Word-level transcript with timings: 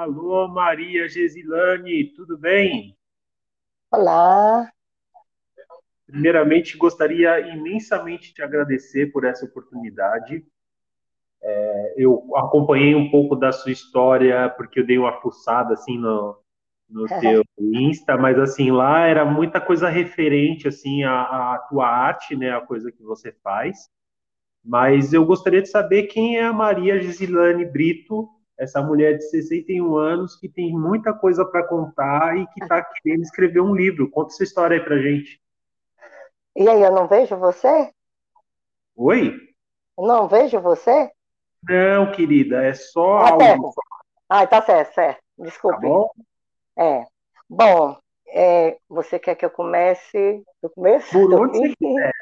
Alô, 0.00 0.48
Maria 0.48 1.06
Gesilane, 1.06 2.06
tudo 2.14 2.38
bem? 2.38 2.96
Olá. 3.92 4.72
Primeiramente, 6.06 6.78
gostaria 6.78 7.38
imensamente 7.54 8.28
de 8.28 8.34
te 8.36 8.42
agradecer 8.42 9.12
por 9.12 9.26
essa 9.26 9.44
oportunidade. 9.44 10.42
É, 11.42 11.94
eu 11.98 12.34
acompanhei 12.34 12.94
um 12.94 13.10
pouco 13.10 13.36
da 13.36 13.52
sua 13.52 13.72
história, 13.72 14.48
porque 14.48 14.80
eu 14.80 14.86
dei 14.86 14.96
uma 14.96 15.20
fuçada 15.20 15.74
assim 15.74 15.98
no, 15.98 16.38
no 16.88 17.04
teu 17.20 17.44
Insta, 17.58 18.16
mas 18.16 18.38
assim, 18.38 18.70
lá 18.70 19.00
era 19.00 19.26
muita 19.26 19.60
coisa 19.60 19.90
referente 19.90 20.66
assim 20.66 21.02
à, 21.02 21.56
à 21.56 21.58
tua 21.68 21.86
arte, 21.86 22.34
né, 22.34 22.50
a 22.50 22.62
coisa 22.62 22.90
que 22.90 23.02
você 23.02 23.32
faz. 23.44 23.90
Mas 24.64 25.12
eu 25.12 25.26
gostaria 25.26 25.60
de 25.60 25.68
saber 25.68 26.04
quem 26.04 26.38
é 26.38 26.44
a 26.44 26.54
Maria 26.54 26.98
Gisilane 27.02 27.66
Brito, 27.66 28.39
essa 28.60 28.82
mulher 28.82 29.16
de 29.16 29.24
61 29.30 29.96
anos 29.96 30.36
que 30.36 30.46
tem 30.46 30.70
muita 30.70 31.14
coisa 31.14 31.46
para 31.46 31.66
contar 31.66 32.36
e 32.36 32.46
que 32.48 32.62
está 32.62 32.84
querendo 32.84 33.22
escrever 33.22 33.60
um 33.60 33.74
livro. 33.74 34.10
Conta 34.10 34.34
essa 34.34 34.44
história 34.44 34.76
aí 34.76 34.84
para 34.84 34.98
gente. 34.98 35.40
E 36.54 36.68
aí, 36.68 36.82
eu 36.82 36.92
não 36.92 37.08
vejo 37.08 37.38
você? 37.38 37.90
Oi? 38.94 39.34
Não 39.98 40.28
vejo 40.28 40.60
você? 40.60 41.10
Não, 41.66 42.12
querida, 42.12 42.62
é 42.62 42.74
só 42.74 43.18
ah, 43.18 43.30
áudio. 43.30 43.72
Ah, 44.28 44.46
tá 44.46 44.60
certo, 44.60 44.94
certo. 44.94 45.22
Desculpe. 45.38 45.80
Tá 45.80 45.88
bom? 45.88 46.10
É. 46.78 47.06
Bom, 47.48 47.96
é, 48.28 48.76
você 48.90 49.18
quer 49.18 49.36
que 49.36 49.44
eu 49.44 49.50
comece 49.50 50.42
do 50.62 50.68
começo? 50.68 51.10
Por 51.12 51.32
onde 51.32 51.58
você 51.58 51.74
quiser. 51.80 52.12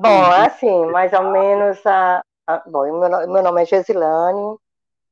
bom, 0.00 0.22
assim, 0.30 0.86
mais 0.86 1.12
ou 1.12 1.30
menos 1.30 1.84
a, 1.84 2.22
a 2.46 2.58
bom, 2.66 3.00
meu, 3.00 3.28
meu 3.28 3.42
nome 3.42 3.62
é 3.62 3.66
Gesilane, 3.66 4.56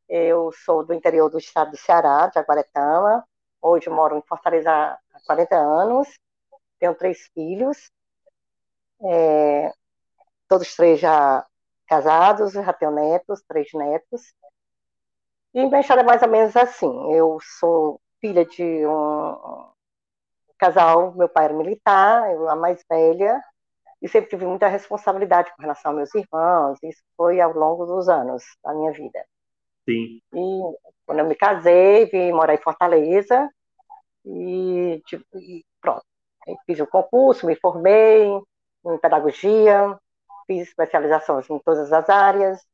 eu 0.08 0.52
sou 0.64 0.84
do 0.84 0.94
interior 0.94 1.28
do 1.30 1.38
estado 1.38 1.70
do 1.72 1.76
Ceará, 1.76 2.26
de 2.28 2.38
Aguaretama. 2.38 3.26
Hoje 3.60 3.88
moro 3.88 4.16
em 4.16 4.22
Fortaleza 4.22 4.70
há 4.70 5.20
40 5.26 5.56
anos. 5.56 6.08
Tenho 6.78 6.94
três 6.94 7.28
filhos. 7.34 7.90
É, 9.04 9.72
todos 10.48 10.74
três 10.76 11.00
já 11.00 11.46
casados, 11.86 12.52
já 12.52 12.72
tenho 12.72 12.92
netos, 12.92 13.42
três 13.46 13.68
netos. 13.74 14.32
E 15.54 15.64
minha 15.66 15.80
história 15.80 16.00
é 16.02 16.04
mais 16.04 16.22
ou 16.22 16.28
menos 16.28 16.56
assim. 16.56 17.14
Eu 17.14 17.38
sou 17.60 18.00
filha 18.20 18.44
de 18.44 18.86
um 18.86 19.72
casal, 20.58 21.12
meu 21.14 21.28
pai 21.28 21.46
era 21.46 21.54
militar, 21.54 22.32
eu 22.32 22.48
a 22.48 22.54
mais 22.54 22.84
velha, 22.88 23.42
e 24.00 24.08
sempre 24.08 24.30
tive 24.30 24.46
muita 24.46 24.68
responsabilidade 24.68 25.52
com 25.56 25.62
relação 25.62 25.90
aos 25.90 25.96
meus 25.96 26.14
irmãos, 26.14 26.78
isso 26.82 27.02
foi 27.16 27.40
ao 27.40 27.52
longo 27.52 27.84
dos 27.84 28.08
anos 28.08 28.44
da 28.64 28.72
minha 28.72 28.92
vida. 28.92 29.24
Sim. 29.88 30.20
E 30.32 30.60
quando 31.04 31.18
eu 31.18 31.26
me 31.26 31.34
casei, 31.34 32.06
vim 32.06 32.32
morar 32.32 32.54
em 32.54 32.62
Fortaleza, 32.62 33.50
e, 34.24 35.02
tipo, 35.06 35.24
e 35.38 35.64
pronto. 35.80 36.04
fiz 36.66 36.80
o 36.80 36.86
concurso, 36.86 37.46
me 37.46 37.56
formei 37.56 38.24
em 38.24 38.98
pedagogia, 38.98 39.98
fiz 40.46 40.68
especializações 40.68 41.48
em 41.50 41.58
todas 41.60 41.92
as 41.92 42.08
áreas, 42.08 42.64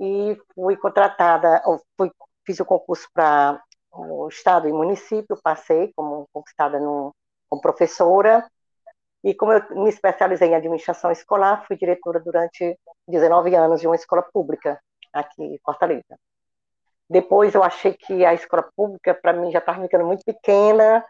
e 0.00 0.36
fui 0.54 0.76
contratada, 0.76 1.62
fui, 1.96 2.10
fiz 2.44 2.58
o 2.60 2.64
concurso 2.64 3.08
para 3.12 3.62
o 3.92 4.28
estado 4.28 4.68
e 4.68 4.72
município, 4.72 5.38
passei 5.42 5.92
como 5.94 6.26
conquistada 6.32 6.80
no, 6.80 7.14
como 7.48 7.62
professora, 7.62 8.48
e 9.22 9.34
como 9.34 9.52
eu 9.52 9.82
me 9.82 9.88
especializei 9.88 10.48
em 10.48 10.54
administração 10.54 11.12
escolar, 11.12 11.64
fui 11.66 11.76
diretora 11.76 12.18
durante 12.18 12.76
19 13.06 13.54
anos 13.54 13.80
de 13.80 13.86
uma 13.86 13.94
escola 13.94 14.22
pública 14.22 14.80
aqui 15.12 15.42
em 15.42 15.58
Fortaleza. 15.64 16.18
Depois 17.12 17.54
eu 17.54 17.62
achei 17.62 17.92
que 17.92 18.24
a 18.24 18.32
escola 18.32 18.66
pública, 18.74 19.12
para 19.12 19.34
mim, 19.34 19.52
já 19.52 19.58
estava 19.58 19.82
ficando 19.82 20.06
muito 20.06 20.24
pequena, 20.24 21.04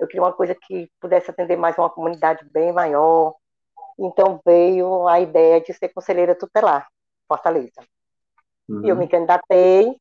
eu 0.00 0.06
queria 0.06 0.22
uma 0.22 0.32
coisa 0.32 0.54
que 0.54 0.90
pudesse 0.98 1.30
atender 1.30 1.56
mais 1.56 1.76
uma 1.76 1.90
comunidade 1.90 2.42
bem 2.50 2.72
maior, 2.72 3.34
então 3.98 4.40
veio 4.46 5.06
a 5.06 5.20
ideia 5.20 5.60
de 5.60 5.74
ser 5.74 5.90
conselheira 5.90 6.34
tutelar, 6.34 6.88
Fortaleza. 7.28 7.82
Uhum. 8.66 8.86
E 8.86 8.88
eu 8.88 8.96
me 8.96 9.06
candidatei, 9.06 9.94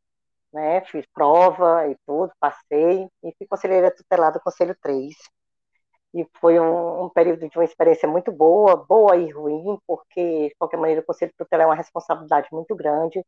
né, 0.54 0.80
fiz 0.86 1.06
prova 1.14 1.86
e 1.86 1.98
tudo, 2.08 2.32
passei, 2.40 3.10
e 3.22 3.36
fui 3.38 3.46
conselheira 3.46 3.92
tutelar 3.92 4.32
do 4.32 4.40
Conselho 4.40 4.76
3. 4.82 5.14
E 6.14 6.28
foi 6.40 6.60
um, 6.60 7.06
um, 7.06 7.10
período 7.10 7.48
de 7.48 7.58
uma 7.58 7.64
experiência 7.64 8.08
muito 8.08 8.32
boa, 8.32 8.76
boa 8.76 9.16
e 9.16 9.30
ruim, 9.32 9.78
porque, 9.88 10.50
de 10.50 10.56
qualquer 10.58 10.78
maneira, 10.78 11.02
o 11.02 11.06
Conselho 11.06 11.32
Tutelar 11.38 11.66
é 11.66 11.70
uma 11.70 11.76
responsabilidade 11.76 12.50
muito 12.52 12.76
grande. 12.76 13.26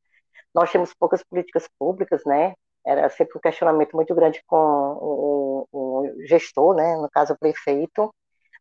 Nós 0.53 0.71
temos 0.71 0.93
poucas 0.93 1.23
políticas 1.23 1.67
públicas, 1.79 2.23
né? 2.25 2.53
Era 2.85 3.09
sempre 3.09 3.37
um 3.37 3.41
questionamento 3.41 3.95
muito 3.95 4.13
grande 4.13 4.43
com 4.45 4.57
o, 4.57 5.67
o 5.71 6.25
gestor, 6.27 6.75
né? 6.75 6.97
No 6.97 7.09
caso, 7.09 7.33
o 7.33 7.37
prefeito, 7.39 8.13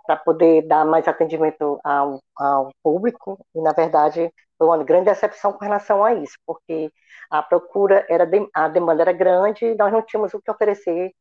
para 0.06 0.16
poder 0.16 0.62
dar 0.62 0.84
mais 0.84 1.08
atendimento 1.08 1.80
ao, 1.84 2.20
ao 2.36 2.70
público. 2.82 3.38
E, 3.54 3.60
na 3.60 3.72
verdade, 3.72 4.32
foi 4.58 4.66
uma 4.68 4.84
grande 4.84 5.06
decepção 5.06 5.52
com 5.52 5.64
relação 5.64 6.04
a 6.04 6.14
isso, 6.14 6.36
porque 6.46 6.92
a 7.30 7.42
procura 7.42 8.06
era 8.08 8.28
a 8.54 8.68
demanda 8.68 9.02
era 9.02 9.12
grande 9.12 9.64
e 9.64 9.74
nós 9.74 9.92
não 9.92 10.02
tínhamos 10.02 10.32
o 10.34 10.40
que 10.40 10.50
oferecer 10.50 11.12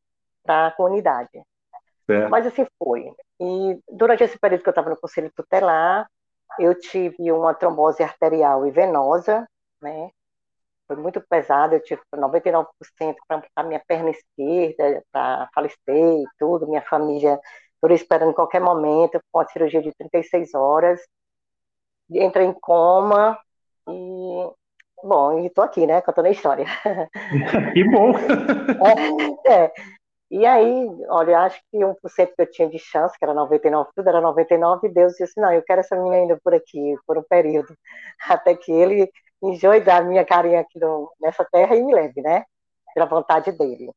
para 0.43 0.67
a 0.67 0.71
comunidade. 0.71 1.41
Certo. 2.11 2.29
Mas 2.29 2.45
assim 2.45 2.65
foi. 2.77 3.13
E 3.39 3.79
durante 3.89 4.23
esse 4.23 4.37
período 4.37 4.63
que 4.63 4.69
eu 4.69 4.71
estava 4.71 4.89
no 4.89 4.99
conselho 4.99 5.31
tutelar, 5.35 6.07
eu 6.59 6.77
tive 6.77 7.31
uma 7.31 7.53
trombose 7.53 8.03
arterial 8.03 8.67
e 8.67 8.71
venosa, 8.71 9.47
né? 9.81 10.09
Foi 10.87 10.97
muito 10.97 11.21
pesado, 11.21 11.75
eu 11.75 11.83
tive 11.83 12.01
99% 12.13 13.15
para 13.27 13.37
amputar 13.37 13.65
minha 13.65 13.81
perna 13.87 14.09
esquerda, 14.09 15.01
para 15.11 15.49
falecer 15.55 15.79
e 15.87 16.25
tudo, 16.37 16.67
minha 16.67 16.81
família 16.81 17.39
toda 17.79 17.93
esperando 17.93 18.31
em 18.31 18.35
qualquer 18.35 18.61
momento, 18.61 19.19
com 19.31 19.39
a 19.39 19.47
cirurgia 19.47 19.81
de 19.81 19.91
36 19.93 20.53
horas. 20.53 21.01
Entrei 22.09 22.45
em 22.45 22.53
coma 22.53 23.39
e 23.87 24.51
Bom, 25.03 25.39
e 25.39 25.49
tô 25.49 25.61
aqui, 25.61 25.87
né, 25.87 25.99
contando 26.01 26.27
a 26.27 26.31
história. 26.31 26.65
Que 27.73 27.83
bom! 27.85 28.11
É, 29.47 29.63
é, 29.63 29.71
e 30.31 30.45
aí, 30.45 30.87
olha, 31.09 31.39
acho 31.41 31.61
que 31.69 31.77
1% 31.77 32.35
que 32.35 32.41
eu 32.41 32.49
tinha 32.49 32.69
de 32.69 32.79
chance, 32.79 33.17
que 33.19 33.25
era 33.25 33.33
99, 33.33 33.89
tudo 33.93 34.07
era 34.07 34.21
99, 34.21 34.87
e 34.87 34.93
Deus 34.93 35.13
disse, 35.13 35.39
não, 35.39 35.51
eu 35.51 35.61
quero 35.61 35.81
essa 35.81 35.95
menina 35.95 36.15
ainda 36.15 36.39
por 36.41 36.53
aqui, 36.53 36.95
por 37.05 37.17
um 37.17 37.23
período, 37.23 37.75
até 38.29 38.55
que 38.55 38.71
ele 38.71 39.11
enjoe 39.43 39.81
da 39.81 40.01
minha 40.01 40.23
carinha 40.23 40.61
aqui 40.61 40.79
no, 40.79 41.11
nessa 41.19 41.45
terra 41.51 41.75
e 41.75 41.83
me 41.83 41.93
leve, 41.93 42.21
né, 42.21 42.45
pela 42.93 43.05
vontade 43.05 43.51
dele. 43.51 43.91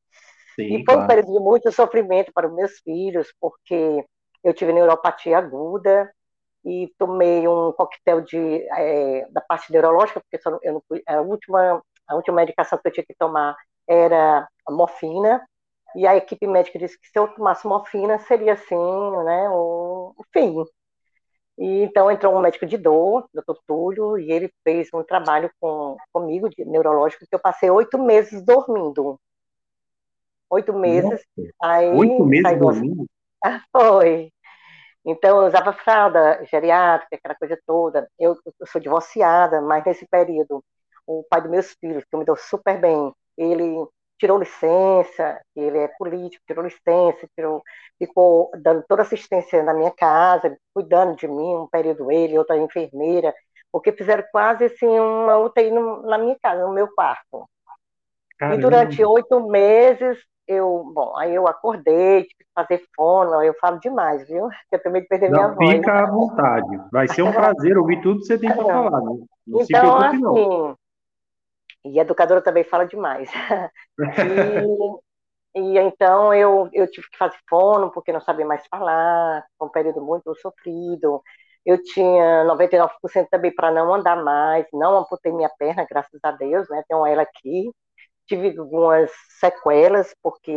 Sim, 0.56 0.64
e 0.64 0.84
foi 0.84 0.94
claro. 0.94 1.02
um 1.02 1.06
período 1.06 1.32
de 1.32 1.38
muito 1.40 1.70
sofrimento 1.70 2.32
para 2.34 2.48
os 2.48 2.54
meus 2.54 2.78
filhos, 2.80 3.32
porque 3.40 4.04
eu 4.42 4.52
tive 4.52 4.72
neuropatia 4.72 5.38
aguda, 5.38 6.10
e 6.64 6.92
tomei 6.98 7.46
um 7.46 7.72
coquetel 7.72 8.22
de, 8.22 8.66
é, 8.72 9.26
da 9.30 9.40
parte 9.40 9.70
neurológica, 9.70 10.20
porque 10.20 10.48
eu 10.64 10.72
não, 10.72 10.82
a, 11.06 11.20
última, 11.20 11.82
a 12.08 12.14
última 12.16 12.36
medicação 12.36 12.78
que 12.78 12.88
eu 12.88 12.92
tinha 12.92 13.04
que 13.06 13.14
tomar 13.18 13.54
era 13.86 14.48
a 14.66 14.72
morfina, 14.72 15.46
e 15.94 16.06
a 16.06 16.16
equipe 16.16 16.46
médica 16.46 16.78
disse 16.78 16.98
que 16.98 17.08
se 17.08 17.18
eu 17.18 17.28
tomasse 17.28 17.66
morfina 17.66 18.18
seria 18.20 18.54
assim, 18.54 18.74
né, 19.24 19.48
o, 19.50 20.14
fim. 20.32 20.64
E, 21.56 21.82
então 21.82 22.10
entrou 22.10 22.34
um 22.34 22.40
médico 22.40 22.66
de 22.66 22.76
dor, 22.76 23.28
doutor 23.32 23.58
Túlio, 23.66 24.18
e 24.18 24.32
ele 24.32 24.52
fez 24.64 24.88
um 24.92 25.04
trabalho 25.04 25.50
com, 25.60 25.96
comigo, 26.12 26.48
de 26.50 26.64
neurológico, 26.64 27.24
que 27.28 27.34
eu 27.34 27.38
passei 27.38 27.70
oito 27.70 27.96
meses 27.98 28.42
dormindo. 28.44 29.18
Oito 30.50 30.72
meses. 30.72 31.24
Aí, 31.62 31.90
oito 31.90 32.24
meses 32.24 32.58
dormindo? 32.58 33.06
Foi. 33.70 34.32
Então, 35.04 35.42
eu 35.42 35.48
usava 35.48 35.72
fralda 35.72 36.44
geriátrica, 36.46 37.16
aquela 37.16 37.34
coisa 37.34 37.58
toda. 37.66 38.08
Eu, 38.18 38.36
eu 38.60 38.66
sou 38.66 38.80
divorciada, 38.80 39.60
mas 39.60 39.84
nesse 39.84 40.06
período, 40.06 40.64
o 41.06 41.24
pai 41.28 41.42
dos 41.42 41.50
meus 41.50 41.72
filhos, 41.74 42.04
que 42.04 42.16
me 42.16 42.24
deu 42.24 42.36
super 42.36 42.80
bem, 42.80 43.12
ele 43.36 43.86
tirou 44.18 44.38
licença, 44.38 45.40
ele 45.54 45.78
é 45.78 45.88
político, 45.98 46.44
tirou 46.46 46.64
licença, 46.64 47.28
tirou, 47.36 47.62
ficou 47.98 48.50
dando 48.62 48.84
toda 48.88 49.02
assistência 49.02 49.62
na 49.62 49.74
minha 49.74 49.90
casa, 49.90 50.56
cuidando 50.72 51.16
de 51.16 51.26
mim, 51.26 51.56
um 51.56 51.68
período 51.68 52.10
ele, 52.10 52.38
outra 52.38 52.56
enfermeira, 52.56 53.34
porque 53.72 53.92
fizeram 53.92 54.24
quase 54.30 54.64
assim 54.64 54.86
uma 54.86 55.36
UTI 55.38 55.70
no, 55.70 56.02
na 56.02 56.18
minha 56.18 56.36
casa, 56.40 56.66
no 56.66 56.72
meu 56.72 56.88
quarto. 56.94 57.48
Caramba. 58.38 58.58
E 58.58 58.60
durante 58.60 59.04
oito 59.04 59.40
meses, 59.48 60.18
eu, 60.46 60.90
bom, 60.94 61.16
aí 61.16 61.34
eu 61.34 61.48
acordei, 61.48 62.22
tive 62.22 62.34
que 62.38 62.46
fazer 62.54 62.82
fono, 62.94 63.42
eu 63.42 63.54
falo 63.60 63.78
demais, 63.80 64.26
viu? 64.28 64.48
Eu 64.70 64.82
também 64.82 65.02
de 65.02 65.08
perder 65.08 65.30
não, 65.30 65.38
minha 65.38 65.54
voz. 65.54 65.70
Fica 65.70 66.00
à 66.00 66.06
vontade, 66.06 66.80
vai 66.92 67.08
ser 67.08 67.22
um 67.22 67.32
prazer 67.32 67.78
ouvir 67.78 68.00
tudo 68.02 68.20
que 68.20 68.26
você 68.26 68.38
tem 68.38 68.52
para 68.52 68.64
falar. 68.64 69.00
Não, 69.00 69.26
não 69.46 69.62
então, 69.62 69.96
assim, 69.96 70.18
não. 70.18 70.76
E 71.84 71.98
a 71.98 72.02
educadora 72.02 72.40
também 72.42 72.64
fala 72.64 72.86
demais. 72.86 73.30
e, 75.54 75.60
e, 75.60 75.78
então 75.78 76.32
eu, 76.32 76.68
eu 76.72 76.90
tive 76.90 77.08
que 77.10 77.18
fazer 77.18 77.36
fono, 77.48 77.90
porque 77.90 78.12
não 78.12 78.20
sabia 78.20 78.46
mais 78.46 78.66
falar, 78.68 79.44
foi 79.58 79.68
um 79.68 79.70
período 79.70 80.02
muito 80.02 80.34
sofrido. 80.36 81.22
Eu 81.64 81.82
tinha 81.82 82.44
99% 82.44 83.28
também 83.30 83.54
para 83.54 83.70
não 83.70 83.94
andar 83.94 84.16
mais, 84.22 84.66
não 84.72 84.98
amputei 84.98 85.32
minha 85.32 85.50
perna, 85.58 85.86
graças 85.88 86.20
a 86.22 86.30
Deus, 86.32 86.68
né? 86.68 86.82
Tenho 86.88 87.06
ela 87.06 87.22
aqui. 87.22 87.70
tive 88.26 88.58
algumas 88.58 89.10
sequelas, 89.40 90.14
porque 90.22 90.52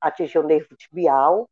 atingiu 0.00 0.42
o 0.42 0.46
nervo 0.46 0.76
tibial 0.76 1.48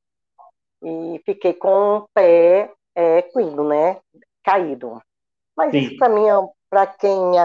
e 0.83 1.21
fiquei 1.25 1.55
com 1.55 1.99
o 1.99 2.09
pé 2.15 2.71
é, 2.95 3.23
né? 3.65 4.01
Caído. 4.45 5.01
Mas 5.57 5.73
Sim. 5.73 5.79
isso 5.79 5.97
para 5.97 6.09
mim, 6.09 6.27
para 6.71 6.87
quem, 6.87 7.39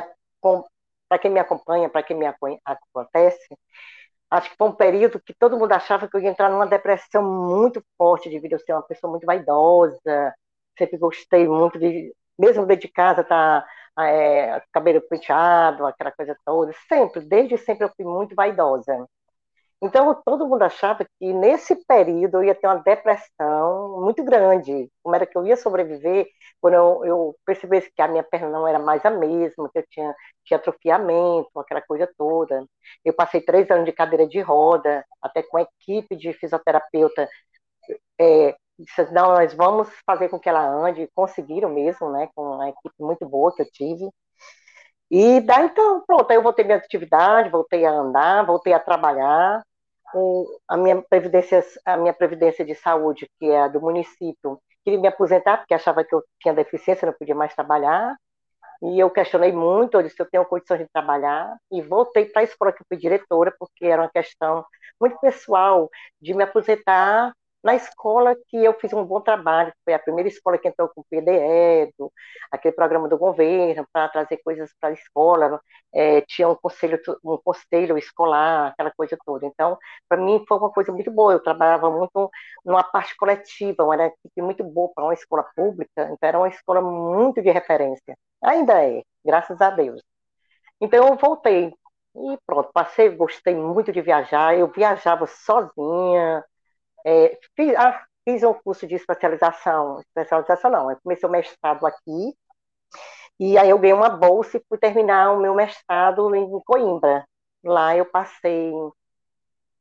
para 1.11 1.19
quem 1.19 1.29
me 1.29 1.41
acompanha, 1.41 1.89
para 1.89 2.03
quem 2.03 2.15
me 2.17 2.25
acontece, 2.25 3.45
acho 4.29 4.49
que 4.49 4.55
foi 4.57 4.69
um 4.69 4.73
período 4.75 5.21
que 5.21 5.33
todo 5.33 5.57
mundo 5.57 5.73
achava 5.73 6.07
que 6.07 6.15
eu 6.15 6.21
ia 6.21 6.29
entrar 6.29 6.49
numa 6.49 6.65
depressão 6.67 7.21
muito 7.23 7.83
forte 7.97 8.29
devido 8.29 8.55
a 8.55 8.59
ser 8.59 8.73
uma 8.73 8.83
pessoa 8.83 9.11
muito 9.11 9.25
vaidosa. 9.25 10.33
Sempre 10.77 10.97
gostei 10.97 11.47
muito 11.47 11.77
de, 11.79 12.15
mesmo 12.39 12.65
dentro 12.65 12.87
de 12.87 12.93
casa, 12.93 13.23
tá 13.25 13.65
é, 13.99 14.61
cabelo 14.71 15.01
penteado, 15.09 15.85
aquela 15.85 16.11
coisa 16.13 16.37
toda. 16.45 16.71
Sempre, 16.87 17.21
desde 17.21 17.57
sempre 17.57 17.85
eu 17.85 17.91
fui 17.95 18.05
muito 18.05 18.35
vaidosa. 18.35 19.07
Então, 19.83 20.13
todo 20.23 20.47
mundo 20.47 20.61
achava 20.61 21.03
que 21.19 21.33
nesse 21.33 21.75
período 21.87 22.37
eu 22.37 22.43
ia 22.43 22.55
ter 22.55 22.67
uma 22.67 22.75
depressão 22.83 23.99
muito 24.01 24.23
grande. 24.23 24.89
Como 25.01 25.15
era 25.15 25.25
que 25.25 25.35
eu 25.35 25.45
ia 25.45 25.57
sobreviver 25.57 26.27
quando 26.61 26.75
eu, 26.75 27.05
eu 27.05 27.35
percebesse 27.45 27.91
que 27.91 28.01
a 28.01 28.07
minha 28.07 28.23
perna 28.23 28.49
não 28.49 28.67
era 28.67 28.77
mais 28.77 29.03
a 29.05 29.09
mesma, 29.09 29.69
que 29.71 29.79
eu 29.79 29.85
tinha, 29.89 30.15
tinha 30.45 30.57
atrofiamento, 30.59 31.49
aquela 31.59 31.81
coisa 31.81 32.07
toda. 32.17 32.63
Eu 33.03 33.13
passei 33.13 33.41
três 33.41 33.69
anos 33.71 33.85
de 33.85 33.91
cadeira 33.91 34.27
de 34.27 34.39
roda, 34.39 35.03
até 35.21 35.41
com 35.41 35.57
a 35.57 35.63
equipe 35.63 36.15
de 36.15 36.31
fisioterapeuta. 36.33 37.27
É, 38.19 38.55
disse, 38.79 39.11
não, 39.11 39.29
nós 39.35 39.53
vamos 39.53 39.89
fazer 40.05 40.29
com 40.29 40.39
que 40.39 40.49
ela 40.49 40.65
ande. 40.67 41.09
Conseguiram 41.15 41.69
mesmo, 41.69 42.11
né? 42.11 42.29
Com 42.35 42.43
uma 42.43 42.69
equipe 42.69 42.95
muito 42.99 43.27
boa 43.27 43.53
que 43.55 43.61
eu 43.63 43.71
tive. 43.71 44.09
E 45.09 45.41
daí, 45.41 45.65
então, 45.65 46.03
pronto, 46.07 46.29
aí 46.31 46.37
eu 46.37 46.43
voltei 46.43 46.63
minha 46.65 46.77
atividade, 46.77 47.49
voltei 47.49 47.85
a 47.85 47.91
andar, 47.91 48.45
voltei 48.45 48.73
a 48.73 48.79
trabalhar 48.79 49.61
a 50.67 50.77
minha 50.77 51.01
previdência, 51.01 51.63
a 51.85 51.97
minha 51.97 52.13
previdência 52.13 52.65
de 52.65 52.75
saúde, 52.75 53.29
que 53.39 53.45
é 53.47 53.61
a 53.61 53.67
do 53.67 53.81
município, 53.81 54.61
queria 54.83 54.99
me 54.99 55.07
aposentar 55.07 55.57
porque 55.57 55.73
achava 55.73 56.03
que 56.03 56.13
eu 56.13 56.23
tinha 56.39 56.53
deficiência, 56.53 57.05
não 57.05 57.13
podia 57.13 57.35
mais 57.35 57.53
trabalhar. 57.55 58.15
E 58.83 58.99
eu 58.99 59.09
questionei 59.11 59.51
muito, 59.51 59.95
eu 59.95 60.03
disse 60.03 60.19
eu 60.19 60.29
tenho 60.29 60.45
condições 60.45 60.79
de 60.79 60.87
trabalhar 60.91 61.55
e 61.71 61.81
voltei 61.81 62.25
para 62.25 62.41
a 62.41 62.43
escola 62.45 62.71
que 62.73 62.81
eu 62.81 62.85
fui 62.87 62.97
diretora, 62.97 63.53
porque 63.59 63.85
era 63.85 64.01
uma 64.01 64.09
questão 64.09 64.65
muito 64.99 65.19
pessoal 65.19 65.89
de 66.21 66.33
me 66.33 66.43
aposentar 66.43 67.31
na 67.63 67.75
escola 67.75 68.35
que 68.47 68.57
eu 68.57 68.73
fiz 68.79 68.91
um 68.93 69.05
bom 69.05 69.21
trabalho, 69.21 69.71
foi 69.83 69.93
a 69.93 69.99
primeira 69.99 70.27
escola 70.29 70.57
que 70.57 70.67
entrou 70.67 70.89
com 70.89 71.01
o 71.01 71.05
PDE, 71.09 71.93
do, 71.97 72.11
aquele 72.51 72.73
programa 72.73 73.07
do 73.07 73.17
governo, 73.17 73.85
para 73.93 74.09
trazer 74.09 74.37
coisas 74.43 74.71
para 74.79 74.89
a 74.89 74.93
escola, 74.93 75.61
é, 75.93 76.21
tinha 76.21 76.49
um 76.49 76.55
conselho, 76.55 76.99
um 77.23 77.37
conselho 77.37 77.97
escolar, 77.97 78.69
aquela 78.71 78.91
coisa 78.91 79.17
toda. 79.25 79.45
Então, 79.45 79.77
para 80.09 80.21
mim 80.21 80.43
foi 80.47 80.57
uma 80.57 80.71
coisa 80.71 80.91
muito 80.91 81.11
boa, 81.11 81.33
eu 81.33 81.43
trabalhava 81.43 81.89
muito 81.91 82.29
numa 82.65 82.83
parte 82.83 83.15
coletiva, 83.15 83.83
uma 83.83 83.95
equipe 84.05 84.41
muito 84.41 84.63
boa 84.63 84.91
para 84.93 85.03
uma 85.05 85.13
escola 85.13 85.43
pública, 85.55 86.03
então 86.11 86.17
era 86.29 86.37
uma 86.39 86.49
escola 86.49 86.81
muito 86.81 87.41
de 87.41 87.51
referência. 87.51 88.17
Ainda 88.43 88.83
é, 88.83 89.03
graças 89.25 89.61
a 89.61 89.69
Deus. 89.69 90.01
Então 90.81 91.07
eu 91.07 91.15
voltei, 91.15 91.73
e 92.15 92.37
pronto, 92.45 92.71
passei, 92.73 93.09
gostei 93.15 93.55
muito 93.55 93.91
de 93.91 94.01
viajar, 94.01 94.57
eu 94.57 94.67
viajava 94.67 95.27
sozinha, 95.27 96.43
é, 97.05 97.37
fiz, 97.55 97.75
ah, 97.75 98.05
fiz, 98.23 98.43
um 98.43 98.53
curso 98.53 98.87
de 98.87 98.95
especialização, 98.95 99.99
especialização 99.99 100.71
não, 100.71 100.91
eu 100.91 100.97
comecei 101.01 101.27
o 101.27 101.31
mestrado 101.31 101.85
aqui, 101.85 102.35
e 103.39 103.57
aí 103.57 103.69
eu 103.69 103.79
ganhei 103.79 103.93
uma 103.93 104.09
bolsa 104.09 104.57
e 104.57 104.63
fui 104.67 104.77
terminar 104.77 105.31
o 105.31 105.39
meu 105.39 105.55
mestrado 105.55 106.35
em 106.35 106.47
Coimbra. 106.63 107.25
Lá 107.63 107.95
eu 107.95 108.05
passei, 108.05 108.71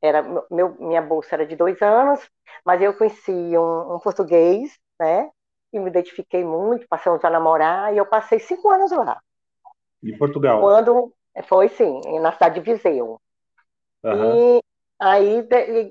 era, 0.00 0.22
meu, 0.50 0.76
minha 0.78 1.02
bolsa 1.02 1.34
era 1.34 1.46
de 1.46 1.56
dois 1.56 1.80
anos, 1.82 2.20
mas 2.64 2.80
eu 2.80 2.94
conheci 2.94 3.30
um, 3.30 3.94
um 3.94 3.98
português, 3.98 4.78
né, 4.98 5.30
e 5.72 5.78
me 5.78 5.88
identifiquei 5.88 6.44
muito, 6.44 6.86
passamos 6.88 7.24
a 7.24 7.30
namorar, 7.30 7.94
e 7.94 7.98
eu 7.98 8.06
passei 8.06 8.38
cinco 8.38 8.70
anos 8.70 8.90
lá. 8.90 9.20
Em 10.02 10.16
Portugal? 10.16 10.60
Quando, 10.60 11.12
foi 11.44 11.68
sim, 11.68 12.00
na 12.20 12.32
cidade 12.32 12.60
de 12.60 12.72
Viseu. 12.72 13.20
Uhum. 14.02 14.56
E 14.56 14.62
Aí 15.02 15.42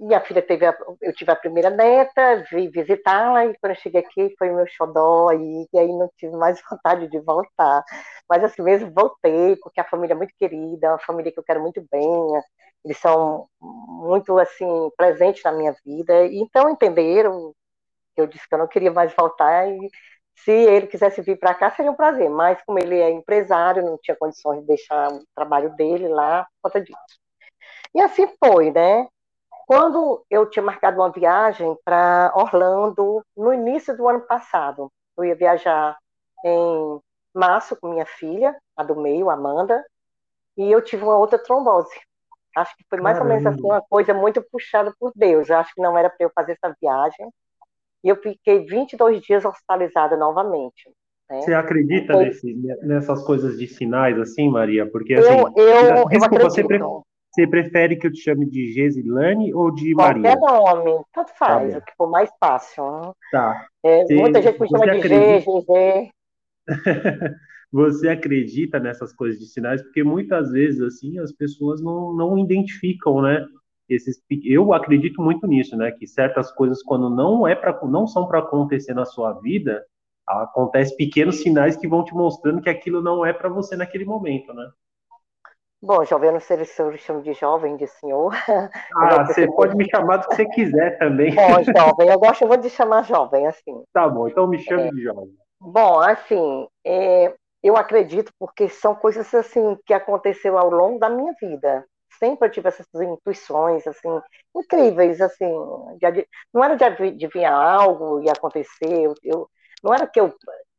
minha 0.02 0.22
filha 0.22 0.42
teve, 0.42 0.66
a, 0.68 0.78
eu 1.02 1.12
tive 1.14 1.32
a 1.32 1.36
primeira 1.36 1.70
neta, 1.72 2.44
vim 2.52 2.70
visitá-la 2.70 3.46
e 3.46 3.58
quando 3.58 3.72
eu 3.74 3.82
cheguei 3.82 4.02
aqui 4.02 4.36
foi 4.38 4.52
meu 4.52 4.68
xodó 4.68 5.32
e, 5.32 5.68
e 5.74 5.80
aí 5.80 5.88
não 5.88 6.10
tive 6.18 6.36
mais 6.38 6.62
vontade 6.70 7.08
de 7.10 7.20
voltar. 7.20 7.84
Mas 8.30 8.44
assim 8.44 8.62
mesmo 8.62 8.92
voltei, 8.94 9.56
porque 9.58 9.82
a 9.82 9.84
família 9.90 10.14
é 10.14 10.18
muito 10.18 10.34
querida, 10.38 10.88
é 10.88 10.90
uma 10.92 11.00
família 11.00 11.32
que 11.32 11.40
eu 11.40 11.44
quero 11.44 11.60
muito 11.62 11.84
bem, 11.92 12.04
eles 12.86 12.98
são 13.00 13.48
muito 13.60 14.38
assim 14.40 14.66
presentes 14.96 15.44
na 15.44 15.52
minha 15.54 15.76
vida, 15.86 16.26
e 16.28 16.40
então 16.40 16.70
entenderam 16.70 17.54
que 18.16 18.22
eu 18.22 18.28
disse 18.28 18.48
que 18.48 18.56
eu 18.56 18.60
não 18.60 18.68
queria 18.68 18.92
mais 18.92 19.14
voltar 19.16 19.68
e 19.70 19.90
se 20.38 20.52
ele 20.52 20.88
quisesse 20.88 21.22
vir 21.22 21.38
para 21.40 21.54
cá 21.56 21.72
seria 21.72 21.92
um 21.92 21.96
prazer, 21.96 22.30
mas 22.30 22.62
como 22.66 22.80
ele 22.80 22.98
é 23.00 23.12
empresário, 23.12 23.84
não 23.84 23.98
tinha 24.00 24.18
condições 24.18 24.62
de 24.62 24.68
deixar 24.68 25.12
o 25.14 25.26
trabalho 25.36 25.76
dele 25.76 26.08
lá 26.10 26.46
por 26.62 26.72
conta 26.72 26.82
disso. 26.86 27.20
E 27.94 28.02
assim 28.02 28.28
foi, 28.44 28.72
né? 28.72 29.08
Quando 29.68 30.26
eu 30.30 30.50
tinha 30.50 30.64
marcado 30.64 31.00
uma 31.00 31.12
viagem 31.12 31.78
para 31.86 32.32
Orlando 32.36 33.24
no 33.38 33.54
início 33.54 33.96
do 33.96 34.08
ano 34.08 34.22
passado, 34.22 34.92
eu 35.18 35.26
ia 35.26 35.36
viajar 35.36 35.98
em 36.44 37.00
março 37.34 37.76
com 37.76 37.90
minha 37.92 38.06
filha, 38.06 38.56
a 38.76 38.84
do 38.84 38.96
meio, 38.96 39.30
Amanda, 39.30 39.84
e 40.58 40.72
eu 40.72 40.82
tive 40.82 41.04
uma 41.04 41.18
outra 41.18 41.38
trombose. 41.38 41.94
Acho 42.56 42.76
que 42.76 42.84
foi 42.90 43.00
mais 43.00 43.18
Caramba. 43.18 43.36
ou 43.36 43.42
menos 43.42 43.54
assim, 43.54 43.66
uma 43.66 43.82
coisa 43.82 44.14
muito 44.14 44.42
puxada 44.52 44.94
por 45.00 45.12
Deus. 45.16 45.50
Eu 45.50 45.58
acho 45.58 45.74
que 45.74 45.82
não 45.82 45.98
era 45.98 46.10
para 46.10 46.26
eu 46.26 46.32
fazer 46.34 46.54
essa 46.54 46.76
viagem. 46.82 47.30
E 48.04 48.10
eu 48.10 48.16
fiquei 48.16 48.66
22 48.66 49.22
dias 49.22 49.46
hospitalizada 49.46 50.18
novamente. 50.18 50.90
Né? 51.30 51.42
Você 51.42 51.54
acredita 51.54 52.18
nesse, 52.18 52.54
nessas 52.82 53.24
coisas 53.24 53.58
de 53.58 53.68
sinais 53.68 54.18
assim, 54.18 54.50
Maria? 54.50 54.90
Porque 54.90 55.14
assim, 55.14 55.30
eu, 55.32 55.54
eu, 55.56 55.86
eu 55.86 56.24
acredito. 56.24 56.50
Você, 56.50 56.64
você 57.40 57.48
prefere 57.48 57.96
que 57.96 58.08
eu 58.08 58.12
te 58.12 58.20
chame 58.20 58.46
de 58.46 58.74
Gesilane 58.74 59.54
ou 59.54 59.72
de 59.74 59.94
Maria? 59.96 60.36
Qualquer 60.36 60.40
nome, 60.40 61.04
tanto 61.14 61.32
faz, 61.38 61.72
tá 61.72 61.78
o 61.78 61.82
que 61.82 61.94
for 61.96 62.10
mais 62.10 62.30
fácil. 62.40 63.16
Tá. 63.32 63.68
É, 63.84 64.04
muita 64.14 64.42
gente 64.42 64.60
me 64.60 64.68
chama 64.68 64.86
de 64.88 65.02
G, 65.02 65.40
G, 65.42 66.12
Você 67.72 68.10
acredita 68.10 68.80
nessas 68.80 69.14
coisas 69.14 69.40
de 69.40 69.46
sinais? 69.46 69.82
Porque 69.82 70.04
muitas 70.04 70.52
vezes, 70.52 70.82
assim, 70.82 71.20
as 71.20 71.32
pessoas 71.32 71.82
não, 71.82 72.14
não 72.14 72.38
identificam, 72.38 73.22
né? 73.22 73.46
Esses, 73.88 74.22
eu 74.44 74.74
acredito 74.74 75.22
muito 75.22 75.46
nisso, 75.48 75.78
né? 75.78 75.92
Que 75.92 76.08
certas 76.08 76.52
coisas, 76.52 76.82
quando 76.82 77.10
não 77.10 77.48
é 77.48 77.56
para, 77.56 77.80
não 77.86 78.08
são 78.08 78.28
para 78.28 78.40
acontecer 78.40 78.94
na 78.94 79.06
sua 79.06 79.34
vida, 79.40 79.86
acontece 80.28 80.96
pequenos 80.98 81.42
sinais 81.42 81.78
que 81.78 81.88
vão 81.88 82.04
te 82.04 82.14
mostrando 82.14 82.62
que 82.62 82.70
aquilo 82.70 83.02
não 83.02 83.24
é 83.26 83.32
para 83.32 83.50
você 83.50 83.76
naquele 83.76 84.06
momento, 84.06 84.52
né? 84.54 84.68
Bom, 85.82 86.04
jovem, 86.04 86.28
eu 86.28 86.34
não 86.34 86.42
sei 86.42 86.64
se 86.66 86.82
eu 86.82 86.98
chamo 86.98 87.22
de 87.22 87.34
jovem, 87.34 87.78
de 87.78 87.88
senhor. 87.88 88.34
Ah, 88.96 89.24
você 89.24 89.48
pode 89.48 89.76
me 89.78 89.90
chamar 89.90 90.18
do 90.18 90.28
que 90.28 90.36
você 90.36 90.46
quiser 90.48 90.98
também. 90.98 91.34
Bom, 91.34 91.64
jovem, 91.76 92.10
eu 92.10 92.20
gosto 92.20 92.46
muito 92.46 92.62
de 92.62 92.70
chamar 92.70 93.04
jovem, 93.04 93.48
assim. 93.48 93.84
Tá 93.94 94.10
bom, 94.10 94.28
então 94.28 94.46
me 94.46 94.60
chame 94.60 94.88
é, 94.88 94.92
de 94.92 95.04
jovem. 95.04 95.34
Bom, 95.62 96.00
assim, 96.00 96.68
é, 96.86 97.34
eu 97.64 97.78
acredito 97.78 98.34
porque 98.38 98.68
são 98.68 98.94
coisas 98.94 99.34
assim 99.34 99.78
que 99.86 99.94
aconteceu 99.94 100.58
ao 100.58 100.70
longo 100.70 101.00
da 101.00 101.10
minha 101.10 101.34
vida. 101.40 101.86
Sempre 102.20 102.48
eu 102.48 102.52
tive 102.52 102.68
essas 102.68 102.88
intuições 102.94 103.88
assim 103.88 104.10
incríveis, 104.56 105.22
assim, 105.22 105.50
de, 105.98 106.28
não 106.54 106.64
era 106.64 106.76
de 106.76 106.84
adivinhar 106.84 107.54
algo 107.54 108.22
e 108.22 108.30
acontecer, 108.30 108.90
eu, 108.90 109.14
eu, 109.24 109.50
não 109.84 109.94
era 109.94 110.08
que 110.08 110.20
eu 110.20 110.34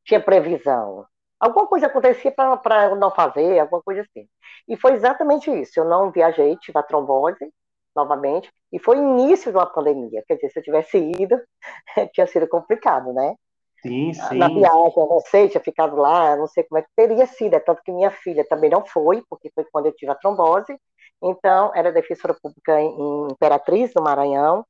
tinha 0.04 0.20
previsão, 0.20 1.06
Alguma 1.40 1.66
coisa 1.66 1.86
acontecia 1.86 2.30
para 2.30 2.84
eu 2.90 2.96
não 2.96 3.10
fazer, 3.10 3.58
alguma 3.58 3.82
coisa 3.82 4.02
assim. 4.02 4.28
E 4.68 4.76
foi 4.76 4.92
exatamente 4.92 5.50
isso. 5.50 5.80
Eu 5.80 5.86
não 5.86 6.10
viajei, 6.10 6.56
tive 6.56 6.78
a 6.78 6.82
trombose 6.82 7.50
novamente, 7.96 8.52
e 8.72 8.78
foi 8.78 8.98
início 8.98 9.50
de 9.50 9.56
uma 9.56 9.66
pandemia. 9.66 10.22
Quer 10.26 10.34
dizer, 10.34 10.50
se 10.50 10.58
eu 10.60 10.62
tivesse 10.62 10.98
ido, 10.98 11.40
tinha 12.12 12.26
sido 12.26 12.46
complicado, 12.48 13.12
né? 13.12 13.34
Sim, 13.82 14.12
sim. 14.12 14.36
Na 14.36 14.48
viagem, 14.48 14.92
eu 14.96 15.06
não 15.06 15.20
sei, 15.20 15.48
tinha 15.48 15.62
ficado 15.62 15.96
lá, 15.96 16.36
não 16.36 16.46
sei 16.46 16.62
como 16.64 16.78
é 16.78 16.82
que 16.82 16.88
teria 16.94 17.26
sido. 17.26 17.54
É 17.54 17.60
tanto 17.60 17.82
que 17.82 17.90
minha 17.90 18.10
filha 18.10 18.46
também 18.46 18.70
não 18.70 18.84
foi, 18.84 19.24
porque 19.28 19.50
foi 19.54 19.64
quando 19.72 19.86
eu 19.86 19.92
tive 19.92 20.12
a 20.12 20.14
trombose. 20.14 20.78
Então, 21.22 21.72
era 21.74 21.90
defensora 21.90 22.36
pública 22.40 22.80
em 22.80 23.28
Imperatriz, 23.30 23.92
no 23.94 24.02
Maranhão. 24.02 24.64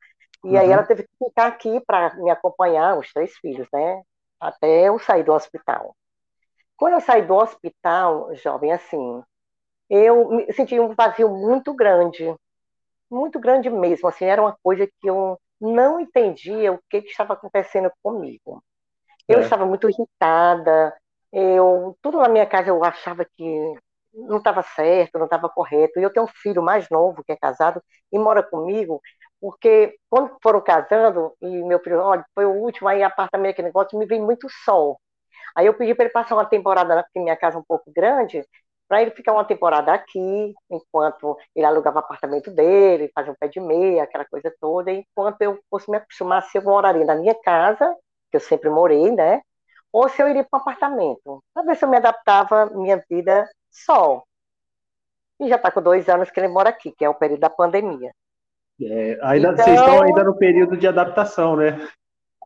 E 0.45 0.51
uhum. 0.51 0.59
aí 0.59 0.71
ela 0.71 0.85
teve 0.85 1.03
que 1.03 1.25
ficar 1.25 1.47
aqui 1.49 1.81
para 1.87 2.15
me 2.17 2.31
acompanhar, 2.31 2.97
os 2.97 3.13
três 3.13 3.37
filhos, 3.37 3.67
né? 3.73 4.03
Até 4.41 4.89
eu 4.89 4.99
sair 4.99 5.25
do 5.25 5.33
hospital. 5.33 5.95
Quando 6.81 6.95
eu 6.95 7.01
saí 7.03 7.21
do 7.21 7.35
hospital, 7.35 8.35
jovem, 8.37 8.73
assim, 8.73 9.23
eu 9.91 10.47
senti 10.55 10.81
um 10.81 10.95
vazio 10.95 11.29
muito 11.29 11.75
grande, 11.75 12.35
muito 13.11 13.39
grande 13.39 13.69
mesmo, 13.69 14.09
assim, 14.09 14.25
era 14.25 14.41
uma 14.41 14.57
coisa 14.63 14.87
que 14.87 15.07
eu 15.07 15.39
não 15.61 16.01
entendia 16.01 16.73
o 16.73 16.81
que, 16.89 17.03
que 17.03 17.11
estava 17.11 17.35
acontecendo 17.35 17.93
comigo. 18.03 18.65
Eu 19.29 19.41
é. 19.41 19.43
estava 19.43 19.67
muito 19.67 19.91
irritada, 19.91 20.97
eu, 21.31 21.99
tudo 22.01 22.17
na 22.17 22.31
minha 22.31 22.47
casa 22.47 22.71
eu 22.71 22.83
achava 22.83 23.27
que 23.27 23.75
não 24.15 24.39
estava 24.39 24.63
certo, 24.63 25.19
não 25.19 25.27
estava 25.27 25.51
correto. 25.51 26.01
E 26.01 26.03
eu 26.03 26.11
tenho 26.11 26.25
um 26.25 26.33
filho 26.43 26.63
mais 26.63 26.89
novo 26.89 27.23
que 27.23 27.33
é 27.33 27.37
casado 27.37 27.83
e 28.11 28.19
mora 28.19 28.43
comigo, 28.43 29.03
porque 29.39 29.99
quando 30.09 30.35
foram 30.43 30.63
casando, 30.63 31.35
e 31.43 31.63
meu 31.63 31.79
filho, 31.81 32.01
olha, 32.01 32.25
foi 32.35 32.47
o 32.47 32.55
último, 32.55 32.89
aí 32.89 33.03
apartamento, 33.03 33.51
aquele 33.53 33.69
negócio, 33.69 33.99
me 33.99 34.07
vem 34.07 34.23
muito 34.23 34.49
sol. 34.65 34.99
Aí 35.57 35.67
eu 35.67 35.75
pedi 35.75 35.95
para 35.95 36.05
ele 36.05 36.13
passar 36.13 36.35
uma 36.35 36.45
temporada, 36.45 37.03
porque 37.03 37.21
minha 37.21 37.37
casa 37.37 37.57
é 37.57 37.61
um 37.61 37.65
pouco 37.65 37.91
grande, 37.95 38.45
para 38.91 39.03
ele 39.03 39.13
ficar 39.13 39.33
uma 39.33 39.45
temporada 39.45 39.93
aqui, 39.93 40.53
enquanto 40.69 41.39
ele 41.55 41.65
alugava 41.65 41.97
o 41.97 42.01
apartamento 42.01 42.51
dele, 42.51 43.11
fazia 43.15 43.31
um 43.31 43.37
pé 43.39 43.47
de 43.47 43.61
meia, 43.61 44.03
aquela 44.03 44.25
coisa 44.25 44.53
toda, 44.61 44.91
enquanto 44.91 45.41
eu 45.43 45.61
fosse 45.71 45.89
me 45.89 45.97
acostumar 45.97 46.43
se 46.43 46.59
eu 46.59 46.63
moraria 46.63 47.05
na 47.05 47.15
minha 47.15 47.35
casa, 47.35 47.95
que 48.31 48.37
eu 48.37 48.41
sempre 48.41 48.69
morei, 48.69 49.13
né? 49.13 49.43
Ou 49.93 50.09
se 50.09 50.21
eu 50.21 50.29
iria 50.29 50.43
para 50.43 50.59
um 50.59 50.61
apartamento, 50.61 51.41
para 51.55 51.63
ver 51.63 51.77
se 51.77 51.85
eu 51.85 51.89
me 51.89 51.99
adaptava 51.99 52.63
à 52.63 52.67
minha 52.67 53.01
vida 53.09 53.49
só. 53.71 54.25
E 55.39 55.49
já 55.49 55.55
está 55.55 55.71
com 55.71 55.81
dois 55.81 56.09
anos 56.09 56.29
que 56.29 56.41
ele 56.41 56.49
mora 56.49 56.71
aqui, 56.71 56.91
que 56.91 57.05
é 57.05 57.09
o 57.09 57.15
período 57.15 57.41
da 57.41 57.51
pandemia. 57.51 58.13
É, 58.83 59.19
ainda, 59.23 59.53
então, 59.53 59.65
vocês 59.65 59.79
estão 59.79 60.03
ainda 60.03 60.25
no 60.25 60.37
período 60.37 60.77
de 60.77 60.89
adaptação, 60.89 61.55
né? 61.55 61.79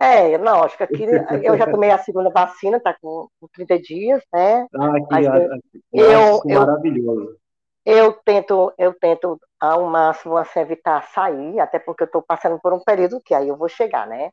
É, 0.00 0.36
não, 0.38 0.64
acho 0.64 0.76
que 0.76 0.82
aqui 0.82 1.06
eu 1.42 1.56
já 1.56 1.70
tomei 1.70 1.90
a 1.90 1.98
segunda 1.98 2.30
vacina, 2.30 2.80
tá 2.80 2.96
com, 3.00 3.28
30 3.52 3.78
dias, 3.78 4.22
né? 4.32 4.66
Ah, 4.74 4.96
aqui, 4.96 5.26
aqui 5.26 5.82
eu, 5.92 6.42
eu, 6.46 6.60
maravilhoso. 6.60 7.36
Eu 7.84 8.12
tento, 8.24 8.72
eu 8.76 8.94
tento 8.94 9.38
ao 9.60 9.84
máximo 9.84 10.36
assim, 10.36 10.58
evitar 10.60 11.02
sair, 11.08 11.60
até 11.60 11.78
porque 11.78 12.02
eu 12.02 12.06
estou 12.06 12.22
passando 12.22 12.58
por 12.58 12.72
um 12.72 12.80
período 12.80 13.20
que 13.20 13.34
aí 13.34 13.48
eu 13.48 13.56
vou 13.56 13.68
chegar, 13.68 14.06
né? 14.06 14.30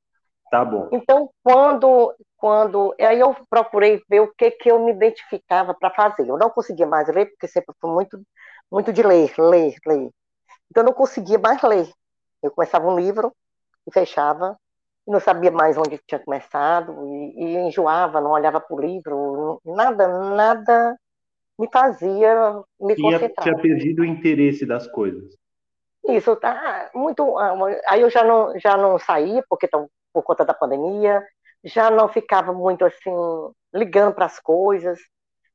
Tá 0.49 0.65
bom. 0.65 0.89
Então, 0.91 1.29
quando, 1.43 2.13
quando 2.37 2.93
aí 2.99 3.19
eu 3.19 3.35
procurei 3.49 4.01
ver 4.09 4.21
o 4.21 4.33
que 4.33 4.51
que 4.51 4.69
eu 4.69 4.83
me 4.83 4.91
identificava 4.91 5.73
para 5.73 5.89
fazer. 5.91 6.27
Eu 6.27 6.37
não 6.37 6.49
conseguia 6.49 6.85
mais 6.85 7.07
ler, 7.07 7.27
porque 7.27 7.47
sempre 7.47 7.73
fui 7.79 7.89
muito, 7.89 8.21
muito 8.69 8.91
de 8.91 9.03
ler, 9.03 9.33
ler, 9.37 9.75
ler. 9.85 10.09
Então, 10.69 10.83
eu 10.83 10.85
não 10.85 10.93
conseguia 10.93 11.39
mais 11.39 11.61
ler. 11.61 11.89
Eu 12.41 12.51
começava 12.51 12.87
um 12.87 12.99
livro 12.99 13.33
e 13.87 13.93
fechava, 13.93 14.57
não 15.07 15.19
sabia 15.19 15.51
mais 15.51 15.77
onde 15.77 15.99
tinha 16.07 16.19
começado, 16.19 17.07
e, 17.07 17.43
e 17.43 17.57
enjoava, 17.57 18.21
não 18.21 18.31
olhava 18.31 18.59
para 18.59 18.75
o 18.75 18.79
livro, 18.79 19.61
nada, 19.65 20.07
nada 20.07 20.97
me 21.59 21.69
fazia 21.71 22.61
me 22.79 22.95
tinha, 22.95 23.13
concentrar. 23.13 23.43
Tinha 23.43 23.61
perdido 23.61 24.01
o 24.01 24.05
interesse 24.05 24.65
das 24.65 24.87
coisas. 24.87 25.35
Isso, 26.07 26.35
tá 26.35 26.89
muito. 26.95 27.37
Ah, 27.37 27.53
aí 27.87 28.01
eu 28.01 28.09
já 28.09 28.23
não, 28.23 28.57
já 28.59 28.75
não 28.75 28.97
saía, 28.97 29.43
porque 29.47 29.69
por 30.13 30.23
conta 30.23 30.43
da 30.43 30.53
pandemia, 30.53 31.23
já 31.63 31.91
não 31.91 32.07
ficava 32.07 32.51
muito 32.51 32.83
assim, 32.83 33.13
ligando 33.73 34.13
para 34.13 34.25
as 34.25 34.39
coisas. 34.39 34.99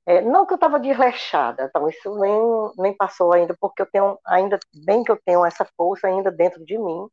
É, 0.09 0.21
não 0.21 0.47
que 0.47 0.53
eu 0.53 0.57
estava 0.57 0.79
desleixada, 0.79 1.65
então 1.65 1.89
isso 1.89 2.17
nem, 2.21 2.41
nem 2.79 2.97
passou 2.97 3.33
ainda, 3.33 3.57
porque 3.61 3.83
eu 3.83 3.87
tenho, 3.87 4.17
ainda 4.25 4.57
bem 4.85 5.03
que 5.03 5.11
eu 5.11 5.19
tenho 5.25 5.45
essa 5.45 5.67
força 5.77 6.07
ainda 6.07 6.31
dentro 6.31 6.65
de 6.65 6.79
mim, 6.79 7.09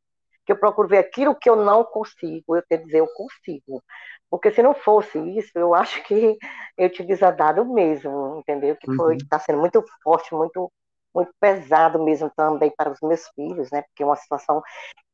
que 0.45 0.51
eu 0.51 0.57
procuro 0.57 0.87
ver 0.87 0.97
aquilo 0.97 1.35
que 1.35 1.49
eu 1.49 1.55
não 1.55 1.83
consigo, 1.83 2.55
eu 2.55 2.63
tenho 2.67 2.81
que 2.81 2.87
dizer, 2.87 2.99
eu 2.99 3.07
consigo. 3.07 3.83
Porque 4.29 4.51
se 4.51 4.61
não 4.63 4.73
fosse 4.73 5.19
isso, 5.37 5.51
eu 5.55 5.73
acho 5.73 6.03
que 6.03 6.37
eu 6.77 6.89
tinha 6.89 7.07
desandado 7.07 7.65
mesmo, 7.65 8.39
entendeu? 8.39 8.75
Que 8.75 8.93
foi, 8.95 9.15
está 9.15 9.37
uhum. 9.37 9.43
sendo 9.45 9.59
muito 9.59 9.83
forte, 10.03 10.33
muito 10.33 10.71
muito 11.15 11.31
pesado 11.39 12.03
mesmo 12.03 12.31
também 12.35 12.73
para 12.75 12.91
os 12.91 12.99
meus 13.01 13.27
filhos, 13.35 13.69
né? 13.71 13.83
Porque 13.83 14.01
é 14.01 14.05
uma 14.05 14.15
situação 14.15 14.63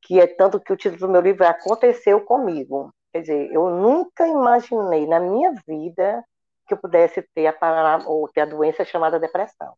que 0.02 0.20
é 0.20 0.26
tanto 0.26 0.60
que 0.60 0.72
o 0.72 0.78
título 0.78 1.02
do 1.02 1.10
meu 1.10 1.22
livro 1.22 1.44
é 1.44 1.48
Aconteceu 1.48 2.22
Comigo. 2.22 2.90
Quer 3.12 3.22
dizer, 3.22 3.52
eu 3.52 3.70
nunca 3.70 4.26
imaginei 4.26 5.06
na 5.06 5.20
minha 5.20 5.54
vida 5.68 6.24
que 6.68 6.74
eu 6.74 6.78
pudesse 6.78 7.22
ter 7.34 7.48
a, 7.48 8.04
ou 8.06 8.28
ter 8.30 8.42
a 8.42 8.46
doença 8.46 8.86
chamada 8.86 9.20
depressão. 9.20 9.74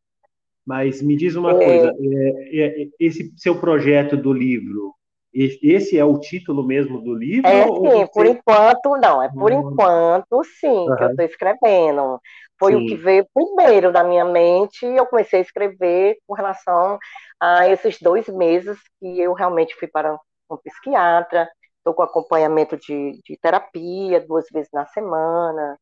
Mas 0.65 1.01
me 1.01 1.15
diz 1.15 1.35
uma 1.35 1.51
é... 1.51 1.65
coisa, 1.65 1.97
é, 1.99 2.83
é, 2.83 2.87
esse 2.99 3.33
seu 3.37 3.59
projeto 3.59 4.15
do 4.15 4.31
livro, 4.31 4.93
esse 5.33 5.97
é 5.97 6.03
o 6.03 6.19
título 6.19 6.63
mesmo 6.63 7.01
do 7.01 7.13
livro? 7.13 7.47
É 7.47 7.63
sim, 7.63 7.69
você... 7.69 8.07
por 8.13 8.25
enquanto 8.25 8.97
não, 8.97 9.23
é 9.23 9.29
por 9.29 9.51
hum. 9.51 9.71
enquanto 9.71 10.43
sim, 10.59 10.67
uhum. 10.67 10.95
que 10.95 11.03
eu 11.03 11.09
estou 11.09 11.25
escrevendo. 11.25 12.19
Foi 12.59 12.73
sim. 12.73 12.83
o 12.83 12.87
que 12.87 12.95
veio 12.95 13.25
primeiro 13.33 13.91
da 13.91 14.03
minha 14.03 14.25
mente 14.25 14.85
e 14.85 14.97
eu 14.97 15.05
comecei 15.05 15.39
a 15.39 15.41
escrever 15.41 16.17
com 16.27 16.33
relação 16.33 16.99
a 17.39 17.67
esses 17.69 17.97
dois 17.99 18.27
meses 18.27 18.77
que 18.99 19.19
eu 19.19 19.33
realmente 19.33 19.75
fui 19.75 19.87
para 19.87 20.13
um 20.13 20.57
psiquiatra, 20.57 21.49
estou 21.77 21.93
com 21.93 22.03
acompanhamento 22.03 22.77
de, 22.77 23.19
de 23.25 23.37
terapia 23.41 24.19
duas 24.19 24.45
vezes 24.51 24.69
na 24.71 24.85
semana, 24.85 25.77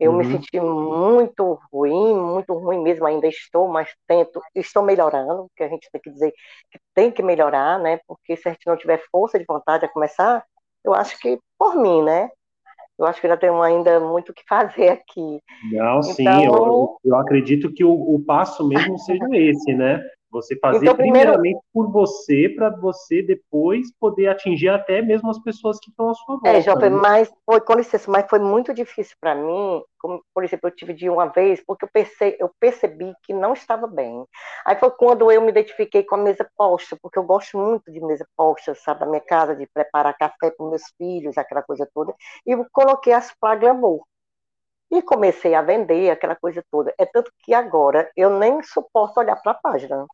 eu 0.00 0.12
uhum. 0.12 0.18
me 0.18 0.24
senti 0.24 0.58
muito 0.58 1.60
ruim, 1.70 2.14
muito 2.14 2.54
ruim 2.54 2.82
mesmo, 2.82 3.06
ainda 3.06 3.28
estou, 3.28 3.68
mas 3.68 3.94
tento, 4.08 4.40
estou 4.54 4.82
melhorando, 4.82 5.46
porque 5.48 5.62
a 5.62 5.68
gente 5.68 5.90
tem 5.92 6.00
que 6.00 6.10
dizer 6.10 6.32
que 6.70 6.78
tem 6.94 7.10
que 7.12 7.22
melhorar, 7.22 7.78
né? 7.78 8.00
Porque 8.08 8.34
se 8.34 8.48
a 8.48 8.52
gente 8.52 8.66
não 8.66 8.78
tiver 8.78 9.02
força 9.12 9.38
de 9.38 9.44
vontade 9.46 9.84
a 9.84 9.92
começar, 9.92 10.42
eu 10.82 10.94
acho 10.94 11.18
que 11.20 11.38
por 11.58 11.76
mim, 11.76 12.02
né? 12.02 12.30
Eu 12.98 13.06
acho 13.06 13.20
que 13.20 13.26
ainda 13.26 13.38
tenho 13.38 13.60
ainda 13.60 14.00
muito 14.00 14.30
o 14.30 14.34
que 14.34 14.42
fazer 14.48 14.88
aqui. 14.88 15.38
Não, 15.70 16.00
então, 16.00 16.02
sim, 16.02 16.44
eu, 16.46 16.96
eu 17.04 17.16
acredito 17.16 17.72
que 17.72 17.84
o, 17.84 17.92
o 17.92 18.24
passo 18.24 18.66
mesmo 18.66 18.98
seja 18.98 19.26
esse, 19.32 19.74
né? 19.74 20.02
Você 20.30 20.56
fazer 20.60 20.84
então, 20.84 20.94
primeiramente 20.94 21.60
por 21.72 21.90
você, 21.90 22.48
para 22.48 22.70
você 22.70 23.20
depois 23.20 23.92
poder 23.98 24.28
atingir 24.28 24.68
até 24.68 25.02
mesmo 25.02 25.28
as 25.28 25.40
pessoas 25.40 25.78
que 25.80 25.90
estão 25.90 26.08
à 26.08 26.14
sua 26.14 26.36
volta. 26.36 26.48
É, 26.48 26.60
Jovem, 26.60 26.90
né? 26.90 26.96
mas 26.96 27.32
foi, 27.44 27.60
com 27.60 27.74
licença, 27.74 28.08
mas 28.08 28.26
foi 28.30 28.38
muito 28.38 28.72
difícil 28.72 29.16
para 29.20 29.34
mim, 29.34 29.82
como, 29.98 30.22
por 30.32 30.44
exemplo, 30.44 30.68
eu 30.68 30.74
tive 30.74 30.94
de 30.94 31.10
uma 31.10 31.26
vez, 31.26 31.60
porque 31.66 31.84
eu, 31.84 31.88
perce, 31.92 32.36
eu 32.38 32.48
percebi 32.60 33.12
que 33.24 33.34
não 33.34 33.54
estava 33.54 33.88
bem. 33.88 34.24
Aí 34.64 34.76
foi 34.76 34.90
quando 34.92 35.32
eu 35.32 35.42
me 35.42 35.48
identifiquei 35.48 36.04
com 36.04 36.14
a 36.14 36.18
mesa 36.18 36.48
posta, 36.56 36.96
porque 37.02 37.18
eu 37.18 37.24
gosto 37.24 37.58
muito 37.58 37.90
de 37.90 38.00
mesa 38.00 38.24
posta, 38.36 38.72
sabe, 38.76 39.00
da 39.00 39.06
minha 39.06 39.20
casa, 39.20 39.56
de 39.56 39.66
preparar 39.66 40.16
café 40.16 40.52
para 40.52 40.66
meus 40.66 40.82
filhos, 40.96 41.36
aquela 41.36 41.62
coisa 41.62 41.88
toda, 41.92 42.14
e 42.46 42.52
eu 42.52 42.64
coloquei 42.72 43.12
as 43.12 43.34
glamour. 43.58 44.04
E 44.92 45.02
comecei 45.02 45.54
a 45.54 45.62
vender 45.62 46.10
aquela 46.10 46.34
coisa 46.34 46.64
toda. 46.68 46.92
É 46.98 47.06
tanto 47.06 47.32
que 47.44 47.54
agora 47.54 48.10
eu 48.16 48.38
nem 48.38 48.60
suporto 48.62 49.20
olhar 49.20 49.36
para 49.36 49.52
a 49.52 49.54
página 49.54 50.04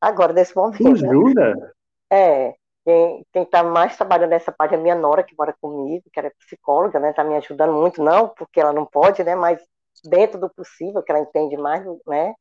agora, 0.00 0.32
nesse 0.32 0.54
momento. 0.56 0.82
Tu 0.82 0.96
jura? 0.96 1.72
É. 2.10 2.54
Quem 2.84 3.42
está 3.42 3.62
mais 3.62 3.96
trabalhando 3.96 4.30
nessa 4.30 4.50
parte 4.50 4.74
é 4.74 4.78
a 4.78 4.80
minha 4.80 4.94
nora, 4.94 5.22
que 5.22 5.34
mora 5.38 5.54
comigo, 5.60 6.04
que 6.12 6.18
ela 6.18 6.28
é 6.28 6.32
psicóloga, 6.38 6.98
né? 6.98 7.10
Está 7.10 7.22
me 7.22 7.36
ajudando 7.36 7.72
muito, 7.72 8.02
não, 8.02 8.28
porque 8.28 8.58
ela 8.58 8.72
não 8.72 8.86
pode, 8.86 9.22
né? 9.22 9.34
Mas 9.34 9.60
dentro 10.04 10.40
do 10.40 10.48
possível, 10.48 11.02
que 11.02 11.12
ela 11.12 11.20
entende 11.20 11.56
mais, 11.56 11.84
né? 12.06 12.34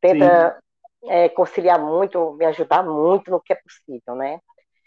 Tenta 0.00 0.58
é, 1.04 1.28
conciliar 1.28 1.78
muito, 1.78 2.32
me 2.32 2.46
ajudar 2.46 2.82
muito 2.82 3.30
no 3.30 3.40
que 3.40 3.52
é 3.52 3.56
possível, 3.56 4.14
né? 4.14 4.40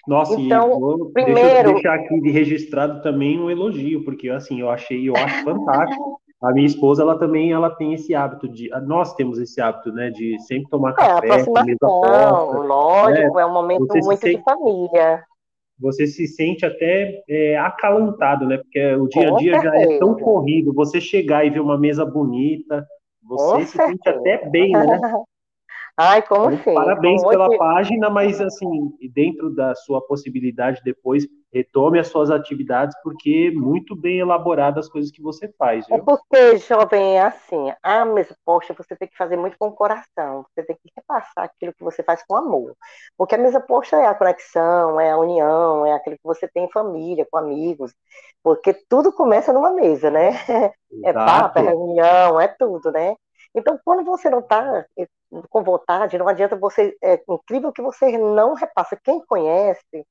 Nossa, 0.08 0.34
então, 0.40 0.68
e 0.68 0.80
vou, 0.80 1.12
primeiro... 1.12 1.40
deixa 1.42 1.68
eu 1.68 1.74
deixar 1.74 1.94
aqui 1.94 2.22
de 2.22 2.32
registrado 2.32 3.02
também 3.04 3.40
um 3.40 3.52
elogio, 3.52 4.04
porque 4.04 4.30
assim, 4.30 4.62
eu 4.62 4.70
achei, 4.70 5.08
eu 5.08 5.16
acho 5.16 5.44
fantástico 5.44 6.22
a 6.42 6.54
minha 6.54 6.68
esposa, 6.68 7.02
ela 7.02 7.18
também 7.18 7.52
ela 7.52 7.70
tem 7.70 7.94
esse 7.94 8.14
hábito 8.14 8.48
de. 8.48 8.70
Nós 8.86 9.16
temos 9.16 9.40
esse 9.40 9.60
hábito, 9.60 9.92
né? 9.92 10.12
De 10.12 10.40
sempre 10.42 10.70
tomar 10.70 10.92
é, 10.92 10.94
café, 10.94 11.16
aproximação, 11.16 11.78
porta, 11.80 12.58
lógico, 12.60 13.36
né? 13.36 13.42
é 13.42 13.46
um 13.46 13.54
momento 13.54 13.88
você 13.88 14.00
muito 14.02 14.22
sente, 14.22 14.38
de 14.38 14.44
família. 14.44 15.24
Você 15.80 16.06
se 16.06 16.28
sente 16.28 16.66
até 16.66 17.24
é, 17.28 17.58
acalantado, 17.58 18.46
né? 18.46 18.58
Porque 18.58 18.96
o 18.96 19.08
dia 19.08 19.34
a 19.34 19.36
dia 19.38 19.60
já 19.60 19.76
é 19.76 19.98
tão 19.98 20.16
corrido. 20.16 20.74
Você 20.74 21.02
chegar 21.02 21.44
e 21.46 21.50
ver 21.50 21.60
uma 21.60 21.78
mesa 21.78 22.06
bonita, 22.06 22.86
você 23.24 23.52
Com 23.52 23.60
se 23.62 23.78
certeza. 23.78 23.90
sente 23.90 24.10
até 24.10 24.50
bem, 24.50 24.72
né? 24.72 25.00
Ai, 26.00 26.22
como 26.22 26.52
então, 26.52 26.64
sim. 26.64 26.76
Parabéns 26.76 27.24
como 27.24 27.32
pela 27.32 27.58
página, 27.58 28.08
mas 28.08 28.40
assim, 28.40 28.92
dentro 29.12 29.50
da 29.56 29.74
sua 29.74 30.00
possibilidade 30.06 30.80
depois, 30.86 31.26
retome 31.58 32.00
as 32.00 32.08
suas 32.08 32.30
atividades, 32.30 32.96
porque 33.04 33.52
muito 33.54 33.96
bem 33.96 34.20
elaboradas 34.20 34.86
as 34.86 34.92
coisas 34.92 35.12
que 35.12 35.22
você 35.22 35.48
faz. 35.58 35.86
É 35.86 35.96
viu? 35.96 35.98
É 35.98 36.02
porque, 36.02 36.58
jovem, 36.58 37.18
é 37.18 37.22
assim, 37.22 37.74
a 37.82 38.06
mesa 38.06 38.36
posta 38.46 38.74
você 38.74 38.96
tem 38.96 39.08
que 39.08 39.18
fazer 39.18 39.38
muito 39.38 39.58
com 39.58 39.68
o 39.68 39.74
coração, 39.74 40.46
você 40.54 40.64
tem 40.64 40.76
que 40.76 40.92
repassar 40.96 41.46
aquilo 41.46 41.74
que 41.74 41.84
você 41.84 42.04
faz 42.04 42.24
com 42.26 42.36
amor. 42.36 42.76
Porque 43.18 43.36
a 43.36 43.38
mesa 43.38 43.60
posta 43.60 43.98
é 43.98 44.06
a 44.06 44.16
conexão, 44.16 45.00
é 45.00 45.12
a 45.12 45.18
união, 45.18 45.86
é 45.86 45.94
aquilo 45.94 46.16
que 46.16 46.24
você 46.24 46.48
tem 46.48 46.66
em 46.66 46.72
família, 46.72 47.28
com 47.30 47.38
amigos, 47.38 47.94
porque 48.44 48.74
tudo 48.88 49.12
começa 49.12 49.52
numa 49.52 49.72
mesa, 49.72 50.10
né? 50.10 50.32
É 51.04 51.10
Exato. 51.10 51.10
É 51.10 51.14
papo, 51.14 51.60
é 51.60 51.62
reunião, 51.64 52.40
é 52.40 52.48
tudo, 52.48 52.92
né? 52.92 53.16
Então, 53.54 53.80
quando 53.84 54.06
você 54.06 54.30
não 54.30 54.40
está 54.40 54.86
eh, 54.98 55.08
com 55.50 55.64
vontade, 55.64 56.18
não 56.18 56.28
adianta 56.28 56.56
você. 56.56 56.96
É 57.02 57.22
incrível 57.28 57.72
que 57.72 57.82
você 57.82 58.18
não 58.18 58.54
repassa. 58.54 58.98
Quem 59.04 59.20
conhece 59.26 60.06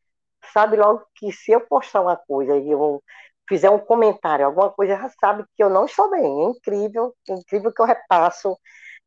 sabe 0.52 0.76
logo 0.76 1.04
que 1.14 1.32
se 1.32 1.52
eu 1.52 1.60
postar 1.60 2.02
uma 2.02 2.16
coisa 2.16 2.56
e 2.56 2.70
eu 2.70 3.02
fizer 3.48 3.70
um 3.70 3.78
comentário, 3.78 4.46
alguma 4.46 4.70
coisa, 4.70 4.96
já 4.96 5.08
sabe 5.20 5.44
que 5.56 5.62
eu 5.62 5.70
não 5.70 5.86
estou 5.86 6.10
bem. 6.10 6.46
É 6.46 6.50
incrível, 6.50 7.14
é 7.28 7.32
incrível 7.34 7.72
que 7.72 7.80
eu 7.82 7.86
repasso 7.86 8.56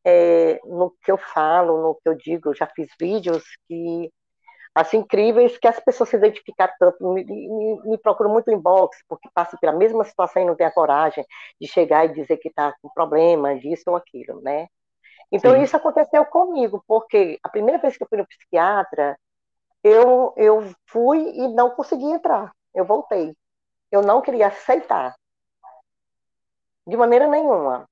é, 0.04 0.60
no 0.64 0.90
que 1.02 1.12
eu 1.12 1.18
falo, 1.18 1.82
no 1.82 1.94
que 1.96 2.08
eu 2.08 2.14
digo. 2.14 2.50
Eu 2.50 2.54
já 2.54 2.66
fiz 2.66 2.88
vídeos 2.98 3.44
que 3.68 4.10
assim, 4.74 4.98
incríveis 4.98 5.58
que 5.58 5.66
as 5.68 5.80
pessoas 5.80 6.08
se 6.08 6.16
identificam 6.16 6.68
tanto, 6.78 7.12
me, 7.12 7.24
me, 7.24 7.80
me 7.84 7.98
procuram 7.98 8.30
muito 8.30 8.50
inbox, 8.50 8.98
porque 9.08 9.28
passam 9.34 9.58
pela 9.60 9.72
mesma 9.72 10.04
situação 10.04 10.42
e 10.42 10.46
não 10.46 10.54
tem 10.54 10.66
a 10.66 10.72
coragem 10.72 11.24
de 11.60 11.66
chegar 11.68 12.04
e 12.06 12.14
dizer 12.14 12.36
que 12.38 12.48
está 12.48 12.74
com 12.80 12.88
problema, 12.90 13.56
disso 13.56 13.84
ou 13.88 13.96
aquilo, 13.96 14.40
né? 14.42 14.68
Então, 15.32 15.54
Sim. 15.54 15.62
isso 15.62 15.76
aconteceu 15.76 16.24
comigo, 16.26 16.82
porque 16.86 17.38
a 17.42 17.48
primeira 17.48 17.80
vez 17.80 17.96
que 17.96 18.02
eu 18.02 18.08
fui 18.08 18.18
no 18.18 18.26
psiquiatra, 18.26 19.16
eu, 19.82 20.34
eu 20.36 20.74
fui 20.86 21.18
e 21.18 21.48
não 21.48 21.70
consegui 21.70 22.04
entrar. 22.04 22.52
Eu 22.74 22.84
voltei. 22.84 23.34
Eu 23.90 24.02
não 24.02 24.22
queria 24.22 24.48
aceitar. 24.48 25.14
De 26.86 26.96
maneira 26.96 27.26
nenhuma. 27.26 27.88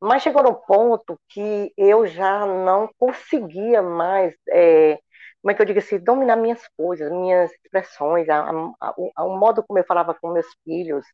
Mas 0.00 0.22
chegou 0.22 0.42
no 0.42 0.54
ponto 0.54 1.18
que 1.28 1.72
eu 1.76 2.06
já 2.06 2.46
não 2.46 2.88
conseguia 2.98 3.82
mais, 3.82 4.34
é, 4.48 4.98
como 5.42 5.52
é 5.52 5.54
que 5.54 5.62
eu 5.62 5.66
digo 5.66 5.78
assim, 5.78 5.98
dominar 5.98 6.36
minhas 6.36 6.66
coisas, 6.76 7.10
minhas 7.12 7.52
expressões, 7.52 8.28
a, 8.28 8.50
a, 8.80 8.94
a, 9.16 9.24
o 9.24 9.38
modo 9.38 9.62
como 9.62 9.78
eu 9.78 9.84
falava 9.84 10.14
com 10.14 10.32
meus 10.32 10.46
filhos, 10.64 11.04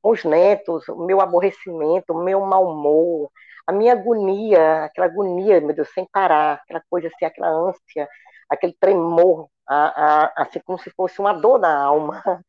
com 0.00 0.10
os 0.12 0.24
netos, 0.24 0.88
o 0.88 1.04
meu 1.06 1.20
aborrecimento, 1.20 2.12
o 2.12 2.24
meu 2.24 2.40
mau 2.40 2.66
humor, 2.70 3.30
a 3.66 3.72
minha 3.72 3.92
agonia, 3.92 4.84
aquela 4.84 5.06
agonia, 5.06 5.60
meu 5.60 5.74
Deus, 5.74 5.88
sem 5.94 6.06
parar, 6.12 6.54
aquela 6.64 6.82
coisa 6.90 7.08
assim, 7.08 7.24
aquela 7.26 7.48
ânsia, 7.48 8.08
aquele 8.48 8.74
tremor, 8.78 9.48
a, 9.68 9.76
a, 9.76 10.42
assim 10.42 10.60
como 10.64 10.78
se 10.78 10.90
fosse 10.90 11.20
uma 11.20 11.32
dor 11.32 11.58
na 11.58 11.76
alma. 11.76 12.22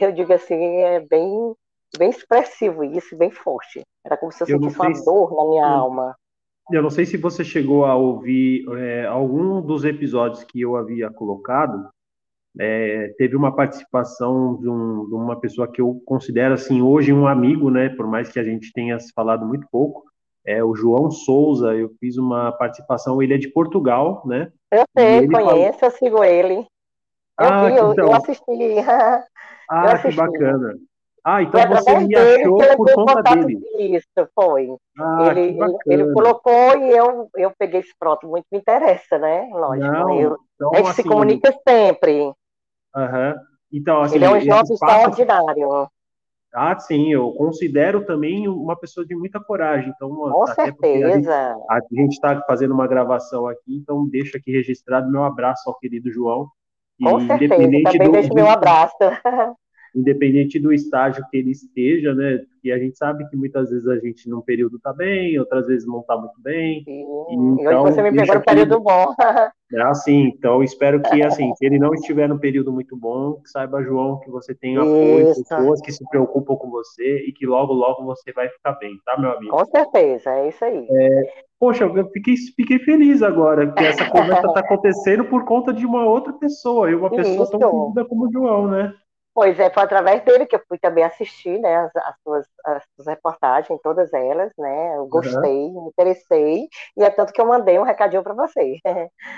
Eu 0.00 0.10
digo 0.10 0.32
assim, 0.32 0.56
é 0.82 0.98
bem, 0.98 1.54
bem 1.96 2.10
expressivo 2.10 2.82
isso, 2.82 3.16
bem 3.16 3.30
forte. 3.30 3.82
Era 4.04 4.16
como 4.16 4.32
se 4.32 4.42
eu, 4.42 4.48
eu 4.48 4.58
sentisse 4.58 4.80
uma 4.80 4.92
se... 4.92 5.04
dor 5.04 5.36
na 5.36 5.44
minha 5.48 5.62
eu, 5.62 5.68
alma. 5.68 6.16
Eu 6.72 6.82
não 6.82 6.90
sei 6.90 7.06
se 7.06 7.16
você 7.16 7.44
chegou 7.44 7.84
a 7.84 7.94
ouvir 7.94 8.66
é, 8.76 9.06
algum 9.06 9.60
dos 9.60 9.84
episódios 9.84 10.42
que 10.42 10.60
eu 10.60 10.74
havia 10.74 11.10
colocado, 11.12 11.88
é, 12.58 13.14
teve 13.18 13.36
uma 13.36 13.54
participação 13.54 14.56
de, 14.60 14.68
um, 14.68 15.06
de, 15.06 15.14
uma 15.14 15.38
pessoa 15.38 15.70
que 15.70 15.80
eu 15.80 16.00
considero 16.04 16.54
assim 16.54 16.80
hoje 16.80 17.12
um 17.12 17.26
amigo, 17.26 17.70
né? 17.70 17.88
Por 17.88 18.06
mais 18.06 18.30
que 18.30 18.38
a 18.38 18.44
gente 18.44 18.72
tenha 18.72 18.98
se 18.98 19.12
falado 19.12 19.44
muito 19.44 19.66
pouco, 19.70 20.04
é 20.46 20.62
o 20.62 20.74
João 20.74 21.10
Souza. 21.10 21.74
Eu 21.74 21.90
fiz 21.98 22.16
uma 22.16 22.52
participação, 22.52 23.20
ele 23.20 23.34
é 23.34 23.38
de 23.38 23.48
Portugal, 23.48 24.22
né? 24.24 24.52
Eu 24.74 24.84
sei, 24.96 25.28
conheço, 25.28 25.78
falou... 25.78 25.92
eu 25.92 25.98
sigo 25.98 26.24
ele. 26.24 26.66
Eu 27.40 27.48
ah, 27.48 27.66
vi, 27.66 27.76
eu, 27.76 27.92
então... 27.92 28.06
eu 28.06 28.14
assisti. 28.14 28.78
ah, 29.70 29.84
eu 29.84 29.92
assisti. 29.92 30.08
que 30.10 30.16
bacana. 30.16 30.74
Ah, 31.26 31.42
então 31.42 31.68
você 31.68 31.98
me 32.00 32.14
achou 32.14 32.76
por 32.76 32.92
conta 32.92 33.22
dele. 33.22 33.58
Isso, 33.78 34.28
foi. 34.34 34.76
Ah, 34.98 35.28
ele, 35.30 35.58
ele, 35.58 35.78
ele, 35.86 36.12
colocou 36.12 36.76
e 36.78 36.90
eu, 36.90 37.30
eu 37.34 37.50
peguei 37.58 37.80
esse 37.80 37.94
pronto, 37.98 38.28
muito 38.28 38.44
me 38.52 38.58
interessa, 38.58 39.18
né? 39.18 39.48
Lógico. 39.50 39.86
Não, 39.86 40.20
eu, 40.20 40.36
então, 40.54 40.70
a 40.74 40.76
gente 40.76 40.88
assim, 40.90 41.02
se 41.02 41.08
comunica 41.08 41.54
sempre. 41.66 42.24
Uhum. 42.94 43.34
Então, 43.72 44.02
assim, 44.02 44.16
ele 44.16 44.24
é 44.26 44.30
um 44.30 44.40
jovem 44.40 44.74
extraordinário. 44.74 45.88
Ah, 46.54 46.78
sim, 46.78 47.12
eu 47.12 47.32
considero 47.32 48.06
também 48.06 48.46
uma 48.46 48.78
pessoa 48.78 49.04
de 49.04 49.14
muita 49.14 49.40
coragem. 49.40 49.92
Então, 49.94 50.08
Com 50.08 50.46
certeza. 50.46 51.56
A 51.68 51.80
gente, 51.92 52.12
está 52.12 52.40
fazendo 52.46 52.72
uma 52.72 52.86
gravação 52.86 53.48
aqui, 53.48 53.76
então 53.76 54.08
deixa 54.08 54.38
aqui 54.38 54.52
registrado 54.52 55.10
meu 55.10 55.24
abraço 55.24 55.68
ao 55.68 55.76
querido 55.78 56.12
João. 56.12 56.48
Com 57.02 57.18
e, 57.20 57.26
certeza, 57.26 57.56
também 57.56 57.82
do, 57.82 58.12
deixo 58.12 58.34
meu 58.34 58.48
abraço. 58.48 58.96
independente 59.94 60.58
do 60.58 60.72
estágio 60.72 61.24
que 61.30 61.36
ele 61.36 61.50
esteja, 61.50 62.14
né? 62.14 62.44
E 62.62 62.72
a 62.72 62.78
gente 62.78 62.96
sabe 62.96 63.28
que 63.28 63.36
muitas 63.36 63.70
vezes 63.70 63.86
a 63.86 63.98
gente 63.98 64.28
num 64.28 64.40
período 64.40 64.78
tá 64.78 64.92
bem, 64.92 65.38
outras 65.38 65.66
vezes 65.66 65.86
não 65.86 66.02
tá 66.02 66.16
muito 66.16 66.40
bem. 66.40 66.82
Sim. 66.82 67.04
Então, 67.30 67.72
e 67.72 67.76
hoje 67.76 67.94
você 67.94 68.02
me 68.02 68.16
pegou 68.16 68.34
no 68.34 68.42
período 68.42 68.80
bom. 68.80 69.06
É 69.72 69.82
assim, 69.82 70.26
então 70.26 70.62
espero 70.62 71.02
que 71.02 71.20
assim, 71.24 71.52
se 71.56 71.66
ele 71.66 71.78
não 71.78 71.92
estiver 71.94 72.28
no 72.28 72.38
período 72.38 72.72
muito 72.72 72.96
bom, 72.96 73.40
que 73.40 73.48
saiba, 73.48 73.82
João, 73.82 74.20
que 74.20 74.30
você 74.30 74.54
tem 74.54 74.76
apoio, 74.76 75.30
Isso. 75.30 75.42
pessoas 75.42 75.80
que 75.80 75.90
se 75.90 76.08
preocupam 76.10 76.54
com 76.54 76.70
você 76.70 77.24
e 77.26 77.32
que 77.32 77.44
logo, 77.44 77.72
logo 77.72 78.04
você 78.04 78.30
vai 78.32 78.48
ficar 78.48 78.72
bem, 78.74 78.96
tá, 79.04 79.18
meu 79.18 79.32
amigo? 79.32 79.56
Com 79.56 79.64
certeza, 79.64 80.30
é 80.30 80.48
isso 80.48 80.64
aí. 80.64 80.86
É, 80.88 81.22
poxa, 81.58 81.84
eu 81.84 82.08
fiquei, 82.10 82.34
fiquei 82.54 82.78
feliz 82.80 83.22
agora 83.22 83.72
que 83.72 83.82
essa 83.82 84.08
conversa 84.08 84.46
está 84.46 84.60
acontecendo 84.60 85.24
por 85.24 85.44
conta 85.44 85.72
de 85.72 85.84
uma 85.84 86.04
outra 86.04 86.32
pessoa, 86.34 86.90
e 86.90 86.94
uma 86.94 87.10
pessoa 87.10 87.42
Isso. 87.42 87.58
tão 87.58 87.90
querida 87.92 88.04
como 88.08 88.28
o 88.28 88.32
João, 88.32 88.68
né? 88.68 88.94
Pois 89.34 89.58
é, 89.58 89.68
foi 89.68 89.82
através 89.82 90.24
dele 90.24 90.46
que 90.46 90.54
eu 90.54 90.62
fui 90.68 90.78
também 90.78 91.02
assistir, 91.02 91.58
né, 91.58 91.74
as, 91.74 91.96
as, 91.96 92.14
suas, 92.22 92.46
as 92.64 92.84
suas 92.94 93.08
reportagens, 93.08 93.80
todas 93.82 94.12
elas, 94.12 94.52
né, 94.56 94.96
eu 94.96 95.06
gostei, 95.06 95.66
uhum. 95.66 95.82
me 95.82 95.88
interessei, 95.88 96.68
e 96.96 97.02
é 97.02 97.10
tanto 97.10 97.32
que 97.32 97.40
eu 97.40 97.46
mandei 97.46 97.76
um 97.76 97.82
recadinho 97.82 98.22
para 98.22 98.32
você. 98.32 98.78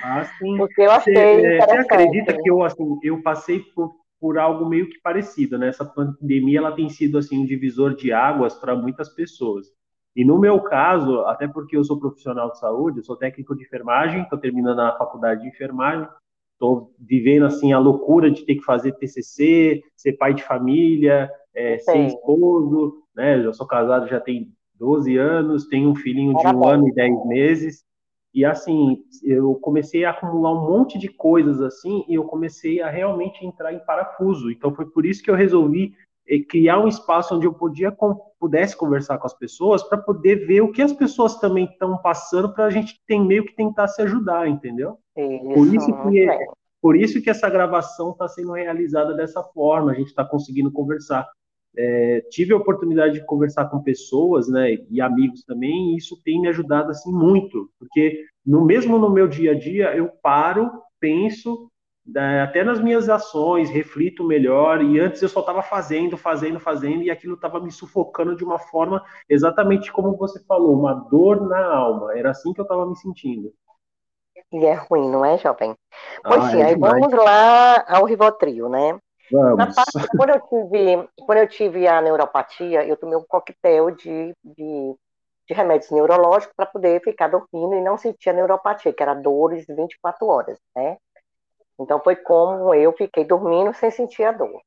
Ah, 0.04 0.24
sim. 0.38 0.54
Porque 0.58 0.82
eu 0.82 0.90
achei 0.90 1.14
você, 1.14 1.38
interessante. 1.38 1.70
Você 1.70 1.78
acredita 1.78 2.42
que 2.42 2.50
eu, 2.50 2.62
assim, 2.62 2.98
eu 3.02 3.22
passei 3.22 3.60
por, 3.74 3.94
por 4.20 4.38
algo 4.38 4.66
meio 4.66 4.86
que 4.90 5.00
parecido, 5.00 5.56
né, 5.56 5.68
essa 5.68 5.84
pandemia, 5.84 6.58
ela 6.58 6.76
tem 6.76 6.90
sido, 6.90 7.16
assim, 7.16 7.42
um 7.42 7.46
divisor 7.46 7.94
de 7.96 8.12
águas 8.12 8.54
para 8.54 8.76
muitas 8.76 9.08
pessoas. 9.08 9.66
E 10.14 10.26
no 10.26 10.38
meu 10.38 10.60
caso, 10.60 11.20
até 11.20 11.48
porque 11.48 11.74
eu 11.74 11.84
sou 11.84 11.98
profissional 11.98 12.50
de 12.50 12.58
saúde, 12.58 12.98
eu 12.98 13.04
sou 13.04 13.16
técnico 13.16 13.56
de 13.56 13.64
enfermagem, 13.64 14.22
estou 14.22 14.38
terminando 14.38 14.80
a 14.80 14.96
faculdade 14.96 15.40
de 15.40 15.48
enfermagem, 15.48 16.06
Estou 16.56 16.94
vivendo 16.98 17.44
assim 17.44 17.74
a 17.74 17.78
loucura 17.78 18.30
de 18.30 18.44
ter 18.46 18.54
que 18.54 18.64
fazer 18.64 18.92
TCC, 18.92 19.82
ser 19.94 20.14
pai 20.14 20.32
de 20.32 20.42
família, 20.42 21.30
é, 21.54 21.78
ser 21.78 22.06
esposo, 22.06 23.02
né? 23.14 23.44
Eu 23.44 23.52
sou 23.52 23.66
casado 23.66 24.08
já 24.08 24.18
tem 24.18 24.50
12 24.74 25.18
anos, 25.18 25.66
tenho 25.66 25.90
um 25.90 25.94
filhinho 25.94 26.34
de 26.34 26.46
um 26.46 26.66
ano 26.66 26.88
e 26.88 26.94
10 26.94 27.26
meses. 27.26 27.84
E 28.32 28.44
assim, 28.44 28.98
eu 29.22 29.54
comecei 29.56 30.04
a 30.04 30.10
acumular 30.10 30.52
um 30.52 30.66
monte 30.66 30.98
de 30.98 31.08
coisas 31.08 31.60
assim, 31.60 32.04
e 32.08 32.14
eu 32.14 32.24
comecei 32.24 32.80
a 32.80 32.90
realmente 32.90 33.44
entrar 33.44 33.72
em 33.72 33.84
parafuso. 33.84 34.50
Então 34.50 34.74
foi 34.74 34.86
por 34.86 35.04
isso 35.04 35.22
que 35.22 35.30
eu 35.30 35.34
resolvi 35.34 35.94
eh, 36.28 36.40
criar 36.40 36.80
um 36.80 36.88
espaço 36.88 37.34
onde 37.34 37.46
eu 37.46 37.54
podia 37.54 37.94
pudesse 38.38 38.76
conversar 38.76 39.18
com 39.18 39.26
as 39.26 39.34
pessoas 39.34 39.82
para 39.82 39.98
poder 39.98 40.46
ver 40.46 40.60
o 40.60 40.70
que 40.70 40.82
as 40.82 40.92
pessoas 40.92 41.38
também 41.38 41.64
estão 41.64 41.96
passando 41.98 42.52
para 42.52 42.66
a 42.66 42.70
gente 42.70 43.00
tem 43.06 43.24
meio 43.24 43.44
que 43.44 43.54
tentar 43.54 43.88
se 43.88 44.02
ajudar, 44.02 44.48
entendeu? 44.48 44.98
Isso, 45.16 45.54
por 45.54 45.74
isso 45.74 46.10
que 46.10 46.46
por 46.80 46.96
isso 46.96 47.20
que 47.20 47.30
essa 47.30 47.50
gravação 47.50 48.10
está 48.10 48.28
sendo 48.28 48.52
realizada 48.52 49.12
dessa 49.14 49.42
forma, 49.42 49.90
a 49.90 49.94
gente 49.94 50.08
está 50.08 50.24
conseguindo 50.24 50.70
conversar. 50.70 51.28
É, 51.76 52.20
tive 52.30 52.52
a 52.52 52.56
oportunidade 52.56 53.14
de 53.14 53.26
conversar 53.26 53.66
com 53.66 53.82
pessoas, 53.82 54.48
né, 54.48 54.78
e 54.88 55.00
amigos 55.00 55.42
também, 55.42 55.92
e 55.92 55.96
isso 55.96 56.20
tem 56.24 56.40
me 56.40 56.48
ajudado 56.48 56.90
assim 56.90 57.12
muito, 57.12 57.68
porque 57.78 58.24
no 58.46 58.64
mesmo 58.64 58.98
no 58.98 59.10
meu 59.10 59.26
dia 59.26 59.50
a 59.50 59.58
dia 59.58 59.96
eu 59.96 60.08
paro, 60.22 60.70
penso, 61.00 61.68
até 62.14 62.62
nas 62.62 62.80
minhas 62.80 63.08
ações, 63.08 63.68
reflito 63.68 64.22
melhor, 64.22 64.82
e 64.82 65.00
antes 65.00 65.20
eu 65.22 65.28
só 65.28 65.40
estava 65.40 65.62
fazendo, 65.62 66.16
fazendo, 66.16 66.60
fazendo, 66.60 67.02
e 67.02 67.10
aquilo 67.10 67.34
estava 67.34 67.60
me 67.60 67.72
sufocando 67.72 68.36
de 68.36 68.44
uma 68.44 68.58
forma 68.58 69.02
exatamente 69.28 69.92
como 69.92 70.16
você 70.16 70.42
falou, 70.44 70.78
uma 70.78 70.94
dor 70.94 71.48
na 71.48 71.64
alma. 71.66 72.16
Era 72.16 72.30
assim 72.30 72.52
que 72.52 72.60
eu 72.60 72.64
estava 72.64 72.86
me 72.86 72.96
sentindo. 72.96 73.52
E 74.52 74.64
é 74.64 74.74
ruim, 74.74 75.10
não 75.10 75.24
é, 75.24 75.36
jovem? 75.38 75.74
Pois 76.22 76.44
ah, 76.44 76.50
sim, 76.50 76.60
é 76.60 76.66
aí 76.66 76.74
demais. 76.74 77.00
vamos 77.00 77.12
lá 77.12 77.84
ao 77.88 78.04
Rivotril, 78.04 78.68
né? 78.68 78.98
Vamos. 79.30 79.74
Parte, 79.74 80.08
quando, 80.16 80.30
eu 80.30 80.40
tive, 80.40 81.08
quando 81.26 81.38
eu 81.38 81.48
tive 81.48 81.88
a 81.88 82.00
neuropatia, 82.00 82.86
eu 82.86 82.96
tomei 82.96 83.16
um 83.16 83.24
coquetel 83.26 83.90
de, 83.90 84.32
de, 84.44 84.94
de 85.48 85.54
remédios 85.54 85.90
neurológicos 85.90 86.54
para 86.56 86.66
poder 86.66 87.02
ficar 87.02 87.28
dormindo 87.28 87.74
e 87.74 87.80
não 87.80 87.98
sentir 87.98 88.30
a 88.30 88.32
neuropatia, 88.32 88.92
que 88.92 89.02
era 89.02 89.14
dores 89.14 89.66
24 89.68 90.26
horas, 90.28 90.58
né? 90.76 90.96
Então 91.78 92.00
foi 92.02 92.16
como 92.16 92.74
eu 92.74 92.92
fiquei 92.92 93.24
dormindo 93.24 93.74
sem 93.74 93.90
sentir 93.90 94.24
a 94.24 94.32
dor. 94.32 94.62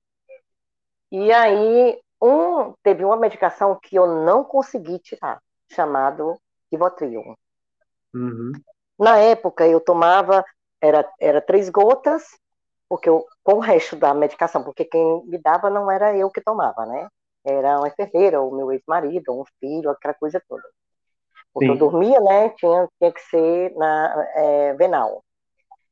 E 1.12 1.32
aí 1.32 2.00
um, 2.22 2.74
teve 2.84 3.04
uma 3.04 3.18
medicação 3.18 3.78
que 3.82 3.96
eu 3.96 4.06
não 4.06 4.44
consegui 4.44 5.00
tirar, 5.00 5.42
chamado 5.72 6.40
Rivotril. 6.72 7.36
Uhum. 8.14 8.52
Na 8.98 9.18
época 9.18 9.66
eu 9.68 9.80
tomava, 9.80 10.44
era, 10.82 11.10
era 11.20 11.42
três 11.42 11.70
gotas, 11.70 12.24
porque 12.88 13.08
eu, 13.08 13.26
com 13.44 13.54
o 13.54 13.60
resto 13.60 13.96
da 13.96 14.14
medicação, 14.14 14.64
porque 14.64 14.84
quem 14.84 15.24
me 15.26 15.38
dava 15.38 15.70
não 15.70 15.90
era 15.90 16.16
eu 16.16 16.30
que 16.30 16.42
tomava, 16.42 16.86
né? 16.86 17.08
Era 17.46 17.78
uma 17.78 17.88
enfermeira, 17.88 18.42
o 18.42 18.54
meu 18.54 18.72
ex-marido, 18.72 19.32
um 19.32 19.46
filho, 19.60 19.90
aquela 19.90 20.14
coisa 20.14 20.44
toda. 20.48 20.64
Porque 21.54 21.68
Sim. 21.68 21.74
eu 21.74 21.78
dormia, 21.78 22.20
né? 22.20 22.50
Tinha, 22.50 22.88
tinha 22.98 23.12
que 23.12 23.22
ser 23.22 23.74
na 23.76 24.28
é, 24.36 24.74
venal. 24.74 25.24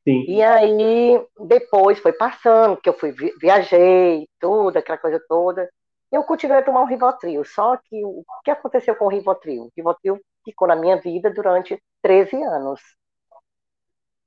Sim. 0.08 0.24
E 0.26 0.42
aí, 0.42 1.22
depois 1.46 1.98
foi 1.98 2.14
passando, 2.14 2.78
que 2.78 2.88
eu 2.88 2.94
fui, 2.94 3.14
viajei, 3.38 4.26
tudo, 4.40 4.78
aquela 4.78 4.96
coisa 4.96 5.22
toda. 5.28 5.68
E 6.10 6.16
eu 6.16 6.24
continuei 6.24 6.60
a 6.60 6.64
tomar 6.64 6.80
o 6.80 6.86
Rivotril. 6.86 7.44
Só 7.44 7.76
que 7.76 8.02
o 8.02 8.24
que 8.42 8.50
aconteceu 8.50 8.96
com 8.96 9.04
o 9.04 9.10
Rivotril? 9.10 9.64
O 9.64 9.72
Rivotril 9.76 10.18
ficou 10.42 10.66
na 10.66 10.74
minha 10.74 10.96
vida 10.96 11.30
durante 11.30 11.78
13 12.00 12.42
anos. 12.42 12.80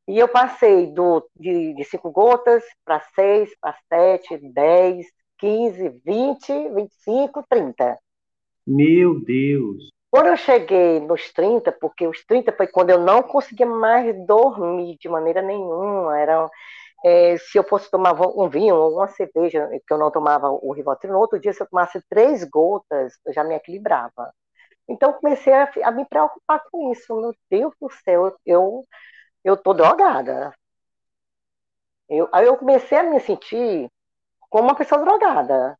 E 0.07 0.19
eu 0.19 0.27
passei 0.27 0.85
do, 0.85 1.27
de, 1.35 1.73
de 1.73 1.83
cinco 1.85 2.11
gotas 2.11 2.63
para 2.85 2.99
seis, 3.15 3.49
para 3.59 3.75
sete, 3.89 4.37
dez, 4.53 5.07
quinze, 5.39 5.89
vinte, 6.05 6.53
vinte 6.75 6.91
e 6.91 7.03
cinco, 7.03 7.43
trinta. 7.49 7.97
Meu 8.67 9.19
Deus! 9.19 9.89
Quando 10.11 10.27
eu 10.27 10.37
cheguei 10.37 10.99
nos 10.99 11.31
30, 11.33 11.71
porque 11.71 12.07
os 12.07 12.23
30 12.25 12.51
foi 12.53 12.67
quando 12.67 12.89
eu 12.91 12.99
não 12.99 13.23
conseguia 13.23 13.65
mais 13.65 14.13
dormir 14.27 14.97
de 14.99 15.07
maneira 15.09 15.41
nenhuma, 15.41 16.19
era, 16.19 16.49
é, 17.05 17.37
se 17.37 17.57
eu 17.57 17.63
fosse 17.63 17.91
tomar 17.91 18.13
um 18.21 18.49
vinho 18.49 18.75
ou 18.75 18.95
uma 18.97 19.07
cerveja, 19.09 19.69
que 19.87 19.93
eu 19.93 19.97
não 19.99 20.11
tomava 20.11 20.49
o 20.51 20.73
Rivotril, 20.73 21.13
no 21.13 21.19
outro 21.19 21.39
dia, 21.39 21.53
se 21.53 21.63
eu 21.63 21.67
tomasse 21.69 22.01
três 22.09 22.43
gotas, 22.45 23.13
eu 23.25 23.33
já 23.33 23.43
me 23.43 23.55
equilibrava. 23.55 24.33
Então, 24.89 25.13
comecei 25.13 25.53
a, 25.53 25.71
a, 25.85 25.91
me 25.91 26.05
preocupar 26.05 26.61
com 26.71 26.91
isso. 26.91 27.15
Meu 27.15 27.35
Deus 27.51 27.73
do 27.81 27.89
céu, 28.03 28.35
eu 28.45 28.85
eu 29.45 29.57
tô 29.57 29.73
drogada. 29.73 30.53
Eu, 32.09 32.29
aí 32.31 32.45
eu 32.45 32.57
comecei 32.57 32.97
a 32.97 33.03
me 33.03 33.19
sentir 33.19 33.89
como 34.49 34.65
uma 34.69 34.75
pessoa 34.75 35.03
drogada. 35.05 35.77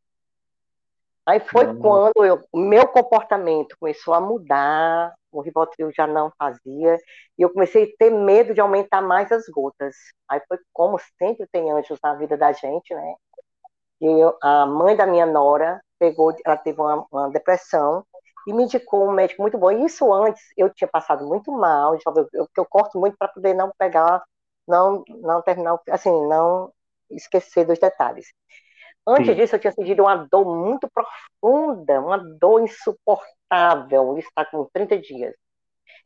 Aí 1.25 1.39
foi 1.39 1.67
uhum. 1.67 1.79
quando 1.79 2.43
o 2.51 2.57
meu 2.57 2.87
comportamento 2.87 3.75
começou 3.79 4.13
a 4.13 4.19
mudar, 4.21 5.13
o 5.31 5.41
Rivotril 5.41 5.91
já 5.95 6.07
não 6.07 6.31
fazia, 6.37 6.97
e 7.37 7.41
eu 7.41 7.49
comecei 7.51 7.83
a 7.83 7.97
ter 7.97 8.09
medo 8.09 8.53
de 8.53 8.61
aumentar 8.61 9.01
mais 9.01 9.31
as 9.31 9.47
gotas. 9.47 9.95
Aí 10.27 10.41
foi 10.47 10.57
como 10.73 10.99
sempre 11.17 11.47
tem 11.51 11.71
anjos 11.71 11.99
na 12.03 12.15
vida 12.15 12.35
da 12.37 12.51
gente, 12.51 12.93
né? 12.93 13.15
E 14.01 14.05
eu, 14.05 14.35
a 14.41 14.65
mãe 14.65 14.95
da 14.95 15.05
minha 15.05 15.25
nora 15.25 15.79
pegou, 15.99 16.35
ela 16.43 16.57
teve 16.57 16.81
uma, 16.81 17.05
uma, 17.11 17.29
depressão 17.29 18.03
e 18.47 18.53
me 18.53 18.63
indicou 18.63 19.07
um 19.07 19.11
médico 19.11 19.43
muito 19.43 19.57
bom. 19.57 19.71
E 19.71 19.85
isso 19.85 20.11
antes 20.11 20.41
eu 20.57 20.69
tinha 20.73 20.87
passado 20.87 21.25
muito 21.27 21.51
mal, 21.51 21.95
eu, 21.95 22.29
eu, 22.33 22.47
eu 22.57 22.65
corto 22.65 22.99
muito 22.99 23.15
para 23.17 23.27
poder 23.27 23.53
não 23.53 23.71
pegar, 23.77 24.23
não, 24.67 25.03
não 25.07 25.41
terminar, 25.43 25.79
assim, 25.89 26.09
não 26.27 26.71
esquecer 27.11 27.65
dos 27.65 27.79
detalhes. 27.79 28.27
Antes 29.07 29.27
Sim. 29.27 29.35
disso, 29.35 29.55
eu 29.55 29.59
tinha 29.59 29.71
sentido 29.73 30.03
uma 30.03 30.15
dor 30.15 30.45
muito 30.45 30.87
profunda, 30.89 31.99
uma 31.99 32.17
dor 32.17 32.61
insuportável. 32.61 34.17
Isso 34.17 34.29
está 34.29 34.45
com 34.45 34.65
30 34.71 34.97
dias. 34.99 35.35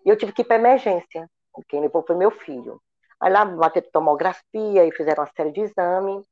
E 0.05 0.09
eu 0.09 0.17
tive 0.17 0.31
que 0.31 0.41
ir 0.41 0.45
para 0.45 0.55
emergência. 0.55 1.29
Quem 1.67 1.81
levou 1.81 2.03
foi 2.05 2.15
meu 2.15 2.31
filho. 2.31 2.81
Aí 3.19 3.31
lá 3.31 3.45
bateram 3.45 3.87
tomografia 3.91 4.85
e 4.85 4.91
fizeram 4.91 5.23
uma 5.23 5.31
série 5.35 5.51
de 5.51 5.61
exames. 5.61 6.25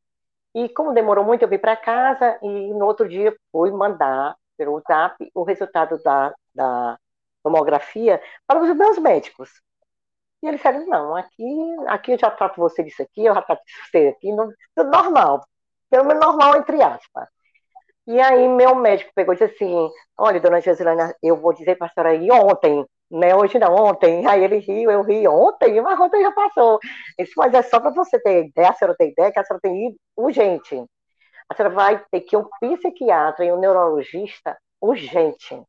E 0.56 0.70
como 0.70 0.94
demorou 0.94 1.26
muito, 1.26 1.42
eu 1.42 1.50
vim 1.50 1.58
para 1.58 1.76
casa 1.76 2.38
e 2.42 2.74
no 2.74 2.86
outro 2.86 3.08
dia 3.10 3.36
fui 3.52 3.72
mandar 3.72 4.36
pelo 4.58 4.74
WhatsApp 4.74 5.30
o 5.34 5.44
resultado 5.44 6.02
da, 6.04 6.34
da 6.54 6.98
tomografia 7.44 8.22
para 8.48 8.62
os 8.62 8.76
meus 8.76 8.98
médicos. 9.00 9.50
E 10.42 10.48
eles 10.48 10.60
disseram, 10.60 10.86
não, 10.86 11.16
aqui, 11.16 11.76
aqui 11.88 12.12
eu 12.12 12.20
já 12.20 12.30
trato 12.30 12.58
você 12.60 12.84
disso 12.84 13.02
aqui, 13.02 13.26
eu 13.26 13.34
já 13.34 13.42
trato 13.42 13.62
você 13.90 14.10
aqui, 14.10 14.32
não, 14.32 14.52
tudo 14.76 14.92
normal 14.92 15.42
pelo 15.94 16.06
menos 16.06 16.26
normal, 16.26 16.58
entre 16.58 16.82
aspas. 16.82 17.28
E 18.08 18.20
aí 18.20 18.48
meu 18.48 18.74
médico 18.74 19.12
pegou 19.14 19.36
e 19.36 19.38
disse 19.38 19.54
assim, 19.54 19.92
olha, 20.18 20.40
dona 20.40 20.60
Josilana, 20.60 21.16
eu 21.22 21.38
vou 21.38 21.54
dizer 21.54 21.76
para 21.78 21.86
a 21.86 21.90
senhora 21.92 22.10
aí 22.10 22.32
ontem, 22.32 22.84
né, 23.12 23.36
hoje 23.36 23.60
não, 23.60 23.76
ontem. 23.76 24.26
Aí 24.26 24.44
ele 24.44 24.58
riu, 24.58 24.90
eu 24.90 25.04
ri 25.04 25.28
ontem, 25.28 25.80
mas 25.82 26.00
ontem 26.00 26.24
já 26.24 26.32
passou. 26.32 26.80
Disse, 27.20 27.34
mas 27.38 27.54
é 27.54 27.62
só 27.62 27.80
para 27.80 27.92
você 27.92 28.20
ter 28.20 28.46
ideia, 28.46 28.70
a 28.72 28.74
senhora 28.74 28.98
tem 28.98 29.12
ideia 29.12 29.32
que 29.32 29.38
a 29.38 29.46
senhora 29.46 29.62
tem 29.62 29.88
ido 29.90 29.96
urgente. 30.18 30.84
A 31.48 31.56
senhora 31.56 31.76
vai 31.76 32.04
ter 32.10 32.22
que 32.22 32.36
ir 32.36 32.40
um 32.40 32.50
psiquiatra 32.60 33.46
e 33.46 33.52
um 33.52 33.60
neurologista 33.60 34.58
urgente. 34.82 35.62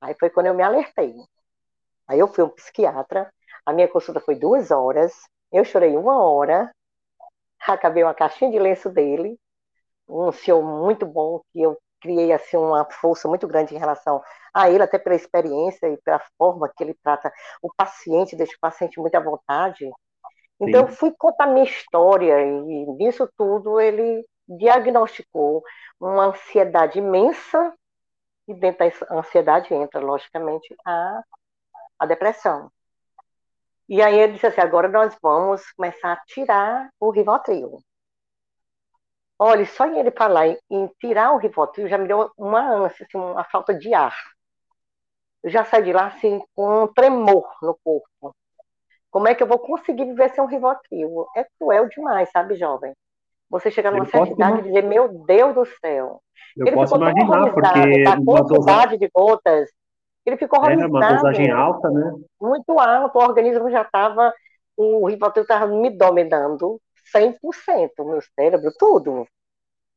Aí 0.00 0.16
foi 0.18 0.28
quando 0.28 0.46
eu 0.46 0.54
me 0.54 0.62
alertei. 0.64 1.14
Aí 2.08 2.18
eu 2.18 2.26
fui 2.26 2.42
um 2.42 2.48
psiquiatra, 2.48 3.32
a 3.64 3.72
minha 3.72 3.86
consulta 3.86 4.18
foi 4.18 4.34
duas 4.34 4.72
horas, 4.72 5.12
eu 5.52 5.64
chorei 5.64 5.96
uma 5.96 6.20
hora, 6.20 6.68
acabei 7.72 8.02
uma 8.02 8.14
caixinha 8.14 8.50
de 8.50 8.58
lenço 8.58 8.90
dele, 8.90 9.38
um 10.08 10.30
senhor 10.32 10.62
muito 10.62 11.06
bom, 11.06 11.40
que 11.52 11.62
eu 11.62 11.78
criei 12.00 12.32
assim 12.32 12.56
uma 12.58 12.84
força 12.90 13.26
muito 13.26 13.48
grande 13.48 13.74
em 13.74 13.78
relação 13.78 14.22
a 14.52 14.68
ele, 14.68 14.82
até 14.82 14.98
pela 14.98 15.16
experiência 15.16 15.88
e 15.88 15.96
pela 16.02 16.20
forma 16.36 16.68
que 16.68 16.84
ele 16.84 16.94
trata 17.02 17.32
o 17.62 17.72
paciente, 17.74 18.36
deixa 18.36 18.54
o 18.54 18.60
paciente 18.60 19.00
muito 19.00 19.14
à 19.14 19.20
vontade. 19.20 19.90
Então, 20.60 20.82
Sim. 20.82 20.90
eu 20.90 20.96
fui 20.96 21.12
contar 21.16 21.46
minha 21.46 21.64
história 21.64 22.40
e 22.42 22.86
nisso 22.98 23.28
tudo 23.36 23.80
ele 23.80 24.24
diagnosticou 24.46 25.62
uma 25.98 26.26
ansiedade 26.26 26.98
imensa 26.98 27.74
e 28.46 28.54
dentro 28.54 28.86
da 28.86 29.18
ansiedade 29.18 29.72
entra, 29.72 30.00
logicamente, 30.00 30.74
a, 30.84 31.22
a 31.98 32.06
depressão. 32.06 32.70
E 33.88 34.00
aí 34.00 34.18
ele 34.18 34.34
disse 34.34 34.46
assim, 34.46 34.60
agora 34.60 34.88
nós 34.88 35.16
vamos 35.22 35.62
começar 35.72 36.12
a 36.12 36.22
tirar 36.26 36.88
o 36.98 37.10
Rivotril. 37.10 37.78
Olha, 39.38 39.66
só 39.66 39.86
em 39.86 39.98
ele 39.98 40.10
falar 40.10 40.48
em, 40.48 40.58
em 40.70 40.86
tirar 40.98 41.32
o 41.32 41.38
Rivotril 41.38 41.88
já 41.88 41.98
me 41.98 42.08
deu 42.08 42.30
uma 42.38 42.60
ânsia, 42.60 43.04
assim, 43.06 43.18
uma 43.18 43.44
falta 43.44 43.74
de 43.74 43.92
ar. 43.92 44.16
Eu 45.42 45.50
já 45.50 45.64
saí 45.64 45.82
de 45.82 45.92
lá 45.92 46.06
assim 46.06 46.42
com 46.54 46.84
um 46.84 46.86
tremor 46.86 47.46
no 47.60 47.78
corpo. 47.84 48.34
Como 49.10 49.28
é 49.28 49.34
que 49.34 49.42
eu 49.42 49.46
vou 49.46 49.58
conseguir 49.58 50.06
viver 50.06 50.30
sem 50.30 50.42
um 50.42 50.46
Rivotril? 50.46 51.26
É 51.36 51.46
cruel 51.58 51.88
demais, 51.88 52.30
sabe, 52.30 52.56
jovem? 52.56 52.92
Você 53.50 53.70
chegar 53.70 53.90
numa 53.90 54.06
certa 54.06 54.32
idade 54.32 54.60
e 54.60 54.62
dizer, 54.62 54.82
meu 54.82 55.08
Deus 55.26 55.54
do 55.54 55.66
céu. 55.66 56.22
Eu 56.56 56.66
ele 56.66 56.74
posso 56.74 56.96
imaginar, 56.96 57.52
porque... 57.52 58.04
A 58.08 58.16
quantidade 58.16 58.98
de 58.98 59.08
gotas 59.08 59.70
ele 60.30 60.36
ficou 60.36 60.58
horrorizado. 60.58 60.96
Era 60.96 61.06
uma 61.06 61.16
dosagem 61.16 61.50
alta, 61.50 61.90
né? 61.90 62.12
Muito 62.40 62.78
alto, 62.78 63.18
o 63.18 63.22
organismo 63.22 63.70
já 63.70 63.82
estava, 63.82 64.32
o 64.76 65.06
Rivotril 65.06 65.42
estava 65.42 65.66
me 65.66 65.90
dominando 65.90 66.80
100%, 67.14 67.90
o 67.98 68.04
meu 68.04 68.20
cérebro, 68.34 68.72
tudo. 68.78 69.26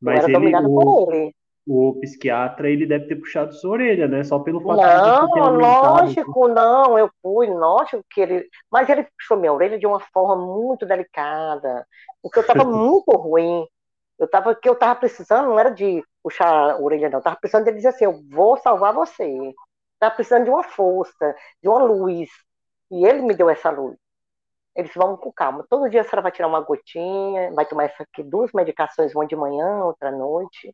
Mas 0.01 0.15
Eu 0.15 0.23
era 0.23 0.29
ele, 0.29 0.33
dominado 0.33 0.71
o, 0.71 1.05
por 1.05 1.13
ele. 1.13 1.35
O 1.65 1.99
psiquiatra, 1.99 2.69
ele 2.69 2.85
deve 2.85 3.07
ter 3.07 3.15
puxado 3.15 3.53
sua 3.53 3.71
orelha, 3.71 4.07
né? 4.07 4.23
Só 4.23 4.39
pelo 4.39 4.61
fato 4.61 4.81
não, 4.81 5.27
de 5.27 5.39
Não, 5.39 5.57
lógico, 5.57 6.47
não, 6.47 6.99
eu 6.99 7.09
fui, 7.21 7.47
lógico 7.47 8.03
que 8.09 8.21
ele... 8.21 8.47
Mas 8.71 8.87
ele 8.89 9.03
puxou 9.17 9.37
minha 9.37 9.51
orelha 9.51 9.79
de 9.79 9.87
uma 9.87 9.99
forma 9.99 10.35
muito 10.35 10.85
delicada, 10.85 11.85
porque 12.21 12.39
eu 12.39 12.41
estava 12.41 12.63
muito 12.65 13.11
ruim. 13.11 13.65
Eu 14.19 14.27
tava, 14.27 14.55
que 14.55 14.67
eu 14.67 14.73
estava 14.73 14.95
precisando 14.95 15.49
não 15.49 15.59
era 15.59 15.69
de 15.69 16.03
puxar 16.23 16.71
a 16.71 16.81
orelha, 16.81 17.09
não. 17.09 17.17
Eu 17.17 17.19
estava 17.19 17.37
precisando 17.39 17.65
dele 17.65 17.77
dizer 17.77 17.89
assim, 17.89 18.05
eu 18.05 18.19
vou 18.29 18.57
salvar 18.57 18.93
você 18.93 19.53
está 19.97 20.12
precisando 20.12 20.45
de 20.45 20.49
uma 20.49 20.63
força, 20.63 21.36
de 21.62 21.67
uma 21.67 21.83
luz. 21.83 22.29
E 22.91 23.05
ele 23.05 23.21
me 23.21 23.36
deu 23.36 23.49
essa 23.49 23.69
luz. 23.69 23.97
Eles 24.75 24.93
vão 24.95 25.17
com 25.17 25.31
calma. 25.31 25.65
Todo 25.69 25.89
dia 25.89 26.01
a 26.01 26.03
senhora 26.03 26.21
vai 26.21 26.31
tirar 26.31 26.47
uma 26.47 26.62
gotinha, 26.62 27.51
vai 27.53 27.65
tomar 27.65 27.86
essa 27.86 28.03
aqui, 28.03 28.23
duas 28.23 28.51
medicações, 28.53 29.13
uma 29.15 29.25
de 29.27 29.36
manhã, 29.36 29.83
outra 29.83 30.10
à 30.10 30.12
noite. 30.12 30.73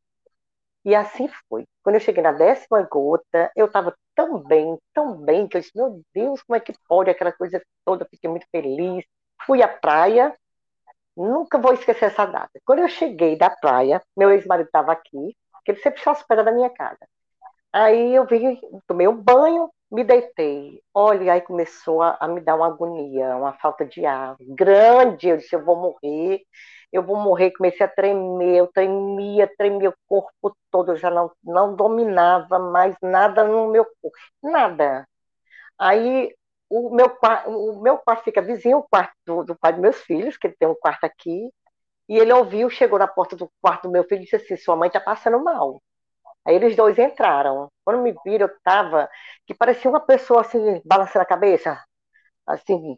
E 0.86 0.93
assim 0.95 1.29
foi. 1.49 1.65
Quando 1.81 1.95
eu 1.95 2.01
cheguei 2.01 2.21
na 2.21 2.33
décima 2.33 2.81
gota, 2.83 3.51
eu 3.55 3.67
estava 3.67 3.95
tão 4.15 4.39
bem, 4.39 4.77
tão 4.93 5.15
bem, 5.17 5.47
que 5.47 5.57
eu 5.57 5.62
disse, 5.62 5.71
meu 5.75 6.01
Deus, 6.13 6.41
como 6.43 6.57
é 6.57 6.59
que 6.59 6.73
pode 6.88 7.09
aquela 7.09 7.31
coisa 7.31 7.62
toda? 7.86 8.05
Fiquei 8.09 8.29
muito 8.29 8.45
feliz. 8.51 9.05
Fui 9.45 9.62
à 9.63 9.67
praia, 9.67 10.36
nunca 11.15 11.57
vou 11.57 11.73
esquecer 11.73 12.05
essa 12.05 12.25
data. 12.25 12.51
Quando 12.65 12.79
eu 12.79 12.89
cheguei 12.89 13.38
da 13.38 13.49
praia, 13.49 14.01
meu 14.15 14.31
ex-marido 14.31 14.67
estava 14.67 14.91
aqui, 14.91 15.36
que 15.65 15.71
ele 15.71 15.79
sempre 15.81 16.01
se 16.01 16.09
hospeda 16.09 16.43
da 16.43 16.51
minha 16.51 16.69
casa. 16.69 16.99
Aí 17.73 18.15
eu 18.15 18.25
vi, 18.27 18.59
tomei 18.88 19.07
um 19.07 19.15
banho, 19.21 19.69
me 19.91 20.03
deitei. 20.03 20.81
Olha, 20.93 21.33
aí 21.33 21.41
começou 21.41 22.01
a, 22.01 22.17
a, 22.19 22.27
me 22.27 22.41
dar 22.41 22.55
uma 22.55 22.67
agonia, 22.67 23.36
uma 23.36 23.53
falta 23.53 23.86
de 23.86 24.05
ar 24.05 24.36
grande. 24.39 25.29
Eu 25.29 25.38
disse, 25.38 25.55
eu 25.55 25.63
vou 25.65 25.75
morrer, 25.77 26.41
eu 26.91 27.03
vou 27.03 27.17
morrer. 27.17 27.51
Comecei 27.51 27.86
a 27.86 27.89
tremer, 27.89 28.57
eu 28.57 28.67
tremia, 28.67 29.51
tremia 29.57 29.89
o 29.89 29.95
corpo 30.07 30.55
todo, 30.71 30.91
eu 30.93 30.97
já 30.97 31.09
não, 31.09 31.31
não 31.43 31.75
dominava 31.75 32.59
mais 32.59 32.95
nada 33.01 33.43
no 33.43 33.69
meu 33.71 33.86
corpo, 34.01 34.17
nada. 34.43 35.07
Aí 35.79 36.33
o 36.69 36.89
meu, 36.95 37.07
o 37.47 37.81
meu 37.81 37.97
quarto 37.99 38.23
fica 38.23 38.41
vizinho, 38.41 38.79
o 38.79 38.88
quarto 38.89 39.13
do, 39.25 39.43
do 39.43 39.55
pai 39.57 39.73
dos 39.73 39.81
meus 39.81 39.97
filhos, 40.01 40.38
que 40.38 40.47
ele 40.47 40.55
tem 40.59 40.67
um 40.67 40.75
quarto 40.75 41.03
aqui, 41.05 41.49
e 42.09 42.17
ele 42.19 42.33
ouviu, 42.33 42.69
chegou 42.69 42.99
na 42.99 43.07
porta 43.07 43.36
do 43.36 43.49
quarto 43.62 43.83
do 43.83 43.91
meu 43.91 44.03
filho 44.05 44.21
e 44.21 44.25
disse 44.25 44.38
assim, 44.38 44.57
sua 44.57 44.75
mãe 44.75 44.88
está 44.88 44.99
passando 45.01 45.43
mal. 45.43 45.81
Aí 46.45 46.56
eles 46.56 46.75
dois 46.75 46.97
entraram. 46.99 47.71
Quando 47.86 48.01
me 48.01 48.13
viram, 48.25 48.47
eu 48.47 48.56
tava, 48.63 49.10
que 49.45 49.53
parecia 49.53 49.89
uma 49.89 49.99
pessoa 49.99 50.41
assim, 50.41 50.82
balançando 50.86 51.23
a 51.23 51.25
cabeça. 51.25 51.82
Assim, 52.47 52.97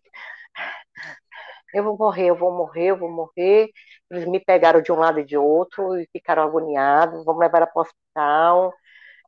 eu 1.74 1.84
vou 1.84 1.98
morrer, 1.98 2.28
eu 2.30 2.36
vou 2.36 2.52
morrer, 2.52 2.88
eu 2.88 2.98
vou 2.98 3.12
morrer. 3.12 3.70
Eles 4.10 4.26
me 4.26 4.40
pegaram 4.40 4.82
de 4.82 4.92
um 4.92 4.96
lado 4.96 5.20
e 5.20 5.26
de 5.26 5.38
outro 5.38 5.98
e 6.00 6.08
ficaram 6.12 6.44
agoniados, 6.44 7.26
vamos 7.26 7.42
levar 7.42 7.68
para 7.68 7.80
o 7.80 7.82
hospital. 7.82 8.74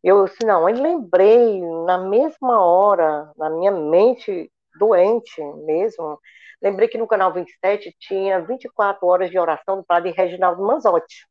Eu 0.04 0.24
assim, 0.24 0.46
não, 0.46 0.66
aí 0.68 0.74
lembrei, 0.76 1.62
na 1.86 1.98
mesma 1.98 2.64
hora, 2.64 3.32
na 3.38 3.50
minha 3.50 3.72
mente 3.72 4.52
doente 4.80 5.42
mesmo, 5.66 6.20
lembrei 6.62 6.88
que 6.88 6.98
no 6.98 7.08
canal 7.08 7.34
27 7.34 7.96
tinha 8.00 8.40
24 8.42 9.06
horas 9.08 9.30
de 9.30 9.40
oração 9.40 9.78
do 9.78 9.84
padre 9.84 10.12
Reginaldo 10.12 10.64
Manzotti. 10.64 11.28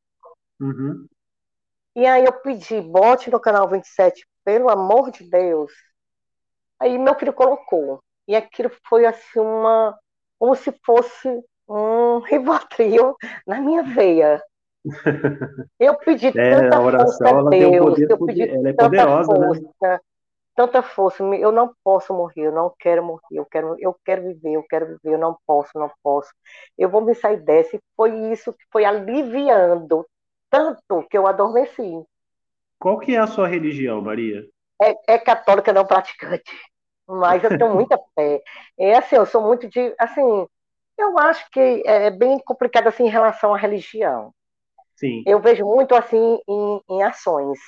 Uhum. 0.60 1.06
E 1.96 2.04
aí 2.04 2.26
eu 2.26 2.32
pedi, 2.40 2.78
bote 2.78 3.30
no 3.30 3.40
canal 3.40 3.66
27, 3.66 4.26
pelo 4.44 4.68
amor 4.68 5.10
de 5.10 5.24
Deus. 5.24 5.72
Aí 6.78 6.98
meu 6.98 7.14
filho 7.14 7.32
colocou. 7.32 8.00
E 8.28 8.36
aquilo 8.36 8.70
foi 8.86 9.06
assim 9.06 9.40
uma. 9.40 9.98
como 10.38 10.54
se 10.54 10.70
fosse 10.84 11.42
um 11.66 12.18
rivotril 12.28 13.16
na 13.46 13.62
minha 13.62 13.82
veia. 13.82 14.42
Eu 15.80 15.96
pedi 15.96 16.28
é, 16.28 16.60
tanta 16.60 16.80
oração, 16.80 17.28
força 17.28 17.46
a 17.48 17.50
Deus, 17.50 17.98
eu 17.98 18.24
pedi 18.24 18.42
é 18.42 18.72
tanta 18.72 18.84
poderosa, 18.84 19.32
né? 19.32 19.46
força, 19.46 19.72
né? 19.82 19.98
tanta 20.54 20.82
força. 20.82 21.24
Eu 21.24 21.50
não 21.50 21.74
posso 21.82 22.14
morrer, 22.14 22.42
eu 22.42 22.52
não 22.52 22.72
quero 22.78 23.02
morrer, 23.02 23.20
eu 23.32 23.44
quero, 23.44 23.74
eu 23.80 23.96
quero 24.04 24.22
viver, 24.22 24.52
eu 24.52 24.62
quero 24.62 24.86
viver, 24.86 25.14
eu 25.14 25.18
não 25.18 25.36
posso, 25.44 25.70
não 25.74 25.90
posso. 26.04 26.30
Eu 26.78 26.88
vou 26.88 27.00
me 27.00 27.16
sair 27.16 27.38
dessa. 27.38 27.74
E 27.76 27.80
foi 27.96 28.14
isso 28.30 28.52
que 28.52 28.64
foi 28.70 28.84
aliviando 28.84 30.06
tanto 30.50 31.06
que 31.08 31.16
eu 31.16 31.26
adormeci. 31.26 32.04
Qual 32.78 32.98
que 32.98 33.14
é 33.14 33.18
a 33.18 33.26
sua 33.26 33.48
religião, 33.48 34.00
Maria? 34.00 34.46
é, 34.80 35.14
é 35.14 35.18
católica 35.18 35.72
não 35.72 35.86
praticante, 35.86 36.52
mas 37.06 37.42
eu 37.42 37.56
tenho 37.56 37.74
muita 37.74 37.98
fé. 38.14 38.42
É 38.78 38.96
assim, 38.96 39.16
eu 39.16 39.26
sou 39.26 39.42
muito 39.42 39.68
de, 39.68 39.94
assim, 39.98 40.46
eu 40.98 41.18
acho 41.18 41.48
que 41.50 41.82
é 41.86 42.10
bem 42.10 42.38
complicado 42.40 42.88
assim 42.88 43.04
em 43.04 43.10
relação 43.10 43.54
à 43.54 43.58
religião. 43.58 44.32
Sim. 44.96 45.22
Eu 45.26 45.40
vejo 45.40 45.64
muito 45.64 45.94
assim 45.94 46.40
em, 46.48 46.80
em 46.88 47.02
ações, 47.02 47.58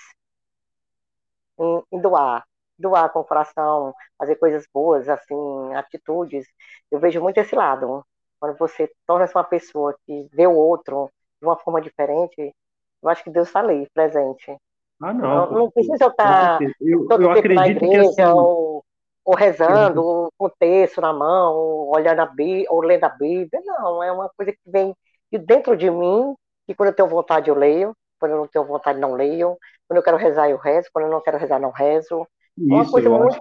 em, 1.58 1.82
em, 1.92 2.00
doar, 2.00 2.44
doar 2.78 3.10
com 3.10 3.20
o 3.20 3.24
coração, 3.24 3.94
fazer 4.16 4.36
coisas 4.36 4.66
boas, 4.72 5.08
assim, 5.08 5.74
atitudes. 5.74 6.46
Eu 6.90 6.98
vejo 6.98 7.20
muito 7.20 7.38
esse 7.38 7.54
lado. 7.54 8.04
Quando 8.40 8.56
você 8.56 8.90
torna-se 9.06 9.34
uma 9.34 9.44
pessoa 9.44 9.98
que 10.06 10.28
vê 10.32 10.46
o 10.46 10.54
outro 10.54 11.10
de 11.40 11.46
uma 11.46 11.56
forma 11.56 11.80
diferente, 11.82 12.54
eu 13.02 13.08
acho 13.08 13.24
que 13.24 13.30
Deus 13.30 13.48
está 13.48 13.60
ali, 13.60 13.88
presente. 13.92 14.56
Ah, 15.00 15.12
não. 15.12 15.28
Não, 15.28 15.50
não 15.52 15.70
precisa 15.70 16.04
eu 16.04 16.10
estar 16.10 16.58
eu, 16.80 17.06
todo 17.06 17.22
eu 17.22 17.34
tempo 17.34 17.54
na 17.54 17.68
igreja, 17.68 18.08
assim, 18.08 18.24
ou, 18.24 18.84
ou, 19.24 19.34
rezando, 19.34 20.04
ou 20.04 20.32
com 20.36 20.46
o 20.46 20.50
texto 20.50 21.00
na 21.00 21.12
mão, 21.12 21.54
ou 21.54 21.94
olhando 21.94 22.20
a 22.20 22.26
Bíblia, 22.26 22.66
ou 22.70 22.80
lendo 22.80 23.04
a 23.04 23.08
Bíblia. 23.08 23.62
Não, 23.64 24.02
é 24.02 24.10
uma 24.10 24.28
coisa 24.36 24.52
que 24.52 24.58
vem 24.66 24.94
de 25.30 25.38
dentro 25.38 25.76
de 25.76 25.90
mim, 25.90 26.34
e 26.66 26.74
quando 26.74 26.88
eu 26.88 26.94
tenho 26.94 27.08
vontade 27.08 27.48
eu 27.48 27.54
leio, 27.54 27.94
quando 28.18 28.32
eu 28.32 28.38
não 28.38 28.46
tenho 28.48 28.64
vontade 28.64 28.98
não 28.98 29.14
leio, 29.14 29.56
quando 29.86 29.98
eu 29.98 30.02
quero 30.02 30.16
rezar 30.16 30.50
eu 30.50 30.56
rezo, 30.56 30.88
quando 30.92 31.04
eu 31.04 31.10
não 31.10 31.20
quero 31.20 31.38
rezar 31.38 31.60
não 31.60 31.70
rezo. 31.70 32.26
Isso, 32.56 32.74
uma 32.74 32.90
coisa 32.90 33.08
muito 33.08 33.36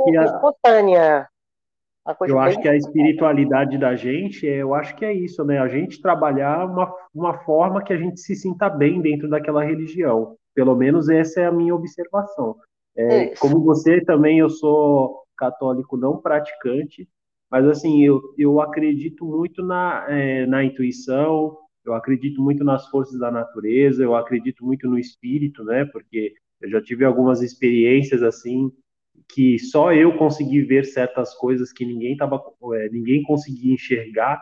a... 0.95 1.27
eu 2.27 2.39
acho 2.39 2.59
que 2.61 2.67
a 2.67 2.75
espiritualidade 2.75 3.77
da 3.77 3.95
gente, 3.95 4.45
eu 4.45 4.73
acho 4.73 4.95
que 4.95 5.03
é 5.03 5.13
isso, 5.13 5.43
né? 5.43 5.59
A 5.59 5.67
gente 5.67 6.01
trabalhar 6.01 6.65
uma, 6.65 6.93
uma 7.13 7.37
forma 7.39 7.83
que 7.83 7.91
a 7.91 7.97
gente 7.97 8.19
se 8.19 8.35
sinta 8.35 8.69
bem 8.69 9.01
dentro 9.01 9.29
daquela 9.29 9.63
religião. 9.63 10.35
Pelo 10.53 10.75
menos 10.75 11.09
essa 11.09 11.41
é 11.41 11.45
a 11.45 11.51
minha 11.51 11.75
observação. 11.75 12.55
É, 12.95 13.35
como 13.35 13.63
você 13.63 14.01
também, 14.01 14.39
eu 14.39 14.49
sou 14.49 15.23
católico 15.37 15.97
não 15.97 16.17
praticante, 16.17 17.07
mas 17.49 17.65
assim, 17.67 18.03
eu, 18.03 18.21
eu 18.37 18.59
acredito 18.59 19.23
muito 19.23 19.63
na, 19.63 20.05
é, 20.09 20.45
na 20.47 20.63
intuição, 20.63 21.57
eu 21.85 21.93
acredito 21.93 22.41
muito 22.41 22.63
nas 22.63 22.87
forças 22.87 23.19
da 23.19 23.31
natureza, 23.31 24.03
eu 24.03 24.15
acredito 24.15 24.65
muito 24.65 24.89
no 24.89 24.97
espírito, 24.97 25.63
né? 25.63 25.85
Porque 25.85 26.33
eu 26.59 26.69
já 26.69 26.81
tive 26.81 27.05
algumas 27.05 27.41
experiências 27.41 28.23
assim 28.23 28.71
que 29.29 29.59
só 29.59 29.93
eu 29.93 30.17
consegui 30.17 30.61
ver 30.61 30.85
certas 30.85 31.33
coisas 31.35 31.71
que 31.71 31.85
ninguém 31.85 32.15
tava, 32.15 32.41
é, 32.73 32.89
ninguém 32.89 33.23
conseguia 33.23 33.73
enxergar 33.73 34.41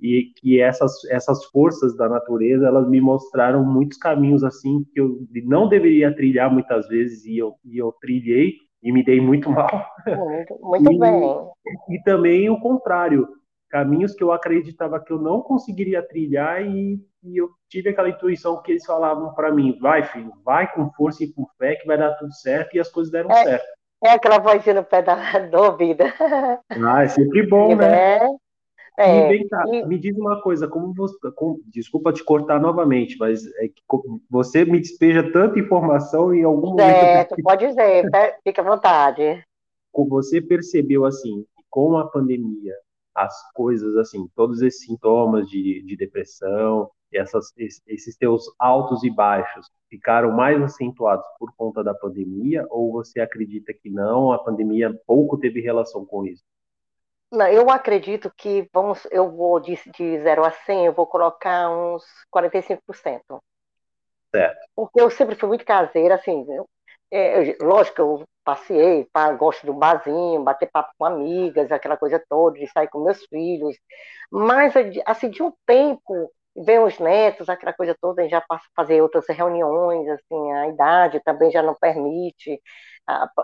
e 0.00 0.32
que 0.36 0.60
essas, 0.60 1.04
essas 1.10 1.44
forças 1.46 1.94
da 1.96 2.08
natureza 2.08 2.66
elas 2.66 2.88
me 2.88 3.00
mostraram 3.00 3.64
muitos 3.64 3.98
caminhos 3.98 4.42
assim 4.42 4.84
que 4.92 5.00
eu 5.00 5.26
não 5.44 5.68
deveria 5.68 6.14
trilhar 6.14 6.50
muitas 6.50 6.88
vezes 6.88 7.24
e 7.26 7.36
eu, 7.36 7.54
e 7.64 7.76
eu 7.76 7.92
trilhei 8.00 8.54
e 8.82 8.92
me 8.92 9.04
dei 9.04 9.20
muito 9.20 9.50
mal. 9.50 9.86
Muito, 10.06 10.58
muito 10.62 10.92
e, 10.92 10.98
bem. 10.98 11.22
E 11.90 12.02
também 12.02 12.48
o 12.48 12.58
contrário, 12.58 13.28
caminhos 13.68 14.14
que 14.14 14.24
eu 14.24 14.32
acreditava 14.32 15.00
que 15.00 15.12
eu 15.12 15.18
não 15.20 15.42
conseguiria 15.42 16.02
trilhar 16.02 16.64
e, 16.64 16.98
e 17.22 17.36
eu 17.36 17.50
tive 17.68 17.90
aquela 17.90 18.08
intuição 18.08 18.62
que 18.62 18.72
eles 18.72 18.86
falavam 18.86 19.34
para 19.34 19.52
mim, 19.54 19.78
vai 19.78 20.02
filho, 20.02 20.32
vai 20.42 20.70
com 20.72 20.90
força 20.92 21.24
e 21.24 21.32
com 21.32 21.46
fé 21.58 21.76
que 21.76 21.86
vai 21.86 21.98
dar 21.98 22.14
tudo 22.14 22.32
certo 22.32 22.74
e 22.74 22.80
as 22.80 22.90
coisas 22.90 23.12
deram 23.12 23.30
é, 23.30 23.44
certo. 23.44 23.79
É 24.02 24.10
aquela 24.10 24.38
vozinha 24.38 24.74
no 24.74 24.84
pé 24.84 25.02
da, 25.02 25.38
da 25.38 25.60
ouvida. 25.60 26.12
Ah, 26.70 27.02
é 27.02 27.08
sempre 27.08 27.46
bom, 27.46 27.76
né? 27.76 28.16
É, 28.16 28.28
é, 28.98 29.26
e 29.26 29.28
vem 29.28 29.48
cá, 29.48 29.64
e... 29.68 29.86
me 29.86 29.98
diz 29.98 30.16
uma 30.16 30.42
coisa, 30.42 30.68
como 30.68 30.92
você, 30.92 31.16
como, 31.34 31.60
desculpa 31.66 32.12
te 32.12 32.22
cortar 32.22 32.60
novamente, 32.60 33.16
mas 33.18 33.46
é 33.56 33.68
que 33.68 33.82
você 34.28 34.64
me 34.64 34.78
despeja 34.78 35.32
tanta 35.32 35.58
informação 35.58 36.34
e 36.34 36.40
em 36.40 36.44
algum 36.44 36.70
momento. 36.70 36.82
É, 36.82 37.24
tu 37.24 37.36
pode 37.42 37.66
dizer, 37.66 38.06
fica 38.44 38.60
à 38.60 38.64
vontade. 38.64 39.42
Você 39.94 40.40
percebeu 40.40 41.04
assim, 41.04 41.44
com 41.70 41.96
a 41.96 42.06
pandemia, 42.08 42.74
as 43.14 43.34
coisas 43.52 43.96
assim, 43.96 44.28
todos 44.34 44.62
esses 44.62 44.84
sintomas 44.84 45.48
de, 45.48 45.82
de 45.82 45.96
depressão, 45.96 46.90
essas, 47.12 47.52
esses 47.56 48.16
teus 48.16 48.44
altos 48.58 49.02
e 49.02 49.10
baixos 49.10 49.68
ficaram 49.88 50.30
mais 50.30 50.62
acentuados 50.62 51.26
por 51.38 51.52
conta 51.56 51.82
da 51.82 51.92
pandemia, 51.92 52.64
ou 52.70 52.92
você 52.92 53.20
acredita 53.20 53.72
que 53.74 53.90
não, 53.90 54.32
a 54.32 54.38
pandemia 54.38 54.96
pouco 55.06 55.36
teve 55.36 55.60
relação 55.60 56.06
com 56.06 56.24
isso? 56.24 56.44
Não, 57.32 57.46
eu 57.46 57.70
acredito 57.70 58.32
que 58.36 58.68
vamos, 58.72 59.06
eu 59.10 59.30
vou 59.30 59.60
de, 59.60 59.78
de 59.96 60.20
0 60.20 60.44
a 60.44 60.50
100, 60.50 60.86
eu 60.86 60.92
vou 60.92 61.06
colocar 61.06 61.70
uns 61.70 62.04
45%. 62.34 62.80
Certo. 64.32 64.58
Porque 64.74 65.00
eu 65.00 65.10
sempre 65.10 65.34
fui 65.34 65.48
muito 65.48 65.64
caseira, 65.64 66.14
assim, 66.14 66.44
eu, 66.52 66.68
é, 67.10 67.56
lógico, 67.60 68.00
eu 68.00 68.24
passei, 68.44 69.06
gosto 69.38 69.70
um 69.70 69.78
barzinho, 69.78 70.42
bater 70.42 70.70
papo 70.70 70.92
com 70.98 71.04
amigas, 71.04 71.70
aquela 71.72 71.96
coisa 71.96 72.22
toda, 72.28 72.58
de 72.58 72.66
sair 72.68 72.88
com 72.88 73.04
meus 73.04 73.24
filhos, 73.26 73.76
mas, 74.30 74.74
assim, 75.06 75.30
de 75.30 75.42
um 75.42 75.52
tempo, 75.66 76.32
ver 76.56 76.80
os 76.80 76.98
netos, 76.98 77.48
aquela 77.48 77.72
coisa 77.72 77.96
toda, 78.00 78.28
já 78.28 78.42
fazer 78.76 79.02
outras 79.02 79.26
reuniões, 79.28 80.08
assim, 80.08 80.52
a 80.52 80.68
idade 80.68 81.20
também 81.24 81.50
já 81.50 81.62
não 81.62 81.74
permite, 81.74 82.60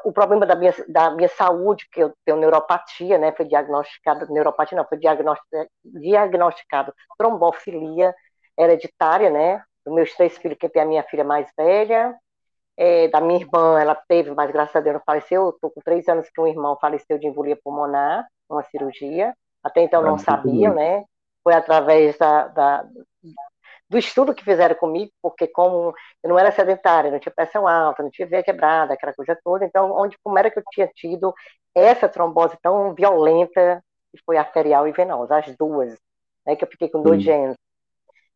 o 0.04 0.12
problema 0.12 0.46
da 0.46 0.54
minha, 0.54 0.74
da 0.88 1.10
minha 1.10 1.28
saúde, 1.28 1.88
que 1.90 2.02
eu 2.02 2.12
tenho 2.24 2.38
neuropatia, 2.38 3.18
né, 3.18 3.32
foi 3.32 3.46
diagnosticado, 3.46 4.32
neuropatia 4.32 4.76
não, 4.76 4.86
foi 4.86 4.98
diagnosticado, 4.98 5.68
diagnosticado 5.84 6.94
trombofilia 7.18 8.14
hereditária, 8.58 9.30
né, 9.30 9.62
dos 9.84 9.94
meus 9.94 10.14
três 10.14 10.36
filhos, 10.38 10.58
que 10.58 10.68
tem 10.68 10.82
a 10.82 10.86
minha 10.86 11.02
filha 11.04 11.24
mais 11.24 11.48
velha, 11.56 12.14
é, 12.76 13.08
da 13.08 13.20
minha 13.20 13.40
irmã, 13.40 13.80
ela 13.80 13.94
teve, 13.94 14.30
mas 14.32 14.50
graças 14.50 14.76
a 14.76 14.80
Deus 14.80 14.94
não 14.94 15.02
faleceu, 15.04 15.50
estou 15.50 15.70
com 15.70 15.80
três 15.80 16.06
anos 16.08 16.28
que 16.28 16.40
um 16.40 16.46
irmão 16.46 16.76
faleceu 16.80 17.18
de 17.18 17.26
embolia 17.26 17.58
pulmonar, 17.62 18.26
uma 18.48 18.62
cirurgia, 18.64 19.34
até 19.62 19.80
então 19.80 20.02
não 20.02 20.18
sabia, 20.18 20.72
né, 20.72 21.04
foi 21.42 21.54
através 21.54 22.16
da, 22.18 22.48
da, 22.48 22.86
do 23.88 23.98
estudo 23.98 24.34
que 24.34 24.44
fizeram 24.44 24.74
comigo, 24.74 25.10
porque 25.22 25.46
como 25.46 25.94
eu 26.22 26.28
não 26.28 26.38
era 26.38 26.52
sedentária, 26.52 27.10
não 27.10 27.18
tinha 27.18 27.32
pressão 27.34 27.66
alta, 27.66 28.02
não 28.02 28.10
tinha 28.10 28.28
veia 28.28 28.42
quebrada, 28.42 28.94
aquela 28.94 29.14
coisa 29.14 29.38
toda, 29.42 29.64
então 29.64 29.92
onde 29.92 30.16
como 30.22 30.38
era 30.38 30.50
que 30.50 30.58
eu 30.58 30.64
tinha 30.70 30.88
tido 30.88 31.34
essa 31.74 32.08
trombose 32.08 32.56
tão 32.62 32.94
violenta 32.94 33.82
que 34.12 34.22
foi 34.24 34.36
arterial 34.36 34.86
e 34.86 34.92
venosa, 34.92 35.38
as 35.38 35.56
duas, 35.56 35.98
né, 36.46 36.54
que 36.54 36.64
eu 36.64 36.68
fiquei 36.68 36.88
com 36.88 37.02
dois 37.02 37.22
genes. 37.22 37.56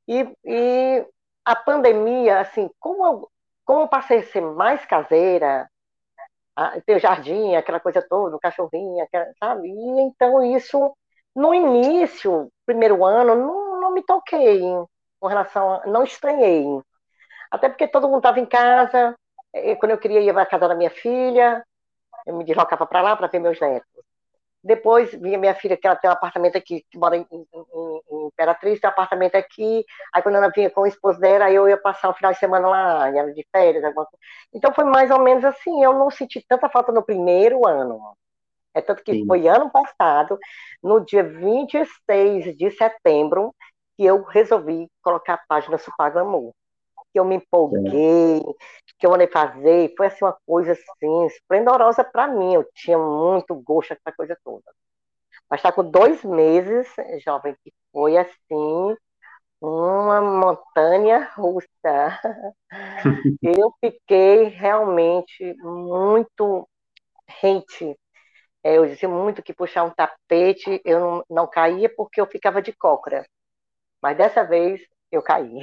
E, 0.09 0.29
e 0.45 1.07
a 1.45 1.55
pandemia, 1.55 2.41
assim, 2.41 2.69
como 2.81 3.29
como 3.71 3.83
eu 3.83 3.89
passei 3.89 4.19
a 4.19 4.25
ser 4.25 4.41
mais 4.41 4.85
caseira, 4.85 5.71
ter 6.85 6.99
jardim, 6.99 7.55
aquela 7.55 7.79
coisa 7.79 8.03
toda, 8.03 8.35
o 8.35 8.41
cachorrinho, 8.41 9.07
sabe? 9.39 9.69
E 9.69 10.01
então 10.01 10.43
isso, 10.57 10.93
no 11.37 11.55
início, 11.55 12.51
primeiro 12.67 13.05
ano, 13.05 13.37
não, 13.37 13.81
não 13.81 13.95
me 13.95 14.03
toquei, 14.03 14.61
com 15.21 15.29
relação 15.29 15.75
a. 15.75 15.87
Não 15.87 16.03
estranhei. 16.03 16.65
Até 17.49 17.69
porque 17.69 17.87
todo 17.87 18.09
mundo 18.09 18.19
estava 18.19 18.41
em 18.41 18.47
casa. 18.47 19.15
Quando 19.79 19.93
eu 19.93 19.99
queria 19.99 20.21
ir 20.21 20.33
para 20.33 20.43
a 20.43 20.47
casa 20.47 20.67
da 20.67 20.75
minha 20.75 20.91
filha, 20.91 21.65
eu 22.27 22.35
me 22.37 22.45
deslocava 22.45 22.85
para 22.87 23.03
lá 23.03 23.15
para 23.15 23.29
ver 23.29 23.39
meus 23.39 23.61
netos. 23.61 24.10
Depois 24.63 25.11
vinha 25.13 25.39
minha 25.39 25.55
filha, 25.55 25.77
que 25.77 25.87
ela 25.87 25.97
tem 25.97 26.11
um 26.11 26.13
apartamento 26.13 26.57
aqui, 26.57 26.85
que 26.91 26.99
mora 26.99 27.17
em, 27.17 27.27
em, 27.33 27.47
em 28.11 28.27
Imperatriz, 28.27 28.79
tem 28.79 28.89
um 28.89 28.93
apartamento 28.93 29.35
aqui. 29.37 29.85
Aí 30.13 30.23
quando 30.23 30.37
ela 30.37 30.51
vinha 30.51 30.71
com 30.71 30.83
o 30.83 30.87
esposo 30.87 31.19
dela, 31.19 31.47
aí 31.47 31.55
eu 31.55 31.69
ia 31.69 31.79
passar 31.79 32.11
um 32.11 32.15
final 32.15 32.33
de 32.33 32.39
semana 32.39 32.69
lá, 32.69 33.09
ela 33.09 33.33
de 33.33 33.47
férias, 33.51 33.83
alguma 33.85 34.05
coisa. 34.05 34.19
Então 34.53 34.73
foi 34.75 34.85
mais 34.85 35.11
ou 35.11 35.21
menos 35.21 35.45
assim, 35.45 35.83
eu 35.83 35.95
não 35.95 36.11
senti 36.11 36.45
tanta 36.47 36.69
falta 36.69 36.93
no 36.93 37.03
primeiro 37.03 37.67
ano. 37.67 37.99
É 38.75 38.81
tanto 38.81 39.03
que 39.03 39.13
Sim. 39.15 39.27
foi 39.27 39.49
ano 39.49 39.71
passado, 39.71 40.39
no 40.83 41.01
dia 41.05 41.25
26 41.25 42.57
de 42.57 42.71
setembro, 42.71 43.55
que 43.97 44.05
eu 44.05 44.23
resolvi 44.23 44.89
colocar 45.03 45.35
a 45.35 45.45
página 45.49 45.79
Supago 45.79 46.19
Amor. 46.19 46.53
Que 47.13 47.19
eu 47.19 47.25
me 47.25 47.37
empolguei, 47.37 48.43
que 48.99 49.07
eu 49.07 49.15
andei 49.15 49.27
fazer, 49.27 49.93
foi 49.97 50.07
assim 50.07 50.25
uma 50.25 50.37
coisa 50.47 50.73
assim, 50.73 51.27
esplendorosa 51.27 52.05
para 52.05 52.29
mim. 52.29 52.55
Eu 52.55 52.65
tinha 52.75 52.99
muito 52.99 53.55
gosto 53.55 53.91
dessa 53.91 54.15
coisa 54.17 54.37
toda. 54.45 54.65
Mas 55.51 55.61
está 55.61 55.73
com 55.73 55.89
dois 55.89 56.25
meses, 56.25 56.87
jovem, 57.25 57.57
que 57.65 57.73
foi 57.93 58.17
assim, 58.17 58.97
uma 59.61 60.21
montanha 60.21 61.31
russa. 61.35 61.69
eu 63.43 63.73
fiquei 63.81 64.45
realmente 64.45 65.55
muito 65.63 66.69
rente. 67.41 67.97
É, 68.65 68.77
eu 68.79 68.87
dizia 68.87 69.09
muito 69.09 69.43
que 69.43 69.55
puxar 69.55 69.85
um 69.85 69.91
tapete 69.91 70.81
eu 70.85 71.01
não, 71.01 71.25
não 71.31 71.47
caía 71.47 71.89
porque 71.95 72.21
eu 72.21 72.27
ficava 72.27 72.63
de 72.63 72.73
cócora. 72.73 73.27
Mas 74.03 74.17
dessa 74.17 74.45
vez 74.45 74.83
eu 75.13 75.23
caí. 75.23 75.61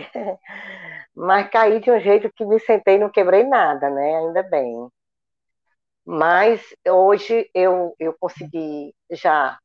Mas 1.15 1.49
caí 1.49 1.79
de 1.79 1.91
um 1.91 1.99
jeito 1.99 2.31
que 2.33 2.45
me 2.45 2.59
sentei 2.59 2.95
e 2.95 2.99
não 2.99 3.09
quebrei 3.09 3.43
nada, 3.43 3.89
né? 3.89 4.17
Ainda 4.17 4.43
bem. 4.43 4.89
Mas 6.05 6.61
hoje 6.87 7.49
eu, 7.53 7.95
eu 7.99 8.13
consegui 8.19 8.93
já, 9.11 9.59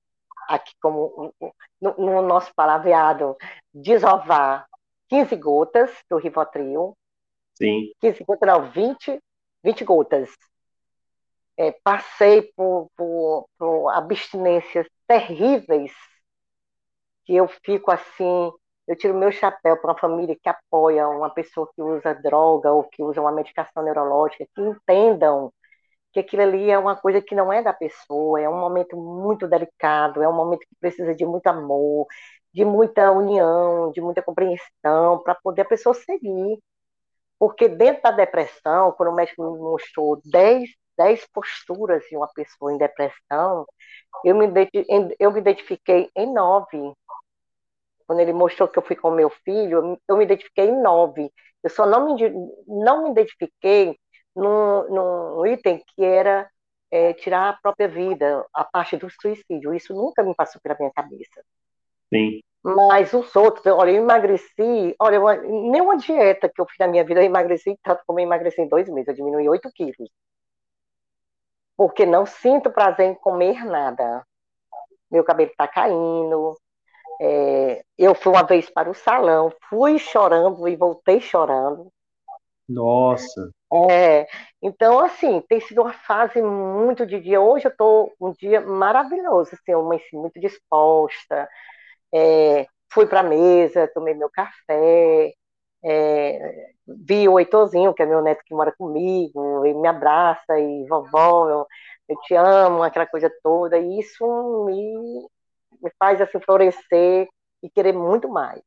aqui 0.49 0.73
como 0.81 1.33
no, 1.81 1.95
no 1.97 2.23
nosso 2.23 2.53
palavreado, 2.55 3.37
desovar 3.73 4.67
15 5.09 5.37
gotas 5.37 5.91
do 6.11 6.17
Rivotril. 6.19 6.97
Sim. 7.55 7.93
15 8.01 8.25
gotas, 8.25 8.49
não, 8.49 8.71
20, 8.71 9.21
20 9.65 9.85
gotas. 9.85 10.31
é, 11.57 11.73
passei 11.85 12.43
por, 12.57 12.91
por, 12.97 13.49
por 13.59 13.91
abstinências 13.91 14.87
terríveis 15.07 15.93
que 17.25 17.35
eu 17.35 17.49
fico 17.49 17.91
assim, 17.91 18.53
eu 18.89 18.97
tiro 18.97 19.15
meu 19.15 19.33
chapéu 19.33 19.77
para 19.79 19.93
uma 19.93 19.99
família 19.99 20.37
que 20.41 20.49
apoia 20.49 21.09
uma 21.09 21.31
pessoa 21.31 21.69
que 21.75 21.83
usa 21.83 22.15
droga 22.15 22.73
ou 22.73 22.85
que 22.85 23.03
usa 23.03 23.21
uma 23.21 23.33
medicação 23.33 23.83
neurológica, 23.83 24.47
que 24.55 24.61
entendam 24.63 25.53
que 26.13 26.21
aquilo 26.21 26.43
ali 26.43 26.71
é 26.71 26.79
uma 26.79 26.97
coisa 26.97 27.23
que 27.23 27.35
não 27.35 27.53
é 27.53 27.63
da 27.63 27.73
pessoa, 27.73 28.41
é 28.41 28.49
um 28.49 28.59
momento 28.61 28.97
muito 28.97 29.49
delicado, 29.49 30.23
é 30.23 30.29
um 30.29 30.35
momento 30.35 30.61
que 30.61 30.77
precisa 30.81 31.15
de 31.15 31.25
muito 31.27 31.47
amor, 31.49 32.07
de 32.53 32.65
muita 32.65 33.11
união, 33.13 33.91
de 33.93 34.01
muita 34.01 34.23
compreensão, 34.23 35.23
para 35.25 35.35
poder 35.37 35.63
a 35.63 35.65
pessoa 35.67 35.95
seguir. 35.95 36.59
Porque 37.39 37.69
dentro 37.69 38.03
da 38.03 38.11
depressão, 38.13 38.93
quando 38.93 39.11
o 39.11 39.15
médico 39.15 39.43
me 39.43 39.59
mostrou 39.59 40.21
10, 40.25 40.71
10 40.97 41.27
posturas 41.33 42.03
de 42.09 42.17
uma 42.17 42.29
pessoa 42.33 42.73
em 42.73 42.79
depressão, 42.79 43.67
eu 44.25 44.35
me, 44.37 44.47
eu 45.19 45.33
me 45.33 45.41
identifiquei 45.41 46.11
em 46.17 46.33
nove. 46.33 46.95
Quando 48.07 48.21
ele 48.21 48.33
mostrou 48.33 48.69
que 48.69 48.79
eu 48.79 48.83
fui 48.83 48.97
com 48.97 49.11
meu 49.11 49.31
filho, 49.31 49.99
eu 50.09 50.17
me 50.17 50.25
identifiquei 50.25 50.67
em 50.67 50.83
nove. 50.83 51.31
Eu 51.63 51.71
só 51.71 51.87
não 51.87 52.15
me, 52.15 52.33
não 52.67 53.05
me 53.05 53.11
identifiquei 53.11 53.97
num, 54.35 54.89
num 54.89 55.47
item 55.47 55.83
que 55.95 56.05
era 56.05 56.51
é, 56.91 57.13
tirar 57.15 57.49
a 57.49 57.53
própria 57.55 57.89
vida, 57.89 58.45
a 58.53 58.65
parte 58.65 58.97
do 58.97 59.09
suicídio. 59.11 59.75
Isso 59.75 59.95
nunca 59.95 60.23
me 60.23 60.35
passou 60.35 60.61
pela 60.61 60.77
minha 60.79 60.93
cabeça. 60.93 61.43
Sim. 62.13 62.41
Mas 62.63 63.13
os 63.13 63.35
outros, 63.35 63.67
olha, 63.67 63.91
eu 63.91 64.03
emagreci, 64.03 64.95
olha, 65.01 65.17
eu, 65.17 65.43
nenhuma 65.71 65.97
dieta 65.97 66.49
que 66.49 66.61
eu 66.61 66.67
fiz 66.67 66.79
na 66.79 66.87
minha 66.87 67.05
vida 67.05 67.21
eu 67.21 67.25
emagreci 67.25 67.77
tanto 67.83 68.03
como 68.07 68.21
eu 68.21 68.25
emagreci 68.25 68.61
em 68.61 68.69
dois 68.69 68.89
meses, 68.89 69.09
eu 69.09 69.15
diminui 69.15 69.49
8 69.49 69.69
quilos. 69.73 69.97
Porque 71.77 72.07
não 72.07 72.25
sinto 72.25 72.71
prazer 72.71 73.07
em 73.07 73.15
comer 73.15 73.65
nada. 73.65 74.25
Meu 75.11 75.25
cabelo 75.25 75.51
está 75.51 75.67
caindo. 75.67 76.57
É, 77.25 77.85
eu 77.97 78.17
fui 78.17 78.33
uma 78.33 78.43
vez 78.43 78.69
para 78.69 78.91
o 78.91 78.95
salão, 78.95 79.53
fui 79.71 79.97
chorando 79.97 80.67
e 80.67 80.75
voltei 80.75 81.21
chorando. 81.21 81.87
Nossa. 82.69 83.53
É, 83.89 84.27
então, 84.61 84.99
assim, 84.99 85.41
tem 85.49 85.61
sido 85.61 85.83
uma 85.83 85.93
fase 85.93 86.43
muito 86.43 87.07
de 87.07 87.21
dia. 87.21 87.41
Hoje 87.41 87.67
eu 87.67 87.71
estou 87.71 88.13
um 88.21 88.33
dia 88.33 88.61
maravilhoso, 88.61 89.51
assim, 89.53 89.71
eu 89.71 89.81
amanheci 89.83 90.17
muito 90.17 90.41
disposta. 90.41 91.49
É, 92.13 92.67
fui 92.93 93.07
para 93.07 93.21
a 93.21 93.23
mesa, 93.23 93.91
tomei 93.95 94.15
meu 94.15 94.29
café, 94.29 95.33
é, 95.85 96.71
vi 96.89 97.29
o 97.29 97.39
Heitorzinho, 97.39 97.95
que 97.95 98.03
é 98.03 98.07
meu 98.07 98.21
neto 98.21 98.43
que 98.45 98.55
mora 98.55 98.75
comigo, 98.77 99.65
e 99.65 99.75
me 99.75 99.87
abraça, 99.87 100.59
e 100.59 100.87
vovó, 100.89 101.49
eu, 101.49 101.67
eu 102.09 102.17
te 102.23 102.35
amo, 102.35 102.83
aquela 102.83 103.07
coisa 103.07 103.31
toda, 103.45 103.79
e 103.79 104.01
isso 104.01 104.65
me, 104.67 105.29
me 105.83 105.91
faz 105.99 106.21
assim 106.21 106.41
florescer 106.41 107.29
e 107.63 107.71
querer 107.71 107.93
muito 107.93 108.29
mais. 108.29 108.63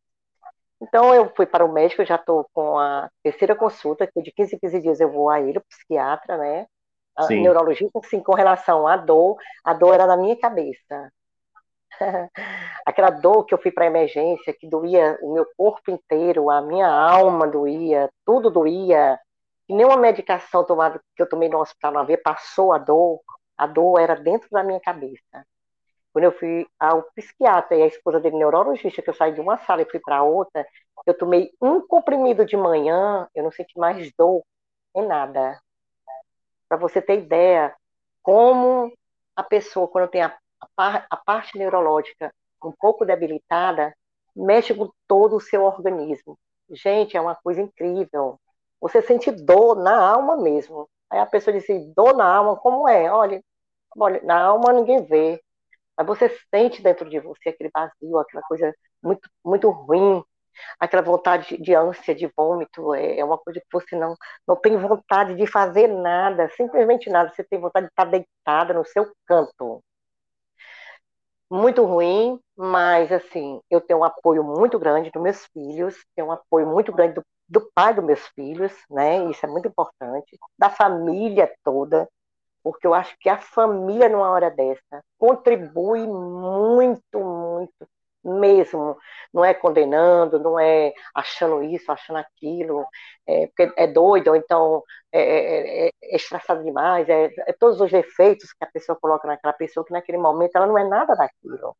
Então, 0.82 1.14
eu 1.14 1.32
fui 1.36 1.46
para 1.46 1.66
o 1.66 1.72
médico, 1.72 2.06
já 2.06 2.16
estou 2.16 2.48
com 2.54 2.78
a 2.78 3.10
terceira 3.24 3.56
consulta, 3.56 4.08
que 4.08 4.22
de 4.22 4.32
15 4.32 4.56
em 4.56 4.60
15 4.60 4.82
dias 4.82 5.00
eu 5.00 5.10
vou 5.12 5.30
a 5.30 5.40
ele, 5.40 5.58
o 5.58 5.64
psiquiatra, 5.64 6.38
né? 6.38 6.68
A 7.16 7.24
Sim. 7.24 7.42
neurologista, 7.42 8.00
sim, 8.04 8.22
com 8.22 8.34
relação 8.36 8.86
à 8.88 8.98
dor, 8.98 9.38
a 9.64 9.74
dor 9.74 9.94
era 9.94 10.06
na 10.06 10.18
minha 10.18 10.38
cabeça. 10.38 11.12
Aquela 12.86 13.10
dor 13.10 13.46
que 13.46 13.54
eu 13.54 13.58
fui 13.58 13.72
para 13.72 13.86
a 13.86 13.88
emergência, 13.88 14.54
que 14.54 14.68
doía 14.68 15.18
o 15.22 15.34
meu 15.34 15.46
corpo 15.58 15.92
inteiro, 15.92 16.50
a 16.52 16.62
minha 16.62 16.88
alma 16.88 17.48
doía, 17.48 18.10
tudo 18.26 18.52
doía. 18.52 19.18
E 19.70 19.74
nenhuma 19.74 19.98
medicação 19.98 20.66
tomada 20.66 21.02
que 21.16 21.22
eu 21.22 21.30
tomei 21.30 21.48
no 21.48 21.60
hospital 21.60 21.92
uma 21.92 22.06
vez 22.06 22.22
passou 22.22 22.74
a 22.74 22.78
dor. 22.78 23.22
A 23.58 23.66
dor 23.66 24.00
era 24.00 24.16
dentro 24.16 24.50
da 24.52 24.62
minha 24.62 24.80
cabeça. 24.82 25.46
Quando 26.16 26.24
eu 26.24 26.32
fui 26.32 26.66
ao 26.80 27.04
psiquiatra 27.14 27.76
e 27.76 27.84
a 27.84 27.88
esposa 27.88 28.22
dele, 28.22 28.38
neurologista, 28.38 29.02
que 29.02 29.10
eu 29.10 29.14
saí 29.14 29.34
de 29.34 29.42
uma 29.42 29.58
sala 29.58 29.82
e 29.82 29.92
fui 29.92 30.00
para 30.00 30.24
outra, 30.24 30.66
eu 31.06 31.14
tomei 31.14 31.52
um 31.62 31.86
comprimido 31.86 32.46
de 32.46 32.56
manhã, 32.56 33.28
eu 33.36 33.44
não 33.44 33.52
senti 33.52 33.78
mais 33.78 34.10
dor 34.18 34.42
em 34.96 35.06
nada. 35.06 35.60
Para 36.70 36.78
você 36.78 37.02
ter 37.02 37.20
ideia, 37.20 37.76
como 38.24 38.94
a 39.36 39.44
pessoa, 39.44 39.90
quando 39.90 40.08
tem 40.10 40.22
a, 40.22 40.38
a, 40.78 41.06
a 41.10 41.18
parte 41.18 41.58
neurológica 41.58 42.34
um 42.64 42.72
pouco 42.72 43.06
debilitada, 43.06 43.94
mexe 44.34 44.74
com 44.74 44.90
todo 45.10 45.36
o 45.36 45.42
seu 45.42 45.64
organismo. 45.66 46.40
Gente, 46.70 47.18
é 47.18 47.22
uma 47.22 47.36
coisa 47.36 47.62
incrível. 47.62 48.40
Você 48.80 49.02
sente 49.02 49.32
dor 49.32 49.76
na 49.76 49.98
alma 49.98 50.38
mesmo. 50.38 50.90
Aí 51.10 51.20
a 51.20 51.26
pessoa 51.26 51.54
diz 51.54 51.64
assim, 51.66 51.92
dor 51.94 52.16
na 52.16 52.26
alma, 52.26 52.56
como 52.56 52.88
é? 52.88 53.12
Olha, 53.12 53.44
olha 53.98 54.22
na 54.24 54.40
alma 54.42 54.72
ninguém 54.74 55.04
vê, 55.04 55.42
mas 55.98 56.08
você 56.08 56.30
sente 56.54 56.82
dentro 56.82 57.10
de 57.10 57.20
você 57.20 57.50
aquele 57.50 57.70
vazio, 57.74 58.20
aquela 58.20 58.44
coisa 58.44 58.74
muito, 59.04 59.30
muito 59.44 59.70
ruim, 59.70 60.24
aquela 60.80 61.02
vontade 61.04 61.58
de 61.58 61.74
ânsia, 61.76 62.16
de 62.16 62.28
vômito, 62.36 62.94
é, 62.94 63.20
é 63.20 63.26
uma 63.26 63.38
coisa 63.38 63.60
que 63.60 63.68
você 63.72 63.96
não, 63.96 64.16
não 64.48 64.56
tem 64.56 64.78
vontade 64.78 65.36
de 65.36 65.48
fazer 65.48 65.88
nada, 65.88 66.50
simplesmente 66.56 67.10
nada, 67.10 67.32
você 67.34 67.44
tem 67.44 67.60
vontade 67.60 67.88
de 67.88 67.92
estar 67.92 68.06
deitada 68.06 68.74
no 68.74 68.86
seu 68.86 69.12
canto. 69.26 69.84
Muito 71.50 71.84
ruim, 71.86 72.40
mas 72.58 73.12
assim, 73.12 73.62
eu 73.70 73.80
tenho 73.80 74.00
um 74.00 74.04
apoio 74.04 74.44
muito 74.44 74.80
grande 74.80 75.12
dos 75.12 75.22
meus 75.22 75.46
filhos, 75.48 75.96
tenho 76.16 76.28
um 76.28 76.32
apoio 76.32 76.68
muito 76.68 76.92
grande 76.92 77.14
do, 77.16 77.24
do 77.48 77.72
pai 77.74 77.94
dos 77.94 78.04
meus 78.04 78.28
filhos, 78.30 78.74
né? 78.90 79.24
Isso 79.30 79.46
é 79.46 79.50
muito 79.50 79.68
importante, 79.68 80.38
da 80.58 80.70
família 80.70 81.54
toda 81.64 82.08
porque 82.66 82.88
eu 82.88 82.96
acho 82.96 83.16
que 83.20 83.30
a 83.30 83.38
família, 83.38 84.10
numa 84.10 84.28
hora 84.32 84.50
dessa, 84.50 85.04
contribui 85.20 86.08
muito, 86.08 87.20
muito 87.20 87.88
mesmo. 88.24 88.98
Não 89.32 89.46
é 89.46 89.54
condenando, 89.54 90.40
não 90.40 90.60
é 90.60 90.92
achando 91.14 91.62
isso, 91.62 91.92
achando 91.92 92.18
aquilo, 92.18 92.84
é, 93.28 93.46
porque 93.48 93.72
é 93.78 93.86
doido, 93.86 94.30
ou 94.30 94.36
então 94.36 94.84
é, 95.12 95.22
é, 95.22 95.88
é, 95.90 95.92
é 96.16 96.56
demais, 96.64 97.08
é, 97.08 97.26
é, 97.48 97.54
todos 97.54 97.80
os 97.80 97.92
defeitos 97.92 98.52
que 98.52 98.64
a 98.64 98.72
pessoa 98.72 98.98
coloca 99.00 99.28
naquela 99.28 99.54
pessoa, 99.54 99.86
que 99.86 99.94
naquele 99.94 100.18
momento 100.18 100.56
ela 100.56 100.66
não 100.66 100.78
é 100.78 100.84
nada 100.88 101.16
daquilo. 101.16 101.76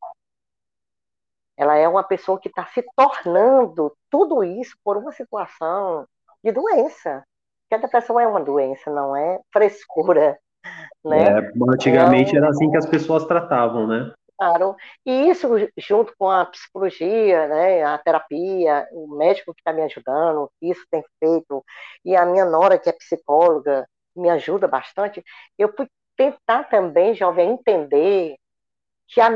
Ela 1.56 1.76
é 1.76 1.88
uma 1.88 2.04
pessoa 2.04 2.38
que 2.38 2.48
está 2.48 2.64
se 2.66 2.84
tornando 2.94 3.92
tudo 4.08 4.44
isso 4.44 4.76
por 4.84 4.96
uma 4.96 5.10
situação 5.10 6.06
de 6.44 6.52
doença. 6.52 7.24
Porque 7.62 7.74
a 7.74 7.78
depressão 7.78 8.20
é 8.20 8.26
uma 8.26 8.40
doença, 8.40 8.88
não 8.90 9.16
é 9.16 9.40
frescura 9.52 10.38
né? 11.04 11.40
É, 11.40 11.52
antigamente 11.70 12.30
então, 12.30 12.42
era 12.42 12.50
assim 12.50 12.70
que 12.70 12.76
as 12.76 12.86
pessoas 12.86 13.24
tratavam, 13.26 13.86
né? 13.86 14.12
Claro. 14.38 14.76
E 15.04 15.30
isso, 15.30 15.48
junto 15.78 16.14
com 16.18 16.30
a 16.30 16.44
psicologia, 16.44 17.48
né, 17.48 17.82
a 17.84 17.96
terapia, 17.96 18.86
o 18.92 19.16
médico 19.16 19.54
que 19.54 19.60
está 19.60 19.72
me 19.72 19.82
ajudando, 19.82 20.50
isso 20.60 20.84
tem 20.90 21.02
feito, 21.18 21.64
e 22.04 22.14
a 22.14 22.26
minha 22.26 22.44
nora, 22.44 22.78
que 22.78 22.88
é 22.88 22.92
psicóloga, 22.92 23.88
me 24.14 24.28
ajuda 24.28 24.68
bastante, 24.68 25.24
eu 25.58 25.72
fui 25.74 25.88
tentar 26.16 26.64
também, 26.64 27.14
jovem, 27.14 27.50
entender 27.52 28.36
que 29.08 29.20
a, 29.20 29.30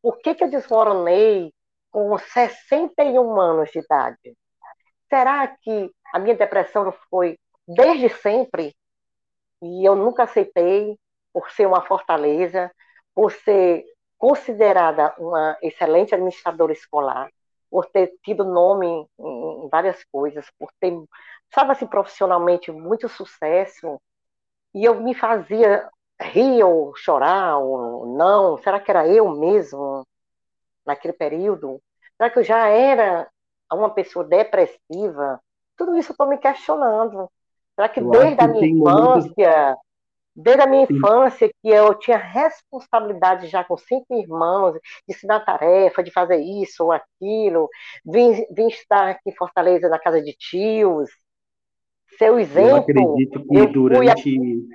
por 0.00 0.18
que, 0.18 0.34
que 0.34 0.44
eu 0.44 0.50
desmoronei 0.50 1.52
com 1.90 2.16
61 2.18 3.40
anos 3.40 3.70
de 3.70 3.78
idade. 3.78 4.36
Será 5.08 5.46
que 5.48 5.90
a 6.12 6.18
minha 6.18 6.36
depressão 6.36 6.84
não 6.84 6.94
foi 7.08 7.38
desde 7.66 8.08
sempre 8.10 8.76
e 9.62 9.84
eu 9.88 9.94
nunca 9.96 10.24
aceitei 10.24 10.98
por 11.32 11.50
ser 11.50 11.66
uma 11.66 11.82
fortaleza, 11.82 12.70
por 13.14 13.32
ser 13.32 13.84
considerada 14.18 15.14
uma 15.18 15.56
excelente 15.62 16.14
administradora 16.14 16.72
escolar, 16.72 17.30
por 17.70 17.86
ter 17.86 18.12
tido 18.22 18.44
nome 18.44 18.86
em, 19.18 19.68
várias 19.70 20.02
coisas, 20.04 20.46
por 20.58 20.70
ter, 20.80 20.92
sabe 21.54 21.72
assim, 21.72 21.86
profissionalmente 21.86 22.72
muito 22.72 23.08
sucesso, 23.08 24.00
e 24.74 24.84
eu 24.84 25.00
me 25.02 25.14
fazia 25.14 25.88
rir 26.20 26.62
ou 26.64 26.94
chorar 26.96 27.58
ou 27.58 28.06
não, 28.16 28.56
será 28.58 28.80
que 28.80 28.90
era 28.90 29.06
eu 29.08 29.28
mesmo 29.30 30.06
naquele 30.86 31.12
período? 31.14 31.80
Será 32.16 32.30
que 32.30 32.38
eu 32.38 32.44
já 32.44 32.68
era 32.68 33.28
uma 33.72 33.90
pessoa 33.90 34.24
depressiva? 34.24 35.40
Tudo 35.76 35.96
isso 35.96 36.10
eu 36.10 36.14
estou 36.14 36.26
me 36.28 36.38
questionando. 36.38 37.30
Será 37.76 37.88
que 37.90 38.00
eu 38.00 38.10
desde 38.10 38.40
a 38.42 38.48
minha 38.48 38.66
infância, 38.66 39.76
desde 40.34 40.62
a 40.62 40.66
minha 40.66 40.86
Sim. 40.86 40.96
infância, 40.96 41.48
que 41.62 41.68
eu 41.68 41.94
tinha 41.94 42.16
responsabilidade 42.16 43.46
já 43.48 43.62
com 43.62 43.76
cinco 43.76 44.18
irmãos, 44.18 44.72
de 44.72 44.80
ensinar 45.14 45.44
tarefa, 45.44 46.02
de 46.02 46.10
fazer 46.10 46.38
isso 46.38 46.84
ou 46.84 46.92
aquilo, 46.92 47.68
vim, 48.04 48.44
vim 48.50 48.66
estar 48.68 49.08
aqui 49.08 49.28
em 49.30 49.36
Fortaleza 49.36 49.88
na 49.90 49.98
casa 49.98 50.22
de 50.22 50.32
tios, 50.32 51.10
seu 52.18 52.38
exemplo. 52.38 52.70
Eu 52.70 52.76
acredito 52.76 53.46
que 53.46 53.66
durante. 53.66 54.68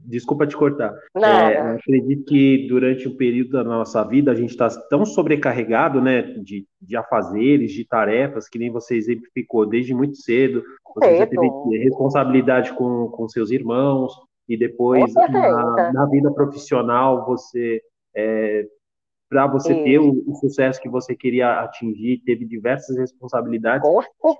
Desculpa 0.00 0.46
te 0.46 0.56
cortar. 0.56 0.94
É, 1.16 1.58
acredito 1.58 2.24
que 2.24 2.66
durante 2.68 3.08
o 3.08 3.16
período 3.16 3.50
da 3.50 3.64
nossa 3.64 4.04
vida 4.04 4.30
a 4.30 4.34
gente 4.34 4.50
está 4.50 4.68
tão 4.88 5.04
sobrecarregado, 5.04 6.00
né, 6.00 6.22
de, 6.22 6.66
de 6.80 6.96
afazeres, 6.96 7.72
de 7.72 7.84
tarefas, 7.84 8.48
que 8.48 8.58
nem 8.58 8.70
você 8.70 8.96
exemplificou 8.96 9.66
desde 9.66 9.92
muito 9.92 10.16
cedo. 10.16 10.62
Você 10.94 11.18
já 11.18 11.26
teve 11.26 11.48
responsabilidade 11.82 12.72
com, 12.74 13.08
com 13.08 13.28
seus 13.28 13.50
irmãos, 13.50 14.12
e 14.48 14.56
depois 14.56 15.12
na, 15.14 15.92
na, 15.92 16.06
vida 16.06 16.32
profissional 16.32 17.26
você 17.26 17.82
é, 18.16 18.66
para 19.28 19.46
você 19.46 19.74
ter 19.84 19.98
o, 19.98 20.24
o, 20.26 20.34
sucesso 20.36 20.80
que 20.80 20.88
você 20.88 21.14
queria 21.14 21.60
atingir, 21.60 22.22
teve 22.24 22.46
diversas 22.46 22.96
responsabilidades. 22.96 23.86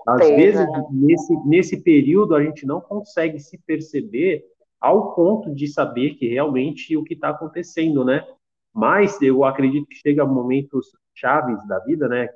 Às 0.07 0.27
vezes, 0.29 0.65
nesse, 0.91 1.47
nesse 1.47 1.83
período, 1.83 2.33
a 2.35 2.43
gente 2.43 2.65
não 2.65 2.81
consegue 2.81 3.39
se 3.39 3.57
perceber 3.59 4.43
ao 4.79 5.13
ponto 5.13 5.53
de 5.53 5.67
saber 5.67 6.15
que 6.15 6.27
realmente 6.27 6.95
o 6.95 7.03
que 7.03 7.13
está 7.13 7.29
acontecendo, 7.29 8.05
né? 8.05 8.25
Mas 8.73 9.21
eu 9.21 9.43
acredito 9.43 9.87
que 9.87 9.95
chega 9.95 10.25
momentos 10.25 10.87
chaves 11.15 11.65
da 11.67 11.79
vida, 11.79 12.07
né? 12.07 12.29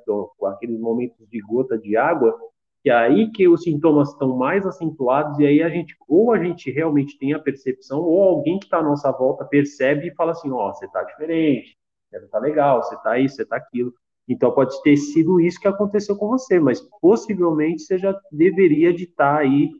Aqueles 0.46 0.78
momentos 0.78 1.26
de 1.28 1.40
gota 1.40 1.78
de 1.78 1.96
água, 1.96 2.36
que 2.82 2.90
é 2.90 2.94
aí 2.94 3.30
que 3.30 3.48
os 3.48 3.62
sintomas 3.62 4.10
estão 4.10 4.36
mais 4.36 4.66
acentuados 4.66 5.38
e 5.38 5.46
aí 5.46 5.62
a 5.62 5.70
gente 5.70 5.96
ou 6.06 6.32
a 6.32 6.38
gente 6.38 6.70
realmente 6.70 7.18
tem 7.18 7.32
a 7.32 7.38
percepção 7.38 8.00
ou 8.00 8.22
alguém 8.22 8.58
que 8.58 8.66
está 8.66 8.78
à 8.78 8.82
nossa 8.82 9.10
volta 9.10 9.44
percebe 9.44 10.08
e 10.08 10.14
fala 10.14 10.32
assim, 10.32 10.50
ó, 10.50 10.68
oh, 10.68 10.74
você 10.74 10.84
está 10.84 11.02
diferente, 11.02 11.78
você 12.10 12.28
tá 12.28 12.38
legal, 12.38 12.82
você 12.82 12.94
tá 13.02 13.18
isso, 13.18 13.36
você 13.36 13.46
tá 13.46 13.56
aquilo. 13.56 13.92
Então 14.28 14.52
pode 14.52 14.80
ter 14.82 14.96
sido 14.96 15.40
isso 15.40 15.60
que 15.60 15.68
aconteceu 15.68 16.16
com 16.16 16.28
você, 16.28 16.60
mas 16.60 16.80
possivelmente 17.00 17.82
você 17.82 17.98
já 17.98 18.14
deveria 18.30 18.92
de 18.92 19.04
estar 19.04 19.36
tá 19.36 19.40
aí 19.40 19.70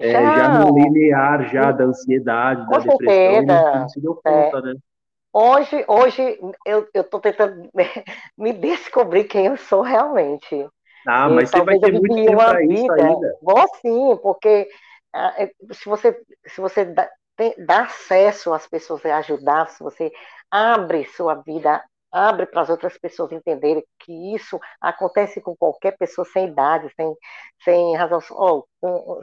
é, 0.00 0.12
já 0.12 0.58
no 0.58 0.74
linear 0.74 1.48
já 1.52 1.70
da 1.70 1.84
ansiedade, 1.84 2.66
da 2.68 2.78
depressão, 2.78 2.96
certeza. 2.98 3.42
e 3.42 3.78
não 3.78 3.88
se 3.88 4.00
deu 4.00 4.14
conta, 4.14 4.58
é. 4.58 4.62
né? 4.62 4.74
Hoje, 5.32 5.84
hoje 5.86 6.40
eu 6.66 6.88
estou 6.92 7.20
tentando 7.20 7.68
me 8.36 8.52
descobrir 8.52 9.24
quem 9.24 9.46
eu 9.46 9.56
sou 9.56 9.82
realmente. 9.82 10.66
Ah, 11.06 11.28
mas 11.28 11.50
e, 11.50 11.52
você 11.52 11.64
vai 11.64 11.78
ter 11.78 11.92
muito 11.92 12.14
tempo 12.14 12.36
para 12.36 12.64
isso 12.64 12.92
ainda. 12.92 13.38
Vou 13.40 13.68
sim, 13.80 14.18
porque 14.22 14.68
ah, 15.14 15.34
é, 15.38 15.50
se 15.72 15.88
você, 15.88 16.20
se 16.46 16.60
você 16.60 16.84
dá, 16.84 17.08
tem, 17.36 17.54
dá 17.64 17.82
acesso 17.82 18.52
às 18.52 18.66
pessoas 18.66 19.04
a 19.06 19.18
ajudar, 19.18 19.68
se 19.68 19.82
você 19.82 20.10
abre 20.50 21.04
sua 21.06 21.34
vida, 21.34 21.82
abre 22.12 22.46
para 22.46 22.62
as 22.62 22.70
outras 22.70 22.98
pessoas 22.98 23.32
entenderem 23.32 23.84
que 24.00 24.34
isso 24.34 24.58
acontece 24.80 25.40
com 25.40 25.56
qualquer 25.56 25.96
pessoa 25.96 26.24
sem 26.24 26.48
idade, 26.48 26.92
sem, 26.96 27.14
sem 27.64 27.96
razão 27.96 28.20
oh, 28.30 28.64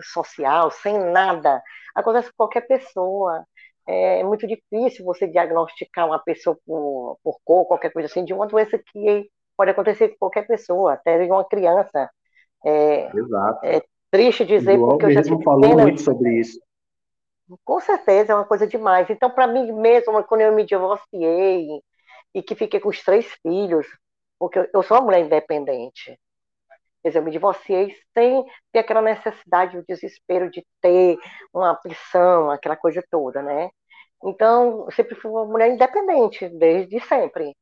social, 0.01 0.71
sem 0.71 0.97
nada. 0.97 1.61
Acontece 1.95 2.29
com 2.29 2.37
qualquer 2.37 2.61
pessoa. 2.61 3.43
É 3.85 4.23
muito 4.23 4.45
difícil 4.45 5.05
você 5.05 5.27
diagnosticar 5.27 6.07
uma 6.07 6.19
pessoa 6.19 6.57
por, 6.65 7.17
por 7.23 7.37
cor, 7.43 7.65
qualquer 7.65 7.91
coisa 7.91 8.07
assim, 8.07 8.25
de 8.25 8.33
uma 8.33 8.47
doença 8.47 8.77
que 8.77 9.29
pode 9.55 9.71
acontecer 9.71 10.09
com 10.09 10.17
qualquer 10.19 10.45
pessoa, 10.45 10.93
até 10.93 11.23
de 11.23 11.31
uma 11.31 11.45
criança. 11.45 12.09
É, 12.65 13.09
Exato. 13.15 13.65
É 13.65 13.81
triste 14.11 14.45
dizer, 14.45 14.75
João 14.75 14.89
porque 14.89 15.05
eu 15.05 15.11
já 15.11 15.23
tive 15.23 15.43
falou 15.43 15.77
muito 15.77 16.01
sobre 16.01 16.39
isso. 16.39 16.59
Com 17.63 17.79
certeza, 17.79 18.33
é 18.33 18.35
uma 18.35 18.45
coisa 18.45 18.67
demais. 18.67 19.09
Então, 19.09 19.29
para 19.29 19.47
mim 19.47 19.71
mesmo, 19.71 20.21
quando 20.25 20.41
eu 20.41 20.53
me 20.53 20.65
divorciei 20.65 21.81
e 22.33 22.43
que 22.43 22.55
fiquei 22.55 22.79
com 22.79 22.89
os 22.89 23.03
três 23.03 23.25
filhos, 23.41 23.87
porque 24.39 24.69
eu 24.73 24.83
sou 24.83 24.97
uma 24.97 25.05
mulher 25.05 25.21
independente, 25.21 26.19
quer 27.01 27.09
dizer, 27.09 27.19
eu 27.19 27.23
me 27.23 27.31
divorciei 27.31 27.95
sem 28.13 28.45
ter 28.71 28.79
aquela 28.79 29.01
necessidade, 29.01 29.77
o 29.77 29.85
desespero 29.87 30.49
de 30.49 30.65
ter 30.81 31.17
uma 31.53 31.71
aflição, 31.71 32.51
aquela 32.51 32.75
coisa 32.75 33.03
toda, 33.09 33.41
né? 33.41 33.69
Então, 34.23 34.85
eu 34.85 34.91
sempre 34.91 35.15
fui 35.15 35.31
uma 35.31 35.45
mulher 35.45 35.69
independente, 35.69 36.49
desde 36.49 36.99
sempre. 37.01 37.55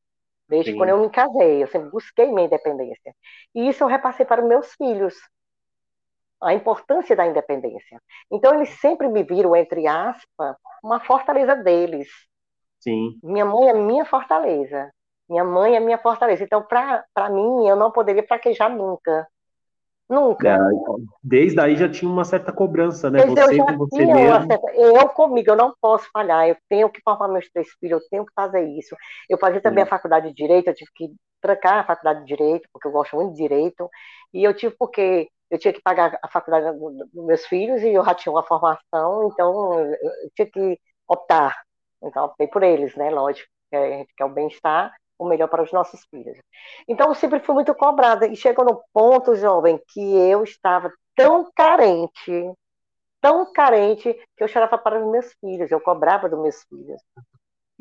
Desde 0.48 0.72
Sim. 0.72 0.78
quando 0.78 0.90
eu 0.90 1.00
me 1.00 1.10
casei, 1.10 1.64
eu 1.64 1.68
sempre 1.68 1.90
busquei 1.90 2.28
minha 2.28 2.46
independência. 2.46 3.16
E 3.54 3.68
isso 3.68 3.84
eu 3.84 3.88
repassei 3.88 4.26
para 4.26 4.42
meus 4.42 4.74
filhos 4.76 5.16
a 6.42 6.54
importância 6.54 7.16
da 7.16 7.26
independência. 7.26 8.00
Então, 8.32 8.54
eles 8.56 8.70
sempre 8.80 9.08
me 9.08 9.24
viram, 9.24 9.56
entre 9.56 9.88
aspas, 9.88 10.56
uma 10.84 11.00
fortaleza 11.00 11.56
deles. 11.56 12.08
Sim. 12.86 13.18
Minha 13.24 13.46
mãe 13.46 13.68
é 13.68 13.74
minha 13.74 14.06
fortaleza. 14.06 14.92
Minha 15.28 15.44
mãe 15.44 15.76
é 15.76 15.80
minha 15.80 15.98
fortaleza. 15.98 16.44
Então, 16.44 16.62
para 16.62 17.30
mim, 17.32 17.68
eu 17.68 17.76
não 17.76 17.90
poderia 17.90 18.22
fraquejar 18.28 18.70
nunca. 18.70 19.28
Nunca. 20.08 20.50
É, 20.50 20.60
desde 21.24 21.60
aí 21.60 21.76
já 21.76 21.90
tinha 21.90 22.10
uma 22.10 22.24
certa 22.24 22.54
cobrança, 22.54 23.10
né? 23.10 23.26
Desde 23.26 23.42
você 23.42 23.58
com 23.58 23.78
você 23.78 24.06
mesmo. 24.06 24.46
Certa... 24.46 24.72
Eu 24.76 25.10
comigo, 25.10 25.50
eu 25.50 25.56
não 25.56 25.74
posso 25.82 26.08
falhar. 26.14 26.48
Eu 26.48 26.56
tenho 26.70 26.88
que 26.92 27.02
formar 27.02 27.28
meus 27.28 27.50
três 27.50 27.68
filhos, 27.80 28.04
eu 28.04 28.10
tenho 28.12 28.24
que 28.24 28.32
fazer 28.36 28.64
isso. 28.78 28.96
Eu 29.28 29.40
fazia 29.40 29.60
também 29.60 29.84
Sim. 29.84 29.88
a 29.88 29.90
faculdade 29.90 30.28
de 30.28 30.36
Direito, 30.36 30.68
eu 30.68 30.76
tive 30.76 30.92
que 30.94 31.12
trancar 31.42 31.80
a 31.80 31.88
faculdade 31.88 32.20
de 32.20 32.28
Direito, 32.28 32.70
porque 32.72 32.88
eu 32.88 32.92
gosto 32.92 33.16
muito 33.16 33.32
de 33.32 33.42
Direito. 33.42 33.90
E 34.32 34.44
eu 34.44 34.54
tive 34.54 34.76
porque 34.78 35.28
eu 35.50 35.58
tinha 35.58 35.74
que 35.74 35.82
pagar 35.82 36.20
a 36.22 36.28
faculdade 36.28 36.78
dos 36.78 37.26
meus 37.26 37.44
filhos 37.48 37.82
e 37.82 37.92
eu 37.92 38.06
já 38.06 38.14
tinha 38.14 38.32
uma 38.32 38.44
formação, 38.44 39.32
então 39.32 39.80
eu 39.82 40.30
tinha 40.36 40.48
que 40.48 40.80
optar. 41.08 41.65
Então, 42.06 42.26
optei 42.26 42.48
por 42.48 42.64
eles, 42.64 42.96
né? 42.96 43.10
Lógico, 43.10 43.50
que 43.70 43.76
a 43.76 43.90
gente 43.90 44.14
quer 44.16 44.26
o 44.26 44.30
bem-estar, 44.30 44.94
o 45.18 45.26
melhor 45.28 45.48
para 45.48 45.64
os 45.64 45.72
nossos 45.72 46.06
filhos. 46.06 46.38
Então, 46.88 47.08
eu 47.10 47.16
sempre 47.16 47.40
fui 47.40 47.56
muito 47.56 47.74
cobrada. 47.76 48.28
E 48.28 48.36
chegou 48.36 48.66
no 48.66 48.82
ponto, 48.94 49.36
jovem, 49.36 49.80
que 49.90 50.02
eu 50.02 50.44
estava 50.44 50.92
tão 51.16 51.50
carente, 51.56 52.54
tão 53.22 53.52
carente, 53.52 54.14
que 54.38 54.44
eu 54.44 54.48
chorava 54.48 54.78
para 54.78 55.00
os 55.04 55.12
meus 55.12 55.34
filhos, 55.40 55.72
eu 55.72 55.82
cobrava 55.82 56.30
dos 56.30 56.40
meus 56.40 56.64
filhos. 56.64 57.02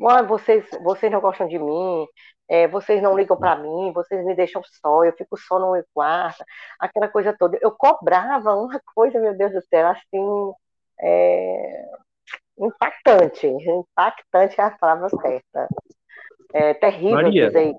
Ah, 0.03 0.21
vocês, 0.23 0.65
vocês 0.83 1.11
não 1.11 1.21
gostam 1.21 1.47
de 1.47 1.57
mim, 1.57 2.05
é, 2.49 2.67
vocês 2.67 3.01
não 3.01 3.15
ligam 3.17 3.37
para 3.37 3.55
mim, 3.55 3.91
vocês 3.93 4.25
me 4.25 4.35
deixam 4.35 4.61
só, 4.63 5.03
eu 5.05 5.13
fico 5.13 5.37
só 5.37 5.57
no 5.59 5.71
meu 5.71 5.85
quarto, 5.93 6.43
aquela 6.79 7.07
coisa 7.07 7.35
toda. 7.37 7.57
Eu 7.61 7.71
cobrava 7.71 8.53
uma 8.55 8.79
coisa, 8.93 9.19
meu 9.19 9.35
Deus 9.37 9.53
do 9.53 9.61
céu, 9.61 9.87
assim, 9.87 10.53
é, 10.99 11.85
impactante, 12.57 13.47
impactante 13.47 14.59
é 14.59 14.63
a 14.63 14.71
palavra 14.71 15.09
certa. 15.09 15.67
É 16.53 16.73
terrível 16.73 17.15
Maria, 17.15 17.47
dizer 17.47 17.75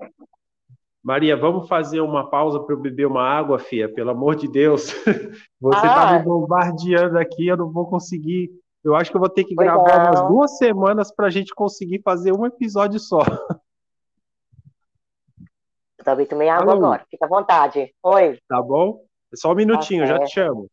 Maria, 1.03 1.37
vamos 1.37 1.67
fazer 1.67 2.01
uma 2.01 2.29
pausa 2.29 2.59
para 2.59 2.75
eu 2.75 2.79
beber 2.79 3.07
uma 3.07 3.23
água, 3.23 3.57
Fia, 3.57 3.91
pelo 3.91 4.11
amor 4.11 4.35
de 4.35 4.47
Deus. 4.47 4.91
Você 5.61 5.87
está 5.87 6.09
ah, 6.09 6.19
me 6.19 6.25
bombardeando 6.25 7.17
aqui, 7.17 7.47
eu 7.47 7.57
não 7.57 7.71
vou 7.71 7.89
conseguir 7.89 8.51
eu 8.87 8.95
acho 8.95 9.11
que 9.11 9.17
eu 9.17 9.21
vou 9.21 9.29
ter 9.29 9.43
que 9.43 9.53
gravar 9.53 10.09
umas 10.09 10.27
duas 10.29 10.57
semanas 10.57 11.13
para 11.13 11.27
a 11.27 11.29
gente 11.29 11.53
conseguir 11.53 12.01
fazer 12.01 12.31
um 12.31 12.45
episódio 12.45 12.99
só. 13.01 13.19
Eu 15.97 16.05
também 16.05 16.25
tomei 16.25 16.47
água 16.47 16.71
Alô. 16.71 16.85
agora, 16.85 17.05
fica 17.09 17.25
à 17.25 17.27
vontade. 17.27 17.93
Oi. 18.01 18.39
Tá 18.47 18.61
bom? 18.61 19.03
É 19.33 19.35
só 19.35 19.51
um 19.51 19.55
minutinho, 19.55 20.03
tá 20.03 20.07
já 20.07 20.19
te 20.19 20.31
chamo. 20.31 20.69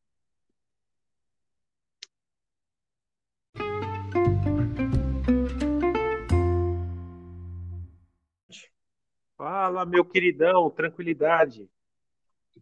Fala, 9.45 9.85
meu 9.85 10.07
queridão, 10.07 10.71
tranquilidade. 10.71 11.69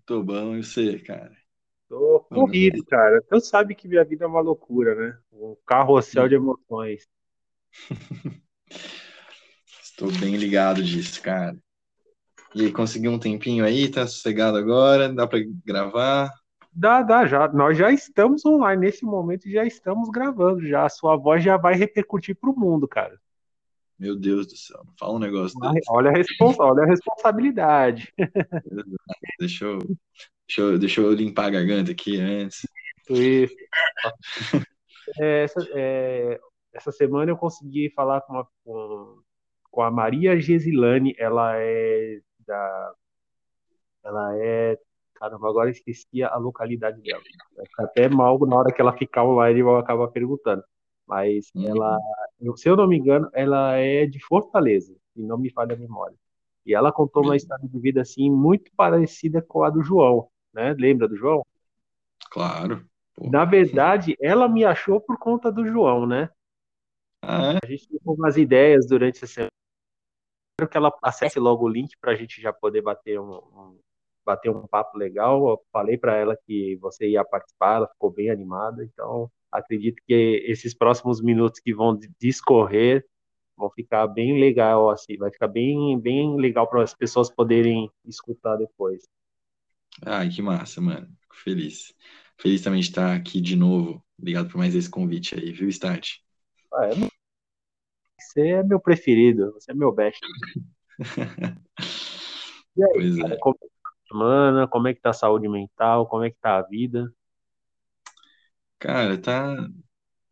Tô 0.05 0.21
bom, 0.21 0.57
e 0.57 0.65
você, 0.65 0.99
cara? 0.99 1.31
Tô 1.89 2.19
corrido, 2.29 2.85
cara. 2.87 3.23
Tu 3.23 3.41
sabe 3.41 3.77
que 3.77 3.87
minha 3.87 4.05
vida 4.05 4.25
é 4.25 4.27
uma 4.27 4.41
loucura, 4.41 4.97
né? 4.97 5.17
Um 5.33 5.57
carrossel 5.65 6.29
de 6.29 6.35
emoções. 6.35 7.07
Estou 9.81 10.11
bem 10.19 10.35
ligado 10.37 10.83
disso, 10.83 11.23
cara. 11.23 11.57
E 12.53 12.63
aí, 12.63 12.73
conseguiu 12.73 13.13
um 13.13 13.19
tempinho 13.21 13.65
aí? 13.65 13.89
Tá 13.89 14.05
sossegado 14.05 14.57
agora? 14.57 15.09
Dá 15.09 15.25
para 15.25 15.39
gravar? 15.65 16.33
Dá, 16.73 17.01
dá, 17.01 17.25
já. 17.27 17.47
Nós 17.47 17.79
já 17.79 17.93
estamos 17.93 18.45
online 18.45 18.87
nesse 18.87 19.05
momento, 19.05 19.49
já 19.49 19.65
estamos 19.65 20.11
gravando, 20.11 20.67
já. 20.67 20.85
A 20.85 20.89
sua 20.89 21.17
voz 21.17 21.45
já 21.45 21.57
vai 21.57 21.75
repercutir 21.75 22.35
pro 22.35 22.59
mundo, 22.59 22.89
cara. 22.89 23.22
Meu 24.03 24.17
Deus 24.17 24.49
do 24.49 24.57
céu, 24.57 24.83
não 24.85 24.93
fala 24.99 25.13
um 25.13 25.19
negócio 25.21 25.57
desse. 25.61 25.89
Olha 25.89 26.11
a, 26.11 26.13
respons 26.13 26.59
olha 26.59 26.83
a 26.83 26.87
responsabilidade. 26.87 28.13
Deixa 29.39 29.65
eu, 29.65 29.79
Deixa 30.49 30.61
eu, 30.61 30.79
deixa 30.79 31.01
eu 31.01 31.13
limpar 31.15 31.47
a 31.47 31.51
garganta 31.51 31.93
aqui 31.93 32.21
antes. 32.21 32.67
Isso. 33.09 33.55
é, 35.21 35.45
essa, 35.45 35.67
é, 35.73 36.41
essa 36.75 36.91
semana 36.91 37.31
eu 37.31 37.37
consegui 37.37 37.91
falar 37.95 38.23
com, 38.23 38.33
uma, 38.33 38.49
com, 38.65 39.23
com 39.71 39.83
a 39.83 39.91
Maria 39.91 40.39
Gesilane, 40.41 41.15
ela 41.17 41.55
é 41.57 42.19
da. 42.45 42.95
Ela 44.05 44.37
é. 44.37 44.79
Caramba, 45.15 45.49
agora 45.49 45.71
esqueci 45.71 46.25
a 46.25 46.37
localidade 46.37 47.01
dela. 47.01 47.23
Fica 47.23 47.85
até 47.85 48.09
mal 48.09 48.37
na 48.45 48.57
hora 48.57 48.73
que 48.75 48.81
ela 48.81 48.93
ficar 48.99 49.25
online 49.25 49.61
eu 49.61 49.77
acaba 49.77 50.09
perguntando. 50.09 50.65
Mas 51.07 51.51
uhum. 51.55 51.69
ela, 51.69 51.99
se 52.57 52.69
eu 52.69 52.77
não 52.77 52.87
me 52.87 52.97
engano, 52.97 53.29
ela 53.33 53.77
é 53.77 54.07
de 54.07 54.19
Fortaleza, 54.25 54.95
e 55.17 55.23
não 55.23 55.39
me 55.39 55.51
falha 55.51 55.75
a 55.75 55.79
memória. 55.79 56.17
E 56.65 56.75
ela 56.75 56.93
contou 56.93 57.23
uma 57.23 57.31
uhum. 57.31 57.37
história 57.37 57.69
de 57.69 57.79
vida 57.79 58.01
assim 58.01 58.31
muito 58.31 58.71
parecida 58.77 59.43
com 59.43 59.65
a 59.65 59.71
do 59.71 59.83
João 59.83 60.29
né? 60.53 60.75
Lembra 60.75 61.09
do 61.09 61.17
João? 61.17 61.45
Claro. 62.31 62.87
Pô. 63.15 63.31
Na 63.31 63.45
verdade, 63.45 64.17
ela 64.21 64.49
me 64.49 64.65
achou 64.65 65.01
por 65.01 65.19
conta 65.19 65.51
do 65.51 65.67
João, 65.67 66.07
né? 66.07 66.29
Ah, 67.23 67.55
é? 67.55 67.59
A 67.63 67.67
gente 67.67 67.89
teve 67.89 68.01
umas 68.05 68.37
ideias 68.37 68.87
durante 68.87 69.17
essa 69.17 69.27
semana. 69.27 69.51
Quero 70.59 70.71
que 70.71 70.77
ela 70.77 70.93
acesse 71.03 71.39
logo 71.39 71.65
o 71.65 71.69
link 71.69 71.97
para 72.01 72.13
a 72.13 72.15
gente 72.15 72.41
já 72.41 72.53
poder 72.53 72.83
bater 72.83 73.19
um, 73.19 73.35
um, 73.35 73.79
bater 74.25 74.51
um 74.51 74.67
papo 74.67 74.99
legal. 74.99 75.49
Eu 75.49 75.63
falei 75.73 75.97
para 75.97 76.17
ela 76.17 76.37
que 76.37 76.77
você 76.77 77.09
ia 77.09 77.25
participar, 77.25 77.77
ela 77.77 77.89
ficou 77.89 78.11
bem 78.11 78.31
animada, 78.31 78.85
então 78.85 79.31
acredito 79.53 80.03
que 80.07 80.45
esses 80.47 80.75
próximos 80.75 81.21
minutos 81.21 81.61
que 81.61 81.75
vão 81.75 81.99
discorrer 82.19 83.07
vão 83.57 83.71
ficar 83.71 84.07
bem 84.09 84.41
legal, 84.41 84.91
assim, 84.91 85.17
vai 85.17 85.31
ficar 85.31 85.49
bem, 85.49 85.99
bem 86.01 86.37
legal 86.37 86.69
para 86.69 86.83
as 86.83 86.95
pessoas 86.95 87.31
poderem 87.31 87.91
escutar 88.05 88.57
depois. 88.57 89.05
Ai, 90.05 90.31
que 90.31 90.41
massa, 90.41 90.81
mano. 90.81 91.07
Fico 91.21 91.37
feliz. 91.37 91.95
Feliz 92.39 92.63
também 92.63 92.81
de 92.81 92.89
estar 92.89 93.15
aqui 93.15 93.41
de 93.41 93.55
novo. 93.55 94.03
Obrigado 94.19 94.49
por 94.49 94.59
mais 94.59 94.75
esse 94.75 94.91
convite 94.91 95.35
aí, 95.35 95.53
viu, 95.53 95.69
Start? 95.69 96.17
Ah, 96.73 96.87
é... 96.87 96.91
Você 98.19 98.49
é 98.49 98.63
meu 98.63 98.81
preferido, 98.81 99.53
você 99.53 99.73
é 99.73 99.75
meu 99.75 99.93
best. 99.93 100.19
e 102.77 102.83
aí, 102.83 102.93
pois 102.95 103.17
cara, 103.19 103.35
é. 103.35 103.39
como 103.39 103.57
é 103.61 103.67
que 103.67 103.75
tá 103.83 103.91
a 103.91 104.09
semana? 104.09 104.69
Como 104.69 104.89
é 104.89 104.95
que 104.95 105.01
tá 105.01 105.11
a 105.11 105.15
saúde 105.15 105.49
mental? 105.49 106.07
Como 106.07 106.25
é 106.25 106.31
que 106.31 106.39
tá 106.41 106.57
a 106.57 106.63
vida? 106.63 107.13
Cara, 108.83 109.17
tá. 109.17 109.55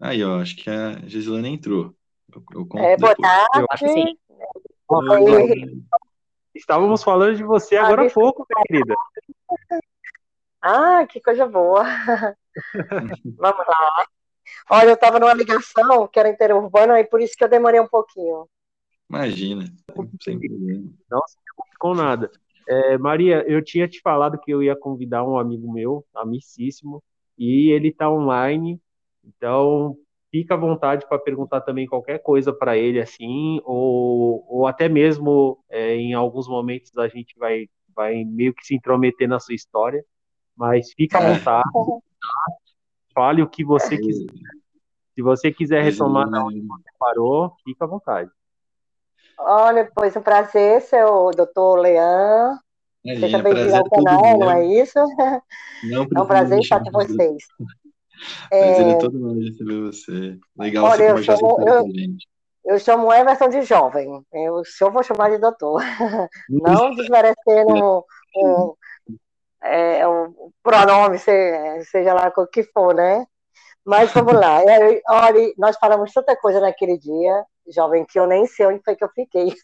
Aí, 0.00 0.24
ó, 0.24 0.40
acho 0.40 0.56
que 0.56 0.68
a 0.68 0.94
Gislana 1.06 1.46
entrou. 1.46 1.94
Eu, 2.34 2.44
eu 2.52 2.82
é, 2.82 2.96
boa 2.96 3.14
tarde. 3.14 3.60
Eu 3.60 3.66
acho 3.70 3.84
que 3.84 3.92
sim. 3.92 4.18
Estávamos 6.52 7.00
falando 7.04 7.36
de 7.36 7.44
você 7.44 7.76
agora 7.76 8.04
há 8.04 8.10
pouco, 8.10 8.44
minha 8.50 8.64
querida. 8.66 8.94
Ah, 10.60 11.06
que 11.06 11.20
coisa 11.20 11.46
boa. 11.46 11.84
Vamos 13.38 13.66
lá. 13.68 14.06
Olha, 14.68 14.88
eu 14.88 14.94
estava 14.94 15.20
numa 15.20 15.32
ligação 15.32 16.08
que 16.08 16.18
era 16.18 16.28
interurbana 16.28 16.98
e 16.98 17.04
por 17.04 17.20
isso 17.20 17.36
que 17.36 17.44
eu 17.44 17.48
demorei 17.48 17.78
um 17.78 17.86
pouquinho. 17.86 18.48
Imagina, 19.08 19.64
sem 20.20 20.40
problema. 20.40 20.90
Não 21.08 21.22
se 21.28 21.36
com 21.78 21.94
nada. 21.94 22.32
É, 22.66 22.98
Maria, 22.98 23.44
eu 23.46 23.62
tinha 23.62 23.86
te 23.86 24.00
falado 24.00 24.40
que 24.40 24.50
eu 24.52 24.60
ia 24.60 24.74
convidar 24.74 25.22
um 25.22 25.38
amigo 25.38 25.72
meu, 25.72 26.04
amicíssimo, 26.12 27.00
e 27.40 27.72
ele 27.72 27.88
está 27.88 28.10
online, 28.10 28.78
então 29.24 29.96
fica 30.30 30.52
à 30.52 30.58
vontade 30.58 31.08
para 31.08 31.18
perguntar 31.18 31.62
também 31.62 31.86
qualquer 31.86 32.18
coisa 32.18 32.52
para 32.52 32.76
ele, 32.76 33.00
assim, 33.00 33.62
ou, 33.64 34.44
ou 34.46 34.66
até 34.66 34.90
mesmo 34.90 35.58
é, 35.70 35.94
em 35.94 36.12
alguns 36.12 36.46
momentos 36.46 36.96
a 36.98 37.08
gente 37.08 37.34
vai, 37.38 37.66
vai 37.96 38.24
meio 38.24 38.52
que 38.52 38.66
se 38.66 38.74
intrometer 38.74 39.26
na 39.26 39.40
sua 39.40 39.54
história, 39.54 40.04
mas 40.54 40.92
fica 40.92 41.18
à 41.18 41.22
é. 41.22 41.34
vontade, 41.34 41.70
tá? 41.72 42.70
fale 43.14 43.40
o 43.40 43.48
que 43.48 43.64
você 43.64 43.96
quiser. 43.96 44.26
Se 45.14 45.22
você 45.22 45.50
quiser 45.50 45.82
retomar 45.82 46.28
da 46.28 46.44
onde 46.44 46.60
você 46.60 46.90
parou, 46.98 47.54
fica 47.64 47.86
à 47.86 47.88
vontade. 47.88 48.30
Olha, 49.38 49.90
pois 49.94 50.14
um 50.14 50.22
prazer, 50.22 50.82
seu 50.82 51.30
doutor 51.30 51.76
Leão. 51.76 52.58
Seja 53.02 53.42
bem-vindo 53.42 53.76
ao 53.76 53.88
canal, 53.88 54.38
não 54.38 54.50
é 54.50 54.66
isso? 54.66 54.98
Não, 55.84 56.06
é 56.14 56.20
um 56.20 56.26
prazer 56.26 56.58
estar 56.58 56.80
com 56.82 56.90
vocês. 56.90 57.44
Prazer 58.50 58.86
é, 58.86 58.90
é 58.90 58.98
todo 58.98 59.18
mundo 59.18 59.40
receber 59.40 59.80
você. 59.80 60.38
Legal 60.58 60.84
olha, 60.84 60.96
você 60.96 61.08
conversar 61.08 61.36
chamo, 61.38 61.68
eu, 61.68 61.82
gente. 61.86 62.28
Eu 62.62 62.78
chamo 62.78 63.12
Everton 63.12 63.48
de 63.48 63.62
jovem. 63.62 64.22
Eu, 64.30 64.56
o 64.56 64.64
senhor 64.66 64.90
vou 64.90 65.02
chamar 65.02 65.30
de 65.30 65.38
doutor. 65.38 65.80
Não 66.50 66.94
desmerecendo 66.94 68.04
um, 68.36 68.74
é, 69.64 70.06
um 70.06 70.52
pronome, 70.62 71.18
seja 71.18 72.12
lá 72.12 72.30
o 72.36 72.46
que 72.46 72.62
for, 72.64 72.94
né? 72.94 73.24
Mas 73.84 74.12
vamos 74.12 74.34
lá. 74.34 74.62
É, 74.62 75.00
olha, 75.08 75.54
nós 75.56 75.76
falamos 75.78 76.12
tanta 76.12 76.36
coisa 76.36 76.60
naquele 76.60 76.98
dia, 76.98 77.44
jovem, 77.74 78.04
que 78.04 78.18
eu 78.18 78.26
nem 78.26 78.46
sei 78.46 78.66
onde 78.66 78.82
foi 78.84 78.94
que 78.94 79.04
eu 79.04 79.10
fiquei. 79.14 79.54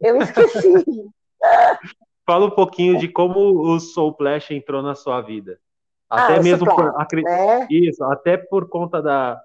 Eu 0.00 0.22
esqueci. 0.22 0.84
Fala 2.28 2.44
um 2.44 2.50
pouquinho 2.50 2.98
de 2.98 3.08
como 3.08 3.40
o 3.58 3.80
Soul 3.80 4.12
Flash 4.12 4.50
entrou 4.50 4.82
na 4.82 4.94
sua 4.94 5.22
vida. 5.22 5.58
Até 6.10 6.36
ah, 6.36 6.42
mesmo 6.42 6.66
por, 6.66 6.92
né? 7.22 7.66
isso, 7.70 8.04
até 8.04 8.36
por 8.36 8.68
conta 8.68 9.00
da, 9.00 9.40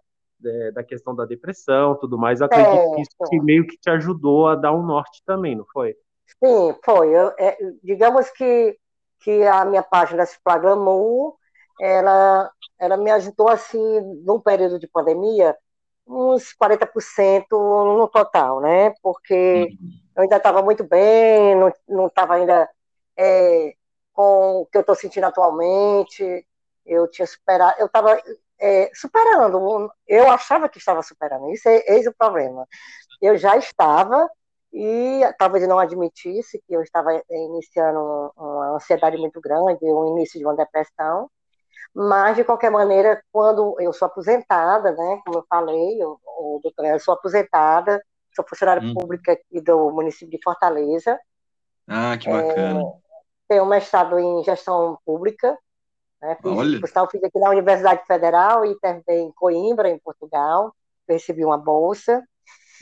da 0.73 0.83
questão 0.83 1.15
da 1.15 1.23
depressão, 1.23 1.95
tudo 1.95 2.17
mais. 2.17 2.41
acredito 2.41 2.75
é, 2.75 2.95
que 2.95 3.01
isso 3.01 3.29
que 3.29 3.39
meio 3.39 3.65
que 3.65 3.77
te 3.77 3.89
ajudou 3.89 4.49
a 4.49 4.55
dar 4.55 4.73
um 4.73 4.85
norte 4.85 5.23
também, 5.25 5.55
não 5.55 5.65
foi? 5.71 5.95
Sim, 6.43 6.75
foi. 6.83 7.07
Eu, 7.15 7.31
é, 7.39 7.57
digamos 7.81 8.29
que 8.31 8.77
que 9.21 9.43
a 9.43 9.63
minha 9.63 9.81
página 9.81 10.25
se 10.25 10.37
programou, 10.43 11.37
ela, 11.79 12.51
ela 12.77 12.97
me 12.97 13.09
ajudou, 13.11 13.47
assim, 13.47 14.01
num 14.25 14.41
período 14.41 14.77
de 14.77 14.87
pandemia, 14.87 15.55
uns 16.05 16.53
40% 16.61 17.45
no 17.49 18.09
total, 18.09 18.59
né? 18.59 18.93
Porque 19.01 19.69
uhum. 19.71 19.89
eu 20.17 20.23
ainda 20.23 20.35
estava 20.35 20.61
muito 20.61 20.83
bem, 20.83 21.55
não 21.87 22.07
estava 22.07 22.35
ainda 22.35 22.69
é, 23.17 23.73
com 24.13 24.61
o 24.61 24.65
que 24.65 24.77
eu 24.77 24.81
estou 24.81 24.95
sentindo 24.95 25.25
atualmente, 25.25 26.45
eu 26.85 27.07
tinha 27.09 27.25
superado, 27.27 27.75
eu 27.79 27.87
estava 27.87 28.21
é, 28.59 28.89
superando, 28.93 29.91
eu 30.07 30.29
achava 30.29 30.69
que 30.69 30.77
estava 30.77 31.01
superando, 31.01 31.49
isso 31.51 31.67
é 31.67 31.83
eis 31.87 32.07
o 32.07 32.13
problema. 32.13 32.67
Eu 33.21 33.37
já 33.37 33.57
estava, 33.57 34.29
e 34.71 35.21
talvez 35.37 35.67
não 35.67 35.79
admitisse 35.79 36.61
que 36.67 36.73
eu 36.73 36.81
estava 36.81 37.21
iniciando 37.29 38.31
uma 38.37 38.75
ansiedade 38.75 39.17
muito 39.17 39.39
grande, 39.41 39.77
o 39.81 40.07
início 40.07 40.39
de 40.39 40.45
uma 40.45 40.55
depressão, 40.55 41.29
mas 41.93 42.35
de 42.35 42.43
qualquer 42.43 42.71
maneira, 42.71 43.21
quando 43.31 43.75
eu 43.79 43.93
sou 43.93 44.07
aposentada, 44.07 44.91
né, 44.91 45.21
como 45.25 45.39
eu 45.39 45.45
falei, 45.47 46.01
eu, 46.01 46.19
eu, 46.63 46.85
eu 46.85 46.99
sou 46.99 47.13
aposentada, 47.13 48.03
sou 48.35 48.45
funcionária 48.47 48.81
hum. 48.83 48.93
pública 48.93 49.33
aqui 49.33 49.61
do 49.61 49.91
município 49.91 50.29
de 50.29 50.43
Fortaleza. 50.43 51.19
Ah, 51.87 52.17
que 52.17 52.29
bacana. 52.29 52.81
É, 52.81 52.93
tenho 53.47 53.63
um 53.63 53.67
mestrado 53.67 54.17
em 54.19 54.43
gestão 54.43 54.97
pública, 55.05 55.57
né, 56.21 56.37
fiz, 56.41 56.51
Olha. 56.51 56.79
fiz 57.11 57.23
aqui 57.23 57.39
na 57.39 57.49
Universidade 57.49 58.05
Federal 58.05 58.65
e 58.65 58.79
também 58.79 59.27
em 59.27 59.31
Coimbra, 59.31 59.89
em 59.89 59.99
Portugal, 59.99 60.73
recebi 61.07 61.43
uma 61.43 61.57
bolsa. 61.57 62.23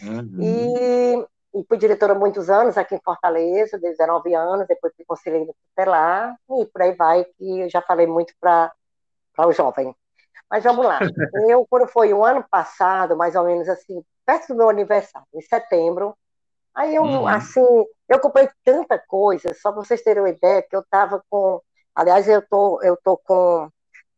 Uhum. 0.03 0.37
E 0.39 1.25
e 1.53 1.65
fui 1.67 1.77
diretora 1.77 2.13
há 2.13 2.15
muitos 2.17 2.49
anos 2.49 2.77
aqui 2.77 2.95
em 2.95 3.01
Fortaleza, 3.03 3.77
19 3.77 4.33
anos, 4.33 4.67
depois 4.67 4.93
fui 4.95 5.03
conselheira 5.05 5.53
tutelar, 5.69 6.35
e 6.61 6.65
por 6.65 6.81
aí 6.81 6.93
vai, 6.93 7.25
que 7.25 7.59
eu 7.59 7.69
já 7.69 7.81
falei 7.81 8.07
muito 8.07 8.33
para 8.39 8.71
o 9.37 9.51
jovem. 9.51 9.93
Mas 10.49 10.63
vamos 10.63 10.85
lá. 10.85 10.99
Eu, 11.49 11.65
quando 11.69 11.87
foi 11.87 12.13
o 12.13 12.23
ano 12.23 12.43
passado, 12.49 13.17
mais 13.17 13.35
ou 13.35 13.43
menos 13.45 13.67
assim, 13.67 14.03
perto 14.25 14.49
do 14.49 14.55
meu 14.55 14.69
aniversário, 14.69 15.27
em 15.33 15.41
setembro, 15.41 16.15
aí 16.75 16.95
eu, 16.95 17.03
uhum. 17.03 17.27
assim, 17.27 17.61
eu 18.09 18.19
comprei 18.19 18.49
tanta 18.63 18.97
coisa, 18.99 19.53
só 19.53 19.71
para 19.71 19.83
vocês 19.83 20.01
terem 20.01 20.23
uma 20.23 20.29
ideia, 20.29 20.61
que 20.61 20.75
eu 20.75 20.81
estava 20.81 21.23
com, 21.29 21.61
aliás, 21.95 22.27
eu 22.27 22.41
tô, 22.47 22.81
eu 22.83 22.97
tô 23.03 23.17
com 23.17 23.69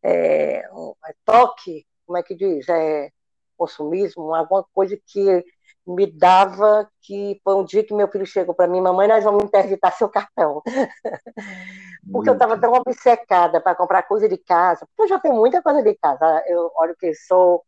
é, 0.03 0.69
um, 0.73 0.93
é, 1.05 1.13
toque, 1.25 1.85
como 2.05 2.17
é 2.17 2.23
que 2.23 2.35
diz, 2.35 2.67
é, 2.69 3.09
consumismo, 3.57 4.33
alguma 4.33 4.63
coisa 4.73 4.97
que 5.07 5.43
me 5.85 6.07
dava 6.07 6.89
que 7.01 7.39
foi 7.43 7.55
um 7.55 7.65
dia 7.65 7.83
que 7.83 7.93
meu 7.93 8.07
filho 8.07 8.25
chegou 8.25 8.55
para 8.55 8.67
mim, 8.67 8.79
mamãe, 8.79 9.07
nós 9.07 9.23
vamos 9.23 9.43
interditar 9.43 9.93
seu 9.93 10.09
cartão. 10.09 10.61
porque 12.11 12.29
eu 12.29 12.33
estava 12.33 12.57
tão 12.57 12.71
obcecada 12.73 13.59
para 13.61 13.75
comprar 13.75 14.03
coisa 14.03 14.27
de 14.27 14.37
casa, 14.37 14.85
porque 14.87 15.03
eu 15.03 15.07
já 15.07 15.19
tenho 15.19 15.35
muita 15.35 15.61
coisa 15.61 15.83
de 15.83 15.93
casa. 15.95 16.43
Eu 16.47 16.71
olho 16.77 16.95
que 16.97 17.13
sou. 17.13 17.63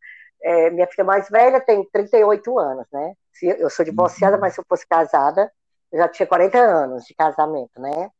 É, 0.46 0.70
minha 0.70 0.86
filha 0.86 1.02
mais 1.02 1.28
velha 1.28 1.60
tem 1.60 1.84
38 1.90 2.56
anos, 2.56 2.86
né? 2.92 3.14
Eu 3.58 3.68
sou 3.68 3.84
divorciada, 3.84 4.36
uhum. 4.36 4.40
mas 4.40 4.54
se 4.54 4.60
eu 4.60 4.64
fosse 4.68 4.86
casada, 4.86 5.50
eu 5.90 5.98
já 5.98 6.08
tinha 6.08 6.24
40 6.24 6.56
anos 6.56 7.04
de 7.04 7.12
casamento, 7.16 7.80
né? 7.80 8.10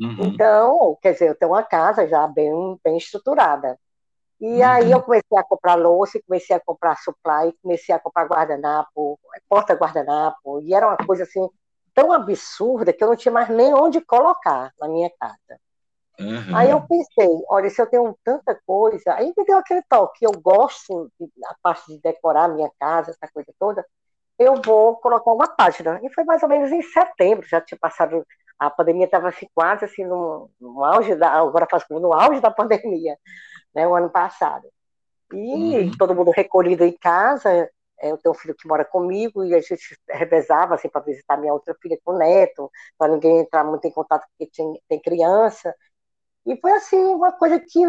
Uhum. 0.00 0.16
Então, 0.24 0.98
quer 1.00 1.12
dizer, 1.12 1.28
eu 1.28 1.36
tenho 1.36 1.52
uma 1.52 1.62
casa 1.62 2.08
já 2.08 2.26
bem, 2.26 2.52
bem 2.84 2.96
estruturada. 2.96 3.78
E 4.40 4.56
uhum. 4.56 4.68
aí 4.68 4.90
eu 4.90 5.00
comecei 5.00 5.38
a 5.38 5.44
comprar 5.44 5.76
louça, 5.76 6.20
comecei 6.26 6.56
a 6.56 6.60
comprar 6.60 6.96
supply, 6.96 7.56
comecei 7.62 7.94
a 7.94 8.00
comprar 8.00 8.26
guardanapo, 8.26 9.16
porta-guardanapo, 9.48 10.60
e 10.62 10.74
era 10.74 10.88
uma 10.88 10.96
coisa 10.96 11.22
assim 11.22 11.48
tão 11.94 12.12
absurda 12.12 12.92
que 12.92 13.02
eu 13.02 13.08
não 13.08 13.16
tinha 13.16 13.30
mais 13.30 13.48
nem 13.48 13.72
onde 13.72 14.00
colocar 14.00 14.72
na 14.80 14.88
minha 14.88 15.10
casa. 15.20 15.60
Uhum. 16.18 16.56
Aí 16.56 16.70
eu 16.70 16.80
pensei, 16.80 17.28
olha, 17.48 17.68
se 17.68 17.80
eu 17.80 17.86
tenho 17.86 18.16
tanta 18.24 18.58
coisa, 18.66 19.14
aí 19.14 19.32
me 19.36 19.44
deu 19.44 19.58
aquele 19.58 19.82
toque, 19.82 20.24
eu 20.24 20.32
gosto 20.32 21.10
da 21.36 21.54
parte 21.62 21.92
de 21.92 22.00
decorar 22.00 22.44
a 22.44 22.48
minha 22.48 22.70
casa, 22.80 23.10
essa 23.10 23.30
coisa 23.32 23.52
toda, 23.58 23.84
eu 24.38 24.60
vou 24.62 24.96
colocar 24.96 25.32
uma 25.32 25.48
página. 25.48 26.00
E 26.02 26.12
foi 26.12 26.24
mais 26.24 26.42
ou 26.42 26.48
menos 26.48 26.72
em 26.72 26.82
setembro, 26.82 27.46
já 27.46 27.60
tinha 27.60 27.78
passado, 27.78 28.26
a 28.58 28.70
pandemia 28.70 29.04
estava 29.04 29.28
assim, 29.28 29.46
quase 29.54 29.84
assim 29.84 30.04
no, 30.04 30.50
no 30.60 30.84
auge 30.84 31.14
da, 31.14 31.32
agora 31.32 31.66
faz 31.70 31.84
no 31.90 32.12
auge 32.12 32.40
da 32.40 32.50
pandemia 32.52 33.18
né, 33.74 33.86
o 33.86 33.94
ano 33.94 34.10
passado. 34.10 34.68
E 35.32 35.36
uhum. 35.78 35.90
todo 35.98 36.14
mundo 36.14 36.30
recolhido 36.30 36.84
em 36.84 36.96
casa, 36.96 37.50
é, 38.00 38.10
eu 38.10 38.18
tenho 38.18 38.34
um 38.34 38.38
filho 38.38 38.54
que 38.54 38.68
mora 38.68 38.84
comigo 38.84 39.44
e 39.44 39.54
a 39.54 39.60
gente 39.60 39.98
revezava 40.08 40.74
assim, 40.74 40.88
para 40.88 41.00
visitar 41.00 41.36
minha 41.36 41.52
outra 41.52 41.74
filha 41.80 41.98
com 42.04 42.12
o 42.12 42.18
neto, 42.18 42.70
para 42.98 43.12
ninguém 43.12 43.38
entrar 43.40 43.64
muito 43.64 43.86
em 43.86 43.90
contato 43.90 44.26
porque 44.30 44.50
tem, 44.54 44.80
tem 44.88 45.00
criança. 45.00 45.74
E 46.46 46.56
foi 46.60 46.72
assim, 46.72 46.96
uma 46.96 47.32
coisa 47.32 47.58
que, 47.58 47.80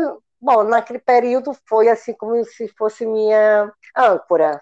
bom, 0.42 0.64
naquele 0.64 1.00
período 1.00 1.54
foi 1.68 1.90
assim 1.90 2.14
como 2.14 2.44
se 2.44 2.68
fosse 2.70 3.06
minha 3.06 3.72
âncora. 3.96 4.62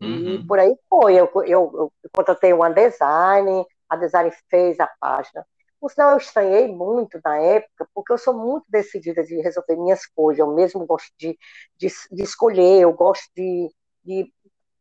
Uhum. 0.00 0.34
E 0.34 0.46
por 0.46 0.58
aí 0.58 0.74
foi. 0.88 1.14
Eu, 1.14 1.30
eu, 1.44 1.44
eu 1.76 1.92
contratei 2.12 2.52
uma 2.52 2.70
design, 2.70 3.64
a 3.88 3.96
design 3.96 4.30
fez 4.48 4.80
a 4.80 4.86
página. 5.00 5.44
Por 5.80 5.90
sinal, 5.90 6.10
eu 6.12 6.16
estranhei 6.16 6.66
muito 6.68 7.20
na 7.24 7.36
época, 7.38 7.88
porque 7.94 8.12
eu 8.12 8.18
sou 8.18 8.34
muito 8.34 8.64
decidida 8.68 9.22
de 9.22 9.40
resolver 9.40 9.76
minhas 9.76 10.06
coisas, 10.06 10.40
eu 10.40 10.52
mesmo 10.52 10.84
gosto 10.84 11.12
de, 11.16 11.38
de, 11.76 11.88
de 12.10 12.22
escolher, 12.22 12.80
eu 12.82 12.92
gosto 12.92 13.30
de, 13.36 13.72
de, 14.04 14.32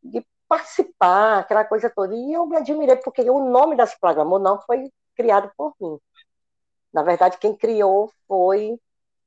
de, 0.03 0.25
participar, 0.47 1.39
aquela 1.39 1.63
coisa 1.65 1.89
toda. 1.89 2.15
E 2.15 2.33
eu 2.33 2.47
me 2.47 2.57
admirei, 2.57 2.95
porque 2.95 3.21
o 3.29 3.49
nome 3.49 3.75
das 3.75 3.93
programas 3.95 4.41
não 4.41 4.59
foi 4.61 4.91
criado 5.15 5.51
por 5.55 5.75
mim. 5.79 5.99
Na 6.93 7.03
verdade, 7.03 7.37
quem 7.37 7.55
criou 7.55 8.11
foi 8.27 8.79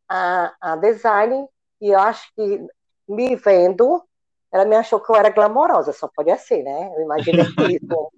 a, 0.08 0.52
a 0.60 0.76
design, 0.76 1.46
e 1.80 1.88
eu 1.88 1.98
acho 1.98 2.32
que 2.34 2.66
me 3.08 3.36
vendo, 3.36 4.02
ela 4.52 4.64
me 4.64 4.76
achou 4.76 5.00
que 5.00 5.10
eu 5.10 5.16
era 5.16 5.30
glamourosa, 5.30 5.92
só 5.92 6.08
podia 6.08 6.36
ser, 6.36 6.62
né? 6.62 6.92
Eu 6.96 7.02
imaginei 7.02 7.44
isso. 7.70 8.10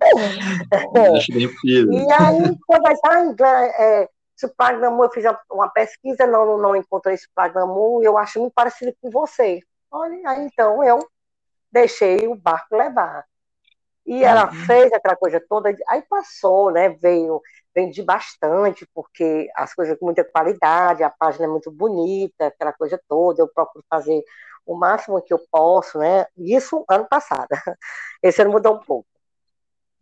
e 1.93 2.13
aí, 2.13 2.59
quando 2.67 2.87
ah, 2.87 3.65
é, 3.79 4.09
esse 4.37 4.49
Pagnamu, 4.55 5.05
eu 5.05 5.11
fiz 5.11 5.25
uma 5.51 5.69
pesquisa, 5.69 6.27
não, 6.27 6.59
não 6.59 6.75
encontrei 6.75 7.15
esse 7.15 7.29
Pagnamu, 7.35 8.03
eu 8.03 8.19
acho 8.19 8.41
muito 8.41 8.53
parecido 8.53 8.95
com 9.01 9.11
você. 9.11 9.61
Olha, 9.91 10.29
aí 10.29 10.47
então 10.47 10.83
eu 10.83 11.07
deixei 11.71 12.27
o 12.27 12.35
barco 12.35 12.77
levar. 12.77 13.25
E 14.05 14.25
ela 14.25 14.47
uhum. 14.47 14.53
fez 14.67 14.93
aquela 14.93 15.17
coisa 15.17 15.41
toda, 15.49 15.75
aí 15.89 16.03
passou, 16.03 16.71
né? 16.71 16.89
Veio, 16.89 17.41
vendi 17.75 18.03
bastante, 18.03 18.87
porque 18.93 19.49
as 19.55 19.73
coisas 19.75 19.97
com 19.99 20.07
muita 20.07 20.25
qualidade, 20.25 21.05
a 21.05 21.11
página 21.11 21.45
é 21.45 21.49
muito 21.49 21.71
bonita, 21.71 22.47
aquela 22.47 22.73
coisa 22.73 23.01
toda, 23.09 23.41
eu 23.41 23.49
procuro 23.49 23.85
fazer 23.89 24.23
o 24.67 24.75
máximo 24.77 25.23
que 25.23 25.33
eu 25.33 25.41
posso, 25.51 25.99
né? 25.99 26.27
Isso 26.37 26.85
ano 26.89 27.07
passado. 27.09 27.49
Esse 28.23 28.43
ano 28.43 28.53
mudou 28.53 28.75
um 28.75 28.81
pouco. 28.81 29.09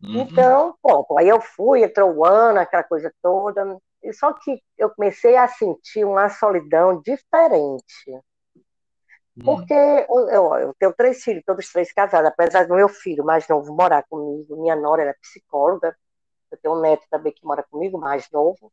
Uhum. 0.03 0.21
Então, 0.23 0.75
pronto, 0.83 1.19
aí 1.19 1.29
eu 1.29 1.41
fui, 1.41 1.85
entrou 1.85 2.15
o 2.15 2.25
ano, 2.25 2.61
aquela 2.61 2.83
coisa 2.83 3.13
toda. 3.23 3.79
Só 4.15 4.33
que 4.33 4.63
eu 4.79 4.91
comecei 4.91 5.37
a 5.37 5.47
sentir 5.47 6.05
uma 6.05 6.29
solidão 6.31 7.01
diferente. 7.03 8.19
Hum. 9.41 9.45
Porque 9.45 9.75
eu, 9.75 10.59
eu, 10.59 10.75
tenho 10.79 10.93
três 10.93 11.23
filhos, 11.23 11.43
todos 11.45 11.73
três 11.73 11.93
casados, 11.93 12.29
apesar 12.29 12.67
do 12.67 12.75
meu 12.75 12.89
filho 12.89 13.25
mais 13.25 13.49
novo 13.49 13.75
morar 13.75 14.03
comigo, 14.09 14.61
minha 14.61 14.77
nora 14.77 15.03
era 15.03 15.17
psicóloga, 15.21 15.97
eu 16.51 16.59
tenho 16.59 16.75
um 16.75 16.81
neto 16.81 17.07
também 17.11 17.33
que 17.33 17.45
mora 17.45 17.63
comigo, 17.63 17.99
mais 17.99 18.31
novo, 18.31 18.73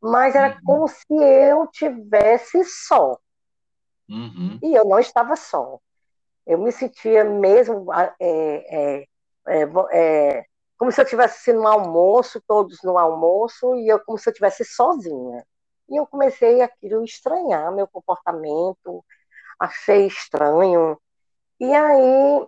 mas 0.00 0.34
era 0.34 0.54
uhum. 0.54 0.60
como 0.64 0.88
se 0.88 1.04
eu 1.10 1.66
tivesse 1.68 2.62
só. 2.64 3.18
Uhum. 4.08 4.58
E 4.62 4.74
eu 4.74 4.84
não 4.84 4.98
estava 4.98 5.34
só. 5.34 5.78
Eu 6.46 6.58
me 6.58 6.70
sentia 6.70 7.24
mesmo 7.24 7.90
é, 7.92 8.14
é, 8.20 9.06
é, 9.48 9.68
é, 9.92 10.44
como 10.76 10.92
se 10.92 11.00
eu 11.00 11.04
estivesse 11.04 11.52
no 11.54 11.66
almoço, 11.66 12.42
todos 12.46 12.82
no 12.82 12.98
almoço, 12.98 13.74
e 13.76 13.88
eu 13.88 13.98
como 14.04 14.18
se 14.18 14.28
eu 14.28 14.32
estivesse 14.32 14.64
sozinha. 14.64 15.44
E 15.88 15.96
eu 15.96 16.06
comecei 16.06 16.60
aquilo 16.60 17.00
a 17.00 17.04
estranhar 17.04 17.72
meu 17.72 17.88
comportamento, 17.88 19.02
achei 19.58 20.06
estranho. 20.06 20.98
E 21.60 21.72
aí, 21.72 22.46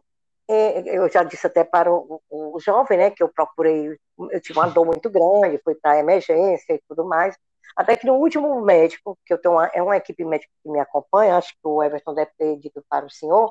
é, 0.49 0.99
eu 0.99 1.09
já 1.11 1.23
disse 1.23 1.47
até 1.47 1.65
para 1.65 1.93
o, 1.93 2.21
o, 2.31 2.61
jovem, 2.61 2.99
né, 2.99 3.11
que 3.11 3.23
eu 3.23 3.29
procurei, 3.29 3.97
eu 4.31 4.41
tive 4.41 4.59
uma 4.59 4.69
dor 4.69 4.87
muito 4.87 5.11
grande, 5.11 5.61
fui 5.65 5.75
para 5.75 5.99
emergência 5.99 6.75
e 6.75 6.81
tudo 6.89 7.05
mais. 7.05 7.37
Até 7.77 7.97
que 7.97 8.07
no 8.07 8.15
último 8.15 8.61
médico, 8.63 9.19
que 9.25 9.33
eu 9.33 9.39
tenho 9.39 9.55
uma, 9.55 9.67
é 9.67 9.83
uma 9.83 9.97
equipe 9.97 10.25
médica 10.25 10.53
que 10.63 10.71
me 10.71 10.81
acompanha, 10.81 11.37
acho 11.37 11.53
que 11.53 11.69
o 11.69 11.83
Everton 11.83 12.15
deve 12.15 12.31
ter 12.39 12.57
dito 12.59 12.83
para 12.89 13.05
o 13.05 13.11
senhor, 13.11 13.51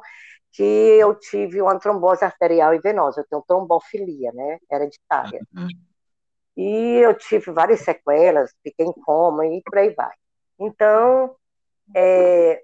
que 0.52 0.64
eu 0.64 1.14
tive 1.16 1.62
uma 1.62 1.78
trombose 1.78 2.24
arterial 2.24 2.74
e 2.74 2.80
venosa, 2.80 3.22
eu 3.22 3.26
tenho 3.30 3.44
trombofilia, 3.46 4.32
né, 4.34 4.58
hereditária. 4.72 5.42
Uhum. 5.56 5.68
E 6.58 6.98
eu 6.98 7.14
tive 7.14 7.52
várias 7.52 7.82
sequelas, 7.82 8.54
fiquei 8.64 8.86
em 8.86 8.94
coma 8.94 9.46
e 9.46 9.62
por 9.62 9.78
aí 9.78 9.94
vai. 9.94 10.14
Então, 10.58 11.36
é, 11.94 12.64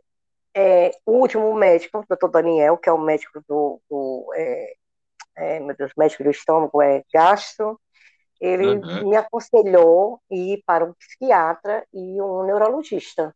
é, 0.55 0.91
o 1.05 1.13
último 1.13 1.53
médico, 1.53 1.99
o 1.99 2.05
doutor 2.07 2.29
Daniel, 2.29 2.77
que 2.77 2.89
é 2.89 2.91
o 2.91 2.97
médico 2.97 3.41
do, 3.47 3.81
do 3.89 4.31
é, 4.35 4.73
é, 5.35 5.59
meu 5.59 5.75
Deus, 5.75 5.91
médico 5.97 6.23
do 6.23 6.31
estômago, 6.31 6.81
é 6.81 7.03
gastro, 7.13 7.79
ele 8.39 8.67
uhum. 8.67 9.09
me 9.09 9.15
aconselhou 9.15 10.19
ir 10.29 10.63
para 10.65 10.83
um 10.83 10.93
psiquiatra 10.93 11.85
e 11.93 12.21
um 12.21 12.43
neurologista. 12.43 13.35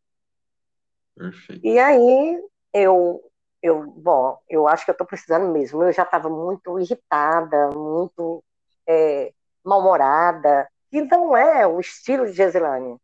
Perfeito. 1.16 1.66
E 1.66 1.80
aí 1.80 2.44
eu, 2.74 3.22
eu, 3.62 3.84
bom, 3.84 4.40
eu 4.50 4.68
acho 4.68 4.84
que 4.84 4.92
eu 4.92 4.94
estou 4.94 5.08
precisando 5.08 5.52
mesmo. 5.52 5.84
Eu 5.84 5.92
já 5.92 6.04
estava 6.04 6.28
muito 6.28 6.80
irritada, 6.80 7.70
muito 7.70 8.44
é, 8.88 9.32
mal-humorada, 9.64 10.68
que 10.90 11.02
não 11.04 11.38
é 11.38 11.66
o 11.68 11.80
estilo 11.80 12.26
de 12.26 12.34
Gesilane. 12.34 12.98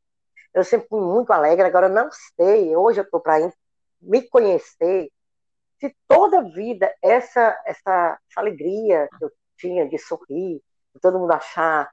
Eu 0.53 0.64
sempre 0.64 0.88
fui 0.89 1.01
muito 1.01 1.32
alegre, 1.32 1.66
agora 1.66 1.88
não 1.88 2.09
sei, 2.36 2.76
hoje 2.76 2.99
eu 2.99 3.03
estou 3.03 3.22
para 3.22 3.39
me 4.02 4.22
conhecer, 4.22 5.10
se 5.80 5.95
toda 6.08 6.43
vida 6.43 6.93
essa, 7.02 7.60
essa, 7.66 8.20
essa 8.30 8.39
alegria 8.39 9.10
que 9.18 9.26
eu 9.26 9.32
tinha 9.58 9.88
de 9.88 9.97
sorrir, 9.97 10.62
de 10.93 11.02
todo 11.02 11.20
mundo 11.20 11.32
achar 11.32 11.89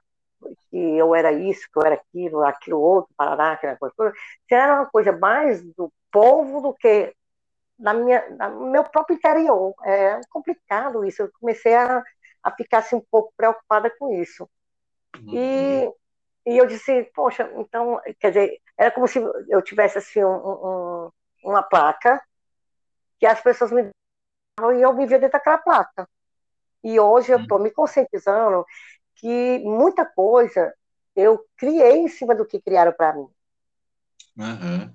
que 0.69 0.77
eu 0.77 1.13
era 1.13 1.31
isso, 1.31 1.67
que 1.71 1.77
eu 1.77 1.83
era 1.83 1.95
aquilo, 1.95 2.43
aquilo 2.43 2.79
outro, 2.79 3.13
parará, 3.17 3.53
aquela 3.53 3.75
coisa, 3.77 4.13
se 4.47 4.55
era 4.55 4.75
uma 4.75 4.85
coisa 4.85 5.11
mais 5.11 5.61
do 5.75 5.91
povo 6.11 6.61
do 6.61 6.73
que 6.73 7.13
na 7.79 7.93
minha, 7.93 8.23
meu 8.71 8.83
próprio 8.83 9.15
interior. 9.15 9.73
É 9.85 10.19
complicado 10.29 11.05
isso. 11.05 11.23
Eu 11.23 11.31
comecei 11.39 11.73
a, 11.73 12.03
a 12.43 12.51
ficar 12.51 12.79
assim, 12.79 12.97
um 12.97 13.03
pouco 13.09 13.33
preocupada 13.35 13.89
com 13.97 14.13
isso. 14.13 14.49
E, 15.33 15.89
e 16.45 16.57
eu 16.57 16.67
disse, 16.67 17.03
poxa, 17.15 17.49
então, 17.55 17.99
quer 18.19 18.29
dizer, 18.29 18.61
era 18.77 18.91
como 18.91 19.07
se 19.07 19.19
eu 19.47 19.61
tivesse 19.61 19.97
assim 19.97 20.23
um, 20.23 20.35
um, 20.35 21.09
uma 21.43 21.63
placa 21.63 22.21
que 23.19 23.25
as 23.25 23.41
pessoas 23.41 23.71
me 23.71 23.89
davam 24.57 24.73
e 24.73 24.81
eu 24.81 24.95
vivia 24.95 25.19
dentro 25.19 25.33
daquela 25.33 25.57
placa. 25.57 26.07
E 26.83 26.99
hoje 26.99 27.31
eu 27.31 27.39
estou 27.39 27.57
uhum. 27.57 27.63
me 27.63 27.71
conscientizando 27.71 28.65
que 29.15 29.59
muita 29.59 30.05
coisa 30.05 30.73
eu 31.15 31.45
criei 31.57 31.97
em 31.97 32.07
cima 32.07 32.33
do 32.33 32.45
que 32.45 32.61
criaram 32.61 32.93
para 32.93 33.13
mim. 33.13 33.27
Uhum. 34.37 34.93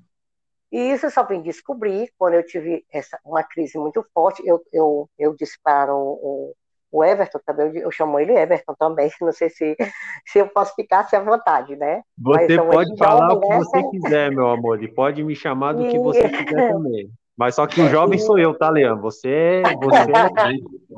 E 0.73 0.93
isso 0.93 1.07
eu 1.07 1.11
só 1.11 1.23
vim 1.25 1.43
descobrir 1.43 2.13
quando 2.19 2.35
eu 2.35 2.45
tive 2.45 2.85
essa, 2.91 3.21
uma 3.25 3.45
crise 3.45 3.79
muito 3.79 4.05
forte. 4.13 4.43
Eu, 4.45 4.65
eu, 4.73 5.11
eu 5.19 5.35
disse 5.35 5.59
para 5.63 5.95
o, 5.95 6.57
o 6.95 7.03
Everton 7.03 7.41
também, 7.45 7.77
eu 7.77 7.91
chamo 7.91 8.21
ele 8.21 8.33
Everton 8.33 8.75
também, 8.79 9.11
não 9.21 9.33
sei 9.33 9.51
se, 9.51 9.77
se 10.25 10.39
eu 10.39 10.47
posso 10.47 10.73
ficar 10.77 11.09
se 11.09 11.17
à 11.17 11.21
vontade, 11.21 11.75
né? 11.75 12.03
Você 12.17 12.57
pode 12.57 12.97
falar 12.97 13.31
jovem, 13.31 13.37
o 13.37 13.41
que 13.41 13.49
né? 13.49 13.59
você 13.59 13.91
quiser, 13.91 14.31
meu 14.31 14.49
amor, 14.49 14.81
e 14.81 14.87
pode 14.87 15.25
me 15.25 15.35
chamar 15.35 15.73
do 15.73 15.89
que 15.89 15.99
você 15.99 16.29
quiser 16.29 16.73
também. 16.73 17.11
Mas 17.37 17.57
só 17.57 17.67
que 17.67 17.81
o 17.81 17.89
jovem 17.89 18.17
sou 18.17 18.39
eu, 18.39 18.57
tá, 18.57 18.71
Leandro? 18.71 19.03
Você, 19.03 19.61
você... 19.83 20.13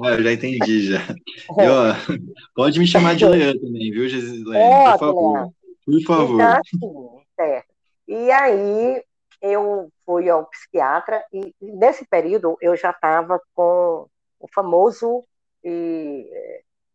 É... 0.04 0.22
já 0.22 0.32
entendi, 0.32 0.92
já. 0.92 1.00
Eu, 1.56 2.20
pode 2.54 2.78
me 2.78 2.86
chamar 2.86 3.16
de 3.16 3.24
Leandro 3.26 3.62
também, 3.62 3.90
viu, 3.90 4.06
Gislaine? 4.06 4.62
É, 4.62 4.90
por 4.92 4.98
favor. 4.98 5.50
Por 5.86 6.02
favor. 6.02 6.34
Então, 6.34 6.60
assim, 6.60 7.22
certo. 7.34 7.68
E 8.06 8.30
aí, 8.30 9.02
eu 9.40 9.88
fui 10.04 10.28
ao 10.28 10.44
psiquiatra 10.44 11.24
e 11.32 11.54
nesse 11.62 12.06
período 12.06 12.58
eu 12.60 12.76
já 12.76 12.90
estava 12.90 13.40
com 13.54 14.06
o 14.38 14.48
famoso 14.54 15.24
e, 15.66 16.30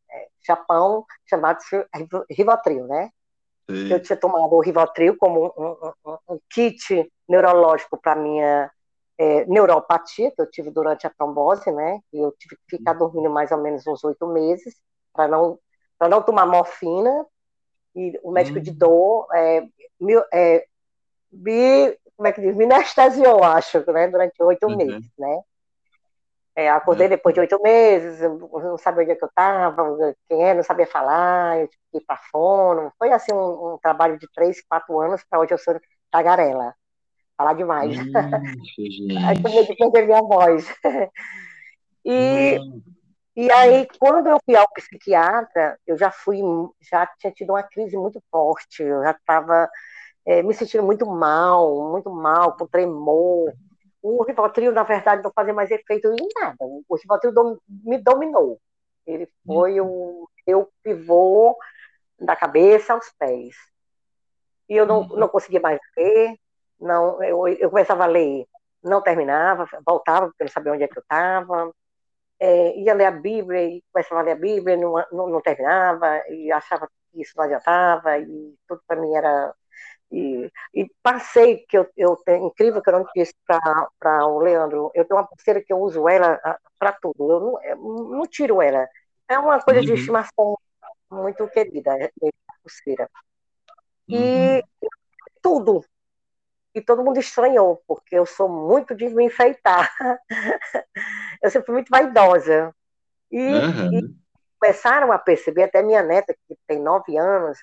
é, 0.09 0.27
Japão 0.45 1.05
chamado 1.29 1.59
Rivotril, 2.29 2.87
né? 2.87 3.09
Sim. 3.69 3.91
Eu 3.91 4.01
tinha 4.01 4.17
tomado 4.17 4.53
o 4.53 4.59
Rivotril 4.61 5.15
como 5.17 5.53
um, 5.57 6.11
um, 6.11 6.17
um 6.29 6.39
kit 6.49 7.11
neurológico 7.27 7.97
para 7.97 8.15
minha 8.15 8.71
é, 9.17 9.45
neuropatia 9.45 10.31
que 10.31 10.41
eu 10.41 10.49
tive 10.49 10.71
durante 10.71 11.05
a 11.05 11.09
trombose, 11.09 11.71
né? 11.71 11.99
E 12.11 12.17
eu 12.17 12.31
tive 12.37 12.55
que 12.55 12.77
ficar 12.77 12.93
dormindo 12.93 13.29
mais 13.29 13.51
ou 13.51 13.57
menos 13.59 13.85
uns 13.85 14.03
oito 14.03 14.25
meses 14.27 14.75
para 15.13 15.27
não 15.27 15.59
para 15.97 16.09
não 16.09 16.21
tomar 16.23 16.45
morfina. 16.45 17.25
E 17.95 18.19
o 18.23 18.31
médico 18.31 18.57
hum. 18.57 18.61
de 18.61 18.71
dor 18.71 19.27
é, 19.33 19.61
me, 19.99 20.15
é, 20.33 20.65
me, 21.31 21.97
como 22.15 22.27
é 22.27 22.31
que 22.31 22.41
diz? 22.41 22.55
Me 22.55 22.65
anestesiou, 22.65 23.43
acho, 23.43 23.79
né? 23.91 24.07
Durante 24.07 24.41
oito 24.41 24.65
uhum. 24.65 24.77
meses, 24.77 25.11
né? 25.19 25.41
É, 26.61 26.69
acordei 26.69 27.07
uhum. 27.07 27.11
depois 27.11 27.33
de 27.33 27.39
oito 27.41 27.61
meses, 27.61 28.19
não 28.21 28.77
sabia 28.77 29.03
onde 29.03 29.11
é 29.11 29.15
que 29.15 29.23
eu 29.23 29.29
estava, 29.29 30.15
quem 30.29 30.43
é, 30.43 30.53
não 30.53 30.63
sabia 30.63 30.85
falar, 30.85 31.59
eu 31.59 31.67
tive 31.67 31.83
que 31.91 31.97
ir 31.97 32.05
para 32.05 32.17
fono. 32.31 32.91
Foi 32.97 33.11
assim 33.11 33.33
um, 33.33 33.73
um, 33.73 33.77
trabalho 33.81 34.19
de 34.19 34.27
três, 34.33 34.61
quatro 34.67 34.99
anos 34.99 35.23
para 35.29 35.39
hoje 35.39 35.53
eu 35.53 35.57
sou 35.57 35.79
tagarela 36.11 36.75
falar 37.37 37.53
demais. 37.53 37.97
Ixi, 37.97 39.17
aí 39.25 39.41
comecei 39.41 39.75
a 39.75 39.91
perder 39.91 40.05
minha 40.05 40.21
voz. 40.21 40.67
E, 42.03 42.57
e 43.35 43.51
aí, 43.51 43.87
quando 43.99 44.25
eu 44.25 44.39
fui 44.43 44.55
ao 44.55 44.67
psiquiatra, 44.73 45.77
eu 45.85 45.95
já 45.95 46.09
fui, 46.09 46.39
já 46.91 47.05
tinha 47.19 47.31
tido 47.31 47.51
uma 47.51 47.61
crise 47.61 47.95
muito 47.95 48.19
forte, 48.31 48.81
eu 48.81 49.03
já 49.03 49.11
estava 49.11 49.69
é, 50.25 50.41
me 50.41 50.51
sentindo 50.51 50.83
muito 50.83 51.05
mal, 51.05 51.91
muito 51.91 52.09
mal, 52.09 52.57
com 52.57 52.65
tremor. 52.65 53.53
O 54.01 54.23
Rivotril, 54.23 54.71
na 54.71 54.83
verdade, 54.83 55.23
não 55.23 55.31
fazia 55.33 55.53
mais 55.53 55.69
efeito 55.71 56.07
em 56.07 56.27
nada. 56.39 56.57
O 56.61 56.95
Rivotril 56.95 57.33
dom, 57.33 57.57
me 57.67 57.97
dominou. 57.97 58.59
Ele 59.05 59.27
foi 59.45 59.79
o 59.81 60.27
meu 60.47 60.69
pivô 60.83 61.57
da 62.19 62.35
cabeça 62.35 62.93
aos 62.93 63.09
pés. 63.17 63.55
e 64.69 64.75
eu 64.75 64.85
não, 64.85 65.07
não 65.07 65.27
conseguia 65.27 65.59
mais 65.59 65.79
ler, 65.97 66.35
não, 66.79 67.21
eu, 67.23 67.47
eu 67.47 67.69
começava 67.69 68.03
a 68.05 68.07
ler, 68.07 68.45
não 68.83 69.01
terminava, 69.01 69.67
voltava, 69.85 70.27
porque 70.27 70.43
eu 70.43 70.45
não 70.45 70.51
sabia 70.53 70.73
onde 70.73 70.83
é 70.83 70.87
que 70.87 70.97
eu 70.97 71.01
estava, 71.01 71.71
é, 72.39 72.77
ia 72.79 72.93
ler 72.93 73.05
a 73.05 73.11
Bíblia, 73.11 73.63
e 73.65 73.83
começava 73.93 74.21
a 74.21 74.23
ler 74.23 74.31
a 74.31 74.35
Bíblia, 74.35 74.77
não, 74.77 74.93
não, 75.11 75.27
não 75.29 75.41
terminava, 75.41 76.17
e 76.29 76.51
achava 76.51 76.87
que 76.87 77.21
isso 77.21 77.33
não 77.37 77.45
adiantava, 77.45 78.17
e 78.19 78.55
tudo 78.67 78.81
para 78.87 78.99
mim 79.01 79.13
era 79.15 79.53
e, 80.11 80.51
e, 80.73 80.91
passei, 81.01 81.65
que 81.69 81.77
eu, 81.77 81.89
eu 81.95 82.17
tenho, 82.17 82.47
incrível 82.47 82.81
que 82.81 82.89
eu 82.89 82.99
não 82.99 83.07
disse 83.15 83.33
para 83.45 84.27
o 84.27 84.39
Leandro, 84.39 84.91
eu 84.93 85.05
tenho 85.05 85.19
uma 85.19 85.27
pulseira 85.27 85.61
que 85.61 85.71
eu 85.71 85.79
uso 85.79 86.07
ela 86.09 86.39
para 86.77 86.91
tudo, 86.91 87.31
eu 87.31 87.39
não, 87.39 87.63
eu 87.63 87.77
não, 87.77 88.27
tiro 88.27 88.61
ela. 88.61 88.87
É 89.27 89.39
uma 89.39 89.61
coisa 89.61 89.79
uhum. 89.79 89.85
de 89.85 89.93
estimação 89.93 90.57
muito 91.09 91.47
querida, 91.47 91.93
a 91.93 92.53
pulseira. 92.61 93.09
E 94.07 94.17
uhum. 94.17 94.61
tudo. 95.41 95.85
E 96.75 96.81
todo 96.81 97.03
mundo 97.03 97.19
estranhou, 97.19 97.81
porque 97.87 98.15
eu 98.15 98.25
sou 98.25 98.49
muito 98.49 98.93
de 98.95 99.07
me 99.09 99.25
enfeitar. 99.25 99.93
eu 101.41 101.49
sempre 101.49 101.65
fui 101.67 101.75
muito 101.75 101.89
vaidosa. 101.89 102.73
E, 103.31 103.39
uhum. 103.39 103.99
e 103.99 104.15
começaram 104.59 105.11
a 105.11 105.17
perceber, 105.17 105.63
até 105.63 105.81
minha 105.81 106.03
neta, 106.03 106.35
que 106.47 106.57
tem 106.67 106.79
nove 106.79 107.17
anos, 107.17 107.57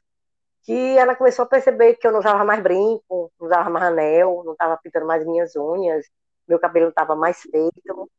que 0.69 0.99
ela 0.99 1.17
começou 1.17 1.47
a 1.47 1.49
perceber 1.49 1.95
que 1.95 2.07
eu 2.07 2.13
não 2.13 2.19
usava 2.19 2.45
mais 2.45 2.63
brinco, 2.63 3.33
não 3.41 3.47
usava 3.47 3.71
mais 3.71 3.87
anel, 3.87 4.43
não 4.45 4.53
estava 4.53 4.77
pintando 4.77 5.07
mais 5.07 5.25
minhas 5.25 5.57
unhas, 5.57 6.05
meu 6.47 6.59
cabelo 6.59 6.91
estava 6.91 7.17
mais 7.17 7.41
feito. 7.41 8.11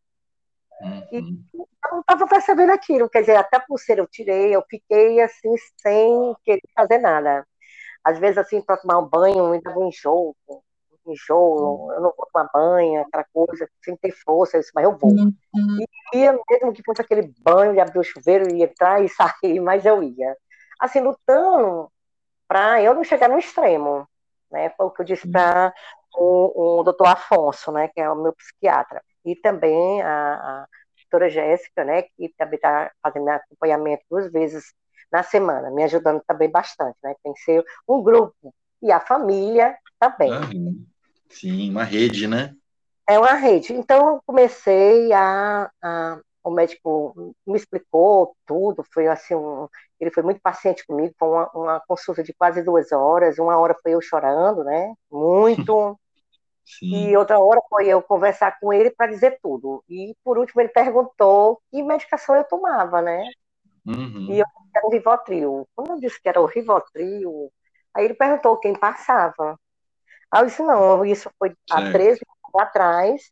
Uhum. 0.82 1.08
E 1.12 1.18
eu 1.18 1.92
não 1.92 2.00
estava 2.00 2.26
percebendo 2.26 2.72
aquilo, 2.72 3.08
quer 3.08 3.20
dizer, 3.20 3.36
até 3.36 3.58
a 3.58 3.60
pulseira 3.60 4.02
eu 4.02 4.08
tirei, 4.08 4.56
eu 4.56 4.64
fiquei 4.68 5.22
assim, 5.22 5.54
sem 5.80 6.36
querer 6.44 6.64
fazer 6.76 6.98
nada. 6.98 7.46
Às 8.04 8.18
vezes, 8.18 8.40
assim, 8.40 8.60
para 8.64 8.78
tomar 8.78 8.98
um 8.98 9.08
banho, 9.08 9.62
dava 9.62 9.78
um 9.78 9.88
enjoo, 9.88 10.36
um 10.50 10.62
enjoo, 11.12 11.94
eu 11.94 12.02
não 12.02 12.12
vou 12.18 12.28
tomar 12.34 12.50
banho, 12.52 13.02
aquela 13.02 13.26
coisa, 13.32 13.70
sem 13.86 13.96
ter 13.96 14.12
força, 14.26 14.58
isso, 14.58 14.72
mas 14.74 14.86
eu 14.86 14.98
vou. 14.98 15.12
Uhum. 15.12 15.32
E 16.16 16.18
ia, 16.18 16.34
mesmo 16.50 16.74
que 16.74 16.82
fosse 16.84 17.02
aquele 17.02 17.32
banho 17.44 17.74
de 17.74 17.80
abrir 17.80 18.00
o 18.00 18.04
chuveiro 18.04 18.52
e 18.52 18.64
entrar 18.64 19.04
e 19.04 19.08
sair, 19.46 19.60
mas 19.60 19.86
eu 19.86 20.02
ia. 20.02 20.36
Assim, 20.80 21.00
lutando 21.00 21.92
para 22.60 22.82
eu 22.82 22.94
não 22.94 23.04
chegar 23.06 23.30
no 23.30 23.40
extremo, 23.40 24.06
né? 24.52 24.70
Foi 24.72 24.88
o 24.88 24.92
que 24.92 25.02
eu 25.02 25.06
disse 25.06 25.28
para 25.30 25.74
o, 26.14 26.80
o 26.80 26.84
doutor 26.84 27.08
Afonso, 27.08 27.72
né, 27.72 27.88
que 27.88 28.02
é 28.02 28.10
o 28.10 28.16
meu 28.16 28.34
psiquiatra, 28.34 29.02
e 29.24 29.34
também 29.36 30.02
a, 30.02 30.34
a 30.34 30.68
doutora 31.04 31.30
Jéssica, 31.30 31.86
né, 31.86 32.02
que 32.02 32.34
também 32.38 32.58
está 32.58 32.92
fazendo 33.02 33.30
acompanhamento 33.30 34.04
duas 34.10 34.30
vezes 34.30 34.74
na 35.12 35.24
semana, 35.24 35.72
me 35.72 35.84
ajudando 35.84 36.22
também 36.28 36.52
bastante, 36.52 36.98
né? 37.02 37.16
Tem 37.24 37.34
que 37.34 37.40
ser 37.40 37.64
um 37.88 38.04
grupo 38.04 38.54
e 38.82 38.92
a 38.92 39.00
família 39.00 39.76
também. 40.00 40.32
Ah, 40.32 40.42
sim, 41.30 41.72
uma 41.72 41.84
rede, 41.84 42.28
né? 42.28 42.54
É 43.08 43.18
uma 43.18 43.34
rede. 43.34 43.74
Então 43.74 44.08
eu 44.08 44.22
comecei 44.24 45.12
a, 45.12 45.72
a 45.82 46.20
o 46.44 46.52
médico 46.52 47.36
me 47.46 47.58
explicou 47.58 48.36
tudo, 48.46 48.84
foi 48.94 49.08
assim, 49.08 49.36
um, 49.36 49.68
ele 50.00 50.12
foi 50.12 50.24
muito 50.24 50.42
paciente 50.42 50.86
comigo, 50.86 51.14
foi 51.18 51.28
uma, 51.28 51.50
uma, 51.54 51.80
consulta 51.88 52.24
de 52.24 52.34
quase 52.34 52.62
duas 52.64 52.92
horas, 52.92 53.38
uma 53.40 53.58
hora 53.58 53.76
foi 53.82 53.94
eu 53.94 54.02
chorando, 54.02 54.64
né, 54.64 54.94
muito, 55.12 56.00
Sim. 56.66 57.10
e 57.10 57.18
outra 57.18 57.40
hora 57.40 57.62
foi 57.70 57.88
eu 57.88 58.02
conversar 58.02 58.58
com 58.60 58.72
ele 58.72 58.92
para 58.92 59.12
dizer 59.12 59.40
tudo, 59.42 59.84
e 59.90 60.16
por 60.24 60.38
último 60.38 60.62
ele 60.62 60.70
perguntou 60.70 61.62
que 61.70 61.84
medicação 61.84 62.36
eu 62.36 62.44
tomava, 62.46 63.02
né, 63.02 63.24
uhum. 63.86 64.28
e 64.30 64.40
eu 64.40 64.46
disse 64.46 64.72
que 64.72 64.78
era 64.78 64.88
o 64.88 64.92
Rivotril, 64.92 65.68
quando 65.76 65.92
eu 65.92 66.00
disse 66.00 66.22
que 66.22 66.30
era 66.30 66.42
o 66.42 66.46
Rivotril, 66.46 67.52
aí 67.94 68.06
ele 68.06 68.14
perguntou 68.14 68.58
quem 68.58 68.74
passava, 68.74 69.60
aí 70.32 70.42
eu 70.42 70.46
disse, 70.46 70.64
não, 70.64 71.04
isso 71.04 71.30
foi 71.38 71.54
há 71.70 71.92
13 71.92 72.22
anos 72.22 72.68
atrás, 72.68 73.32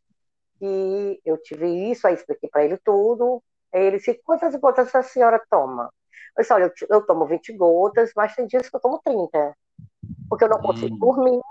que 0.58 1.22
eu 1.26 1.38
tive 1.38 1.92
isso, 1.92 2.08
aí 2.08 2.14
expliquei 2.14 2.50
para 2.50 2.64
ele 2.64 2.78
tudo. 2.78 3.44
Aí 3.74 3.84
ele 3.84 3.98
disse, 3.98 4.14
quantas 4.24 4.56
gotas 4.56 4.94
a 4.96 5.04
senhora 5.04 5.42
toma? 5.50 5.92
Eu 6.36 6.42
disse, 6.42 6.54
olha, 6.54 6.64
eu, 6.64 6.88
eu, 6.90 7.06
tomo 7.06 7.26
20 7.26 7.54
gotas, 7.54 8.12
mas 8.16 8.36
tem 8.36 8.48
dias 8.48 8.70
que 8.70 8.76
eu 8.76 8.80
tomo 8.80 9.00
30, 9.04 9.56
porque 10.30 10.44
eu 10.44 10.50
não 10.50 10.62
consigo 10.62 10.96
hum. 10.96 11.00
dormir. 11.00 11.42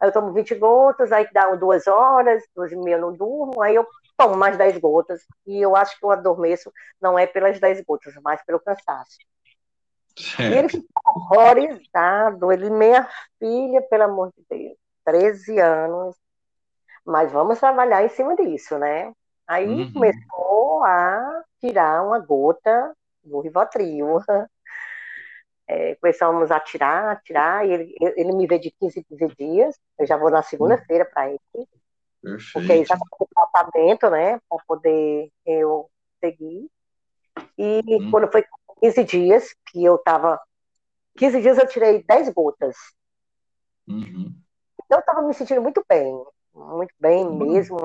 Aí 0.00 0.08
eu 0.08 0.12
tomo 0.12 0.32
20 0.32 0.54
gotas, 0.56 1.12
aí 1.12 1.28
dá 1.32 1.54
duas 1.54 1.86
horas, 1.86 2.42
duas 2.54 2.70
e 2.72 2.76
meia 2.76 2.96
eu 2.96 3.00
não 3.00 3.12
durmo, 3.12 3.62
aí 3.62 3.74
eu 3.74 3.86
tomo 4.16 4.36
mais 4.36 4.56
10 4.56 4.78
gotas, 4.78 5.22
e 5.46 5.60
eu 5.60 5.76
acho 5.76 5.98
que 5.98 6.04
eu 6.04 6.10
adormeço 6.10 6.72
não 7.00 7.18
é 7.18 7.26
pelas 7.26 7.60
10 7.60 7.82
gotas, 7.82 8.14
mas 8.22 8.42
pelo 8.44 8.60
cansaço. 8.60 9.16
Certo. 10.18 10.52
E 10.52 10.58
ele 10.58 10.68
ficou 10.68 10.86
horrorizado, 11.04 12.50
ele, 12.50 12.70
minha 12.70 13.08
filha, 13.38 13.82
pelo 13.82 14.04
amor 14.04 14.32
de 14.36 14.44
Deus, 14.48 14.76
13 15.04 15.58
anos, 15.60 16.16
mas 17.06 17.30
vamos 17.30 17.60
trabalhar 17.60 18.04
em 18.04 18.08
cima 18.08 18.34
disso, 18.34 18.76
né? 18.78 19.12
Aí 19.46 19.66
uhum. 19.66 19.92
começou 19.92 20.84
a 20.84 21.44
tirar 21.60 22.04
uma 22.04 22.18
gota 22.18 22.94
do 23.22 23.40
Rivotril. 23.40 24.18
É, 25.68 25.96
começamos 25.96 26.52
a 26.52 26.60
tirar, 26.60 27.10
a 27.10 27.16
tirar, 27.16 27.66
e 27.66 27.72
ele, 27.72 27.96
ele 28.00 28.32
me 28.34 28.46
vê 28.46 28.56
de 28.56 28.70
15 28.70 29.00
em 29.00 29.02
15 29.02 29.34
dias, 29.34 29.76
eu 29.98 30.06
já 30.06 30.16
vou 30.16 30.30
na 30.30 30.40
segunda-feira 30.40 31.04
para 31.04 31.28
ele, 31.28 31.40
Perfeito. 32.22 32.52
porque 32.52 32.72
aí 32.72 32.84
já 32.84 32.96
com 32.96 33.24
o 33.24 33.26
tratamento, 33.26 34.08
né, 34.08 34.38
para 34.48 34.62
poder 34.64 35.28
eu 35.44 35.90
seguir. 36.20 36.70
E 37.58 37.82
uhum. 37.84 38.10
quando 38.12 38.30
foi 38.30 38.44
15 38.80 39.02
dias, 39.02 39.56
que 39.66 39.84
eu 39.84 39.98
tava, 39.98 40.40
15 41.16 41.42
dias 41.42 41.58
eu 41.58 41.66
tirei 41.66 42.00
10 42.04 42.28
gotas. 42.28 42.76
Uhum. 43.88 44.32
Então 44.84 44.98
eu 44.98 45.00
estava 45.00 45.20
me 45.22 45.34
sentindo 45.34 45.60
muito 45.60 45.84
bem 45.88 46.14
muito 46.56 46.94
bem 46.98 47.24
uhum. 47.24 47.38
mesmo, 47.38 47.78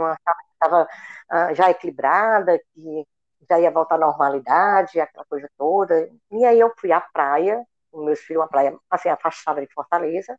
estava 0.54 0.88
uh, 1.32 1.56
já 1.56 1.70
equilibrada, 1.70 2.60
que 2.74 3.06
já 3.50 3.60
ia 3.60 3.72
voltar 3.72 3.96
à 3.96 4.00
normalidade, 4.00 5.00
aquela 5.00 5.26
coisa 5.26 5.50
toda. 5.58 6.10
E 6.32 6.46
aí 6.46 6.60
eu 6.60 6.72
fui 6.78 6.92
à 6.92 7.02
praia, 7.02 7.66
com 7.92 8.06
meus 8.06 8.20
filhos, 8.22 8.42
uma 8.42 8.48
praia 8.48 8.78
assim, 8.90 9.10
afastada 9.10 9.62
de 9.62 9.74
Fortaleza, 9.74 10.38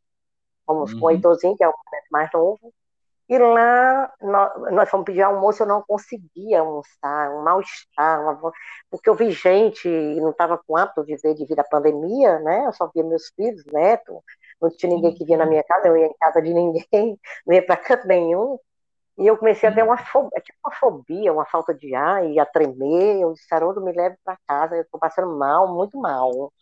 fomos 0.67 0.93
uhum. 0.93 1.01
com 1.01 1.07
o 1.07 1.11
Heitorzinho, 1.11 1.57
que 1.57 1.65
é 1.65 1.69
o 1.69 1.75
mais 2.11 2.31
novo, 2.33 2.73
e 3.29 3.39
lá 3.39 4.13
nós, 4.21 4.73
nós 4.73 4.91
fomos 4.91 5.07
pedir 5.07 5.23
almoço, 5.23 5.63
eu 5.63 5.67
não 5.67 5.83
conseguia 5.83 6.61
almoçar, 6.61 7.31
um 7.31 7.43
mal-estar, 7.43 8.39
porque 8.91 9.09
eu 9.09 9.15
vi 9.15 9.31
gente 9.31 9.89
e 9.89 10.21
não 10.21 10.31
estava 10.31 10.59
com 10.59 10.77
hábito 10.77 11.05
de 11.05 11.17
ver 11.17 11.35
devido 11.35 11.61
à 11.61 11.65
pandemia, 11.65 12.39
né? 12.41 12.67
Eu 12.67 12.73
só 12.73 12.91
via 12.93 13.03
meus 13.03 13.31
filhos, 13.35 13.65
neto, 13.73 14.23
não 14.63 14.71
tinha 14.71 14.95
ninguém 14.95 15.15
que 15.15 15.25
vinha 15.25 15.39
na 15.39 15.47
minha 15.47 15.65
casa, 15.65 15.89
eu 15.89 15.97
ia 15.97 16.07
em 16.07 16.15
casa 16.19 16.41
de 16.41 16.55
ninguém, 16.55 16.85
não 17.47 17.55
ia 17.55 17.65
para 17.65 17.77
canto 17.77 18.07
nenhum. 18.07 18.59
E 19.19 19.27
eu 19.27 19.37
comecei 19.37 19.69
a 19.69 19.75
ter 19.75 19.83
uma 19.85 19.99
fobia, 19.99 20.41
tipo 20.41 20.59
uma 20.65 20.75
fobia, 20.75 21.33
uma 21.33 21.45
falta 21.47 21.75
de 21.75 21.95
ar, 21.95 22.25
ia 22.25 22.47
tremer. 22.47 23.21
Eu 23.21 23.33
disse, 23.35 23.47
me 23.81 23.93
leve 23.93 24.17
para 24.25 24.39
casa, 24.49 24.77
eu 24.77 24.83
estou 24.83 24.99
passando 24.99 25.37
mal, 25.37 25.75
muito 25.75 25.99
mal. 25.99 26.53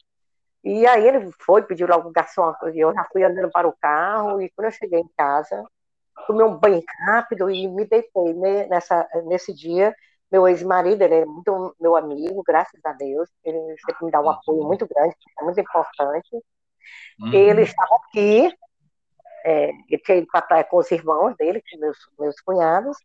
E 0.64 0.86
aí 0.86 1.06
ele 1.06 1.30
foi, 1.40 1.62
pediu 1.62 1.86
logo 1.88 2.08
o 2.08 2.12
garçom, 2.12 2.52
eu 2.74 2.92
já 2.92 3.04
fui 3.12 3.24
andando 3.24 3.50
para 3.50 3.66
o 3.68 3.76
carro, 3.80 4.42
e 4.42 4.50
quando 4.50 4.66
eu 4.66 4.72
cheguei 4.72 5.00
em 5.00 5.08
casa, 5.16 5.64
tomei 6.26 6.44
um 6.44 6.56
banho 6.58 6.82
rápido 7.06 7.50
e 7.50 7.66
me 7.68 7.84
deitei 7.86 8.34
nessa, 8.68 9.08
nesse 9.26 9.54
dia. 9.54 9.94
Meu 10.30 10.46
ex-marido, 10.46 11.02
ele 11.02 11.14
é 11.14 11.24
muito 11.24 11.74
meu 11.80 11.96
amigo, 11.96 12.42
graças 12.44 12.80
a 12.84 12.92
Deus, 12.92 13.28
ele 13.44 13.58
sempre 13.84 14.04
me 14.06 14.10
dá 14.12 14.20
um 14.20 14.30
apoio 14.30 14.62
muito 14.64 14.86
grande, 14.86 15.16
é 15.40 15.44
muito 15.44 15.60
importante. 15.60 16.28
Uhum. 17.20 17.32
Ele 17.32 17.62
estava 17.62 17.96
aqui, 17.96 18.52
é, 19.44 19.70
ele 19.88 20.02
tinha 20.04 20.18
ido 20.18 20.26
para 20.26 20.40
a 20.40 20.42
praia 20.42 20.64
com 20.64 20.76
os 20.78 20.90
irmãos 20.90 21.36
dele, 21.36 21.62
com 21.62 21.78
meus, 21.78 21.98
meus 22.18 22.40
cunhados, 22.40 22.96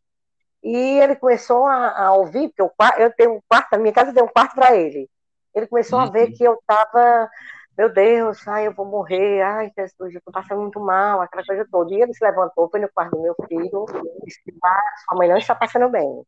e 0.63 0.99
ele 0.99 1.15
começou 1.15 1.65
a, 1.65 2.05
a 2.05 2.13
ouvir, 2.13 2.49
porque 2.49 2.61
eu, 2.61 2.71
eu 2.97 3.13
tenho 3.13 3.35
um 3.35 3.41
quarto, 3.47 3.71
na 3.71 3.77
minha 3.77 3.93
casa 3.93 4.13
tem 4.13 4.23
um 4.23 4.27
quarto 4.27 4.55
para 4.55 4.75
ele. 4.75 5.09
Ele 5.53 5.67
começou 5.67 5.99
uhum. 5.99 6.05
a 6.05 6.09
ver 6.09 6.29
uhum. 6.29 6.33
que 6.33 6.43
eu 6.43 6.53
estava, 6.55 7.29
meu 7.77 7.93
Deus, 7.93 8.47
ai, 8.47 8.67
eu 8.67 8.73
vou 8.73 8.85
morrer, 8.85 9.41
ai, 9.41 9.71
Jesus, 9.77 10.13
eu 10.13 10.17
estou 10.17 10.33
passando 10.33 10.61
muito 10.61 10.79
mal, 10.79 11.21
aquela 11.21 11.45
coisa 11.45 11.67
toda. 11.71 11.93
E 11.93 12.01
ele 12.01 12.13
se 12.13 12.23
levantou, 12.23 12.69
foi 12.69 12.79
no 12.79 12.89
quarto 12.91 13.15
do 13.15 13.21
meu 13.21 13.35
filho, 13.47 13.85
e 14.21 14.25
disse, 14.25 14.41
ah, 14.63 14.93
sua 15.05 15.17
mãe 15.17 15.29
não 15.29 15.37
está 15.37 15.55
passando 15.55 15.87
bem. 15.89 16.23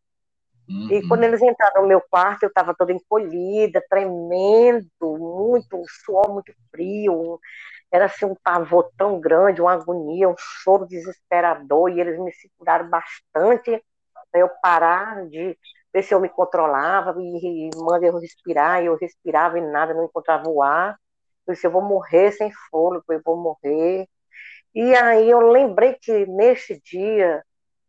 Uhum. 0.70 0.92
E 0.92 1.08
quando 1.08 1.24
eles 1.24 1.42
entraram 1.42 1.84
no 1.84 1.88
meu 1.88 2.02
quarto, 2.02 2.44
eu 2.44 2.50
estava 2.50 2.76
toda 2.76 2.92
encolhida, 2.92 3.84
tremendo, 3.90 4.86
muito 5.02 5.82
suor, 6.04 6.34
muito 6.34 6.54
frio. 6.70 7.40
Era 7.92 8.06
assim 8.06 8.26
um 8.26 8.36
pavor 8.44 8.92
tão 8.98 9.20
grande, 9.20 9.62
uma 9.62 9.74
agonia, 9.74 10.28
um 10.28 10.36
choro 10.38 10.86
desesperador. 10.86 11.90
E 11.90 12.02
eles 12.02 12.20
me 12.20 12.32
seguraram 12.34 12.90
bastante 12.90 13.82
para 14.32 14.42
eu 14.42 14.50
parar 14.62 15.26
de 15.28 15.58
ver 15.94 16.04
se 16.04 16.14
eu 16.14 16.20
me 16.20 16.28
controlava 16.28 17.16
e, 17.18 17.68
e 17.68 17.70
manda 17.78 18.06
eu 18.06 18.20
respirar. 18.20 18.84
E 18.84 18.88
eu 18.88 18.98
respirava 18.98 19.58
e 19.58 19.62
nada, 19.62 19.94
não 19.94 20.06
encontrava 20.06 20.50
o 20.50 20.62
ar. 20.62 20.98
Eu 21.48 21.54
disse: 21.54 21.66
eu 21.66 21.72
vou 21.72 21.82
morrer 21.82 22.32
sem 22.34 22.52
fôlego, 22.70 23.06
eu 23.10 23.22
vou 23.24 23.38
morrer. 23.38 24.06
E 24.76 24.94
aí 24.96 25.30
eu 25.30 25.40
lembrei 25.50 25.94
que 25.94 26.26
neste 26.26 26.80
dia 26.82 27.42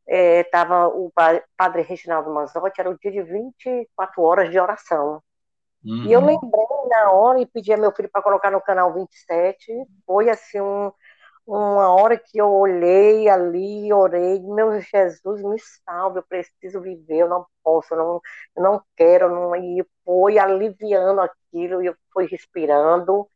estava 0.09 0.75
é, 0.75 0.87
o 0.87 1.13
padre 1.57 1.83
Reginaldo 1.83 2.33
Manzotti, 2.33 2.81
era 2.81 2.91
o 2.91 2.99
dia 2.99 3.11
de 3.11 3.23
24 3.23 4.23
horas 4.23 4.51
de 4.51 4.59
oração. 4.59 5.23
Uhum. 5.85 6.05
E 6.05 6.13
eu 6.13 6.21
uhum. 6.21 6.27
lembrei 6.27 6.67
na 6.89 7.13
hora 7.13 7.41
e 7.41 7.47
pedi 7.47 7.73
a 7.73 7.77
meu 7.77 7.93
filho 7.93 8.11
para 8.11 8.23
colocar 8.23 8.51
no 8.51 8.61
canal 8.61 8.93
27. 8.93 9.73
Foi 10.07 10.29
assim 10.29 10.61
um, 10.61 10.91
uma 11.49 11.95
hora 11.95 12.19
que 12.19 12.39
eu 12.39 12.51
olhei 12.51 13.27
ali, 13.29 13.91
orei, 13.91 14.39
meu 14.41 14.81
Jesus, 14.81 15.43
me 15.43 15.57
salve, 15.59 16.19
eu 16.19 16.23
preciso 16.23 16.81
viver, 16.81 17.21
eu 17.21 17.29
não 17.29 17.47
posso, 17.65 17.95
eu 17.95 17.99
não, 17.99 18.21
eu 18.55 18.63
não 18.63 18.83
quero, 18.95 19.31
não, 19.31 19.57
e 19.57 19.83
foi 20.05 20.39
aliviando 20.39 21.23
aquilo, 21.23 21.83
e 21.83 21.87
eu 21.87 21.97
fui 22.13 22.27
respirando, 22.27 23.27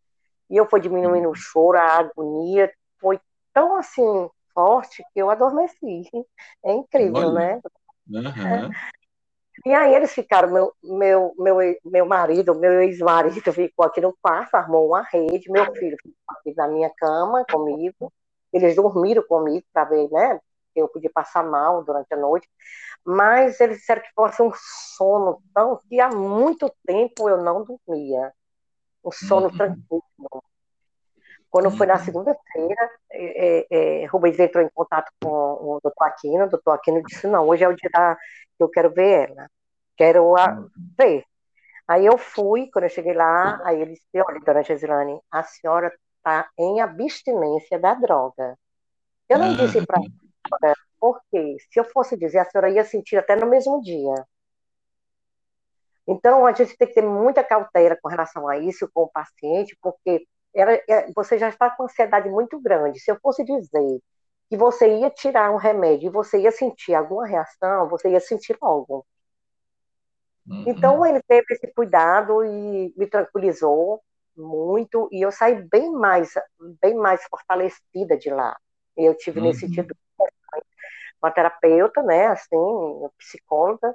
e 0.50 0.58
eu 0.58 0.68
fui 0.68 0.78
diminuindo 0.80 1.30
o 1.30 1.34
choro, 1.34 1.78
a 1.78 1.98
agonia, 1.98 2.70
foi 3.00 3.18
tão 3.54 3.76
assim, 3.76 4.28
forte, 4.54 5.02
que 5.12 5.20
eu 5.20 5.30
adormeci. 5.30 6.02
É 6.64 6.72
incrível, 6.72 7.30
Olha. 7.30 7.32
né? 7.32 7.60
Aham. 8.14 8.70
E 9.64 9.72
aí 9.72 9.94
eles 9.94 10.12
ficaram, 10.12 10.50
meu, 10.50 10.72
meu, 10.82 11.34
meu, 11.38 11.76
meu 11.84 12.06
marido, 12.06 12.54
meu 12.54 12.82
ex-marido 12.82 13.34
ficou 13.52 13.84
aqui 13.84 14.00
no 14.00 14.16
quarto, 14.20 14.54
armou 14.54 14.88
uma 14.88 15.02
rede, 15.02 15.50
meu 15.50 15.72
filho 15.76 15.96
ficou 16.02 16.14
aqui 16.28 16.54
na 16.56 16.66
minha 16.66 16.90
cama 16.96 17.44
comigo, 17.50 18.12
eles 18.52 18.74
dormiram 18.74 19.22
comigo 19.22 19.64
para 19.72 19.84
ver, 19.84 20.08
né? 20.10 20.40
Eu 20.74 20.88
podia 20.88 21.10
passar 21.12 21.44
mal 21.44 21.84
durante 21.84 22.12
a 22.12 22.16
noite, 22.16 22.48
mas 23.04 23.60
eles 23.60 23.78
disseram 23.78 24.02
que 24.02 24.12
fosse 24.14 24.42
um 24.42 24.50
sono 24.96 25.42
tão 25.54 25.78
que 25.88 26.00
há 26.00 26.08
muito 26.08 26.72
tempo 26.86 27.28
eu 27.28 27.42
não 27.42 27.62
dormia. 27.62 28.32
Um 29.04 29.12
sono 29.12 29.48
Uhum. 29.48 29.56
tranquilo. 29.56 30.02
Quando 31.52 31.70
foi 31.70 31.86
na 31.86 31.96
Uhum. 31.96 32.00
segunda-feira, 32.00 32.90
é, 33.10 33.66
é, 33.70 34.06
Rubens 34.06 34.38
entrou 34.38 34.64
em 34.64 34.70
contato 34.70 35.12
com 35.22 35.28
o 35.28 35.80
doutor 35.82 36.04
Aquino, 36.04 36.46
o 36.46 36.48
doutor 36.48 36.72
Aquino 36.72 37.02
disse, 37.02 37.26
não, 37.26 37.46
hoje 37.46 37.62
é 37.62 37.68
o 37.68 37.76
dia 37.76 37.90
da, 37.92 38.16
que 38.56 38.64
eu 38.64 38.70
quero 38.70 38.90
ver 38.90 39.28
ela, 39.28 39.50
quero 39.94 40.34
a, 40.34 40.64
ver. 40.98 41.26
Aí 41.86 42.06
eu 42.06 42.16
fui, 42.16 42.70
quando 42.72 42.84
eu 42.84 42.88
cheguei 42.88 43.12
lá, 43.12 43.60
aí 43.66 43.82
ele 43.82 43.92
disse, 43.92 44.08
olha, 44.16 44.40
dona 44.40 44.62
Gesilane, 44.62 45.20
a 45.30 45.42
senhora 45.42 45.92
está 46.16 46.48
em 46.58 46.80
abstinência 46.80 47.78
da 47.78 47.92
droga. 47.92 48.58
Eu 49.28 49.38
não 49.38 49.54
disse 49.54 49.84
para 49.84 50.00
ela, 50.62 50.74
porque 50.98 51.58
se 51.70 51.78
eu 51.78 51.84
fosse 51.84 52.16
dizer, 52.16 52.38
a 52.38 52.46
senhora 52.46 52.70
ia 52.70 52.82
sentir 52.82 53.18
até 53.18 53.36
no 53.36 53.46
mesmo 53.46 53.82
dia. 53.82 54.14
Então, 56.08 56.46
a 56.46 56.52
gente 56.54 56.78
tem 56.78 56.88
que 56.88 56.94
ter 56.94 57.02
muita 57.02 57.44
cautela 57.44 57.98
com 58.00 58.08
relação 58.08 58.48
a 58.48 58.56
isso 58.56 58.90
com 58.94 59.02
o 59.02 59.08
paciente, 59.10 59.76
porque 59.82 60.26
ela, 60.54 60.72
é, 60.88 61.12
você 61.14 61.38
já 61.38 61.48
está 61.48 61.70
com 61.70 61.84
ansiedade 61.84 62.28
muito 62.30 62.60
grande. 62.60 63.00
Se 63.00 63.10
eu 63.10 63.18
fosse 63.22 63.44
dizer 63.44 64.00
que 64.50 64.56
você 64.56 64.98
ia 65.00 65.10
tirar 65.10 65.50
um 65.52 65.56
remédio 65.56 66.08
e 66.08 66.12
você 66.12 66.40
ia 66.40 66.50
sentir 66.52 66.94
alguma 66.94 67.26
reação, 67.26 67.88
você 67.88 68.10
ia 68.10 68.20
sentir 68.20 68.56
logo. 68.62 69.06
Uhum. 70.48 70.64
Então, 70.66 71.04
ele 71.06 71.20
teve 71.22 71.46
esse 71.50 71.66
cuidado 71.74 72.44
e 72.44 72.92
me 72.96 73.06
tranquilizou 73.06 74.02
muito, 74.36 75.08
e 75.12 75.20
eu 75.24 75.30
saí 75.32 75.60
bem 75.68 75.90
mais, 75.92 76.32
bem 76.80 76.94
mais 76.94 77.22
fortalecida 77.28 78.16
de 78.16 78.30
lá. 78.30 78.56
Eu 78.96 79.14
tive 79.16 79.40
Uhum. 79.40 79.46
nesse 79.48 79.60
sentido 79.60 79.94
uma 81.22 81.30
terapeuta, 81.30 82.02
né, 82.02 82.26
assim, 82.28 82.56
psicóloga, 83.18 83.94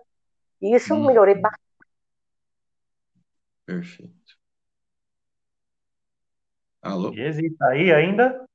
e 0.62 0.76
isso 0.76 0.94
eu 0.94 0.98
Uhum. 0.98 1.08
melhorei 1.08 1.36
bastante. 1.36 1.62
Perfeito. 3.66 4.27
Alô? 6.82 7.14
Gesi, 7.14 7.50
tá 7.58 7.70
aí 7.70 7.92
ainda? 7.92 8.46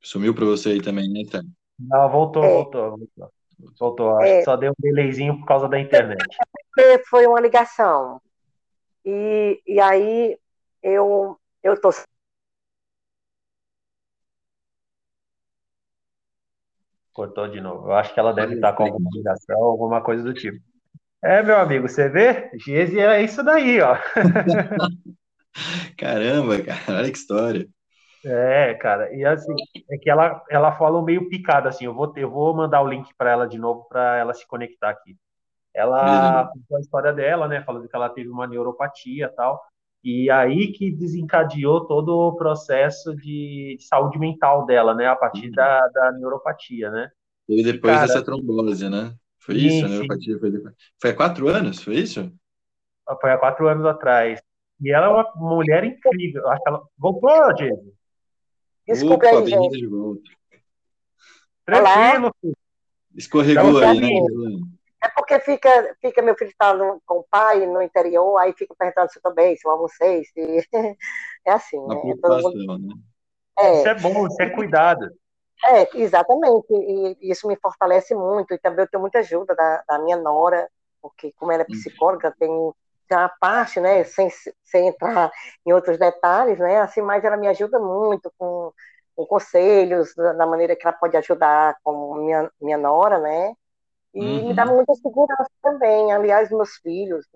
Sumiu 0.00 0.34
pra 0.34 0.44
você 0.44 0.70
aí 0.70 0.82
também, 0.82 1.10
né, 1.10 1.22
Tânia? 1.30 1.50
Não, 1.78 2.08
voltou, 2.10 2.44
É. 2.44 2.48
voltou, 2.48 2.90
voltou. 2.90 3.32
Voltou. 3.78 4.16
Acho 4.18 4.32
É. 4.32 4.38
que 4.38 4.44
só 4.44 4.56
deu 4.56 4.72
um 4.72 4.74
delayzinho 4.78 5.38
por 5.38 5.46
causa 5.46 5.68
da 5.68 5.80
internet. 5.80 6.26
Porque 6.74 7.02
foi 7.08 7.26
uma 7.26 7.40
ligação. 7.40 8.20
E, 9.04 9.60
e 9.66 9.80
aí 9.80 10.38
eu 10.82 11.38
eu 11.62 11.80
tô 11.80 11.90
Cortou 17.12 17.48
de 17.48 17.60
novo. 17.60 17.88
Eu 17.88 17.92
acho 17.94 18.12
que 18.12 18.20
ela 18.20 18.32
deve 18.32 18.56
estar 18.56 18.74
com 18.74 18.84
alguma 18.84 19.08
ligação, 19.12 19.56
alguma 19.62 20.02
coisa 20.02 20.22
do 20.22 20.34
tipo. 20.34 20.62
É, 21.24 21.42
meu 21.42 21.56
amigo, 21.56 21.88
você 21.88 22.08
vê? 22.10 22.50
Gesi 22.58 23.00
é 23.00 23.22
isso 23.22 23.42
daí, 23.42 23.80
ó. 23.80 23.96
Caramba, 25.96 26.62
cara, 26.62 26.98
olha 27.00 27.10
que 27.10 27.18
história. 27.18 27.68
É, 28.24 28.74
cara, 28.74 29.14
e 29.14 29.24
assim, 29.24 29.54
é 29.88 29.96
que 29.98 30.10
ela, 30.10 30.42
ela 30.50 30.72
falou 30.76 31.02
meio 31.02 31.28
picada, 31.28 31.68
assim, 31.68 31.84
eu 31.84 31.94
vou, 31.94 32.12
eu 32.16 32.28
vou 32.28 32.54
mandar 32.56 32.82
o 32.82 32.88
link 32.88 33.08
para 33.16 33.30
ela 33.30 33.46
de 33.46 33.56
novo 33.56 33.84
para 33.88 34.16
ela 34.16 34.34
se 34.34 34.44
conectar 34.48 34.90
aqui. 34.90 35.16
Ela 35.74 36.48
contou 36.52 36.78
a 36.78 36.80
história 36.80 37.12
dela, 37.12 37.48
né, 37.48 37.62
falando 37.64 37.88
que 37.88 37.96
ela 37.96 38.10
teve 38.10 38.30
uma 38.30 38.46
neuropatia 38.46 39.28
tal, 39.36 39.62
e 40.04 40.30
aí 40.30 40.72
que 40.72 40.90
desencadeou 40.92 41.86
todo 41.86 42.10
o 42.10 42.36
processo 42.36 43.14
de 43.16 43.76
saúde 43.80 44.18
mental 44.18 44.66
dela, 44.66 44.94
né, 44.94 45.06
a 45.08 45.16
partir 45.16 45.50
da, 45.52 45.86
da 45.88 46.12
neuropatia, 46.12 46.90
né? 46.90 47.10
E 47.48 47.62
depois 47.62 47.94
Cara, 47.94 48.06
dessa 48.06 48.22
trombose, 48.24 48.88
né? 48.88 49.14
Foi 49.38 49.56
sim, 49.56 49.68
isso? 49.68 49.84
A 49.84 49.88
sim. 49.88 49.88
neuropatia 49.88 50.38
foi 50.38 50.50
depois. 50.50 50.74
Foi 51.00 51.10
há 51.10 51.16
quatro 51.16 51.48
anos, 51.48 51.82
foi 51.82 51.96
isso? 51.96 52.32
Foi 53.20 53.32
há 53.32 53.38
quatro 53.38 53.68
anos 53.68 53.84
atrás. 53.86 54.40
E 54.80 54.92
ela 54.92 55.06
é 55.06 55.08
uma 55.08 55.32
mulher 55.36 55.84
incrível. 55.84 56.42
Eu 56.42 56.50
acho 56.50 56.62
que 56.62 56.68
ela... 56.68 56.82
Voltou, 56.98 57.54
Diego? 57.54 57.94
Desculpe 58.86 59.26
Opa, 59.26 59.38
aí, 59.38 59.46
gente. 59.46 59.78
de 59.78 59.86
volta. 59.86 60.22
Tranquilo, 61.64 62.30
filho. 62.40 62.56
Escorregou 63.16 63.70
Então, 63.70 63.88
aí, 63.90 64.00
né, 64.00 64.06
assim, 64.06 64.26
Gislane? 64.26 64.76
É 65.02 65.08
porque 65.08 65.40
fica, 65.40 65.96
fica 66.00 66.22
meu 66.22 66.36
filho 66.36 66.50
está 66.50 66.74
com 67.04 67.18
o 67.18 67.26
pai 67.30 67.66
no 67.66 67.82
interior, 67.82 68.38
aí 68.38 68.52
fica 68.52 68.74
perguntando 68.78 69.10
se 69.10 69.18
eu 69.18 69.22
tô 69.22 69.32
bem, 69.32 69.56
se 69.56 69.66
eu 69.66 69.72
almocei, 69.72 70.24
se... 70.24 70.68
É 71.46 71.52
assim, 71.52 71.78
né? 71.86 72.00
Todo 72.20 72.42
mundo... 72.42 72.78
né? 72.78 72.94
Isso 73.58 73.88
É, 73.88 73.90
é 73.90 73.94
bom, 73.94 74.26
isso 74.26 74.42
é 74.42 74.50
cuidado. 74.50 75.08
é, 75.64 75.98
exatamente. 75.98 76.66
E 76.72 77.30
isso 77.30 77.46
me 77.46 77.56
fortalece 77.56 78.14
muito. 78.14 78.52
E 78.52 78.58
também 78.58 78.84
eu 78.84 78.88
tenho 78.88 79.00
muita 79.00 79.20
ajuda 79.20 79.54
da, 79.54 79.82
da 79.88 79.98
minha 79.98 80.16
nora, 80.16 80.68
porque 81.00 81.32
como 81.36 81.52
ela 81.52 81.62
é 81.62 81.66
psicóloga, 81.66 82.34
tem, 82.38 82.50
uma 83.14 83.28
parte, 83.40 83.80
né, 83.80 84.04
sem, 84.04 84.28
sem 84.64 84.88
entrar 84.88 85.30
em 85.66 85.72
outros 85.72 85.98
detalhes, 85.98 86.58
né, 86.58 86.80
assim, 86.80 87.02
mas 87.02 87.24
ela 87.24 87.36
me 87.36 87.48
ajuda 87.48 87.78
muito 87.78 88.32
com, 88.38 88.72
com 89.14 89.26
conselhos, 89.26 90.14
da, 90.14 90.32
da 90.32 90.46
maneira 90.46 90.76
que 90.76 90.86
ela 90.86 90.96
pode 90.96 91.16
ajudar 91.16 91.76
como 91.82 92.14
minha, 92.16 92.50
minha 92.60 92.78
nora, 92.78 93.18
né, 93.18 93.54
e 94.14 94.20
Uhum. 94.20 94.48
me 94.48 94.54
dá 94.54 94.66
muita 94.66 94.94
segurança 94.96 95.50
também. 95.62 96.12
Aliás, 96.12 96.50
meus 96.50 96.76
filhos, 96.78 97.26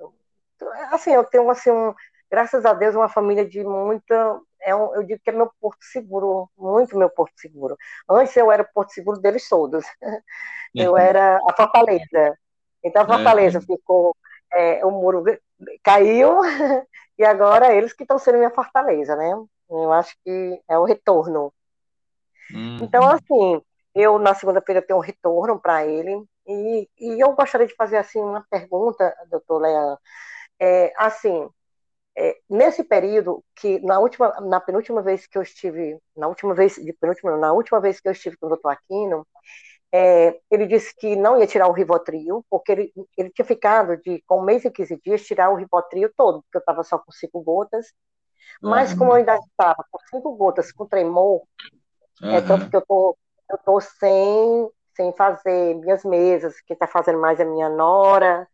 assim, 0.91 1.13
eu 1.13 1.25
tenho 1.25 1.49
assim 1.51 1.71
um, 1.71 1.95
graças 2.31 2.65
a 2.65 2.73
Deus, 2.75 2.95
uma 2.95 3.09
família 3.09 3.45
de 3.47 3.63
muita, 3.65 4.41
é 4.63 4.75
um, 4.75 4.95
eu 4.95 5.03
digo 5.03 5.21
que 5.23 5.31
é 5.31 5.33
meu 5.33 5.51
porto 5.61 5.79
seguro, 5.85 6.51
muito 6.57 6.97
meu 6.97 7.11
porto 7.11 7.33
seguro. 7.39 7.77
Antes 8.09 8.37
eu 8.37 8.51
era 8.53 8.63
o 8.63 8.69
porto 8.73 8.91
seguro 8.93 9.21
deles 9.21 9.49
todos. 9.49 9.85
Eu 10.77 10.97
era 10.97 11.39
a 11.49 11.55
Fortaleza. 11.57 12.39
Então 12.85 13.03
a 13.03 13.07
Fortaleza 13.07 13.61
ficou, 13.61 14.17
é, 14.53 14.85
o 14.85 14.91
muro 14.91 15.25
caiu 15.83 16.41
e 17.19 17.25
agora 17.25 17.75
eles 17.75 17.93
que 17.93 18.05
estão 18.05 18.19
sendo 18.19 18.39
minha 18.39 18.51
fortaleza, 18.51 19.17
né? 19.17 19.33
Eu 19.69 19.93
acho 19.93 20.17
que 20.25 20.61
é 20.69 20.79
o 20.79 20.85
retorno. 20.85 21.53
Uhum. 22.53 22.79
Então 22.83 23.09
assim, 23.09 23.63
eu 23.95 24.19
na 24.19 24.35
segunda-feira 24.35 24.83
tenho 24.83 24.99
um 24.99 25.03
retorno 25.03 25.61
para 25.61 25.87
ele 25.87 26.25
e, 26.47 26.89
e, 26.99 27.21
eu 27.21 27.33
gostaria 27.33 27.67
de 27.67 27.75
fazer 27.75 27.97
assim 27.97 28.19
uma 28.21 28.45
pergunta, 28.51 29.15
doutor 29.31 29.61
Leão. 29.61 29.99
É, 30.59 30.93
assim, 30.97 31.49
é, 32.19 32.37
nesse 32.49 32.85
período 32.85 33.45
que 33.55 33.81
na 33.81 33.99
última, 33.99 34.29
na 34.41 34.61
penúltima 34.61 35.01
vez 35.03 35.27
que 35.27 35.39
eu 35.39 35.43
estive, 35.43 35.99
na 36.17 36.27
última 36.29 36.55
vez, 36.55 36.75
de 36.75 36.93
penúltima, 36.93 37.37
na 37.37 37.53
última 37.53 37.81
vez 37.81 38.01
que 38.01 38.09
eu 38.09 38.13
estive 38.13 38.37
com 38.37 38.47
o 38.47 38.49
doutor 38.51 38.71
Aquino, 38.71 39.27
é, 39.93 40.39
ele 40.51 40.67
disse 40.67 40.95
que 40.97 41.17
não 41.17 41.39
ia 41.39 41.47
tirar 41.47 41.67
o 41.69 41.73
Rivotril, 41.73 42.45
porque 42.49 42.73
ele, 42.73 42.93
ele 43.17 43.31
tinha 43.31 43.45
ficado 43.45 43.97
de, 43.97 44.23
com 44.27 44.41
um 44.41 44.45
mês 44.45 44.65
e 44.65 44.71
15 44.71 45.01
dias, 45.05 45.25
tirar 45.25 45.51
o 45.51 45.57
Rivotril 45.57 46.11
todo, 46.17 46.43
porque 46.43 46.59
eu 46.59 46.61
estava 46.61 46.85
só 46.85 46.99
com 46.99 47.11
cinco 47.11 47.41
gotas, 47.43 47.93
mas 48.63 48.93
uhum. 48.93 48.99
como 48.99 49.11
eu 49.13 49.17
ainda 49.17 49.37
estava 49.37 49.85
com 49.91 49.99
cinco 50.09 50.37
gotas, 50.37 50.71
com 50.71 50.87
tremor, 50.87 51.43
uhum. 52.23 52.31
é 52.31 52.41
tanto 52.41 52.71
que 52.71 52.77
eu 52.77 52.83
tô, 52.87 53.17
eu 53.51 53.59
tô 53.59 53.81
sem, 53.81 54.71
sem 54.95 55.13
fazer 55.15 55.75
minhas 55.75 56.05
mesas, 56.05 56.61
quem 56.61 56.75
está 56.75 56.87
fazendo 56.87 57.19
mais 57.19 57.41
é 57.41 57.45
minha 57.45 57.69
nora, 57.69 58.47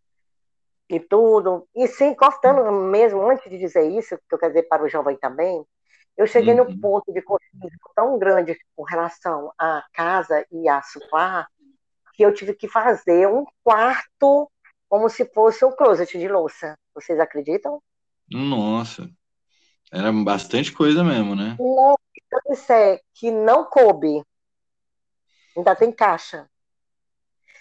e 0.88 1.00
tudo, 1.00 1.66
e 1.74 1.86
sim, 1.88 2.14
cortando 2.14 2.70
mesmo, 2.70 3.20
antes 3.28 3.50
de 3.50 3.58
dizer 3.58 3.90
isso, 3.90 4.16
que 4.28 4.34
eu 4.34 4.38
quero 4.38 4.52
dizer 4.52 4.68
para 4.68 4.84
o 4.84 4.88
jovem 4.88 5.16
também, 5.16 5.66
eu 6.16 6.26
cheguei 6.26 6.58
uhum. 6.58 6.64
no 6.64 6.80
ponto 6.80 7.12
de 7.12 7.20
consumismo 7.20 7.78
tão 7.94 8.18
grande 8.18 8.58
com 8.74 8.82
relação 8.82 9.52
à 9.58 9.84
casa 9.92 10.46
e 10.50 10.68
a 10.68 10.80
sofá, 10.82 11.46
que 12.14 12.22
eu 12.22 12.32
tive 12.32 12.54
que 12.54 12.66
fazer 12.66 13.28
um 13.28 13.44
quarto 13.62 14.50
como 14.88 15.10
se 15.10 15.26
fosse 15.26 15.64
um 15.64 15.72
closet 15.72 16.18
de 16.18 16.28
louça. 16.28 16.78
Vocês 16.94 17.20
acreditam? 17.20 17.82
Nossa, 18.30 19.10
era 19.92 20.10
bastante 20.10 20.72
coisa 20.72 21.04
mesmo, 21.04 21.36
né? 21.36 21.56
Não, 21.58 21.96
se 22.14 22.22
eu 22.32 22.40
disser 22.54 23.02
que 23.12 23.30
não 23.30 23.64
coube, 23.64 24.22
ainda 25.54 25.76
tem 25.76 25.92
caixa. 25.92 26.48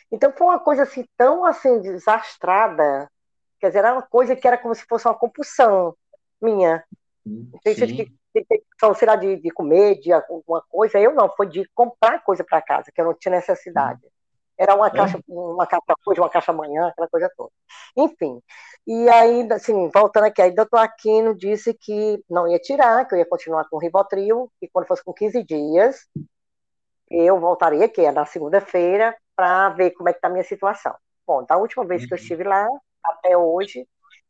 Então 0.09 0.31
foi 0.31 0.47
uma 0.47 0.59
coisa 0.59 0.83
assim 0.83 1.05
tão 1.17 1.43
assim 1.43 1.81
desastrada, 1.81 3.11
quer 3.59 3.67
dizer, 3.67 3.79
era 3.79 3.93
uma 3.93 4.01
coisa 4.01 4.35
que 4.35 4.47
era 4.47 4.57
como 4.57 4.73
se 4.73 4.85
fosse 4.85 5.07
uma 5.07 5.15
compulsão 5.15 5.95
minha. 6.41 6.85
Tem 7.63 7.75
gente 7.75 7.95
que 7.95 8.15
só 8.79 8.93
será 8.93 9.15
de, 9.15 9.37
de 9.37 9.49
comer, 9.51 9.99
de 9.99 10.11
alguma 10.11 10.61
coisa. 10.69 10.99
Eu 10.99 11.13
não, 11.13 11.29
foi 11.29 11.47
de 11.47 11.67
comprar 11.73 12.23
coisa 12.23 12.43
para 12.43 12.61
casa, 12.61 12.91
que 12.93 12.99
eu 12.99 13.05
não 13.05 13.13
tinha 13.13 13.35
necessidade. 13.35 14.01
Era 14.57 14.73
uma 14.73 14.87
é. 14.87 14.89
caixa, 14.89 15.19
uma 15.27 15.67
caixa 15.67 15.83
hoje, 16.05 16.19
uma 16.19 16.29
caixa 16.29 16.51
amanhã, 16.51 16.87
aquela 16.87 17.07
coisa 17.07 17.29
toda. 17.35 17.51
Enfim. 17.97 18.41
E 18.87 19.09
aí, 19.09 19.47
assim, 19.51 19.89
voltando 19.93 20.25
aqui, 20.25 20.41
aí 20.41 20.51
o 20.51 20.55
doutor 20.55 20.77
Aquino 20.77 21.35
disse 21.35 21.73
que 21.73 22.23
não 22.29 22.47
ia 22.47 22.59
tirar, 22.59 23.05
que 23.05 23.15
eu 23.15 23.19
ia 23.19 23.25
continuar 23.25 23.67
com 23.69 23.77
o 23.77 23.79
Ribotril, 23.79 24.51
e 24.61 24.67
quando 24.69 24.87
fosse 24.87 25.03
com 25.03 25.13
15 25.13 25.43
dias, 25.43 26.07
eu 27.09 27.39
voltaria, 27.39 27.89
que 27.89 28.01
é 28.01 28.11
na 28.11 28.25
segunda-feira, 28.25 29.15
para 29.35 29.69
ver 29.69 29.91
como 29.91 30.09
é 30.09 30.13
que 30.13 30.19
está 30.19 30.27
a 30.27 30.31
minha 30.31 30.43
situação. 30.43 30.95
Bom, 31.27 31.43
da 31.43 31.57
última 31.57 31.85
vez 31.85 32.03
uhum. 32.03 32.07
que 32.07 32.13
eu 32.13 32.17
uhum. 32.17 32.21
estive 32.21 32.43
lá, 32.43 32.67
até 33.03 33.37
hoje, 33.37 33.87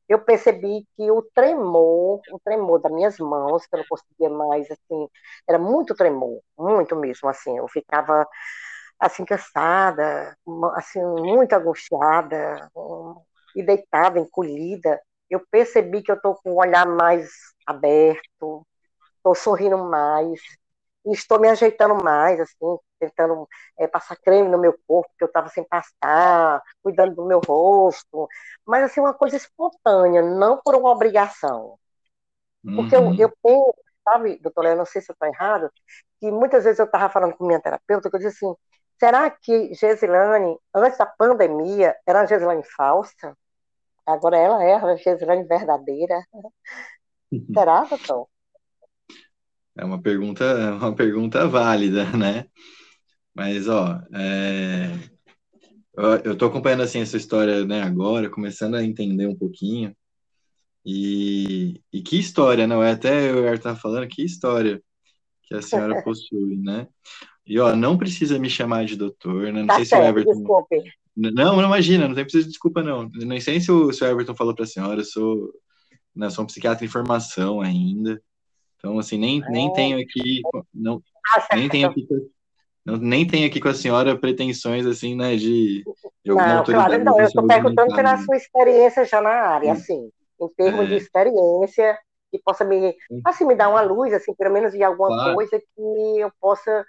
eu 0.08 0.20
percebi 0.24 0.86
que 0.96 1.12
o 1.12 1.22
tremor, 1.34 2.22
o 2.32 2.40
tremor 2.44 2.80
das 2.80 2.92
minhas 2.92 3.18
mãos, 3.20 3.66
que 3.66 3.76
eu 3.76 3.80
não 3.80 3.86
conseguia 3.88 4.30
mais, 4.30 4.70
assim, 4.72 5.08
era 5.48 5.58
muito 5.60 5.96
tremor, 5.96 6.42
muito 6.58 6.96
mesmo, 6.96 7.30
assim, 7.30 7.58
eu 7.58 7.68
ficava, 7.68 8.28
assim, 9.00 9.26
cansada, 9.26 10.38
assim, 10.76 11.02
muito 11.04 11.54
angustiada, 11.54 12.70
e 13.56 13.64
deitada, 13.64 14.20
encolhida, 14.20 15.02
eu 15.30 15.42
percebi 15.50 16.04
que 16.04 16.12
eu 16.12 16.16
estou 16.16 16.36
com 16.36 16.52
o 16.52 16.60
olhar 16.60 16.86
mais 16.86 17.30
aberto, 17.66 18.66
estou 19.18 19.36
sorrindo 19.36 19.78
mais, 19.78 20.40
estou 21.06 21.40
me 21.40 21.50
ajeitando 21.50 22.04
mais, 22.04 22.40
assim, 22.40 22.78
tentando 23.10 23.48
é, 23.78 23.88
passar 23.88 24.16
creme 24.18 24.50
no 24.50 24.58
meu 24.58 24.78
corpo, 24.88 25.12
que 25.18 25.24
eu 25.24 25.28
estava 25.28 25.50
sem 25.50 25.64
passar, 25.64 26.62
cuidando 26.82 27.16
do 27.16 27.26
meu 27.26 27.40
rosto, 27.40 28.28
mas 28.66 28.84
assim, 28.84 29.00
uma 29.00 29.14
coisa 29.14 29.36
espontânea, 29.36 30.22
não 30.22 30.60
por 30.64 30.76
uma 30.76 30.90
obrigação. 30.90 31.78
Porque 32.64 32.96
uhum. 32.96 33.14
eu, 33.14 33.30
eu 33.30 33.34
penso, 33.44 33.76
sabe, 34.04 34.40
doutora, 34.40 34.70
eu 34.70 34.78
não 34.78 34.86
sei 34.86 35.02
se 35.02 35.12
eu 35.12 35.14
estou 35.14 35.28
errado, 35.28 35.72
que 36.20 36.32
muitas 36.32 36.64
vezes 36.64 36.80
eu 36.80 36.86
estava 36.86 37.10
falando 37.10 37.36
com 37.36 37.46
minha 37.46 37.62
terapeuta, 37.62 38.10
que 38.10 38.16
eu 38.16 38.20
disse 38.20 38.44
assim, 38.44 38.56
será 39.00 39.30
que 39.30 39.74
Gesilane, 39.74 40.58
antes 40.74 40.98
da 40.98 41.06
pandemia, 41.06 41.96
era 42.08 42.20
uma 42.20 42.28
Gesilane 42.28 42.64
falsa? 42.64 43.38
Agora 44.06 44.38
ela 44.38 44.64
é 44.64 44.74
a 44.74 44.96
Gesilane 44.96 45.44
verdadeira? 45.44 46.24
será, 47.54 47.84
doutor? 47.84 48.28
É 49.78 49.84
uma 49.84 50.02
pergunta, 50.02 50.46
uma 50.76 50.96
pergunta 50.96 51.48
válida, 51.48 52.06
né? 52.06 52.46
Mas, 53.36 53.68
ó, 53.68 54.02
é... 54.14 54.92
eu 56.24 56.34
estou 56.34 56.48
acompanhando 56.48 56.84
assim 56.84 57.02
essa 57.02 57.18
história 57.18 57.66
né, 57.66 57.82
agora, 57.82 58.30
começando 58.30 58.76
a 58.76 58.84
entender 58.84 59.28
um 59.28 59.36
pouquinho. 59.36 59.94
E, 60.86 61.82
e 61.92 62.02
que 62.02 62.18
história, 62.18 62.66
não 62.66 62.82
é? 62.82 62.92
Até 62.92 63.32
eu 63.32 63.54
estava 63.54 63.78
falando, 63.78 64.08
que 64.08 64.24
história 64.24 64.82
que 65.44 65.56
a 65.56 65.62
senhora 65.62 66.02
possui, 66.04 66.56
né? 66.58 66.88
E, 67.46 67.60
ó, 67.60 67.76
não 67.76 67.98
precisa 67.98 68.40
me 68.40 68.50
chamar 68.50 68.86
de 68.86 68.96
doutor, 68.96 69.52
né? 69.52 69.60
Não 69.60 69.68
tá 69.68 69.76
sei 69.76 69.86
certo, 69.86 70.02
se 70.02 70.08
o 70.08 70.10
Everton... 70.10 70.34
Desculpe. 70.34 70.84
Não, 71.18 71.56
não 71.56 71.66
imagina, 71.66 72.08
não 72.08 72.16
tem 72.16 72.24
preciso 72.24 72.46
de 72.46 72.52
desculpa, 72.52 72.84
não. 72.84 73.10
Nem 73.14 73.40
sei 73.40 73.60
se 73.60 73.72
o, 73.72 73.92
se 73.92 74.04
o 74.04 74.08
Everton 74.08 74.36
falou 74.36 74.54
para 74.54 74.64
a 74.64 74.68
senhora, 74.68 75.00
eu 75.00 75.06
sou, 75.06 75.54
né, 76.16 76.30
sou 76.30 76.44
um 76.44 76.48
psiquiatra 76.48 76.86
em 76.86 76.90
formação 76.90 77.62
ainda. 77.62 78.22
Então, 78.78 79.00
assim, 79.00 79.18
nem, 79.18 79.42
nem 79.50 79.72
tenho 79.74 80.00
aqui, 80.00 80.42
não, 80.74 81.02
tá 81.50 81.56
nem 81.56 81.70
tenho 81.70 81.90
aqui, 81.90 82.06
não, 82.86 82.98
nem 82.98 83.26
tenho 83.26 83.48
aqui 83.48 83.60
com 83.60 83.70
a 83.70 83.74
senhora 83.74 84.18
pretensões, 84.18 84.86
assim, 84.86 85.16
né, 85.16 85.36
de, 85.36 85.84
de 86.24 86.34
Não, 86.34 86.64
claro, 86.64 87.04
não, 87.04 87.20
eu 87.20 87.26
estou 87.26 87.48
perguntando 87.48 87.96
pela 87.96 88.18
sua 88.18 88.38
experiência 88.38 89.04
já 89.04 89.20
na 89.20 89.32
área, 89.32 89.72
assim, 89.72 90.12
em 90.40 90.48
termos 90.50 90.86
é. 90.86 90.88
de 90.90 90.96
experiência, 90.96 91.98
que 92.32 92.40
possa 92.44 92.64
me, 92.64 92.96
assim, 93.26 93.46
me 93.46 93.56
dar 93.56 93.70
uma 93.70 93.82
luz, 93.82 94.14
assim, 94.14 94.36
pelo 94.36 94.54
menos 94.54 94.72
de 94.72 94.84
alguma 94.84 95.10
claro. 95.10 95.34
coisa 95.34 95.60
que 95.60 96.20
eu 96.20 96.32
possa 96.40 96.86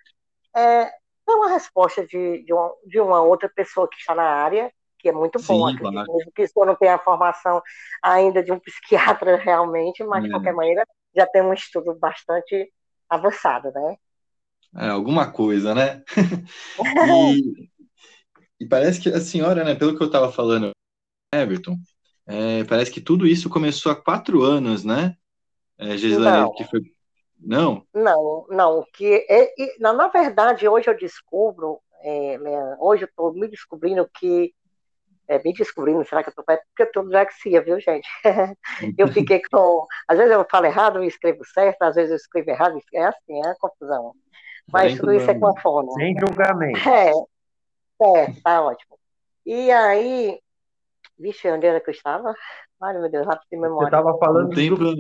é, 0.54 0.84
dar 1.26 1.34
uma 1.34 1.48
resposta 1.48 2.06
de, 2.06 2.44
de, 2.44 2.52
uma, 2.52 2.72
de 2.84 3.00
uma 3.00 3.22
outra 3.22 3.48
pessoa 3.48 3.88
que 3.88 3.96
está 3.96 4.14
na 4.14 4.24
área, 4.24 4.70
que 4.98 5.08
é 5.08 5.12
muito 5.12 5.38
bom, 5.42 5.70
Sim, 5.70 5.78
claro. 5.78 6.12
mesmo 6.12 6.32
que 6.34 6.42
eu 6.42 6.66
não 6.66 6.74
tenha 6.74 6.96
a 6.96 6.98
formação 6.98 7.62
ainda 8.02 8.42
de 8.42 8.52
um 8.52 8.58
psiquiatra 8.60 9.36
realmente, 9.36 10.04
mas 10.04 10.24
é. 10.24 10.26
de 10.26 10.30
qualquer 10.30 10.52
maneira 10.52 10.86
já 11.14 11.26
tem 11.26 11.40
um 11.40 11.54
estudo 11.54 11.94
bastante 11.94 12.70
avançado, 13.08 13.70
né? 13.72 13.96
É, 14.76 14.88
alguma 14.88 15.30
coisa, 15.30 15.74
né? 15.74 16.02
e, 17.34 17.70
e, 18.60 18.68
parece 18.68 19.00
que 19.00 19.08
a 19.08 19.20
senhora, 19.20 19.64
né, 19.64 19.74
pelo 19.74 19.96
que 19.96 20.02
eu 20.02 20.06
estava 20.06 20.30
falando, 20.30 20.70
Everton, 21.34 21.76
é, 22.26 22.64
parece 22.64 22.90
que 22.90 23.00
tudo 23.00 23.26
isso 23.26 23.48
começou 23.48 23.90
há 23.90 23.96
quatro 23.96 24.42
anos, 24.42 24.84
né? 24.84 25.16
É, 25.78 25.96
Gislaine, 25.96 26.52
que 26.54 26.64
foi... 26.64 26.80
Não? 27.38 27.86
Não, 27.94 28.46
não. 28.48 28.84
Que 28.92 29.26
é, 29.28 29.52
na 29.78 30.08
verdade, 30.08 30.66
hoje 30.68 30.88
eu 30.88 30.96
descubro, 30.96 31.80
é, 32.02 32.38
hoje 32.80 33.04
eu 33.04 33.08
estou 33.08 33.32
me 33.32 33.48
descobrindo 33.48 34.08
que 34.18 34.54
é, 35.28 35.42
me 35.42 35.52
descobrindo, 35.52 36.04
será 36.04 36.22
que 36.22 36.30
eu 36.30 36.34
tô 36.34 36.44
perto? 36.44 36.62
Porque 36.68 36.82
eu 36.84 36.92
tô 36.92 37.02
dislexia, 37.02 37.60
viu, 37.60 37.80
gente? 37.80 38.08
eu 38.96 39.08
fiquei 39.08 39.42
com. 39.50 39.86
Às 40.06 40.18
vezes 40.18 40.32
eu 40.32 40.46
falo 40.48 40.66
errado 40.66 41.02
e 41.02 41.08
escrevo 41.08 41.44
certo, 41.44 41.82
às 41.82 41.94
vezes 41.96 42.10
eu 42.10 42.16
escrevo 42.16 42.50
errado, 42.50 42.80
é 42.94 43.04
assim, 43.04 43.40
é 43.44 43.54
confusão. 43.58 44.14
Mas 44.72 44.96
tudo 44.96 45.12
isso 45.12 45.30
é 45.30 45.38
com 45.38 45.46
a 45.46 45.60
fome. 45.60 45.92
Sem 45.94 46.18
julgamento. 46.18 46.88
É, 46.88 47.10
é, 48.20 48.32
tá 48.42 48.62
ótimo. 48.62 48.98
E 49.44 49.70
aí, 49.70 50.40
vixe, 51.18 51.50
onde 51.50 51.66
era 51.66 51.80
que 51.80 51.90
eu 51.90 51.94
estava? 51.94 52.34
Ai, 52.80 52.98
meu 52.98 53.10
Deus, 53.10 53.26
rápido 53.26 53.48
de 53.50 53.56
memória. 53.56 53.88
Você 53.88 53.96
estava 53.96 54.18
falando 54.18 54.54
tempo. 54.54 54.76
do 54.76 54.94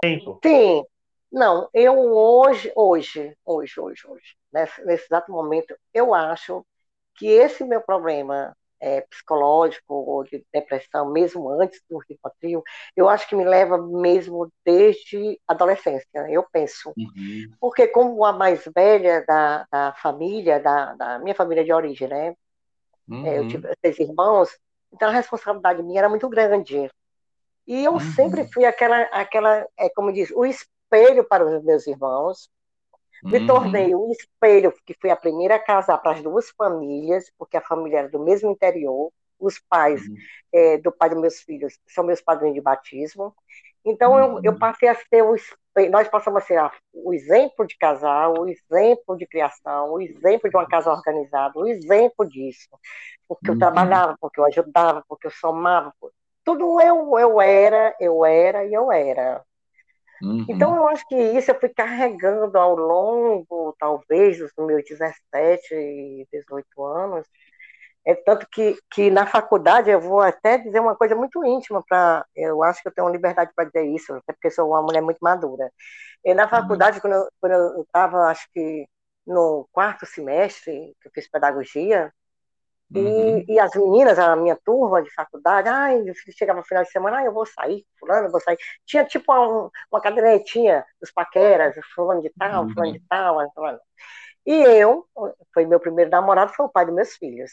tempo. 0.00 0.40
Sim. 0.44 0.84
Não, 1.32 1.68
eu 1.72 1.94
hoje, 1.96 2.72
hoje, 2.74 3.36
hoje, 3.44 3.80
hoje, 3.80 4.02
hoje, 4.06 4.36
nesse, 4.52 4.84
nesse 4.84 5.04
exato 5.04 5.30
momento, 5.30 5.76
eu 5.94 6.12
acho 6.12 6.66
que 7.14 7.26
esse 7.28 7.64
meu 7.64 7.80
problema 7.80 8.56
é, 8.80 9.02
psicológico 9.02 9.94
ou 9.94 10.24
de 10.24 10.44
depressão, 10.52 11.10
mesmo 11.10 11.50
antes 11.50 11.80
do 11.88 11.98
Rivotril, 11.98 12.62
eu 12.96 13.08
acho 13.08 13.28
que 13.28 13.36
me 13.36 13.44
leva 13.44 13.76
mesmo 13.78 14.50
desde 14.64 15.38
adolescência, 15.46 16.26
eu 16.28 16.44
penso. 16.50 16.92
Uhum. 16.96 17.52
Porque 17.60 17.86
como 17.86 18.24
a 18.24 18.32
mais 18.32 18.64
velha 18.74 19.24
da, 19.26 19.66
da 19.70 19.92
família, 19.94 20.58
da, 20.58 20.94
da, 20.94 21.18
minha 21.18 21.34
família 21.34 21.64
de 21.64 21.72
origem, 21.72 22.08
né? 22.08 22.34
Uhum. 23.06 23.26
É, 23.26 23.38
eu 23.38 23.48
tive 23.48 23.68
seis 23.84 23.98
irmãos, 23.98 24.48
então 24.92 25.08
a 25.08 25.12
responsabilidade 25.12 25.82
minha 25.82 26.00
era 26.00 26.08
muito 26.08 26.28
grande. 26.28 26.90
E 27.66 27.84
eu 27.84 27.92
uhum. 27.92 28.00
sempre 28.00 28.50
fui 28.52 28.64
aquela, 28.64 29.02
aquela 29.12 29.66
é, 29.78 29.88
como 29.90 30.12
diz, 30.12 30.30
o 30.30 30.44
espelho 30.44 31.24
para 31.28 31.44
os 31.44 31.62
meus 31.62 31.86
irmãos, 31.86 32.48
me 33.22 33.38
uhum. 33.38 33.46
tornei 33.46 33.94
um 33.94 34.10
espelho, 34.10 34.72
que 34.86 34.94
fui 35.00 35.10
a 35.10 35.16
primeira 35.16 35.56
a 35.56 35.58
casar 35.58 35.98
para 35.98 36.12
as 36.12 36.22
duas 36.22 36.50
famílias, 36.50 37.30
porque 37.38 37.56
a 37.56 37.60
família 37.60 38.00
era 38.00 38.08
do 38.08 38.18
mesmo 38.18 38.50
interior. 38.50 39.12
Os 39.38 39.58
pais 39.58 40.02
uhum. 40.06 40.16
é, 40.52 40.78
do 40.78 40.92
pai 40.92 41.08
dos 41.08 41.20
meus 41.20 41.40
filhos 41.40 41.78
são 41.86 42.04
meus 42.04 42.20
padrinhos 42.20 42.54
de 42.54 42.60
batismo. 42.60 43.34
Então, 43.84 44.12
uhum. 44.12 44.36
eu, 44.36 44.52
eu, 44.52 44.58
passei 44.58 44.88
a 44.88 44.94
ser 44.94 45.22
o 45.22 45.34
espelho, 45.34 45.90
nós 45.90 46.08
passamos 46.08 46.42
a 46.42 46.46
ser 46.46 46.70
o 46.92 47.14
exemplo 47.14 47.66
de 47.66 47.76
casal, 47.78 48.34
o 48.38 48.48
exemplo 48.48 49.16
de 49.16 49.26
criação, 49.26 49.92
o 49.92 50.00
exemplo 50.00 50.50
de 50.50 50.56
uma 50.56 50.66
casa 50.66 50.90
organizada, 50.90 51.58
o 51.58 51.66
exemplo 51.66 52.28
disso. 52.28 52.68
Porque 53.26 53.48
eu 53.48 53.54
uhum. 53.54 53.58
trabalhava, 53.58 54.16
porque 54.20 54.40
eu 54.40 54.44
ajudava, 54.44 55.02
porque 55.08 55.26
eu 55.26 55.30
somava. 55.30 55.92
Tudo 56.44 56.80
eu, 56.80 57.18
eu 57.18 57.40
era, 57.40 57.94
eu 58.00 58.24
era 58.24 58.64
e 58.66 58.74
eu 58.74 58.92
era. 58.92 59.42
Uhum. 60.22 60.44
Então, 60.48 60.74
eu 60.76 60.88
acho 60.88 61.06
que 61.08 61.16
isso 61.16 61.50
eu 61.50 61.58
fui 61.58 61.68
carregando 61.68 62.58
ao 62.58 62.76
longo, 62.76 63.74
talvez, 63.78 64.38
dos 64.38 64.52
meus 64.58 64.84
17, 64.84 66.28
18 66.32 66.84
anos. 66.84 67.26
É 68.06 68.14
tanto 68.14 68.46
que, 68.50 68.78
que 68.90 69.10
na 69.10 69.26
faculdade 69.26 69.90
eu 69.90 70.00
vou 70.00 70.20
até 70.20 70.58
dizer 70.58 70.80
uma 70.80 70.96
coisa 70.96 71.14
muito 71.14 71.44
íntima 71.44 71.84
para. 71.86 72.24
Eu 72.34 72.62
acho 72.62 72.82
que 72.82 72.88
eu 72.88 72.92
tenho 72.92 73.08
liberdade 73.08 73.52
para 73.54 73.66
dizer 73.66 73.84
isso, 73.84 74.14
até 74.14 74.32
porque 74.32 74.50
sou 74.50 74.68
uma 74.68 74.82
mulher 74.82 75.02
muito 75.02 75.18
madura. 75.20 75.70
E 76.24 76.34
na 76.34 76.44
uhum. 76.44 76.50
faculdade, 76.50 76.96
uhum. 77.04 77.28
quando 77.40 77.52
eu 77.52 77.82
estava, 77.82 78.22
acho 78.28 78.46
que 78.52 78.86
no 79.26 79.68
quarto 79.72 80.06
semestre, 80.06 80.94
que 81.00 81.08
eu 81.08 81.12
fiz 81.14 81.28
pedagogia, 81.30 82.12
Uhum. 82.94 83.44
E, 83.46 83.54
e, 83.54 83.60
as 83.60 83.72
meninas, 83.74 84.18
a 84.18 84.34
minha 84.34 84.56
turma 84.64 85.02
de 85.02 85.12
faculdade, 85.14 85.68
ai, 85.68 86.02
chegava 86.36 86.58
no 86.58 86.66
final 86.66 86.82
de 86.82 86.90
semana, 86.90 87.18
ai, 87.18 87.26
eu 87.26 87.32
vou 87.32 87.46
sair, 87.46 87.86
fulano, 87.98 88.26
eu 88.26 88.30
vou 88.32 88.40
sair. 88.40 88.58
Tinha 88.84 89.04
tipo 89.04 89.32
uma, 89.32 89.70
uma 89.90 90.00
cadernetinha 90.00 90.84
dos 91.00 91.12
paqueras, 91.12 91.76
fulano 91.94 92.20
de 92.20 92.30
tal, 92.30 92.64
uhum. 92.64 92.72
fulano 92.74 92.92
de 92.92 93.00
tal, 93.08 93.52
fulano. 93.52 93.80
E 94.44 94.54
eu, 94.54 95.06
foi 95.54 95.66
meu 95.66 95.78
primeiro 95.78 96.10
namorado, 96.10 96.52
foi 96.54 96.66
o 96.66 96.68
pai 96.68 96.84
dos 96.86 96.94
meus 96.94 97.14
filhos, 97.16 97.50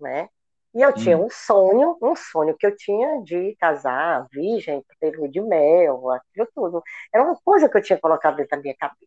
né? 0.00 0.28
E 0.74 0.82
eu 0.82 0.92
tinha 0.92 1.16
uhum. 1.16 1.26
um 1.26 1.30
sonho, 1.30 1.96
um 2.02 2.16
sonho 2.16 2.56
que 2.56 2.66
eu 2.66 2.76
tinha 2.76 3.22
de 3.22 3.54
casar 3.60 4.26
virgem, 4.32 4.84
ter 4.98 5.12
de 5.30 5.40
mel, 5.40 6.10
aquilo 6.10 6.48
tudo. 6.52 6.82
Era 7.12 7.22
uma 7.22 7.36
coisa 7.44 7.68
que 7.68 7.76
eu 7.78 7.82
tinha 7.82 7.98
colocado 8.00 8.36
dentro 8.36 8.56
da 8.56 8.62
minha 8.62 8.74
cabeça. 8.76 9.06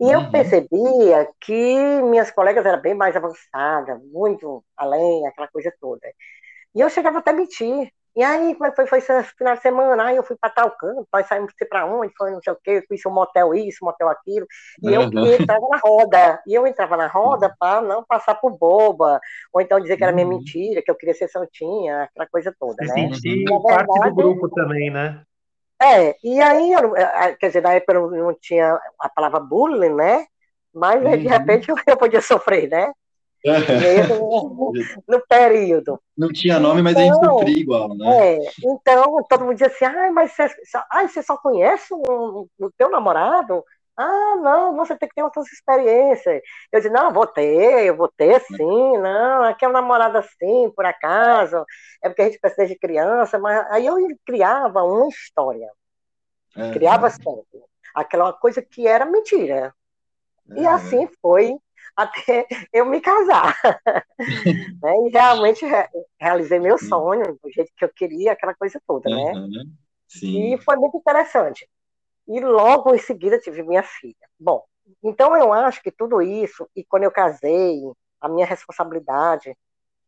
E 0.00 0.04
uhum. 0.04 0.12
eu 0.12 0.30
percebia 0.30 1.28
que 1.40 2.00
minhas 2.02 2.30
colegas 2.30 2.64
eram 2.64 2.80
bem 2.80 2.94
mais 2.94 3.14
avançadas, 3.14 4.00
muito 4.10 4.64
além, 4.76 5.26
aquela 5.26 5.48
coisa 5.48 5.70
toda. 5.78 6.08
E 6.74 6.80
eu 6.80 6.88
chegava 6.88 7.18
até 7.18 7.30
a 7.32 7.34
mentir, 7.34 7.92
E 8.16 8.24
aí, 8.24 8.54
como 8.54 8.66
é 8.66 8.70
que 8.70 8.76
foi, 8.76 8.86
foi 8.86 8.98
esse 8.98 9.22
final 9.38 9.54
de 9.54 9.62
semana? 9.62 10.06
Aí 10.06 10.16
eu 10.16 10.24
fui 10.24 10.36
para 10.36 10.50
tal 10.50 10.70
canto, 10.72 11.06
nós 11.12 11.26
saímos 11.28 11.52
para 11.68 11.86
onde, 11.86 12.12
foi 12.16 12.32
não 12.32 12.40
sei 12.42 12.52
o 12.52 12.58
quê, 12.62 12.82
fui 12.88 12.96
um 13.06 13.14
motel 13.14 13.54
isso, 13.54 13.84
motel 13.84 14.08
aquilo, 14.08 14.46
e 14.82 14.88
uhum. 14.88 15.10
eu 15.12 15.26
e 15.26 15.34
entrava 15.40 15.68
na 15.68 15.78
roda, 15.78 16.42
e 16.46 16.54
eu 16.54 16.66
entrava 16.66 16.96
na 16.96 17.06
roda 17.06 17.54
para 17.58 17.80
não 17.80 18.04
passar 18.04 18.34
por 18.34 18.58
boba, 18.58 19.20
ou 19.52 19.60
então 19.60 19.78
dizer 19.78 19.96
que 19.96 20.02
era 20.02 20.12
minha 20.12 20.26
uhum. 20.26 20.38
mentira, 20.38 20.82
que 20.82 20.90
eu 20.90 20.96
queria 20.96 21.14
ser 21.14 21.28
santinha, 21.28 22.02
aquela 22.02 22.26
coisa 22.26 22.54
toda, 22.58 22.84
né? 22.84 22.94
Sentir 22.94 23.44
parte 23.62 24.00
do 24.00 24.14
grupo 24.14 24.48
também, 24.48 24.90
né? 24.90 25.22
É, 25.82 26.14
e 26.22 26.40
aí, 26.40 26.72
eu, 26.72 26.92
quer 27.38 27.46
dizer, 27.46 27.62
na 27.62 27.72
época 27.72 27.94
eu 27.94 28.10
não 28.10 28.34
tinha 28.34 28.78
a 29.00 29.08
palavra 29.08 29.40
bullying, 29.40 29.94
né? 29.94 30.26
Mas 30.74 31.02
uhum. 31.02 31.16
de 31.16 31.26
repente 31.26 31.68
eu, 31.86 31.96
podia 31.96 32.20
sofrer, 32.20 32.68
né? 32.68 32.92
Mesmo 33.42 34.72
no 35.08 35.26
período. 35.26 35.98
Não 36.16 36.28
tinha 36.28 36.60
nome, 36.60 36.82
mas 36.82 36.92
então, 36.92 37.02
a 37.02 37.06
gente 37.06 37.16
então, 37.16 37.38
sofria 37.38 37.58
igual, 37.58 37.88
né? 37.96 38.36
É, 38.36 38.38
então 38.62 39.24
todo 39.28 39.44
mundo 39.44 39.54
dizia 39.54 39.68
assim, 39.68 39.86
ai, 39.86 40.10
mas 40.10 40.32
você, 40.32 40.48
ai, 40.92 41.08
você 41.08 41.22
só 41.22 41.36
conhece 41.38 41.86
o, 41.92 42.46
o 42.60 42.70
teu 42.76 42.90
namorado? 42.90 43.64
Ah, 44.00 44.36
não, 44.36 44.74
você 44.76 44.96
tem 44.96 45.08
que 45.08 45.14
ter 45.14 45.22
outras 45.22 45.46
experiências. 45.52 46.40
Eu 46.72 46.80
disse, 46.80 46.92
não, 46.92 47.12
vou 47.12 47.26
ter, 47.26 47.84
eu 47.84 47.96
vou 47.96 48.08
ter 48.08 48.40
sim, 48.40 48.98
não, 48.98 49.44
aqui 49.44 49.64
é 49.64 49.68
um 49.68 49.72
namorado 49.72 50.16
assim, 50.16 50.70
por 50.74 50.86
acaso, 50.86 51.64
é 52.02 52.08
porque 52.08 52.22
a 52.22 52.24
gente 52.26 52.40
precisa 52.40 52.66
de 52.66 52.78
criança, 52.78 53.38
mas 53.38 53.66
aí 53.70 53.86
eu 53.86 53.96
criava 54.24 54.82
uma 54.82 55.08
história. 55.08 55.70
É, 56.56 56.70
criava 56.72 57.08
é. 57.08 57.10
sempre. 57.10 57.62
Aquela 57.94 58.32
coisa 58.32 58.62
que 58.62 58.86
era 58.86 59.04
mentira. 59.04 59.74
É, 60.50 60.62
e 60.62 60.66
assim 60.66 61.06
foi 61.20 61.56
até 61.94 62.46
eu 62.72 62.86
me 62.86 63.00
casar. 63.00 63.54
né? 64.82 64.96
E 65.06 65.10
realmente 65.10 65.64
re 65.66 65.88
realizei 66.18 66.58
meu 66.58 66.78
sonho, 66.78 67.38
do 67.42 67.50
jeito 67.52 67.70
que 67.76 67.84
eu 67.84 67.90
queria, 67.90 68.32
aquela 68.32 68.54
coisa 68.54 68.80
toda, 68.86 69.10
né? 69.10 69.32
Uhum. 69.32 69.72
E 70.22 70.58
foi 70.64 70.76
muito 70.76 70.96
interessante. 70.96 71.68
E 72.30 72.40
logo 72.40 72.94
em 72.94 72.98
seguida 72.98 73.38
tive 73.38 73.62
minha 73.62 73.82
filha. 73.82 74.14
Bom, 74.38 74.64
então 75.02 75.36
eu 75.36 75.52
acho 75.52 75.82
que 75.82 75.90
tudo 75.90 76.22
isso, 76.22 76.68
e 76.74 76.84
quando 76.84 77.04
eu 77.04 77.10
casei, 77.10 77.80
a 78.20 78.28
minha 78.28 78.46
responsabilidade, 78.46 79.56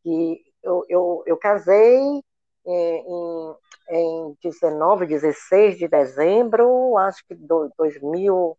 que 0.03 0.43
eu, 0.63 0.85
eu, 0.89 1.23
eu 1.27 1.37
casei 1.37 2.23
é, 2.67 2.97
em, 2.99 3.57
em 3.91 4.37
19, 4.43 5.07
16 5.07 5.79
de 5.79 5.89
dezembro, 5.89 6.97
acho 6.97 7.25
que 7.27 7.35
do, 7.35 7.73
2000, 7.77 8.57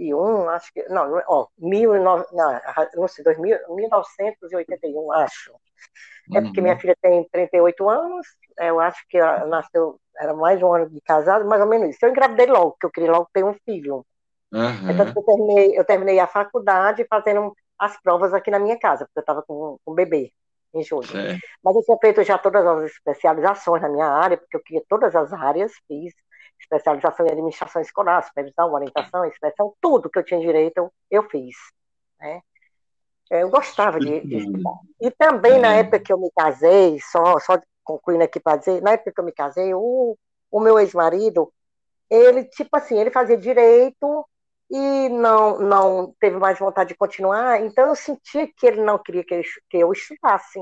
2001, 0.00 0.48
acho 0.48 0.72
que. 0.72 0.82
Não, 0.88 1.22
ó, 1.26 1.46
mil, 1.58 1.94
não, 2.02 2.24
não 2.94 3.08
sei, 3.08 3.24
2000, 3.24 3.58
1981, 3.74 5.12
acho. 5.12 5.52
É 6.34 6.40
porque 6.40 6.60
minha 6.60 6.74
uhum. 6.74 6.80
filha 6.80 6.96
tem 7.00 7.28
38 7.30 7.88
anos, 7.88 8.26
eu 8.58 8.78
acho 8.78 9.04
que 9.08 9.18
ela 9.18 9.46
nasceu, 9.46 9.98
era 10.20 10.34
mais 10.34 10.58
de 10.58 10.64
um 10.64 10.72
ano 10.72 10.88
de 10.90 11.00
casado, 11.00 11.46
mais 11.46 11.62
ou 11.62 11.68
menos 11.68 11.90
isso. 11.90 12.04
Eu 12.04 12.10
engravidei 12.10 12.46
logo, 12.46 12.72
porque 12.72 12.86
eu 12.86 12.90
queria 12.90 13.10
logo 13.10 13.28
ter 13.32 13.44
um 13.44 13.54
filho. 13.64 14.04
Uhum. 14.52 14.90
Então, 14.90 15.06
eu 15.06 15.22
terminei, 15.22 15.78
eu 15.78 15.84
terminei 15.84 16.18
a 16.18 16.26
faculdade 16.26 17.06
fazendo 17.08 17.54
as 17.78 18.00
provas 18.02 18.34
aqui 18.34 18.50
na 18.50 18.58
minha 18.58 18.78
casa, 18.78 19.06
porque 19.06 19.18
eu 19.18 19.22
estava 19.22 19.42
com, 19.42 19.78
com 19.84 19.92
um 19.92 19.94
bebê 19.94 20.32
em 20.74 20.82
julho. 20.82 21.08
É. 21.16 21.38
Mas 21.64 21.76
eu 21.76 21.82
tinha 21.82 21.96
feito 21.98 22.22
já 22.22 22.36
todas 22.36 22.64
as 22.66 22.92
especializações 22.92 23.80
na 23.80 23.88
minha 23.88 24.06
área, 24.06 24.36
porque 24.36 24.56
eu 24.56 24.62
queria 24.62 24.82
todas 24.88 25.16
as 25.16 25.32
áreas, 25.32 25.72
fiz 25.88 26.12
especialização 26.60 27.26
em 27.26 27.30
administração 27.30 27.80
escolar, 27.80 28.22
supervisão, 28.22 28.72
orientação, 28.72 29.24
inspeção, 29.24 29.74
tudo 29.80 30.10
que 30.10 30.18
eu 30.18 30.24
tinha 30.24 30.40
direito 30.40 30.92
eu, 31.10 31.22
fiz. 31.22 31.56
Né? 32.20 32.42
Eu 33.30 33.48
gostava 33.48 33.98
de, 33.98 34.20
de, 34.20 34.36
estudar. 34.36 34.74
E 35.00 35.10
também 35.10 35.58
na 35.58 35.74
é. 35.74 35.80
época 35.80 36.00
que 36.00 36.12
eu 36.12 36.18
me 36.18 36.30
casei, 36.36 36.98
só, 37.00 37.38
só 37.38 37.58
concluindo 37.90 38.24
aqui 38.24 38.40
para 38.40 38.58
dizer, 38.58 38.82
na 38.82 38.92
época 38.92 39.12
que 39.12 39.20
eu 39.20 39.24
me 39.24 39.32
casei, 39.32 39.74
o, 39.74 40.16
o 40.50 40.60
meu 40.60 40.78
ex-marido, 40.78 41.52
ele, 42.08 42.44
tipo 42.44 42.76
assim, 42.76 42.98
ele 42.98 43.10
fazia 43.10 43.36
direito 43.36 44.26
e 44.70 45.08
não, 45.08 45.58
não 45.58 46.14
teve 46.20 46.36
mais 46.36 46.58
vontade 46.58 46.90
de 46.90 46.96
continuar, 46.96 47.60
então 47.60 47.88
eu 47.88 47.96
sentia 47.96 48.46
que 48.46 48.66
ele 48.66 48.82
não 48.82 48.98
queria 48.98 49.24
que, 49.24 49.34
ele, 49.34 49.44
que 49.68 49.78
eu 49.78 49.92
estudasse. 49.92 50.60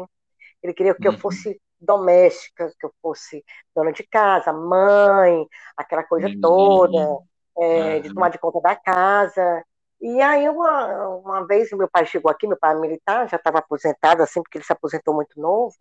Ele 0.62 0.74
queria 0.74 0.94
que 0.94 1.06
uhum. 1.06 1.14
eu 1.14 1.20
fosse 1.20 1.60
doméstica, 1.80 2.72
que 2.78 2.86
eu 2.86 2.92
fosse 3.00 3.44
dona 3.74 3.92
de 3.92 4.02
casa, 4.04 4.52
mãe, 4.52 5.46
aquela 5.76 6.02
coisa 6.02 6.26
uhum. 6.26 6.40
toda, 6.40 7.18
é, 7.58 8.00
de 8.00 8.12
tomar 8.12 8.30
de 8.30 8.38
conta 8.38 8.60
da 8.60 8.74
casa. 8.74 9.64
E 10.00 10.20
aí, 10.20 10.48
uma, 10.48 11.08
uma 11.08 11.46
vez, 11.46 11.70
meu 11.72 11.88
pai 11.88 12.06
chegou 12.06 12.30
aqui, 12.30 12.46
meu 12.46 12.56
pai 12.56 12.74
é 12.74 12.78
militar, 12.78 13.28
já 13.28 13.36
estava 13.36 13.58
aposentado, 13.58 14.22
assim, 14.22 14.42
porque 14.42 14.58
ele 14.58 14.64
se 14.64 14.72
aposentou 14.72 15.14
muito 15.14 15.40
novo. 15.40 15.74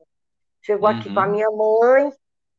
Chegou 0.67 0.89
uhum. 0.89 0.99
aqui 0.99 1.13
com 1.13 1.19
a 1.19 1.25
minha 1.25 1.49
mãe, 1.49 2.11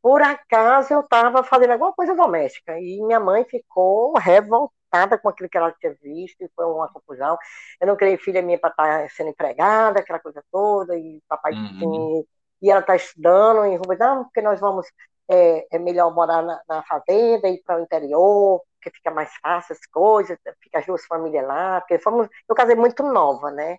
por 0.03 0.23
acaso 0.23 0.95
eu 0.95 1.01
estava 1.01 1.45
fazendo 1.45 1.73
alguma 1.73 1.93
coisa 1.93 2.15
doméstica, 2.15 2.79
e 2.81 3.01
minha 3.03 3.21
mãe 3.21 3.45
ficou 3.45 4.15
revoltada 4.19 5.19
com 5.19 5.29
aquilo 5.29 5.49
que 5.49 5.59
ela 5.59 5.73
tinha 5.79 5.95
visto, 6.03 6.43
e 6.43 6.51
foi 6.57 6.65
uma 6.65 6.91
confusão. 6.91 7.37
Eu 7.81 7.87
não 7.87 7.97
criei 7.97 8.17
filha 8.17 8.43
minha 8.43 8.59
para 8.59 8.71
estar 8.71 9.03
tá 9.03 9.09
sendo 9.11 9.31
empregada, 9.31 10.01
aquela 10.01 10.19
coisa 10.19 10.43
toda, 10.51 10.97
e 10.97 11.23
papai 11.29 11.53
uhum 11.53 12.25
e 12.61 12.71
ela 12.71 12.81
está 12.81 12.97
estudando 12.97 13.65
em 13.65 13.77
Rubens, 13.77 13.99
não, 13.99 14.25
porque 14.25 14.43
nós 14.43 14.61
vamos, 14.61 14.87
é, 15.29 15.67
é 15.77 15.79
melhor 15.79 16.13
morar 16.13 16.43
na, 16.43 16.61
na 16.69 16.83
fazenda, 16.83 17.49
ir 17.49 17.63
para 17.65 17.79
o 17.79 17.83
interior, 17.83 18.61
porque 18.75 18.97
fica 18.97 19.11
mais 19.11 19.31
fácil 19.41 19.75
as 19.75 19.87
coisas, 19.87 20.39
fica 20.61 20.79
as 20.79 20.87
duas 20.87 21.05
famílias 21.07 21.47
lá, 21.47 21.81
porque 21.81 21.99
fomos, 21.99 22.29
eu 22.49 22.55
casei 22.55 22.75
muito 22.75 23.03
nova, 23.03 23.51
né? 23.51 23.79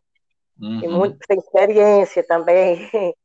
Uhum. 0.59 0.84
E 0.84 0.88
muito 0.88 1.17
sem 1.25 1.38
experiência 1.38 2.25
também, 2.25 2.89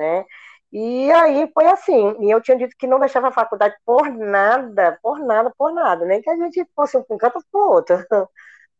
né? 0.00 0.24
E 0.72 1.10
aí 1.10 1.50
foi 1.52 1.66
assim, 1.66 2.16
e 2.20 2.30
eu 2.30 2.40
tinha 2.40 2.56
dito 2.56 2.76
que 2.78 2.86
não 2.86 3.00
deixava 3.00 3.28
a 3.28 3.32
faculdade 3.32 3.74
por 3.84 4.08
nada, 4.08 4.98
por 5.02 5.18
nada, 5.18 5.52
por 5.58 5.72
nada, 5.72 6.04
nem 6.06 6.22
que 6.22 6.30
a 6.30 6.36
gente 6.36 6.64
fosse 6.74 6.96
um 6.96 7.18
canto 7.18 7.40
para 7.50 7.60
o 7.60 7.70
outro. 7.70 7.96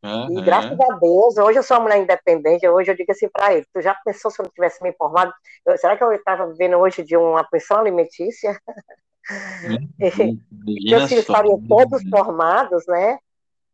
Uhum. 0.02 0.38
E 0.38 0.42
graças 0.42 0.78
a 0.80 0.94
Deus, 0.98 1.36
hoje 1.36 1.58
eu 1.58 1.62
sou 1.62 1.76
uma 1.76 1.82
mulher 1.82 1.98
independente, 1.98 2.66
hoje 2.66 2.90
eu 2.90 2.96
digo 2.96 3.10
assim 3.12 3.28
para 3.28 3.52
ele, 3.52 3.66
tu 3.72 3.82
já 3.82 3.94
pensou 4.04 4.30
se 4.30 4.40
eu 4.40 4.44
não 4.44 4.50
tivesse 4.52 4.82
me 4.82 4.90
informado? 4.90 5.32
Eu, 5.66 5.76
será 5.76 5.96
que 5.96 6.02
eu 6.02 6.12
estava 6.12 6.46
vivendo 6.46 6.76
hoje 6.78 7.02
de 7.02 7.16
uma 7.16 7.44
pensão 7.44 7.78
alimentícia? 7.78 8.58
Uhum. 9.64 9.88
Meus 10.64 11.08
filhos 11.08 11.24
estariam 11.24 11.60
todos 11.68 12.02
formados, 12.08 12.86
né? 12.86 13.18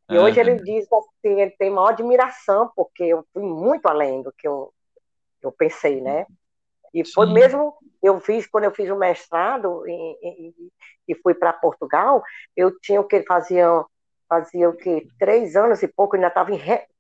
E 0.09 0.17
uhum. 0.17 0.25
hoje 0.25 0.41
ele 0.41 0.55
diz 0.63 0.87
assim, 0.91 1.41
ele 1.41 1.51
tem 1.53 1.71
maior 1.71 1.89
admiração, 1.89 2.71
porque 2.75 3.05
eu 3.05 3.25
fui 3.33 3.43
muito 3.43 3.87
além 3.87 4.23
do 4.23 4.33
que 4.33 4.49
eu, 4.49 4.73
eu 5.43 5.53
pensei, 5.53 6.01
né? 6.01 6.27
E 6.97 7.05
foi 7.05 7.27
Sim. 7.27 7.35
mesmo, 7.35 7.75
eu 8.03 8.19
fiz, 8.21 8.47
quando 8.47 8.65
eu 8.65 8.71
fiz 8.71 8.91
o 8.91 8.97
mestrado 8.97 9.87
e, 9.87 11.15
fui 11.23 11.35
para 11.35 11.53
Portugal, 11.53 12.23
eu 12.57 12.73
tinha 12.81 12.99
o 12.99 13.05
que 13.05 13.23
faziam 13.23 13.85
fazia 14.27 14.69
o 14.69 14.73
que 14.73 15.07
Três 15.19 15.55
anos 15.57 15.83
e 15.83 15.89
pouco, 15.89 16.17
ainda 16.17 16.29
estava 16.29 16.51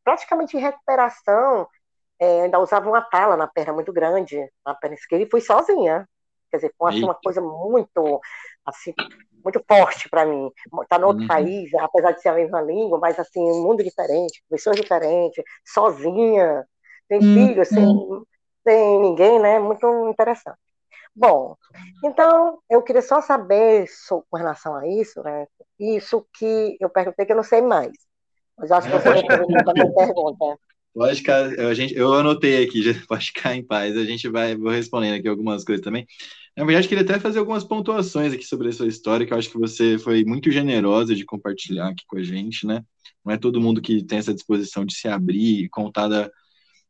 praticamente 0.04 0.56
em 0.56 0.60
recuperação, 0.60 1.66
é, 2.20 2.42
ainda 2.42 2.60
usava 2.60 2.88
uma 2.88 3.00
tala 3.00 3.38
na 3.38 3.46
perna 3.46 3.72
muito 3.72 3.92
grande, 3.92 4.38
na 4.64 4.74
perna 4.74 4.94
esquerda, 4.94 5.24
e 5.24 5.30
fui 5.30 5.40
sozinha. 5.40 6.06
Quer 6.50 6.58
dizer, 6.58 6.74
foi 6.78 6.90
assim, 6.90 7.02
uma 7.02 7.14
coisa 7.14 7.40
muito, 7.40 8.20
assim, 8.64 8.94
muito 9.42 9.64
forte 9.66 10.08
para 10.10 10.26
mim. 10.26 10.50
Estar 10.66 10.86
tá 10.88 10.98
no 10.98 11.06
outro 11.08 11.22
uhum. 11.22 11.28
país, 11.28 11.72
apesar 11.74 12.12
de 12.12 12.20
ser 12.20 12.28
a 12.28 12.34
mesma 12.34 12.60
língua, 12.60 12.98
mas 12.98 13.18
assim, 13.18 13.40
um 13.40 13.62
mundo 13.62 13.82
diferente, 13.82 14.44
pessoas 14.48 14.76
diferentes, 14.76 15.42
sozinha, 15.64 16.64
sem 17.08 17.18
uhum. 17.18 17.34
filhos, 17.34 17.68
sem, 17.68 17.84
sem 18.66 19.00
ninguém, 19.00 19.38
né? 19.38 19.60
Muito 19.60 20.08
interessante. 20.08 20.58
Bom, 21.14 21.56
então 22.04 22.58
eu 22.68 22.82
queria 22.82 23.00
só 23.00 23.22
saber 23.22 23.86
com 24.08 24.36
relação 24.36 24.74
a 24.74 24.86
isso, 24.86 25.22
né? 25.22 25.46
Isso 25.78 26.26
que 26.36 26.76
eu 26.80 26.90
perguntei 26.90 27.24
que 27.24 27.32
eu 27.32 27.36
não 27.36 27.42
sei 27.42 27.62
mais. 27.62 27.92
Mas 28.58 28.72
acho 28.72 28.88
que 28.88 28.98
você 28.98 29.10
respondeu 29.10 29.70
a 29.70 29.72
minha 29.72 29.94
pergunta. 29.94 30.58
Pode 30.94 31.16
ficar, 31.16 31.44
a 31.44 31.74
gente, 31.74 31.94
eu 31.94 32.12
anotei 32.12 32.64
aqui, 32.64 32.82
já 32.82 32.92
pode 33.06 33.26
ficar 33.26 33.54
em 33.54 33.64
paz. 33.64 33.96
A 33.96 34.04
gente 34.04 34.28
vai, 34.28 34.56
vou 34.56 34.70
respondendo 34.70 35.14
aqui 35.14 35.28
algumas 35.28 35.64
coisas 35.64 35.84
também. 35.84 36.06
Na 36.56 36.64
verdade, 36.64 36.88
queria 36.88 37.04
até 37.04 37.20
fazer 37.20 37.38
algumas 37.38 37.64
pontuações 37.64 38.32
aqui 38.32 38.44
sobre 38.44 38.68
a 38.68 38.72
sua 38.72 38.86
história, 38.86 39.26
que 39.26 39.32
eu 39.32 39.38
acho 39.38 39.50
que 39.50 39.58
você 39.58 39.98
foi 39.98 40.24
muito 40.24 40.50
generosa 40.50 41.14
de 41.14 41.24
compartilhar 41.24 41.88
aqui 41.88 42.04
com 42.06 42.18
a 42.18 42.22
gente, 42.22 42.66
né? 42.66 42.82
Não 43.24 43.32
é 43.32 43.36
todo 43.36 43.60
mundo 43.60 43.80
que 43.80 44.02
tem 44.04 44.18
essa 44.18 44.32
disposição 44.32 44.84
de 44.84 44.94
se 44.94 45.06
abrir 45.06 45.64
e 45.64 45.68
contar 45.68 46.08
da, 46.08 46.30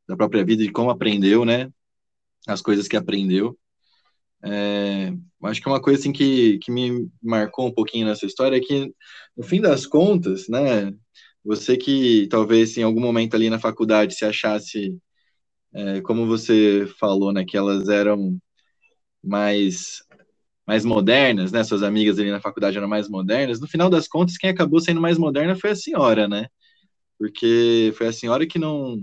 da 0.08 0.16
própria 0.16 0.44
vida, 0.44 0.62
de 0.62 0.72
como 0.72 0.90
aprendeu, 0.90 1.44
né? 1.44 1.70
As 2.46 2.62
coisas 2.62 2.88
que 2.88 2.96
aprendeu. 2.96 3.58
É, 4.44 5.12
acho 5.44 5.60
que 5.60 5.68
uma 5.68 5.80
coisa 5.80 6.00
assim 6.00 6.12
que, 6.12 6.58
que 6.58 6.70
me 6.70 7.08
marcou 7.22 7.66
um 7.66 7.72
pouquinho 7.72 8.06
nessa 8.06 8.26
história 8.26 8.56
é 8.56 8.60
que, 8.60 8.92
no 9.36 9.42
fim 9.42 9.60
das 9.60 9.86
contas, 9.86 10.48
né, 10.48 10.92
você 11.44 11.76
que 11.76 12.28
talvez 12.28 12.76
em 12.76 12.82
algum 12.82 13.00
momento 13.00 13.34
ali 13.34 13.50
na 13.50 13.58
faculdade 13.58 14.14
se 14.14 14.24
achasse, 14.24 14.96
é, 15.74 16.00
como 16.02 16.26
você 16.26 16.86
falou, 16.98 17.32
né, 17.32 17.44
que 17.46 17.56
elas 17.56 17.88
eram 17.88 18.38
mais 19.22 20.02
mais 20.66 20.84
modernas, 20.84 21.52
né, 21.52 21.62
suas 21.64 21.82
amigas 21.82 22.18
ali 22.18 22.30
na 22.30 22.40
faculdade 22.40 22.76
eram 22.76 22.88
mais 22.88 23.08
modernas, 23.08 23.60
no 23.60 23.68
final 23.68 23.88
das 23.90 24.08
contas, 24.08 24.36
quem 24.36 24.50
acabou 24.50 24.80
sendo 24.80 25.00
mais 25.00 25.16
moderna 25.18 25.54
foi 25.56 25.70
a 25.70 25.76
senhora, 25.76 26.28
né, 26.28 26.48
porque 27.18 27.92
foi 27.96 28.08
a 28.08 28.12
senhora 28.12 28.46
que 28.46 28.58
não 28.58 29.00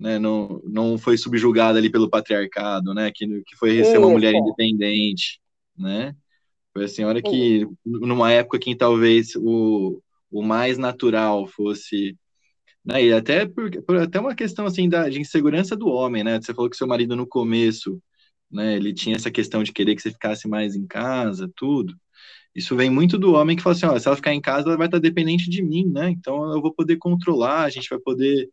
né, 0.00 0.18
não, 0.18 0.62
não 0.64 0.98
foi 0.98 1.18
subjugada 1.18 1.78
ali 1.78 1.90
pelo 1.90 2.08
patriarcado, 2.08 2.94
né, 2.94 3.12
que, 3.14 3.26
que 3.42 3.56
foi 3.56 3.84
ser 3.84 3.98
uma 3.98 4.08
mulher 4.08 4.34
independente, 4.34 5.40
né? 5.76 6.16
Foi 6.72 6.84
a 6.84 6.88
senhora 6.88 7.20
que, 7.20 7.66
numa 7.84 8.32
época 8.32 8.58
que 8.58 8.74
talvez 8.74 9.34
o, 9.36 10.00
o 10.30 10.42
mais 10.42 10.78
natural 10.78 11.46
fosse 11.46 12.16
né, 12.84 13.04
e 13.04 13.12
até 13.12 13.46
por, 13.46 13.70
por, 13.84 13.96
até 13.98 14.18
uma 14.18 14.34
questão 14.34 14.66
assim 14.66 14.88
da, 14.88 15.08
de 15.08 15.20
insegurança 15.20 15.76
do 15.76 15.88
homem, 15.88 16.24
né? 16.24 16.40
Você 16.40 16.54
falou 16.54 16.70
que 16.70 16.76
seu 16.76 16.86
marido 16.86 17.14
no 17.14 17.26
começo, 17.26 18.00
né, 18.50 18.76
ele 18.76 18.94
tinha 18.94 19.16
essa 19.16 19.30
questão 19.30 19.62
de 19.62 19.72
querer 19.72 19.94
que 19.94 20.02
você 20.02 20.10
ficasse 20.10 20.48
mais 20.48 20.74
em 20.74 20.86
casa, 20.86 21.50
tudo. 21.56 21.94
Isso 22.54 22.74
vem 22.74 22.90
muito 22.90 23.18
do 23.18 23.34
homem 23.34 23.56
que 23.56 23.62
fala 23.62 23.76
assim, 23.76 23.86
ó, 23.86 23.98
se 23.98 24.08
ela 24.08 24.16
ficar 24.16 24.34
em 24.34 24.40
casa, 24.40 24.68
ela 24.68 24.76
vai 24.76 24.86
estar 24.86 24.98
dependente 24.98 25.48
de 25.50 25.62
mim, 25.62 25.86
né? 25.86 26.10
Então 26.10 26.52
eu 26.52 26.62
vou 26.62 26.72
poder 26.72 26.96
controlar, 26.96 27.64
a 27.64 27.70
gente 27.70 27.88
vai 27.90 27.98
poder, 27.98 28.48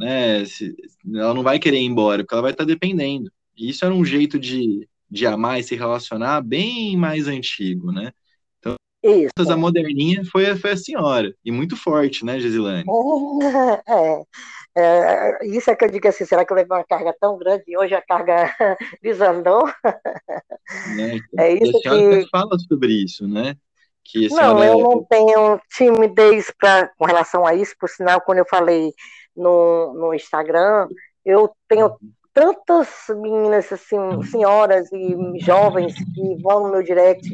né? 0.00 0.44
Se, 0.46 0.74
ela 1.14 1.34
não 1.34 1.42
vai 1.42 1.58
querer 1.58 1.78
ir 1.78 1.84
embora, 1.84 2.22
porque 2.22 2.34
ela 2.34 2.42
vai 2.42 2.52
estar 2.52 2.64
dependendo. 2.64 3.30
E 3.56 3.68
isso 3.68 3.84
era 3.84 3.94
um 3.94 4.04
jeito 4.04 4.38
de, 4.38 4.88
de 5.10 5.26
amar 5.26 5.60
e 5.60 5.62
se 5.62 5.76
relacionar 5.76 6.40
bem 6.40 6.96
mais 6.96 7.28
antigo, 7.28 7.92
né? 7.92 8.10
Isso. 9.02 9.30
A 9.50 9.56
moderninha 9.56 10.22
foi, 10.30 10.54
foi 10.56 10.72
a 10.72 10.76
senhora, 10.76 11.34
e 11.42 11.50
muito 11.50 11.74
forte, 11.74 12.24
né, 12.24 12.38
Gisilane? 12.38 12.84
É, 14.72 15.40
é, 15.40 15.46
isso 15.46 15.68
é 15.68 15.74
que 15.74 15.84
eu 15.84 15.90
digo 15.90 16.06
assim, 16.06 16.24
será 16.24 16.44
que 16.44 16.52
eu 16.52 16.56
levei 16.56 16.76
uma 16.76 16.84
carga 16.84 17.12
tão 17.20 17.36
grande 17.36 17.64
e 17.66 17.76
hoje 17.76 17.92
a 17.92 18.00
carga 18.00 18.54
desandou? 19.02 19.64
Então, 20.96 21.44
é 21.44 21.54
isso 21.54 21.76
a 21.76 21.80
senhora 21.80 22.22
que... 22.22 22.30
fala 22.30 22.56
sobre 22.60 22.92
isso, 22.92 23.26
né? 23.26 23.56
Que 24.04 24.28
não, 24.28 24.62
eu 24.62 24.78
não 24.78 25.04
tenho 25.04 25.60
timidez 25.76 26.52
pra, 26.56 26.86
com 26.96 27.04
relação 27.04 27.44
a 27.44 27.52
isso, 27.56 27.74
por 27.76 27.88
sinal, 27.88 28.20
quando 28.20 28.38
eu 28.38 28.46
falei 28.48 28.94
no, 29.36 29.92
no 29.94 30.14
Instagram, 30.14 30.88
eu 31.24 31.50
tenho 31.68 31.86
uhum 31.86 32.12
tantas 32.32 32.88
meninas, 33.08 33.72
assim, 33.72 33.98
senhoras 34.30 34.90
e 34.92 35.38
jovens 35.40 35.94
que 35.94 36.42
vão 36.42 36.64
no 36.64 36.70
meu 36.70 36.82
direct 36.82 37.28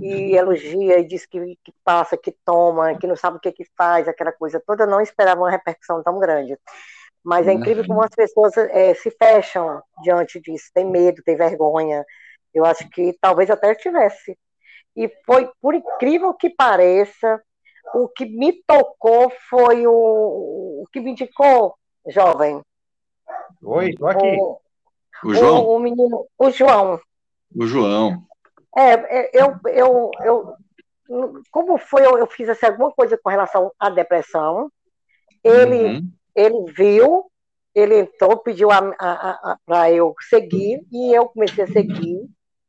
e 0.00 0.36
elogia 0.36 0.98
e 0.98 1.06
diz 1.06 1.26
que, 1.26 1.58
que 1.64 1.72
passa, 1.84 2.16
que 2.16 2.32
toma, 2.44 2.96
que 2.96 3.06
não 3.06 3.16
sabe 3.16 3.38
o 3.38 3.40
que, 3.40 3.52
que 3.52 3.66
faz, 3.76 4.06
aquela 4.06 4.32
coisa 4.32 4.62
toda, 4.64 4.86
não 4.86 5.00
esperava 5.00 5.40
uma 5.40 5.50
repercussão 5.50 6.02
tão 6.02 6.18
grande. 6.18 6.56
Mas 7.24 7.48
é 7.48 7.52
incrível 7.52 7.84
como 7.86 8.02
as 8.02 8.14
pessoas 8.14 8.56
é, 8.56 8.94
se 8.94 9.10
fecham 9.10 9.82
diante 10.02 10.40
disso, 10.40 10.70
tem 10.72 10.84
medo, 10.84 11.22
tem 11.24 11.36
vergonha. 11.36 12.04
Eu 12.54 12.64
acho 12.64 12.88
que 12.88 13.16
talvez 13.20 13.50
até 13.50 13.74
tivesse. 13.74 14.38
E 14.94 15.10
foi, 15.26 15.50
por 15.60 15.74
incrível 15.74 16.32
que 16.32 16.48
pareça, 16.48 17.42
o 17.94 18.08
que 18.08 18.26
me 18.26 18.52
tocou 18.66 19.30
foi 19.48 19.86
o, 19.86 19.92
o 19.92 20.84
que 20.92 21.00
me 21.00 21.12
indicou, 21.12 21.74
jovem, 22.08 22.60
Oi, 23.62 23.94
tô 23.94 24.06
aqui. 24.06 24.36
O, 24.38 24.60
o 25.24 25.34
João? 25.34 25.64
O, 25.64 25.76
o, 25.76 25.78
menino, 25.78 26.26
o 26.38 26.50
João. 26.50 27.00
O 27.54 27.66
João. 27.66 28.22
É, 28.76 28.92
é, 28.92 29.30
eu, 29.32 29.58
eu, 29.66 30.10
eu 30.22 30.56
como 31.50 31.78
foi, 31.78 32.04
eu, 32.04 32.18
eu 32.18 32.26
fiz 32.26 32.48
assim, 32.48 32.66
alguma 32.66 32.92
coisa 32.92 33.18
com 33.22 33.30
relação 33.30 33.72
à 33.78 33.88
depressão. 33.90 34.70
Ele, 35.42 35.84
uhum. 35.84 36.10
ele 36.34 36.72
viu, 36.72 37.30
ele 37.74 38.00
entrou, 38.00 38.36
pediu 38.38 38.68
para 39.64 39.90
eu 39.90 40.14
seguir, 40.28 40.84
e 40.92 41.14
eu 41.14 41.28
comecei 41.28 41.64
a 41.64 41.68
seguir. 41.68 42.28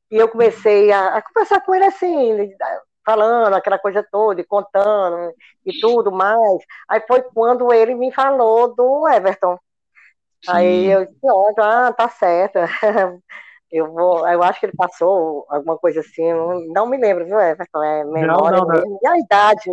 E 0.09 0.15
eu 0.15 0.29
comecei 0.29 0.91
a, 0.91 1.17
a 1.17 1.21
conversar 1.21 1.61
com 1.61 1.75
ele 1.75 1.85
assim, 1.85 2.55
falando 3.07 3.53
aquela 3.53 3.79
coisa 3.79 4.05
toda, 4.11 4.41
e 4.41 4.43
contando 4.43 5.33
e 5.65 5.79
tudo 5.79 6.11
mais. 6.11 6.61
Aí 6.89 7.01
foi 7.07 7.21
quando 7.21 7.73
ele 7.73 7.95
me 7.95 8.11
falou 8.11 8.75
do 8.75 9.07
Everton. 9.07 9.57
Sim. 10.43 10.51
Aí 10.51 10.85
eu 10.87 11.05
disse, 11.05 11.25
ah, 11.59 11.93
tá 11.93 12.09
certo. 12.09 12.59
Eu 13.69 13.91
vou, 13.91 14.25
eu 14.25 14.41
acho 14.43 14.61
que 14.61 14.65
ele 14.65 14.77
passou 14.77 15.45
alguma 15.49 15.77
coisa 15.77 15.99
assim, 15.99 16.31
não, 16.31 16.57
não 16.67 16.87
me 16.87 16.95
lembro, 16.95 17.25
viu, 17.25 17.37
Everton? 17.37 17.83
É 17.83 18.05
memória 18.05 18.59
não, 18.59 18.65
não, 18.65 18.65
não. 18.65 18.99
e 19.03 19.05
a 19.05 19.19
idade. 19.19 19.69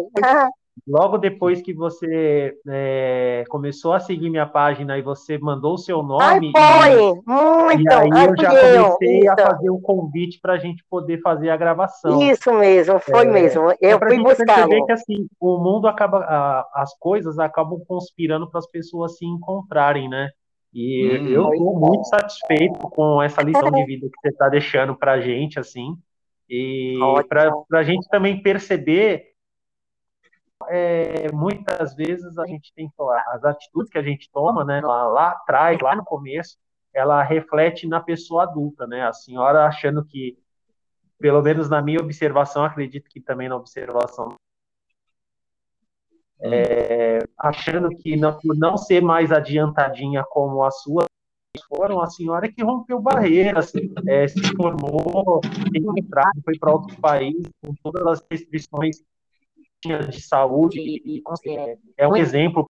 Logo 0.86 1.18
depois 1.18 1.62
que 1.62 1.72
você 1.72 2.54
é, 2.68 3.44
começou 3.48 3.92
a 3.92 4.00
seguir 4.00 4.28
minha 4.28 4.44
página 4.44 4.98
e 4.98 5.02
você 5.02 5.38
mandou 5.38 5.74
o 5.74 5.78
seu 5.78 6.02
nome. 6.02 6.52
Ai, 6.54 6.92
foi! 6.92 7.00
E, 7.00 7.22
Muito! 7.26 7.82
E 7.82 7.92
aí 7.92 8.10
Ai, 8.12 8.28
eu 8.28 8.36
já 8.36 8.50
comecei 8.50 9.28
eu, 9.28 9.32
a 9.32 9.36
fazer 9.36 9.70
o 9.70 9.80
convite 9.80 10.40
para 10.42 10.54
a 10.54 10.58
gente 10.58 10.84
poder 10.90 11.20
fazer 11.22 11.50
a 11.50 11.56
gravação. 11.56 12.20
Isso 12.20 12.52
mesmo, 12.52 12.98
foi 12.98 13.24
é, 13.24 13.30
mesmo. 13.30 13.72
Eu 13.80 13.98
é 13.98 13.98
fui 13.98 14.22
buscar. 14.22 14.68
que 14.68 14.92
assim, 14.92 15.26
o 15.40 15.58
mundo 15.58 15.86
acaba, 15.86 16.18
a, 16.18 16.68
as 16.74 16.92
coisas 16.98 17.38
acabam 17.38 17.80
conspirando 17.86 18.50
para 18.50 18.58
as 18.58 18.66
pessoas 18.66 19.16
se 19.16 19.24
encontrarem, 19.24 20.08
né? 20.08 20.28
E 20.74 21.18
hum, 21.20 21.28
eu 21.28 21.52
estou 21.52 21.78
muito 21.78 22.04
satisfeito 22.08 22.80
com 22.90 23.22
essa 23.22 23.40
lição 23.42 23.70
de 23.70 23.84
vida 23.86 24.08
que 24.08 24.20
você 24.20 24.28
está 24.28 24.48
deixando 24.48 24.94
para 24.96 25.12
a 25.12 25.20
gente, 25.20 25.58
assim, 25.58 25.96
e 26.50 26.98
para 27.28 27.52
a 27.72 27.82
gente 27.84 28.08
também 28.08 28.42
perceber, 28.42 29.33
é, 30.68 31.30
muitas 31.32 31.94
vezes 31.94 32.38
a 32.38 32.46
gente 32.46 32.72
tem 32.74 32.90
as 33.28 33.44
atitudes 33.44 33.90
que 33.90 33.98
a 33.98 34.02
gente 34.02 34.30
toma, 34.32 34.64
né, 34.64 34.80
lá, 34.80 35.08
lá 35.08 35.30
atrás, 35.30 35.78
lá 35.80 35.96
no 35.96 36.04
começo, 36.04 36.56
ela 36.92 37.22
reflete 37.22 37.88
na 37.88 38.00
pessoa 38.00 38.44
adulta, 38.44 38.86
né? 38.86 39.02
A 39.02 39.12
senhora 39.12 39.66
achando 39.66 40.04
que, 40.04 40.38
pelo 41.18 41.42
menos 41.42 41.68
na 41.68 41.82
minha 41.82 42.00
observação, 42.00 42.64
acredito 42.64 43.08
que 43.10 43.20
também 43.20 43.48
na 43.48 43.56
observação 43.56 44.36
é, 46.40 47.20
achando 47.38 47.88
que 47.88 48.16
não, 48.16 48.38
por 48.38 48.56
não 48.56 48.76
ser 48.76 49.02
mais 49.02 49.32
adiantadinha 49.32 50.22
como 50.28 50.62
a 50.62 50.70
sua, 50.70 51.06
foram 51.68 52.00
a 52.00 52.06
senhora 52.06 52.50
que 52.52 52.62
rompeu 52.62 53.00
barreiras, 53.00 53.72
é, 54.06 54.28
se 54.28 54.40
formou, 54.56 55.40
tem 55.72 55.82
foi 56.44 56.58
para 56.58 56.72
outro 56.72 57.00
país, 57.00 57.34
com 57.64 57.74
todas 57.82 58.06
as 58.06 58.26
restrições 58.30 59.02
de 59.88 60.20
saúde, 60.20 60.78
e, 60.80 61.18
e 61.18 61.22
é, 61.56 61.78
é 61.98 62.08
um 62.08 62.16
exemplo 62.16 62.66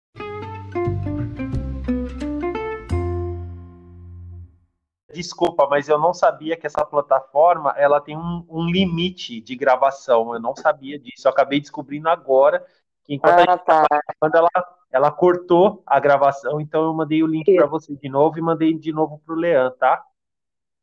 Desculpa, 5.13 5.67
mas 5.69 5.89
eu 5.89 5.99
não 5.99 6.15
sabia 6.15 6.57
que 6.57 6.67
essa 6.67 6.85
plataforma 6.85 7.75
ela 7.77 8.01
tem 8.01 8.17
um, 8.17 8.47
um, 8.49 8.65
limite 8.71 9.41
de 9.41 9.57
gravação. 9.57 10.33
Eu 10.33 10.41
não 10.41 10.55
sabia 10.55 11.01
disso. 11.01 11.27
Eu 11.27 11.33
acabei 11.33 11.61
descobrindo 11.61 12.09
agora 12.09 12.65
Enquanto 13.11 13.51
ah, 13.51 13.59
tá. 13.59 13.87
quando 14.21 14.37
ela, 14.37 14.49
ela 14.93 15.11
cortou 15.11 15.83
a 15.85 15.99
gravação, 15.99 16.61
então 16.61 16.85
eu 16.85 16.95
mandei 16.95 17.25
o 17.25 17.27
link 17.27 17.53
para 17.57 17.67
você 17.67 17.97
de 17.97 18.09
novo 18.09 18.39
e 18.39 18.41
mandei 18.41 18.73
de 18.73 18.93
novo 18.93 19.21
para 19.27 19.35
o 19.35 19.39
Leandro, 19.39 19.77
tá? 19.77 20.01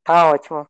Tá 0.04 0.30
ótimo. 0.32 0.68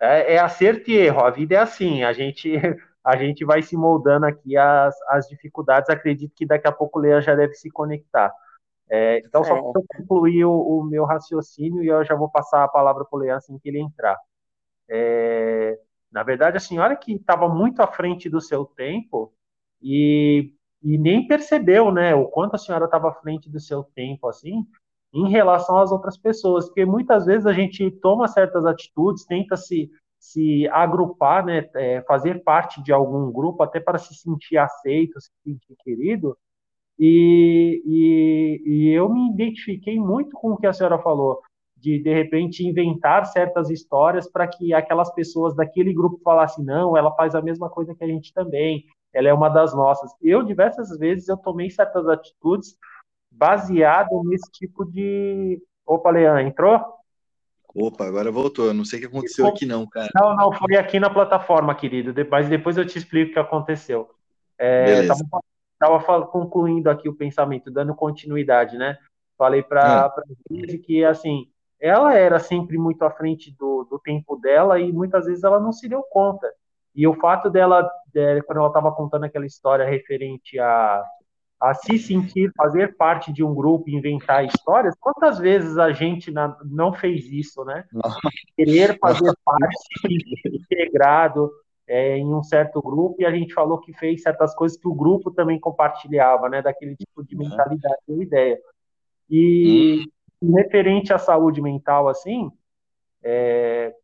É, 0.00 0.36
é 0.36 0.38
acerto 0.38 0.90
e 0.90 0.96
erro, 0.96 1.20
a 1.22 1.30
vida 1.30 1.56
é 1.56 1.58
assim, 1.58 2.02
a 2.02 2.14
gente 2.14 2.58
a 3.04 3.16
gente 3.16 3.44
vai 3.44 3.62
se 3.62 3.76
moldando 3.76 4.26
aqui 4.26 4.56
as, 4.56 4.94
as 5.08 5.28
dificuldades, 5.28 5.90
acredito 5.90 6.34
que 6.34 6.46
daqui 6.46 6.66
a 6.66 6.72
pouco 6.72 6.98
o 6.98 7.02
Leandro 7.02 7.22
já 7.22 7.34
deve 7.34 7.54
se 7.54 7.70
conectar. 7.70 8.32
É, 8.88 9.18
então, 9.18 9.42
só 9.44 9.72
para 9.72 9.82
concluir 9.98 10.44
o, 10.44 10.52
o, 10.52 10.84
meu 10.84 11.04
raciocínio 11.04 11.82
e 11.82 11.88
eu 11.88 12.04
já 12.04 12.14
vou 12.14 12.30
passar 12.30 12.64
a 12.64 12.68
palavra 12.68 13.04
para 13.04 13.16
o 13.16 13.20
Leandro 13.20 13.38
assim 13.38 13.58
que 13.58 13.68
ele 13.68 13.80
entrar. 13.80 14.18
É, 14.88 15.78
na 16.12 16.22
verdade, 16.22 16.56
a 16.56 16.60
senhora 16.60 16.94
que 16.96 17.14
estava 17.14 17.48
muito 17.48 17.80
à 17.80 17.86
frente 17.86 18.28
do 18.28 18.40
seu 18.40 18.64
tempo 18.64 19.32
e 19.82 20.52
e 20.84 20.98
nem 20.98 21.26
percebeu, 21.26 21.90
né, 21.90 22.14
o 22.14 22.26
quanto 22.26 22.54
a 22.54 22.58
senhora 22.58 22.84
estava 22.84 23.08
à 23.08 23.14
frente 23.14 23.48
do 23.48 23.58
seu 23.58 23.82
tempo, 23.82 24.28
assim, 24.28 24.66
em 25.14 25.30
relação 25.30 25.78
às 25.78 25.90
outras 25.90 26.18
pessoas, 26.18 26.66
porque 26.66 26.84
muitas 26.84 27.24
vezes 27.24 27.46
a 27.46 27.54
gente 27.54 27.90
toma 27.90 28.28
certas 28.28 28.66
atitudes, 28.66 29.24
tenta 29.24 29.56
se, 29.56 29.90
se 30.24 30.66
agrupar, 30.68 31.44
né, 31.44 31.68
é, 31.74 32.00
fazer 32.08 32.42
parte 32.42 32.82
de 32.82 32.90
algum 32.90 33.30
grupo, 33.30 33.62
até 33.62 33.78
para 33.78 33.98
se 33.98 34.14
sentir 34.14 34.56
aceito, 34.56 35.20
se 35.20 35.30
sentir 35.44 35.76
querido, 35.84 36.34
e, 36.98 37.82
e, 37.84 38.62
e 38.64 38.90
eu 38.90 39.06
me 39.12 39.30
identifiquei 39.32 39.98
muito 40.00 40.34
com 40.34 40.52
o 40.52 40.56
que 40.56 40.66
a 40.66 40.72
senhora 40.72 40.98
falou, 40.98 41.42
de 41.76 42.02
de 42.02 42.14
repente 42.14 42.66
inventar 42.66 43.26
certas 43.26 43.68
histórias 43.68 44.26
para 44.30 44.48
que 44.48 44.72
aquelas 44.72 45.12
pessoas 45.14 45.54
daquele 45.54 45.92
grupo 45.92 46.18
falassem 46.24 46.64
não, 46.64 46.96
ela 46.96 47.14
faz 47.14 47.34
a 47.34 47.42
mesma 47.42 47.68
coisa 47.68 47.94
que 47.94 48.02
a 48.02 48.08
gente 48.08 48.32
também, 48.32 48.82
ela 49.12 49.28
é 49.28 49.34
uma 49.34 49.50
das 49.50 49.74
nossas. 49.74 50.10
Eu, 50.22 50.42
diversas 50.42 50.96
vezes, 50.98 51.28
eu 51.28 51.36
tomei 51.36 51.68
certas 51.68 52.08
atitudes 52.08 52.78
baseado 53.30 54.22
nesse 54.24 54.50
tipo 54.50 54.86
de... 54.86 55.62
Opa, 55.84 56.10
Leandro, 56.10 56.40
entrou? 56.40 56.80
Opa, 57.74 58.06
agora 58.06 58.30
voltou. 58.30 58.66
Eu 58.66 58.74
não 58.74 58.84
sei 58.84 58.98
o 58.98 59.02
que 59.02 59.08
aconteceu 59.08 59.46
aqui 59.46 59.66
não, 59.66 59.86
cara. 59.86 60.08
Não, 60.14 60.36
não, 60.36 60.52
foi 60.52 60.76
aqui 60.76 61.00
na 61.00 61.10
plataforma, 61.10 61.74
querido. 61.74 62.14
Mas 62.30 62.48
depois 62.48 62.76
eu 62.76 62.86
te 62.86 62.96
explico 62.96 63.30
o 63.30 63.34
que 63.34 63.40
aconteceu. 63.40 64.08
É, 64.58 65.00
Estava 65.02 66.24
concluindo 66.26 66.88
aqui 66.88 67.08
o 67.08 67.16
pensamento, 67.16 67.70
dando 67.70 67.94
continuidade, 67.94 68.78
né? 68.78 68.96
Falei 69.36 69.62
para 69.62 70.04
ah. 70.04 70.06
a 70.06 70.78
que, 70.86 71.04
assim, 71.04 71.48
ela 71.80 72.14
era 72.14 72.38
sempre 72.38 72.78
muito 72.78 73.02
à 73.02 73.10
frente 73.10 73.50
do, 73.58 73.84
do 73.84 73.98
tempo 73.98 74.36
dela 74.36 74.78
e 74.78 74.92
muitas 74.92 75.26
vezes 75.26 75.42
ela 75.42 75.58
não 75.58 75.72
se 75.72 75.88
deu 75.88 76.02
conta. 76.02 76.50
E 76.94 77.06
o 77.06 77.14
fato 77.14 77.50
dela, 77.50 77.90
quando 78.46 78.58
ela 78.58 78.68
estava 78.68 78.92
contando 78.92 79.24
aquela 79.24 79.44
história 79.44 79.84
referente 79.84 80.58
a, 80.60 81.02
a 81.60 81.72
se 81.72 81.98
sentir, 81.98 82.52
fazer 82.56 82.96
parte 82.96 83.32
de 83.32 83.42
um 83.42 83.54
grupo, 83.54 83.88
inventar 83.88 84.44
histórias, 84.44 84.94
quantas 85.00 85.38
vezes 85.38 85.78
a 85.78 85.92
gente 85.92 86.30
na, 86.30 86.56
não 86.64 86.92
fez 86.92 87.24
isso, 87.26 87.64
né? 87.64 87.84
Querer 88.56 88.98
fazer 88.98 89.32
parte, 89.44 89.76
integrado 90.46 91.50
é, 91.86 92.18
em 92.18 92.34
um 92.34 92.42
certo 92.42 92.82
grupo, 92.82 93.16
e 93.18 93.24
a 93.24 93.30
gente 93.30 93.54
falou 93.54 93.80
que 93.80 93.92
fez 93.94 94.22
certas 94.22 94.54
coisas 94.54 94.78
que 94.78 94.88
o 94.88 94.94
grupo 94.94 95.30
também 95.30 95.58
compartilhava, 95.58 96.48
né? 96.48 96.60
Daquele 96.60 96.96
tipo 96.96 97.24
de 97.24 97.36
mentalidade 97.36 98.02
ou 98.08 98.22
ideia. 98.22 98.58
E 99.30 100.04
hum. 100.42 100.54
referente 100.54 101.12
à 101.12 101.18
saúde 101.18 101.62
mental, 101.62 102.08
assim, 102.08 102.50
é, 103.22 103.94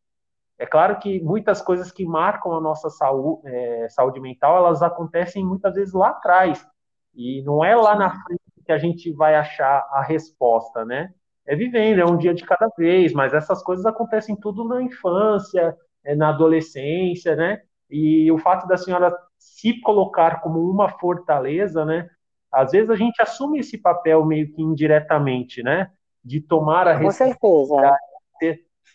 é 0.59 0.67
claro 0.67 0.99
que 0.99 1.21
muitas 1.21 1.61
coisas 1.61 1.91
que 1.91 2.05
marcam 2.05 2.53
a 2.53 2.61
nossa 2.61 2.89
saúde, 2.91 3.43
é, 3.47 3.89
saúde 3.89 4.21
mental, 4.21 4.57
elas 4.57 4.83
acontecem 4.83 5.45
muitas 5.45 5.75
vezes 5.75 5.93
lá 5.93 6.11
atrás. 6.11 6.67
E 7.15 7.43
não 7.43 7.65
é 7.65 7.75
lá 7.75 7.97
na 7.97 8.11
frente 8.11 8.41
que 8.65 8.73
a 8.73 8.79
gente 8.79 9.13
vai 9.13 9.35
achar 9.35 9.87
a 9.93 10.03
resposta, 10.03 10.85
né? 10.85 11.13
É 11.47 11.57
vivendo, 11.57 12.01
é 12.01 12.05
um 12.05 12.17
dia 12.17 12.33
de 12.33 12.45
cada 12.45 12.69
vez, 12.77 13.13
mas 13.13 13.35
essas 13.35 13.63
coisas 13.63 13.85
acontecem 13.85 14.37
tudo 14.37 14.65
na 14.65 14.83
infância, 14.83 15.77
é, 16.05 16.15
na 16.15 16.29
adolescência, 16.29 17.35
né? 17.35 17.61
E 17.91 18.31
o 18.31 18.39
fato 18.39 18.69
da 18.69 18.77
senhora 18.77 19.15
se 19.39 19.81
colocar 19.81 20.41
como 20.41 20.61
uma 20.71 20.89
fortaleza, 20.89 21.85
né? 21.85 22.09
Às 22.53 22.73
vezes 22.73 22.91
a 22.91 22.97
gente 22.97 23.21
assume 23.21 23.61
esse 23.61 23.79
papel 23.79 24.25
meio 24.25 24.53
que 24.53 24.63
indiretamente, 24.63 25.63
né? 25.63 25.91
De 26.25 26.41
tomar 26.41 26.87
a 26.87 26.95
responsabilidade 26.95 27.99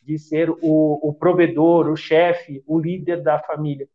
de 0.05 0.19
ser 0.19 0.49
o, 0.49 0.59
o 0.61 1.13
provedor, 1.13 1.89
o 1.89 1.95
chefe, 1.95 2.63
o 2.67 2.79
líder 2.79 3.23
da 3.23 3.39
família. 3.39 3.87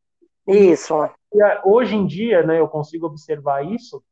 Isso. 0.47 1.09
E, 1.33 1.39
hoje 1.65 1.95
em 1.95 2.05
dia, 2.05 2.43
né, 2.43 2.59
eu 2.59 2.67
consigo 2.67 3.07
observar 3.07 3.65
isso, 3.65 4.03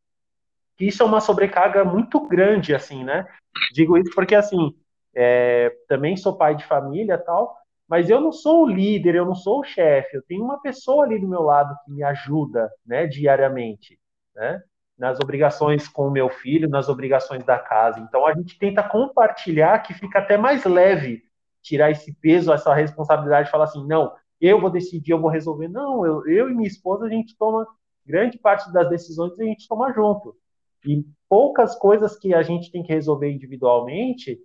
que 0.78 0.86
isso 0.86 1.02
é 1.02 1.06
uma 1.06 1.20
sobrecarga 1.20 1.84
muito 1.84 2.20
grande, 2.28 2.74
assim, 2.74 3.04
né? 3.04 3.26
Digo 3.74 3.98
isso 3.98 4.12
porque, 4.14 4.34
assim, 4.36 4.74
é, 5.14 5.74
também 5.88 6.16
sou 6.16 6.36
pai 6.36 6.54
de 6.54 6.64
família 6.64 7.18
tal, 7.18 7.58
mas 7.88 8.08
eu 8.08 8.20
não 8.20 8.30
sou 8.30 8.62
o 8.64 8.68
líder, 8.68 9.16
eu 9.16 9.26
não 9.26 9.34
sou 9.34 9.60
o 9.60 9.64
chefe, 9.64 10.16
eu 10.16 10.22
tenho 10.22 10.44
uma 10.44 10.62
pessoa 10.62 11.04
ali 11.04 11.18
do 11.18 11.26
meu 11.26 11.42
lado 11.42 11.76
que 11.84 11.90
me 11.90 12.04
ajuda, 12.04 12.70
né, 12.86 13.06
diariamente, 13.06 13.98
né? 14.34 14.62
Nas 14.96 15.18
obrigações 15.20 15.88
com 15.88 16.06
o 16.08 16.10
meu 16.10 16.28
filho, 16.28 16.68
nas 16.68 16.88
obrigações 16.88 17.44
da 17.44 17.58
casa. 17.58 18.00
Então 18.00 18.26
a 18.26 18.34
gente 18.34 18.58
tenta 18.58 18.82
compartilhar 18.82 19.78
que 19.80 19.94
fica 19.94 20.20
até 20.20 20.36
mais 20.36 20.64
leve 20.64 21.22
tirar 21.62 21.90
esse 21.90 22.12
peso, 22.14 22.52
essa 22.52 22.72
responsabilidade, 22.74 23.50
falar 23.50 23.64
assim, 23.64 23.86
não, 23.86 24.12
eu 24.40 24.60
vou 24.60 24.70
decidir, 24.70 25.12
eu 25.12 25.20
vou 25.20 25.30
resolver. 25.30 25.68
Não, 25.68 26.06
eu, 26.06 26.26
eu 26.28 26.50
e 26.50 26.54
minha 26.54 26.68
esposa, 26.68 27.06
a 27.06 27.08
gente 27.08 27.36
toma 27.36 27.66
grande 28.06 28.38
parte 28.38 28.72
das 28.72 28.88
decisões 28.88 29.38
a 29.38 29.44
gente 29.44 29.68
toma 29.68 29.92
junto. 29.92 30.34
E 30.88 31.04
poucas 31.28 31.76
coisas 31.76 32.18
que 32.18 32.32
a 32.32 32.42
gente 32.42 32.72
tem 32.72 32.82
que 32.82 32.90
resolver 32.90 33.30
individualmente, 33.30 34.40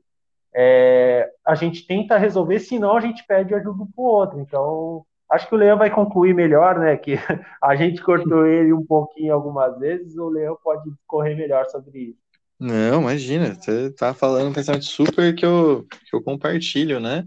é, 0.54 1.32
a 1.46 1.56
gente 1.56 1.88
tenta 1.88 2.18
resolver, 2.18 2.60
senão 2.60 2.98
a 2.98 3.00
gente 3.00 3.26
pede 3.26 3.56
ajuda 3.56 3.86
para 3.96 4.04
o 4.04 4.06
outro. 4.06 4.40
Então, 4.42 5.06
acho 5.32 5.48
que 5.48 5.56
o 5.56 5.58
Leão 5.58 5.78
vai 5.78 5.90
concluir 5.90 6.36
melhor, 6.36 6.78
né? 6.78 6.98
Que 6.98 7.14
a 7.64 7.78
gente 7.78 8.02
cortou 8.02 8.46
ele 8.46 8.74
um 8.74 8.86
pouquinho 8.86 9.34
algumas 9.34 9.80
vezes, 9.80 10.18
o 10.18 10.28
Leão 10.28 10.58
pode 10.62 10.92
correr 11.08 11.34
melhor 11.34 11.66
sobre 11.70 12.00
isso. 12.00 12.20
Não, 12.60 13.00
imagina, 13.02 13.56
você 13.56 13.90
tá 13.94 14.14
falando 14.14 14.50
um 14.50 14.54
pensamento 14.54 14.84
super 14.84 15.34
que 15.34 15.46
eu, 15.46 15.86
que 15.88 16.14
eu 16.14 16.22
compartilho, 16.22 17.00
né? 17.00 17.26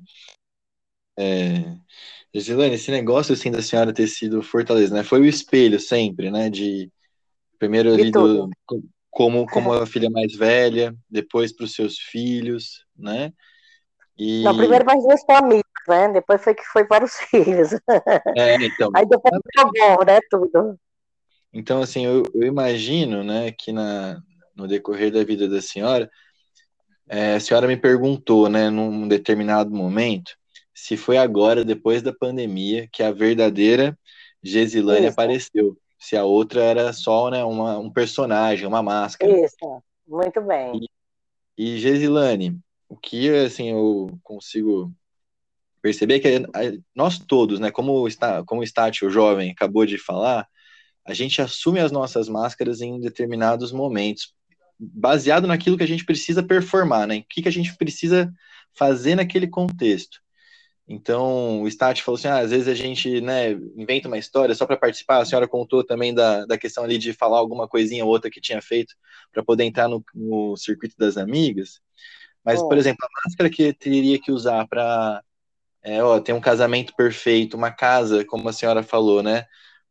É, 1.19 1.75
Gisilane, 2.35 2.75
esse 2.75 2.91
negócio 2.91 3.33
assim 3.33 3.51
da 3.51 3.63
senhora 3.63 3.95
ter 3.95 4.09
sido 4.09 4.43
Fortaleza, 4.43 4.95
né? 4.95 5.03
Foi 5.03 5.21
o 5.21 5.25
espelho 5.25 5.81
sempre, 5.81 6.31
né? 6.31 6.51
De 6.51 6.93
primeiro 7.59 7.93
ali 7.95 8.11
do, 8.11 8.51
como, 9.17 9.47
como 9.47 9.73
a 9.73 9.87
filha 9.87 10.11
mais 10.11 10.35
velha, 10.35 10.95
depois 11.09 11.51
para 11.51 11.65
os 11.65 11.75
seus 11.75 11.99
filhos, 11.99 12.85
né? 12.95 13.33
E... 14.19 14.45
Não, 14.45 14.55
primeiro 14.55 14.85
mais 14.85 15.03
duas 15.03 15.25
famílias, 15.25 15.65
né? 15.89 16.13
Depois 16.13 16.45
foi 16.45 16.55
que 16.55 16.65
foi 16.65 16.85
para 16.85 17.03
os 17.03 17.15
filhos. 17.31 17.71
É, 18.37 18.57
então. 18.57 18.91
Aí 18.95 19.07
depois 19.07 19.41
jogou, 19.57 20.05
né? 20.05 20.19
Tudo. 20.31 20.79
Então, 21.51 21.81
assim, 21.81 22.05
eu, 22.05 22.25
eu, 22.35 22.43
imagino, 22.43 23.25
né, 23.25 23.51
que 23.53 23.73
na, 23.73 24.21
no 24.55 24.69
decorrer 24.69 25.11
da 25.11 25.25
vida 25.25 25.49
da 25.49 25.63
senhora, 25.63 26.11
é, 27.09 27.37
a 27.37 27.41
senhora 27.41 27.67
me 27.67 27.77
perguntou, 27.79 28.51
né, 28.51 28.69
num 28.69 29.09
determinado 29.09 29.71
momento, 29.71 30.33
se 30.75 30.95
foi 30.95 31.17
agora, 31.17 31.65
depois 31.65 32.03
da 32.03 32.13
pandemia, 32.13 32.87
que 32.93 33.03
a 33.03 33.11
verdadeira 33.13 33.99
Gesilane 34.43 35.07
apareceu 35.07 35.75
se 35.99 36.17
a 36.17 36.25
outra 36.25 36.63
era 36.63 36.93
só 36.93 37.31
né, 37.31 37.45
uma, 37.45 37.79
um 37.79 37.91
personagem, 37.91 38.67
uma 38.67 38.83
máscara. 38.83 39.45
Isso, 39.45 39.83
muito 40.07 40.41
bem. 40.43 40.89
E, 41.57 41.77
e 41.77 41.79
Gesilane, 41.79 42.59
o 42.89 42.97
que 42.97 43.29
assim 43.31 43.71
eu 43.71 44.19
consigo 44.23 44.93
perceber 45.81 46.17
é 46.17 46.21
que 46.21 46.83
nós 46.95 47.19
todos, 47.19 47.61
né, 47.61 47.71
como 47.71 48.07
está, 48.09 48.45
como 48.45 48.63
o 48.63 49.11
jovem 49.11 49.51
acabou 49.51 49.87
de 49.87 49.99
falar, 49.99 50.49
a 51.05 51.15
gente 51.15 51.41
assume 51.41 51.79
as 51.79 51.93
nossas 51.93 52.29
máscaras 52.29 52.81
em 52.81 53.01
determinados 53.01 53.71
momentos, 53.71 54.35
baseado 54.79 55.47
naquilo 55.47 55.79
que 55.79 55.85
a 55.85 55.89
gente 55.89 56.05
precisa 56.05 56.43
performar, 56.43 57.07
né? 57.07 57.19
O 57.19 57.25
que, 57.29 57.43
que 57.43 57.49
a 57.49 57.53
gente 57.53 57.75
precisa 57.77 58.33
fazer 58.75 59.15
naquele 59.15 59.47
contexto. 59.47 60.21
Então, 60.89 61.63
o 61.63 61.69
Stat 61.69 62.01
falou 62.03 62.17
assim: 62.17 62.29
ah, 62.29 62.39
às 62.39 62.51
vezes 62.51 62.69
a 62.69 62.75
gente 62.75 63.21
né, 63.21 63.53
inventa 63.77 64.07
uma 64.07 64.19
história 64.19 64.55
só 64.55 64.67
para 64.67 64.77
participar. 64.77 65.19
A 65.19 65.25
senhora 65.25 65.49
contou 65.49 65.85
também 65.85 66.15
da, 66.15 66.47
da 66.47 66.57
questão 66.57 66.85
ali 66.85 66.97
de 66.97 67.13
falar 67.13 67.39
alguma 67.39 67.67
coisinha 67.67 68.05
ou 68.05 68.11
outra 68.11 68.31
que 68.31 68.41
tinha 68.41 68.63
feito 68.63 68.95
para 69.33 69.43
poder 69.43 69.65
entrar 69.65 69.89
no, 69.89 70.05
no, 70.15 70.57
circuito 70.57 70.95
das 70.97 71.17
amigas. 71.17 71.81
Mas, 72.45 72.61
oh. 72.61 72.69
por 72.69 72.79
exemplo, 72.79 73.05
a 73.05 73.29
máscara 73.29 73.51
que 73.51 73.73
teria 73.73 74.21
que 74.21 74.31
usar 74.31 74.67
para 74.69 75.21
é, 75.83 75.99
ter 76.21 76.33
um 76.33 76.41
casamento 76.41 76.95
perfeito, 76.95 77.57
uma 77.57 77.71
casa, 77.73 78.25
como 78.25 78.49
a 78.49 78.53
senhora 78.53 78.83
falou, 78.83 79.23
né? 79.23 79.45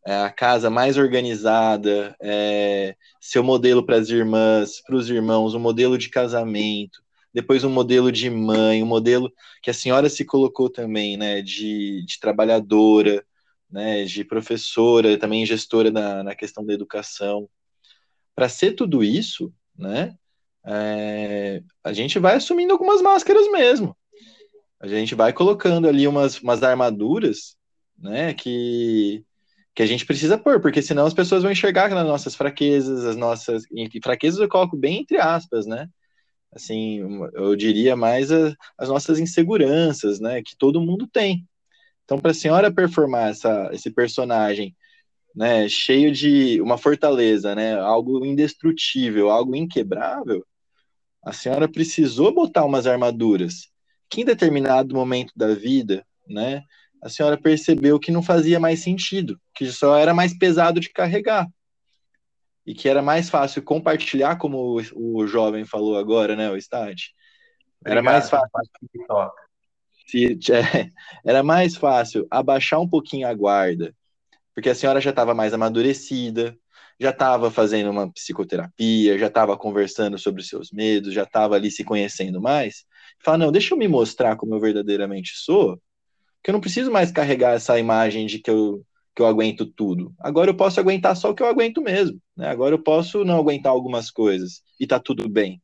É, 0.08 0.16
a 0.22 0.30
casa 0.30 0.70
mais 0.70 0.98
organizada, 0.98 2.16
é, 2.22 2.96
seu 3.20 3.44
modelo 3.44 3.84
para 3.86 3.98
as 3.98 4.10
irmãs, 4.10 4.82
para 4.82 4.96
os 4.96 5.10
irmãos, 5.10 5.56
um 5.56 5.60
modelo 5.60 5.98
de 5.98 6.10
casamento, 6.10 7.04
depois 7.36 7.66
um 7.66 7.70
modelo 7.70 8.14
de 8.14 8.30
mãe, 8.30 8.82
um 8.82 8.86
modelo 8.86 9.30
que 9.62 9.70
a 9.70 9.74
senhora 9.74 10.10
se 10.10 10.24
colocou 10.24 10.70
também, 10.70 11.18
né, 11.18 11.42
de, 11.42 12.02
de 12.06 12.18
trabalhadora, 12.18 13.26
né, 13.70 14.06
de 14.06 14.24
professora, 14.24 15.18
também 15.18 15.46
gestora 15.46 15.92
na, 15.92 16.24
na 16.24 16.34
questão 16.34 16.66
da 16.66 16.74
educação. 16.74 17.50
Para 18.34 18.48
ser 18.48 18.72
tudo 18.72 19.04
isso, 19.04 19.54
né, 19.78 20.16
é, 20.66 21.62
a 21.84 21.92
gente 21.92 22.18
vai 22.20 22.38
assumindo 22.38 22.72
algumas 22.72 23.02
máscaras 23.02 23.52
mesmo. 23.52 23.98
A 24.80 24.88
gente 24.88 25.14
vai 25.14 25.34
colocando 25.34 25.90
ali 25.90 26.08
umas, 26.08 26.40
umas 26.40 26.64
armaduras, 26.64 27.58
né, 27.98 28.34
que, 28.34 29.26
que 29.76 29.84
a 29.84 29.86
gente 29.86 30.06
precisa 30.06 30.38
pôr, 30.38 30.62
porque 30.62 30.82
senão 30.82 31.06
as 31.06 31.14
pessoas 31.14 31.44
vão 31.44 31.52
enxergar 31.52 31.90
nas 31.90 32.08
nossas 32.08 32.34
fraquezas, 32.34 33.04
as 33.04 33.18
nossas. 33.18 33.64
E 33.74 33.90
fraquezas 34.02 34.40
eu 34.40 34.48
coloco 34.48 34.78
bem 34.78 35.02
entre 35.02 35.18
aspas, 35.18 35.66
né? 35.66 35.90
Assim, 36.56 37.02
eu 37.34 37.56
diria 37.56 37.96
mais 37.96 38.32
a, 38.32 38.56
as 38.78 38.88
nossas 38.88 39.20
inseguranças, 39.20 40.20
né, 40.20 40.42
que 40.42 40.56
todo 40.58 40.82
mundo 40.82 41.06
tem. 41.06 41.46
Então, 42.06 42.18
para 42.18 42.32
a 42.32 42.36
senhora 42.36 42.74
performar 42.74 43.30
essa, 43.30 43.70
esse 43.74 43.92
personagem, 43.92 44.76
né, 45.36 45.68
cheio 45.68 46.12
de 46.14 46.62
uma 46.62 46.78
fortaleza, 46.78 47.54
né, 47.54 47.78
algo 47.78 48.26
indestrutível, 48.26 49.30
algo 49.30 49.56
inquebrável, 49.56 50.46
a 51.24 51.34
senhora 51.34 51.68
precisou 51.68 52.34
botar 52.34 52.64
umas 52.64 52.88
armaduras 52.88 53.70
que 54.10 54.22
em 54.22 54.26
determinado 54.26 54.96
momento 54.96 55.34
da 55.36 55.54
vida, 55.54 56.06
né, 56.28 56.64
a 57.02 57.10
senhora 57.10 57.38
percebeu 57.38 58.00
que 58.00 58.12
não 58.12 58.24
fazia 58.24 58.60
mais 58.60 58.80
sentido, 58.80 59.40
que 59.54 59.66
só 59.72 59.98
era 59.98 60.14
mais 60.14 60.38
pesado 60.38 60.80
de 60.80 60.90
carregar 60.90 61.48
e 62.66 62.74
que 62.74 62.90
era 62.90 63.02
mais 63.02 63.30
fácil 63.30 63.62
compartilhar, 63.62 64.38
como 64.38 64.80
o, 64.80 65.20
o 65.20 65.28
jovem 65.28 65.66
falou 65.66 65.98
agora, 65.98 66.36
né, 66.36 66.50
o 66.50 66.58
Stat? 66.58 67.14
Era 67.86 68.02
mais 68.02 68.30
fácil. 68.30 68.50
Se, 70.08 70.40
é, 70.52 70.92
era 71.24 71.44
mais 71.44 71.76
fácil 71.76 72.28
abaixar 72.30 72.80
um 72.80 72.90
pouquinho 72.90 73.28
a 73.28 73.34
guarda, 73.34 73.94
porque 74.54 74.70
a 74.70 74.76
senhora 74.76 75.00
já 75.00 75.12
estava 75.12 75.34
mais 75.34 75.54
amadurecida, 75.54 76.58
já 77.00 77.10
estava 77.10 77.52
fazendo 77.52 77.92
uma 77.92 78.12
psicoterapia, 78.12 79.18
já 79.18 79.28
estava 79.28 79.58
conversando 79.58 80.18
sobre 80.18 80.42
seus 80.44 80.72
medos, 80.72 81.14
já 81.14 81.24
estava 81.24 81.56
ali 81.56 81.70
se 81.70 81.84
conhecendo 81.84 82.42
mais. 82.42 82.86
Fala, 83.24 83.38
não, 83.38 83.52
deixa 83.52 83.74
eu 83.74 83.78
me 83.78 83.88
mostrar 83.88 84.36
como 84.38 84.56
eu 84.56 84.60
verdadeiramente 84.60 85.34
sou, 85.36 85.80
que 86.44 86.50
eu 86.50 86.54
não 86.54 86.62
preciso 86.62 86.92
mais 86.92 87.12
carregar 87.12 87.54
essa 87.54 87.78
imagem 87.78 88.26
de 88.26 88.40
que 88.40 88.50
eu 88.50 88.86
que 89.16 89.22
eu 89.22 89.26
aguento 89.26 89.66
tudo. 89.66 90.14
Agora 90.20 90.50
eu 90.50 90.56
posso 90.56 90.80
aguentar 90.80 91.16
só 91.16 91.32
o 91.32 91.36
que 91.36 91.42
eu 91.42 91.48
aguento 91.48 91.82
mesmo, 91.82 92.20
né? 92.36 92.50
Agora 92.50 92.76
eu 92.76 92.80
posso 92.80 93.24
não 93.24 93.38
aguentar 93.38 93.72
algumas 93.72 94.12
coisas 94.12 94.62
e 94.80 94.86
tá 94.86 95.00
tudo 95.00 95.30
bem, 95.30 95.62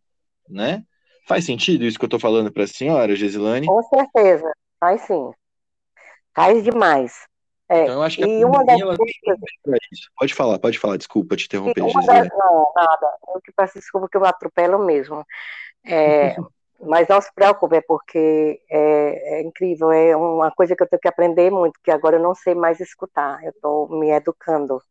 né? 0.47 0.83
Faz 1.27 1.45
sentido 1.45 1.83
isso 1.85 1.99
que 1.99 2.05
eu 2.05 2.09
tô 2.09 2.17
falando 2.17 2.51
para 2.51 2.63
a 2.63 2.67
senhora, 2.67 3.15
Gesilane? 3.15 3.67
Com 3.67 3.83
certeza, 3.83 4.51
faz 4.79 5.01
sim. 5.01 5.31
Faz 6.33 6.63
demais. 6.63 7.25
É, 7.69 7.83
então, 7.83 7.95
eu 7.95 8.03
acho 8.03 8.17
que 8.17 8.23
e 8.23 8.43
uma 8.43 8.65
das 8.65 8.81
coisas... 8.81 9.39
Pode 10.17 10.33
falar, 10.33 10.59
pode 10.59 10.79
falar, 10.79 10.97
desculpa 10.97 11.35
te 11.35 11.45
interromper, 11.45 11.81
das... 12.05 12.27
Não, 12.29 12.71
nada, 12.75 13.17
eu 13.33 13.41
que 13.41 13.51
peço 13.51 13.79
desculpa 13.79 14.09
que 14.09 14.17
eu 14.17 14.25
atropelo 14.25 14.85
mesmo. 14.85 15.25
É, 15.85 16.35
mas 16.83 17.07
não 17.07 17.21
se 17.21 17.33
preocupe, 17.33 17.75
é 17.75 17.81
porque 17.81 18.59
é, 18.69 19.39
é, 19.39 19.41
incrível, 19.41 19.91
é 19.91 20.15
uma 20.15 20.51
coisa 20.51 20.75
que 20.75 20.83
eu 20.83 20.87
tenho 20.87 21.01
que 21.01 21.07
aprender 21.07 21.51
muito, 21.51 21.79
que 21.83 21.91
agora 21.91 22.17
eu 22.17 22.21
não 22.21 22.33
sei 22.33 22.55
mais 22.55 22.79
escutar, 22.79 23.43
eu 23.43 23.51
estou 23.51 23.89
me 23.89 24.09
educando. 24.09 24.81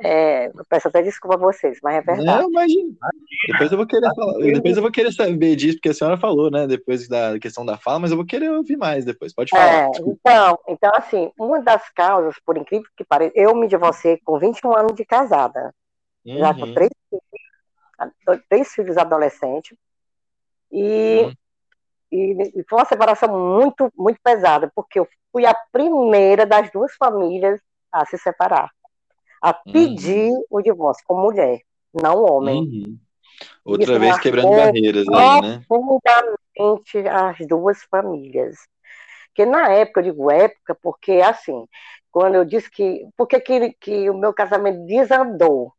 É, 0.00 0.46
eu 0.46 0.64
peço 0.68 0.86
até 0.86 1.02
desculpa 1.02 1.34
a 1.34 1.40
vocês, 1.40 1.80
mas 1.82 1.96
é 1.96 2.00
verdade. 2.00 2.24
Não, 2.24 2.48
imagina. 2.48 2.94
Depois 3.48 3.72
eu 3.72 3.76
vou 3.76 3.86
querer 3.86 4.14
falar, 4.14 4.38
depois 4.38 4.76
eu 4.76 4.82
vou 4.82 4.92
querer 4.92 5.12
saber 5.12 5.56
disso, 5.56 5.76
porque 5.76 5.88
a 5.88 5.94
senhora 5.94 6.16
falou, 6.16 6.52
né? 6.52 6.68
Depois 6.68 7.08
da 7.08 7.36
questão 7.40 7.66
da 7.66 7.76
fala, 7.76 7.98
mas 7.98 8.12
eu 8.12 8.16
vou 8.16 8.24
querer 8.24 8.48
ouvir 8.48 8.76
mais 8.76 9.04
depois. 9.04 9.34
Pode 9.34 9.50
falar. 9.50 9.86
É, 9.86 9.90
então, 9.98 10.58
então, 10.68 10.92
assim, 10.94 11.32
uma 11.36 11.60
das 11.60 11.90
causas, 11.90 12.36
por 12.46 12.56
incrível 12.56 12.86
que 12.96 13.04
pareça, 13.04 13.32
eu 13.34 13.52
me 13.56 13.66
divorciei 13.66 14.20
com 14.24 14.38
21 14.38 14.76
anos 14.76 14.94
de 14.94 15.04
casada. 15.04 15.74
Uhum. 16.24 16.38
Já 16.38 16.54
com 16.54 16.62
uhum. 16.62 16.74
três 16.74 16.90
filhos, 17.10 18.42
três 18.48 18.68
filhos 18.68 18.96
adolescentes. 18.96 19.76
E, 20.70 21.22
uhum. 21.22 21.32
e, 22.12 22.60
e 22.60 22.64
foi 22.68 22.78
uma 22.78 22.84
separação 22.84 23.28
muito, 23.28 23.90
muito 23.96 24.20
pesada, 24.22 24.70
porque 24.74 24.98
eu 24.98 25.08
fui 25.32 25.46
a 25.46 25.54
primeira 25.72 26.46
das 26.46 26.70
duas 26.70 26.94
famílias 26.96 27.60
a 27.92 28.04
se 28.04 28.18
separar 28.18 28.70
a 29.40 29.52
pedir 29.52 30.30
uhum. 30.30 30.44
o 30.50 30.62
divórcio 30.62 31.04
como 31.06 31.22
mulher, 31.22 31.60
não 31.94 32.24
homem. 32.24 32.60
Uhum. 32.60 32.98
Outra 33.64 33.92
Isso 33.92 34.00
vez 34.00 34.18
quebrando 34.18 34.50
barreiras 34.50 35.06
aí, 35.08 35.40
né? 35.42 35.62
Profundamente 35.68 37.08
as 37.08 37.46
duas 37.46 37.82
famílias. 37.84 38.56
Porque 39.28 39.46
na 39.46 39.68
época, 39.68 40.00
eu 40.00 40.04
digo 40.04 40.30
época, 40.30 40.76
porque 40.82 41.12
assim, 41.12 41.66
quando 42.10 42.34
eu 42.34 42.44
disse 42.44 42.68
que. 42.70 43.06
Por 43.16 43.28
que, 43.28 43.40
que 43.40 44.10
o 44.10 44.18
meu 44.18 44.32
casamento 44.32 44.84
desandou? 44.86 45.72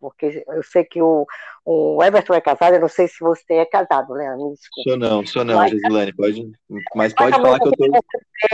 Porque 0.00 0.42
eu 0.48 0.62
sei 0.62 0.84
que 0.84 1.02
o, 1.02 1.26
o 1.64 2.02
Everton 2.02 2.34
é 2.34 2.40
casado, 2.40 2.74
eu 2.74 2.80
não 2.80 2.88
sei 2.88 3.06
se 3.06 3.20
você 3.20 3.54
é 3.54 3.66
casado, 3.66 4.14
Leandro, 4.14 4.48
me 4.48 4.54
desculpa. 4.54 4.90
Sou 4.90 4.98
não, 4.98 5.26
sou 5.26 5.44
não, 5.44 5.56
mas, 5.56 5.70
Gislane, 5.70 6.12
pode, 6.14 6.52
mas 6.94 7.12
pode 7.12 7.36
falar 7.36 7.58
que 7.60 7.68
eu 7.68 7.72
tô... 7.72 7.84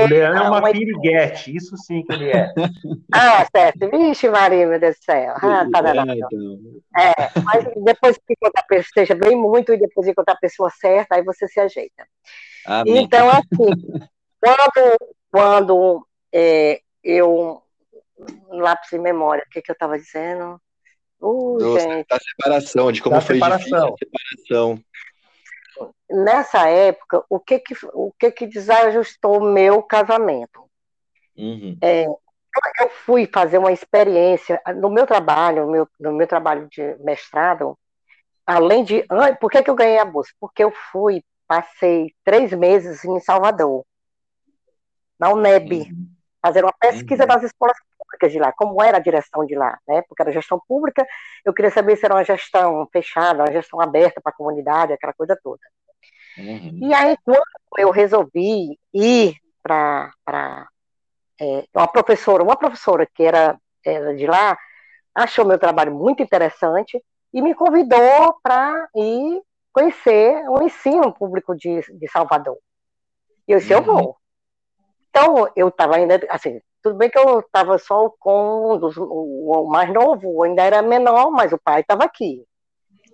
O 0.02 0.06
Leandro 0.09 0.43
é 0.43 0.48
uma 0.48 0.73
piriguete, 0.73 1.56
isso 1.56 1.77
sim 1.77 2.02
que 2.02 2.12
ele 2.12 2.31
é. 2.31 2.52
ah, 3.14 3.47
certo, 3.55 3.89
vixe 3.89 4.28
Maria, 4.28 4.66
meu 4.66 4.81
Deus 4.81 4.97
do 4.97 5.05
céu, 5.05 5.35
ah, 5.36 5.66
tá 5.73 5.81
danado. 5.81 6.10
É, 6.10 6.16
então. 6.16 6.59
é, 6.98 7.40
mas 7.44 7.64
depois 7.85 8.16
que 8.18 8.32
encontrar 8.32 8.62
a 8.62 8.66
pessoa, 8.66 8.86
esteja 8.86 9.14
bem 9.14 9.36
muito, 9.36 9.73
e 9.73 9.78
depois 9.78 10.09
encontrar 10.09 10.35
a 10.35 10.40
pessoa 10.40 10.70
certa, 10.70 11.14
aí 11.14 11.23
você 11.23 11.47
se 11.47 11.60
ajeita. 11.60 12.06
Amém. 12.66 12.98
Então, 12.98 13.31
assim, 13.31 13.70
quando, 14.40 14.97
quando 15.31 16.06
é, 16.32 16.81
eu, 17.02 17.62
lápis 18.48 18.90
de 18.90 18.98
memória, 18.98 19.44
o 19.47 19.51
que, 19.51 19.62
que 19.62 19.70
eu 19.70 19.74
estava 19.74 19.98
dizendo? 19.98 20.60
Uh, 21.20 21.59
Do, 21.59 21.74
da 22.05 22.18
separação, 22.18 22.93
de 22.93 23.02
como 23.02 23.16
da 23.16 23.20
foi 23.20 23.36
separação. 23.36 23.94
difícil 23.94 23.94
a 23.94 23.97
separação. 23.98 24.84
Nessa 26.09 26.68
época, 26.68 27.24
o 27.28 27.40
que 27.40 27.59
que, 27.59 27.74
o 27.93 28.12
que, 28.18 28.30
que 28.30 28.47
desajustou 28.47 29.40
meu 29.40 29.82
casamento? 29.82 30.64
Uhum. 31.36 31.76
É, 31.82 32.06
eu 32.06 32.88
fui 33.05 33.26
fazer 33.26 33.59
uma 33.59 33.72
experiência 33.72 34.60
no 34.76 34.88
meu 34.88 35.06
trabalho, 35.06 35.66
no 35.66 35.72
meu, 35.72 35.88
no 36.01 36.12
meu 36.12 36.26
trabalho 36.26 36.68
de 36.68 36.97
mestrado, 37.01 37.78
além 38.47 38.84
de. 38.84 39.05
Por 39.40 39.51
que, 39.51 39.62
que 39.62 39.70
eu 39.70 39.74
ganhei 39.74 39.98
a 39.98 40.05
bolsa? 40.05 40.30
Porque 40.40 40.64
eu 40.64 40.72
fui, 40.93 41.22
passei 41.47 42.14
três 42.24 42.52
meses 42.52 43.05
em 43.05 43.20
Salvador, 43.20 43.84
na 45.18 45.30
UNEB, 45.30 45.80
uhum. 45.80 46.09
fazer 46.40 46.64
uma 46.64 46.74
pesquisa 46.78 47.24
uhum. 47.24 47.28
das 47.28 47.43
escolas 47.43 47.76
públicas 48.07 48.33
de 48.33 48.39
lá, 48.39 48.53
como 48.53 48.83
era 48.83 48.99
a 48.99 49.01
direção 49.01 49.45
de 49.45 49.55
lá, 49.55 49.78
né? 49.87 50.03
Porque 50.09 50.23
era 50.23 50.33
gestão 50.33 50.61
pública, 50.66 51.07
eu 51.45 51.53
queria 51.53 51.70
saber 51.70 51.97
se 51.97 52.05
era 52.05 52.15
uma 52.15 52.24
gestão 52.24 52.89
fechada, 52.93 53.43
uma 53.43 53.53
gestão 53.53 53.81
aberta 53.81 54.20
para 54.20 54.31
a 54.31 54.37
comunidade, 54.37 54.93
aquela 54.93 55.12
coisa 55.12 55.39
toda. 55.43 55.61
Uhum. 56.39 56.78
E 56.83 56.95
aí, 56.95 57.16
quando 57.24 57.43
eu 57.78 57.91
resolvi 57.91 58.78
ir 58.95 59.37
para 59.62 60.69
é, 61.41 61.65
uma 61.74 61.89
professora, 61.89 62.43
uma 62.43 62.57
professora 62.57 63.07
que 63.07 63.23
era, 63.23 63.59
era 63.85 64.15
de 64.15 64.27
lá, 64.27 64.57
achou 65.15 65.45
meu 65.45 65.59
trabalho 65.59 65.95
muito 65.95 66.23
interessante 66.23 67.03
e 67.33 67.43
me 67.43 67.55
convidou 67.55 68.39
para 68.43 68.89
ir 68.95 69.43
conhecer 69.73 70.49
o 70.49 70.62
ensino 70.62 71.12
público 71.12 71.55
de, 71.55 71.81
de 71.81 72.09
Salvador. 72.11 72.59
E 73.49 73.53
eu 73.53 73.59
disse, 73.59 73.74
uhum. 73.74 73.81
eu 73.81 73.85
vou. 73.85 74.16
Então, 75.11 75.53
eu 75.57 75.69
estava 75.69 75.97
ainda, 75.97 76.20
assim, 76.28 76.61
tudo 76.86 76.98
bem 76.98 77.10
que 77.10 77.18
eu 77.18 77.40
estava 77.40 77.78
só 77.78 78.08
com 78.20 78.78
o, 78.78 79.64
o, 79.64 79.68
mais 79.68 79.92
novo, 79.92 80.44
ainda 80.44 80.62
era 80.62 80.82
menor, 80.82 81.32
mas 81.32 81.52
o 81.52 81.58
pai 81.58 81.80
estava 81.80 82.04
aqui. 82.04 82.44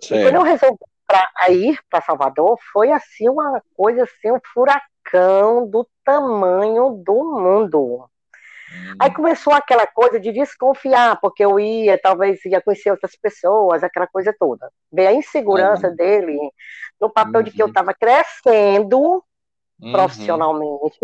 Quando 0.07 0.35
eu 0.35 0.43
resolvi 0.43 0.77
pra, 1.07 1.49
ir 1.49 1.79
para 1.89 2.01
Salvador, 2.01 2.59
foi 2.71 2.91
assim 2.91 3.27
uma 3.27 3.63
coisa 3.75 4.03
assim, 4.03 4.31
um 4.31 4.39
furacão 4.53 5.67
do 5.67 5.87
tamanho 6.05 7.01
do 7.03 7.15
mundo. 7.15 8.05
Hum. 8.71 8.95
Aí 8.99 9.11
começou 9.11 9.53
aquela 9.53 9.87
coisa 9.87 10.19
de 10.19 10.31
desconfiar, 10.31 11.19
porque 11.19 11.43
eu 11.43 11.59
ia, 11.59 11.99
talvez 11.99 12.45
ia 12.45 12.61
conhecer 12.61 12.91
outras 12.91 13.15
pessoas, 13.15 13.83
aquela 13.83 14.05
coisa 14.05 14.35
toda. 14.37 14.71
Ver 14.91 15.07
a 15.07 15.13
insegurança 15.13 15.87
uhum. 15.87 15.95
dele 15.95 16.37
no 17.01 17.09
papel 17.09 17.39
uhum. 17.39 17.43
de 17.43 17.51
que 17.51 17.63
eu 17.63 17.67
estava 17.67 17.89
uhum. 17.89 17.97
crescendo 17.99 19.23
uhum. 19.83 19.91
profissionalmente, 19.91 20.97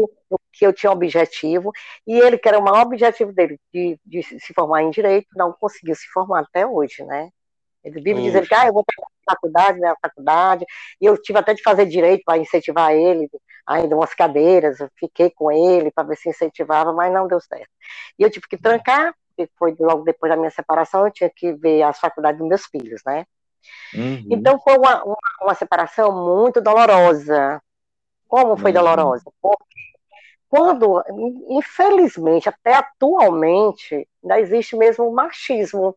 que 0.53 0.65
eu 0.65 0.73
tinha 0.73 0.91
objetivo, 0.91 1.71
e 2.07 2.17
ele, 2.19 2.37
que 2.37 2.47
era 2.47 2.59
o 2.59 2.63
maior 2.63 2.85
objetivo 2.85 3.31
dele, 3.33 3.59
de, 3.73 3.99
de 4.05 4.23
se 4.23 4.53
formar 4.53 4.83
em 4.83 4.89
direito, 4.89 5.27
não 5.35 5.53
conseguiu 5.53 5.95
se 5.95 6.07
formar 6.07 6.41
até 6.41 6.65
hoje, 6.65 7.03
né? 7.03 7.29
Ele 7.83 8.01
vive 8.01 8.21
dizendo 8.21 8.45
que 8.45 8.53
ah, 8.53 8.67
eu 8.67 8.73
vou 8.73 8.83
pegar 8.83 9.07
a 9.07 9.31
faculdade, 9.31 9.79
né, 9.79 9.89
a 9.89 9.95
faculdade, 10.01 10.65
e 10.99 11.05
eu 11.05 11.21
tive 11.21 11.39
até 11.39 11.53
de 11.53 11.61
fazer 11.61 11.85
direito 11.85 12.23
para 12.25 12.37
incentivar 12.37 12.91
ele, 12.91 13.29
ainda 13.65 13.95
umas 13.95 14.13
cadeiras, 14.13 14.79
eu 14.79 14.89
fiquei 14.99 15.29
com 15.29 15.51
ele 15.51 15.91
para 15.91 16.07
ver 16.07 16.17
se 16.17 16.29
incentivava, 16.29 16.91
mas 16.91 17.13
não 17.13 17.27
deu 17.27 17.39
certo. 17.39 17.69
E 18.17 18.23
eu 18.23 18.29
tive 18.29 18.47
que 18.47 18.57
trancar, 18.57 19.13
porque 19.29 19.49
foi 19.57 19.75
logo 19.79 20.03
depois 20.03 20.29
da 20.29 20.35
minha 20.35 20.51
separação, 20.51 21.05
eu 21.05 21.11
tinha 21.11 21.29
que 21.33 21.53
ver 21.53 21.83
as 21.83 21.99
faculdades 21.99 22.39
dos 22.39 22.47
meus 22.49 22.65
filhos, 22.65 23.01
né? 23.05 23.25
Uhum. 23.93 24.25
Então 24.31 24.59
foi 24.59 24.77
uma, 24.77 25.03
uma, 25.03 25.17
uma 25.41 25.53
separação 25.53 26.11
muito 26.11 26.61
dolorosa, 26.61 27.61
como 28.29 28.55
foi 28.55 28.71
uhum. 28.71 28.77
dolorosa? 28.77 29.29
Porque 29.41 29.65
quando, 30.47 31.03
infelizmente, 31.49 32.47
até 32.47 32.75
atualmente, 32.75 34.07
ainda 34.23 34.39
existe 34.39 34.77
mesmo 34.77 35.09
o 35.09 35.13
machismo. 35.13 35.95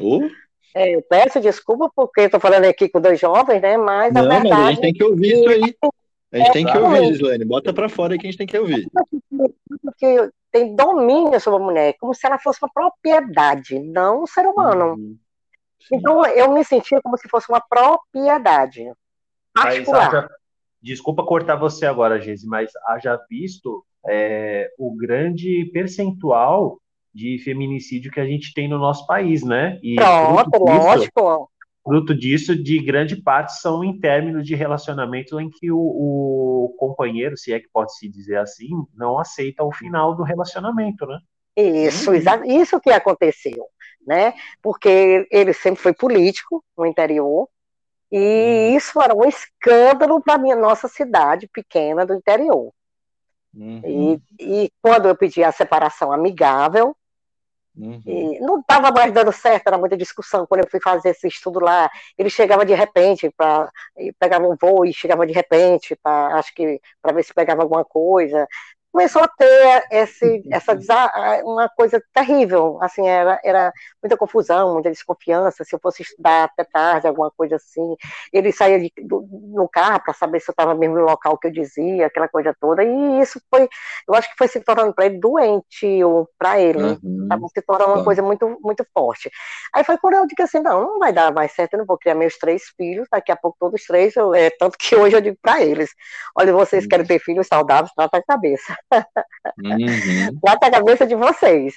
Uh. 0.00 0.30
É, 0.74 0.94
eu 0.94 1.02
peço 1.02 1.40
desculpa 1.40 1.90
porque 1.96 2.22
estou 2.22 2.38
falando 2.38 2.66
aqui 2.66 2.88
com 2.88 3.00
dois 3.00 3.18
jovens, 3.18 3.62
né? 3.62 3.78
Mas 3.78 4.12
Não, 4.12 4.26
a 4.26 4.28
verdade. 4.28 4.50
Mas 4.50 4.66
a 4.66 4.70
gente 4.70 4.80
tem 4.82 4.92
que 4.92 5.04
ouvir 5.04 5.32
isso 5.32 5.48
aí. 5.48 5.76
A 6.32 6.38
gente 6.38 6.48
é, 6.48 6.52
tem 6.52 6.66
que 6.66 6.78
ouvir, 6.78 7.06
Gislaine. 7.06 7.44
Bota 7.46 7.72
para 7.72 7.88
fora 7.88 8.12
aí 8.12 8.18
que 8.18 8.26
a 8.26 8.30
gente 8.30 8.38
tem 8.38 8.46
que 8.46 8.58
ouvir. 8.58 8.86
Porque 9.82 10.30
tem 10.52 10.74
domínio 10.74 11.40
sobre 11.40 11.62
a 11.62 11.64
mulher, 11.64 11.94
como 11.98 12.14
se 12.14 12.26
ela 12.26 12.38
fosse 12.38 12.58
uma 12.62 12.70
propriedade, 12.72 13.78
não 13.78 14.24
um 14.24 14.26
ser 14.26 14.46
humano. 14.46 14.94
Uhum. 14.94 15.16
Então 15.92 16.26
eu 16.26 16.52
me 16.52 16.64
sentia 16.64 17.00
como 17.00 17.16
se 17.16 17.28
fosse 17.28 17.48
uma 17.48 17.60
propriedade 17.60 18.90
particular. 19.54 20.28
Desculpa 20.82 21.24
cortar 21.24 21.56
você 21.56 21.86
agora, 21.86 22.20
Geise, 22.20 22.46
mas 22.46 22.70
haja 22.88 23.18
visto 23.28 23.84
é, 24.08 24.70
o 24.78 24.94
grande 24.94 25.70
percentual 25.72 26.78
de 27.14 27.38
feminicídio 27.38 28.12
que 28.12 28.20
a 28.20 28.26
gente 28.26 28.52
tem 28.52 28.68
no 28.68 28.78
nosso 28.78 29.06
país, 29.06 29.42
né? 29.42 29.80
E 29.82 29.96
Pronto, 29.96 30.50
fruto 30.50 30.64
disso, 30.64 30.86
lógico. 30.86 31.50
Fruto 31.82 32.14
disso, 32.14 32.62
de 32.62 32.78
grande 32.80 33.16
parte, 33.16 33.58
são 33.60 33.82
em 33.82 33.98
términos 33.98 34.44
de 34.44 34.54
relacionamento 34.54 35.40
em 35.40 35.48
que 35.48 35.70
o, 35.70 35.78
o 35.78 36.74
companheiro, 36.76 37.36
se 37.36 37.52
é 37.52 37.60
que 37.60 37.68
pode 37.72 37.96
se 37.96 38.08
dizer 38.08 38.38
assim, 38.38 38.68
não 38.94 39.18
aceita 39.18 39.64
o 39.64 39.72
final 39.72 40.14
do 40.14 40.24
relacionamento, 40.24 41.06
né? 41.06 41.18
Isso, 41.56 42.10
isso 42.14 42.80
que 42.80 42.90
aconteceu, 42.90 43.64
né? 44.06 44.34
Porque 44.60 45.26
ele 45.30 45.54
sempre 45.54 45.80
foi 45.80 45.94
político 45.94 46.62
no 46.76 46.84
interior, 46.84 47.48
e 48.10 48.18
uhum. 48.18 48.76
isso 48.76 49.00
era 49.00 49.14
um 49.14 49.24
escândalo 49.24 50.20
para 50.22 50.34
a 50.34 50.56
nossa 50.56 50.88
cidade 50.88 51.48
pequena 51.48 52.06
do 52.06 52.14
interior. 52.14 52.72
Uhum. 53.54 54.20
E, 54.38 54.64
e, 54.64 54.72
quando 54.82 55.08
eu 55.08 55.16
pedi 55.16 55.42
a 55.42 55.50
separação 55.50 56.12
amigável, 56.12 56.94
uhum. 57.76 58.38
não 58.40 58.60
estava 58.60 58.90
mais 58.92 59.12
dando 59.12 59.32
certo, 59.32 59.66
era 59.66 59.78
muita 59.78 59.96
discussão. 59.96 60.46
Quando 60.46 60.62
eu 60.62 60.70
fui 60.70 60.80
fazer 60.80 61.10
esse 61.10 61.26
estudo 61.26 61.58
lá, 61.58 61.90
ele 62.18 62.28
chegava 62.28 62.64
de 62.66 62.74
repente, 62.74 63.30
para 63.36 63.70
pegava 64.18 64.46
um 64.46 64.56
voo 64.60 64.84
e 64.84 64.92
chegava 64.92 65.26
de 65.26 65.32
repente, 65.32 65.96
pra, 66.02 66.38
acho 66.38 66.54
que 66.54 66.80
para 67.00 67.12
ver 67.12 67.24
se 67.24 67.34
pegava 67.34 67.62
alguma 67.62 67.84
coisa. 67.84 68.46
Começou 68.96 69.22
a 69.22 69.28
ter 69.28 69.84
esse, 69.90 70.42
essa 70.50 70.74
uma 71.44 71.68
coisa 71.68 72.02
terrível, 72.14 72.78
assim, 72.80 73.06
era, 73.06 73.38
era 73.44 73.70
muita 74.02 74.16
confusão, 74.16 74.72
muita 74.72 74.90
desconfiança, 74.90 75.64
se 75.64 75.76
eu 75.76 75.78
fosse 75.78 76.02
estudar 76.02 76.44
até 76.44 76.64
tarde, 76.64 77.06
alguma 77.06 77.30
coisa 77.30 77.56
assim, 77.56 77.94
ele 78.32 78.50
saía 78.52 78.80
de, 78.80 78.90
do, 79.02 79.28
no 79.30 79.68
carro 79.68 80.00
para 80.02 80.14
saber 80.14 80.40
se 80.40 80.50
eu 80.50 80.54
estava 80.54 80.74
mesmo 80.74 80.96
no 80.96 81.04
local 81.04 81.36
que 81.36 81.48
eu 81.48 81.52
dizia, 81.52 82.06
aquela 82.06 82.26
coisa 82.26 82.56
toda, 82.58 82.82
e 82.82 83.20
isso 83.20 83.38
foi, 83.50 83.68
eu 84.08 84.14
acho 84.14 84.30
que 84.30 84.36
foi 84.38 84.48
se 84.48 84.60
tornando 84.60 84.94
para 84.94 85.04
ele 85.04 85.18
doente, 85.18 86.02
ou 86.02 86.26
para 86.38 86.58
ele, 86.58 86.98
uhum. 87.02 87.48
se 87.52 87.60
tornando 87.60 87.92
uma 87.92 88.04
coisa 88.04 88.22
muito, 88.22 88.58
muito 88.62 88.82
forte. 88.94 89.30
Aí 89.74 89.84
foi 89.84 89.98
quando 89.98 90.14
eu 90.14 90.26
digo 90.26 90.42
assim, 90.42 90.60
não, 90.60 90.80
não 90.80 90.98
vai 90.98 91.12
dar 91.12 91.30
mais 91.34 91.52
certo, 91.52 91.74
eu 91.74 91.80
não 91.80 91.86
vou 91.86 91.98
criar 91.98 92.14
meus 92.14 92.38
três 92.38 92.62
filhos, 92.74 93.06
daqui 93.12 93.30
a 93.30 93.36
pouco 93.36 93.58
todos 93.60 93.84
três, 93.84 94.16
eu, 94.16 94.34
é, 94.34 94.48
tanto 94.48 94.78
que 94.78 94.96
hoje 94.96 95.14
eu 95.14 95.20
digo 95.20 95.36
para 95.42 95.62
eles, 95.62 95.90
olha, 96.34 96.50
vocês 96.54 96.84
uhum. 96.84 96.88
querem 96.88 97.06
ter 97.06 97.18
filhos 97.18 97.46
saudáveis, 97.46 97.92
trata 97.94 98.16
a 98.16 98.22
cabeça. 98.22 98.74
Uhum. 99.58 100.38
trata 100.42 100.66
a 100.66 100.70
cabeça 100.70 101.06
de 101.06 101.14
vocês. 101.14 101.74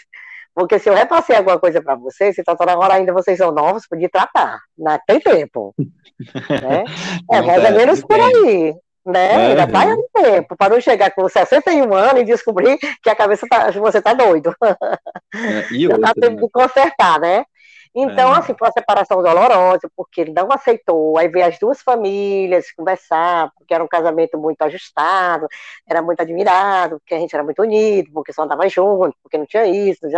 Porque 0.53 0.79
se 0.79 0.89
eu 0.89 0.93
repassei 0.93 1.35
alguma 1.35 1.59
coisa 1.59 1.81
para 1.81 1.95
vocês, 1.95 2.37
então 2.37 2.55
toda 2.55 2.77
hora 2.77 2.95
ainda 2.95 3.13
vocês 3.13 3.37
são 3.37 3.51
novos, 3.51 3.87
podia 3.87 4.09
tratar. 4.09 4.59
Não 4.77 4.91
né? 4.91 4.99
tem 5.07 5.19
tempo. 5.19 5.73
né? 5.77 6.83
É 7.31 7.41
mais 7.41 7.63
ou 7.63 7.71
menos 7.71 8.01
por 8.01 8.19
aí. 8.19 8.75
Né? 9.05 9.37
Uhum. 9.37 9.47
Ainda 9.49 9.65
vai 9.65 9.95
no 9.95 10.07
tempo, 10.13 10.57
para 10.57 10.73
não 10.73 10.81
chegar 10.81 11.11
com 11.11 11.27
61 11.27 11.93
anos 11.93 12.21
e 12.21 12.25
descobrir 12.25 12.77
que 13.01 13.09
a 13.09 13.15
cabeça 13.15 13.47
tá, 13.49 13.71
você 13.71 14.01
tá 14.01 14.13
doido. 14.13 14.53
É, 15.33 15.73
e 15.73 15.87
Já 15.87 15.97
tá 15.97 16.13
tempo 16.13 16.35
né? 16.35 16.41
de 16.41 16.49
consertar, 16.51 17.19
né? 17.19 17.45
Então, 17.93 18.33
é. 18.33 18.37
assim, 18.37 18.53
foi 18.57 18.67
uma 18.67 18.71
separação 18.71 19.21
dolorosa, 19.21 19.89
porque 19.95 20.21
ele 20.21 20.31
não 20.31 20.51
aceitou. 20.51 21.17
Aí 21.17 21.27
veio 21.27 21.47
as 21.47 21.57
duas 21.57 21.81
famílias 21.81 22.71
conversar, 22.71 23.51
porque 23.57 23.73
era 23.73 23.83
um 23.83 23.87
casamento 23.87 24.37
muito 24.37 24.61
ajustado, 24.61 25.47
era 25.87 26.01
muito 26.01 26.21
admirado, 26.21 26.99
porque 26.99 27.15
a 27.15 27.19
gente 27.19 27.33
era 27.33 27.43
muito 27.43 27.61
unido, 27.61 28.11
porque 28.13 28.31
só 28.31 28.43
andava 28.43 28.69
junto, 28.69 29.15
porque 29.23 29.37
não 29.37 29.45
tinha 29.45 29.65
isso, 29.65 29.99
não 30.03 30.09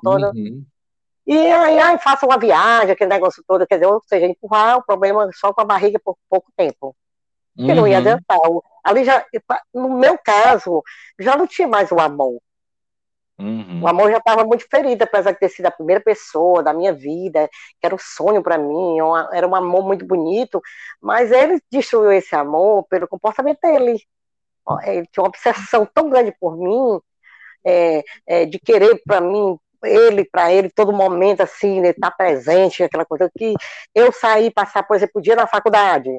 toda. 0.00 0.30
Uhum. 0.30 0.64
E 1.26 1.36
aí, 1.36 1.78
aí 1.78 1.98
faça 1.98 2.26
uma 2.26 2.38
viagem, 2.38 2.92
aquele 2.92 3.10
negócio 3.10 3.42
todo, 3.46 3.66
quer 3.66 3.76
dizer, 3.76 3.86
ou 3.86 4.02
seja, 4.06 4.26
empurrar 4.26 4.78
o 4.78 4.84
problema 4.84 5.28
só 5.34 5.52
com 5.52 5.60
a 5.60 5.64
barriga 5.64 6.00
por 6.04 6.16
pouco 6.28 6.50
tempo. 6.56 6.94
Que 7.56 7.62
uhum. 7.62 7.74
não 7.74 7.86
ia 7.86 7.98
uhum. 7.98 8.00
adiantar. 8.00 8.38
Ali 8.84 9.04
já, 9.04 9.24
no 9.74 9.90
meu 9.90 10.18
caso, 10.18 10.82
já 11.18 11.36
não 11.36 11.46
tinha 11.46 11.68
mais 11.68 11.90
o 11.92 12.00
amor. 12.00 12.40
Uhum. 13.42 13.82
O 13.82 13.88
amor 13.88 14.10
já 14.10 14.18
estava 14.18 14.44
muito 14.44 14.64
ferido, 14.70 15.02
apesar 15.02 15.32
de 15.32 15.38
ter 15.40 15.48
sido 15.48 15.66
a 15.66 15.70
primeira 15.70 16.00
pessoa 16.00 16.62
da 16.62 16.72
minha 16.72 16.92
vida, 16.92 17.48
que 17.80 17.86
era 17.86 17.94
um 17.94 17.98
sonho 17.98 18.40
para 18.40 18.56
mim, 18.56 18.98
era 19.32 19.46
um 19.46 19.54
amor 19.54 19.84
muito 19.84 20.06
bonito, 20.06 20.62
mas 21.00 21.32
ele 21.32 21.60
destruiu 21.70 22.12
esse 22.12 22.36
amor 22.36 22.84
pelo 22.88 23.08
comportamento 23.08 23.58
dele. 23.60 24.00
Ele 24.84 25.06
tinha 25.10 25.24
uma 25.24 25.28
obsessão 25.28 25.84
tão 25.92 26.08
grande 26.08 26.32
por 26.38 26.56
mim, 26.56 27.00
é, 27.64 28.04
é, 28.26 28.46
de 28.46 28.60
querer 28.60 29.02
para 29.04 29.20
mim, 29.20 29.58
ele, 29.82 30.24
para 30.24 30.52
ele, 30.52 30.70
todo 30.70 30.92
momento, 30.92 31.40
assim, 31.40 31.78
ele 31.78 31.88
estar 31.88 32.10
tá 32.10 32.16
presente, 32.16 32.84
aquela 32.84 33.04
coisa 33.04 33.28
que 33.36 33.54
eu 33.92 34.12
saí, 34.12 34.52
passar, 34.52 34.84
por 34.84 34.94
exemplo, 34.94 35.14
o 35.16 35.20
dia 35.20 35.34
na 35.34 35.48
faculdade, 35.48 36.10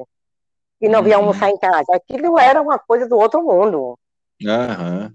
e 0.78 0.88
não 0.90 0.98
uhum. 0.98 1.04
via 1.06 1.16
almoçar 1.16 1.48
em 1.48 1.58
casa. 1.58 1.86
Aquilo 1.94 2.38
era 2.38 2.60
uma 2.60 2.78
coisa 2.78 3.08
do 3.08 3.16
outro 3.16 3.42
mundo. 3.42 3.98
Uhum. 4.42 5.14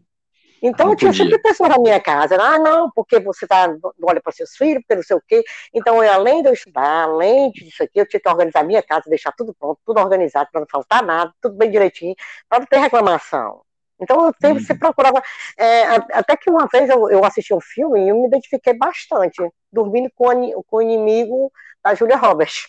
Então, 0.61 0.87
não 0.87 0.93
eu 0.93 0.97
tinha 0.97 1.13
sempre 1.13 1.39
pessoas 1.39 1.69
na 1.69 1.79
minha 1.79 1.99
casa, 1.99 2.35
ah, 2.39 2.59
não, 2.59 2.91
porque 2.91 3.19
você 3.19 3.47
tá, 3.47 3.67
não 3.67 3.93
olha 4.03 4.21
para 4.21 4.31
seus 4.31 4.55
filhos, 4.55 4.81
porque 4.81 4.95
não 4.95 5.03
sei 5.03 5.15
o 5.15 5.23
quê. 5.25 5.43
Então, 5.73 6.03
eu, 6.03 6.11
além 6.11 6.41
de 6.41 6.49
eu 6.49 6.53
estudar, 6.53 7.03
além 7.03 7.51
disso 7.51 7.83
aqui, 7.83 7.99
eu 7.99 8.07
tinha 8.07 8.19
que 8.19 8.29
organizar 8.29 8.61
a 8.61 8.63
minha 8.63 8.83
casa, 8.83 9.09
deixar 9.09 9.31
tudo 9.31 9.53
pronto, 9.53 9.79
tudo 9.85 9.99
organizado, 9.99 10.49
para 10.51 10.61
não 10.61 10.67
faltar 10.69 11.03
nada, 11.03 11.33
tudo 11.41 11.55
bem 11.55 11.71
direitinho, 11.71 12.15
para 12.47 12.59
não 12.59 12.65
ter 12.65 12.79
reclamação. 12.79 13.61
Então, 14.01 14.25
eu 14.25 14.33
sempre 14.39 14.63
se 14.63 14.71
uhum. 14.71 14.79
procurava. 14.79 15.21
É, 15.57 15.83
até 16.13 16.37
que 16.37 16.49
uma 16.49 16.67
vez 16.71 16.89
eu, 16.89 17.09
eu, 17.09 17.23
assisti 17.25 17.53
um 17.53 17.59
filme 17.59 18.05
e 18.05 18.09
eu 18.09 18.15
me 18.15 18.27
identifiquei 18.27 18.73
bastante, 18.73 19.41
dormindo 19.71 20.09
com, 20.15 20.27
com 20.63 20.77
o 20.77 20.81
inimigo 20.81 21.51
da 21.83 21.93
Julia 21.93 22.15
Roberts. 22.15 22.67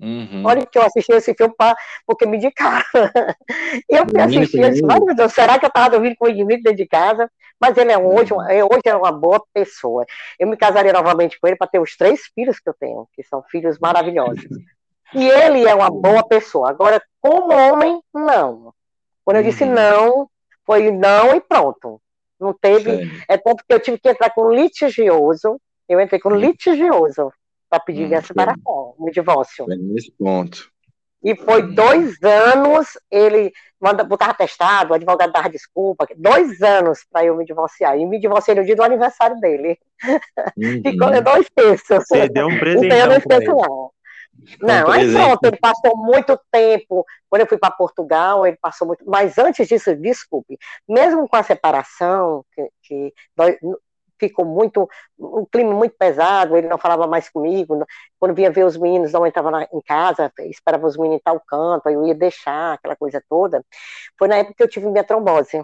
Uhum. 0.00 0.42
Olha 0.46 0.64
que 0.64 0.78
eu 0.78 0.82
assisti 0.82 1.12
esse 1.12 1.34
filme 1.34 1.54
pra, 1.56 1.76
porque 2.06 2.24
me 2.26 2.38
indicaram. 2.38 2.82
eu 3.88 4.08
fui 4.08 4.20
assistir 4.20 4.62
e 4.62 4.70
disse, 4.70 4.82
meu 4.82 5.14
Deus, 5.14 5.32
será 5.32 5.58
que 5.58 5.66
eu 5.66 5.68
estava 5.68 5.90
dormindo 5.90 6.16
com 6.16 6.26
o 6.26 6.30
inimigo 6.30 6.62
dentro 6.62 6.78
de 6.78 6.86
casa? 6.86 7.30
Mas 7.60 7.76
ele 7.76 7.92
é 7.92 7.98
hoje, 7.98 8.32
uhum. 8.32 8.40
hoje 8.40 8.82
é 8.86 8.96
uma 8.96 9.12
boa 9.12 9.42
pessoa. 9.52 10.06
Eu 10.38 10.48
me 10.48 10.56
casaria 10.56 10.92
novamente 10.92 11.38
com 11.38 11.46
ele 11.46 11.56
para 11.56 11.66
ter 11.66 11.78
os 11.78 11.96
três 11.96 12.22
filhos 12.34 12.58
que 12.58 12.68
eu 12.70 12.74
tenho, 12.74 13.06
que 13.14 13.22
são 13.22 13.42
filhos 13.42 13.78
maravilhosos. 13.78 14.44
E 15.12 15.28
ele 15.28 15.66
é 15.66 15.74
uma 15.74 15.90
boa 15.90 16.24
pessoa. 16.24 16.70
Agora, 16.70 17.02
como 17.20 17.52
homem, 17.52 18.00
não. 18.14 18.72
Quando 19.24 19.38
eu 19.38 19.42
disse 19.42 19.64
uhum. 19.64 19.72
não, 19.72 20.30
foi 20.64 20.92
não 20.92 21.34
e 21.34 21.40
pronto. 21.40 22.00
Não 22.38 22.52
teve. 22.52 23.10
É 23.28 23.36
tanto 23.36 23.64
que 23.66 23.74
eu 23.74 23.80
tive 23.80 23.98
que 23.98 24.08
entrar 24.08 24.30
com 24.30 24.54
litigioso. 24.54 25.60
Eu 25.88 26.00
entrei 26.00 26.20
com 26.20 26.30
litigioso 26.30 27.32
para 27.70 27.80
pedir 27.80 28.04
hum, 28.04 28.08
minha 28.08 28.22
separação, 28.22 28.94
meu 28.98 29.12
divórcio. 29.12 29.64
Foi 29.64 29.76
nesse 29.76 30.12
ponto. 30.18 30.70
E 31.22 31.36
foi 31.36 31.62
hum. 31.62 31.74
dois 31.74 32.22
anos, 32.22 32.98
ele 33.10 33.52
manda 33.80 34.04
botar 34.04 34.34
testado, 34.34 34.92
o 34.92 34.94
advogado 34.94 35.32
dava 35.32 35.48
desculpa, 35.48 36.06
dois 36.16 36.60
anos 36.60 37.04
para 37.10 37.26
eu 37.26 37.36
me 37.36 37.44
divorciar. 37.44 37.96
E 37.96 38.04
me 38.04 38.18
divorciei 38.18 38.56
no 38.56 38.64
dia 38.64 38.76
do 38.76 38.82
aniversário 38.82 39.38
dele. 39.40 39.78
Uhum. 40.56 40.82
Ficou 40.84 41.22
dois 41.22 41.48
terços. 41.54 42.04
Você 42.06 42.28
deu 42.28 42.48
um 42.48 42.58
presente. 42.58 42.86
Então 42.86 42.98
eu 42.98 43.06
não 43.06 43.16
esqueço, 43.16 43.46
não. 43.46 43.90
Não, 44.62 44.88
um 44.88 44.90
aí 44.90 45.12
pronto, 45.12 45.44
ele 45.44 45.56
passou 45.58 45.96
muito 45.96 46.38
tempo. 46.50 47.04
Quando 47.28 47.42
eu 47.42 47.46
fui 47.46 47.58
para 47.58 47.70
Portugal, 47.70 48.46
ele 48.46 48.56
passou 48.60 48.86
muito. 48.86 49.04
Mas 49.06 49.38
antes 49.38 49.68
disso, 49.68 49.94
desculpe, 49.96 50.58
mesmo 50.88 51.28
com 51.28 51.36
a 51.36 51.42
separação, 51.42 52.44
que, 52.54 52.68
que 52.82 53.14
ficou 54.20 54.44
muito, 54.44 54.88
um 55.18 55.44
clima 55.44 55.74
muito 55.74 55.96
pesado, 55.98 56.56
ele 56.56 56.68
não 56.68 56.78
falava 56.78 57.06
mais 57.06 57.28
comigo, 57.28 57.84
quando 58.18 58.34
vinha 58.34 58.50
ver 58.50 58.64
os 58.64 58.76
meninos, 58.76 59.12
não 59.12 59.26
entrava 59.26 59.50
na, 59.50 59.62
em 59.64 59.80
casa, 59.80 60.32
esperava 60.40 60.86
os 60.86 60.96
meninos 60.96 61.18
em 61.18 61.22
tal 61.24 61.40
canto, 61.40 61.88
aí 61.88 61.94
eu 61.94 62.06
ia 62.06 62.14
deixar, 62.14 62.74
aquela 62.74 62.94
coisa 62.94 63.22
toda, 63.28 63.64
foi 64.18 64.28
na 64.28 64.36
época 64.36 64.54
que 64.56 64.62
eu 64.62 64.68
tive 64.68 64.86
minha 64.86 65.02
trombose, 65.02 65.62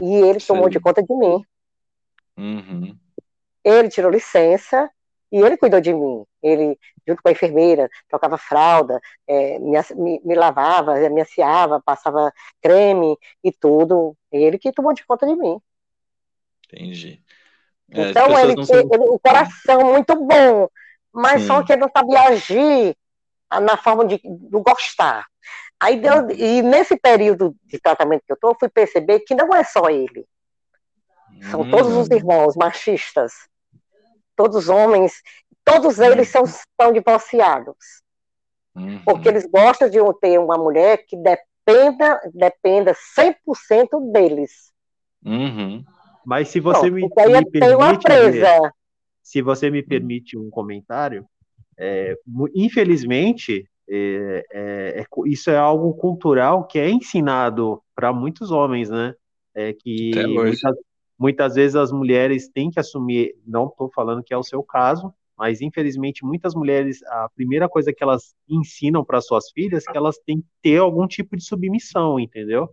e 0.00 0.14
ele 0.14 0.40
Sim. 0.40 0.46
tomou 0.48 0.68
de 0.68 0.80
conta 0.80 1.02
de 1.02 1.14
mim. 1.14 1.44
Uhum. 2.38 2.96
Ele 3.64 3.88
tirou 3.88 4.10
licença, 4.10 4.88
e 5.32 5.38
ele 5.38 5.56
cuidou 5.56 5.80
de 5.80 5.92
mim, 5.92 6.24
ele, 6.42 6.78
junto 7.06 7.22
com 7.22 7.28
a 7.28 7.32
enfermeira, 7.32 7.90
trocava 8.08 8.38
fralda, 8.38 9.00
é, 9.26 9.58
me, 9.58 9.76
me, 9.96 10.20
me, 10.24 10.34
lavava, 10.34 10.94
me 11.10 11.20
aciava, 11.20 11.82
passava 11.84 12.32
creme 12.62 13.18
e 13.42 13.52
tudo, 13.52 14.16
ele 14.30 14.58
que 14.58 14.72
tomou 14.72 14.94
de 14.94 15.04
conta 15.04 15.26
de 15.26 15.34
mim. 15.34 15.60
Entendi. 16.66 17.22
É, 17.90 18.10
então, 18.10 18.38
ele, 18.38 18.64
são... 18.64 18.76
ele, 18.76 18.88
o 18.92 19.18
coração 19.18 19.80
muito 19.92 20.14
bom, 20.16 20.68
mas 21.12 21.42
só 21.42 21.62
que 21.62 21.72
ele 21.72 21.82
não 21.82 21.90
sabia 21.94 22.20
agir 22.22 22.96
na 23.62 23.76
forma 23.76 24.04
de, 24.04 24.18
de 24.18 24.60
gostar. 24.60 25.26
Aí 25.78 26.00
deu, 26.00 26.22
uhum. 26.22 26.30
e 26.30 26.62
nesse 26.62 26.96
período 26.96 27.54
de 27.64 27.78
tratamento 27.78 28.24
que 28.26 28.32
eu 28.32 28.34
estou, 28.34 28.56
fui 28.58 28.68
perceber 28.68 29.20
que 29.20 29.34
não 29.34 29.54
é 29.54 29.62
só 29.62 29.88
ele. 29.90 30.26
São 31.50 31.60
hum. 31.60 31.70
todos 31.70 31.92
os 31.92 32.10
irmãos 32.10 32.56
machistas, 32.56 33.32
todos 34.34 34.56
os 34.56 34.68
homens, 34.70 35.22
todos 35.62 35.98
eles 35.98 36.28
são, 36.28 36.44
são 36.46 36.92
divorciados. 36.92 37.76
Uhum. 38.74 39.02
Porque 39.04 39.28
eles 39.28 39.46
gostam 39.46 39.88
de 39.88 39.98
ter 40.20 40.38
uma 40.38 40.56
mulher 40.56 41.04
que 41.06 41.16
dependa, 41.16 42.20
dependa 42.32 42.94
100% 43.18 44.12
deles. 44.12 44.72
Uhum. 45.24 45.84
Mas 46.26 46.48
se 46.48 46.58
você 46.58 46.90
me, 46.90 47.02
me 47.02 47.08
permite, 47.08 47.60
se 49.22 49.40
você 49.40 49.70
me 49.70 49.80
permite 49.80 50.36
um 50.36 50.50
comentário, 50.50 51.24
é, 51.78 52.16
infelizmente 52.52 53.64
é, 53.88 54.44
é, 54.52 55.00
é 55.02 55.06
isso 55.26 55.50
é 55.50 55.56
algo 55.56 55.94
cultural 55.94 56.66
que 56.66 56.80
é 56.80 56.90
ensinado 56.90 57.80
para 57.94 58.12
muitos 58.12 58.50
homens, 58.50 58.90
né? 58.90 59.14
É 59.54 59.72
que 59.72 60.10
muitas, 60.26 60.76
muitas 61.16 61.54
vezes 61.54 61.76
as 61.76 61.92
mulheres 61.92 62.48
têm 62.48 62.72
que 62.72 62.80
assumir. 62.80 63.36
Não 63.46 63.68
estou 63.68 63.88
falando 63.94 64.24
que 64.24 64.34
é 64.34 64.36
o 64.36 64.42
seu 64.42 64.64
caso, 64.64 65.14
mas 65.38 65.60
infelizmente 65.60 66.24
muitas 66.24 66.56
mulheres 66.56 67.04
a 67.04 67.28
primeira 67.36 67.68
coisa 67.68 67.92
que 67.92 68.02
elas 68.02 68.34
ensinam 68.48 69.04
para 69.04 69.20
suas 69.20 69.48
filhas 69.52 69.84
é 69.88 69.92
que 69.92 69.96
elas 69.96 70.18
têm 70.26 70.40
que 70.40 70.48
ter 70.60 70.78
algum 70.78 71.06
tipo 71.06 71.36
de 71.36 71.44
submissão, 71.44 72.18
entendeu? 72.18 72.68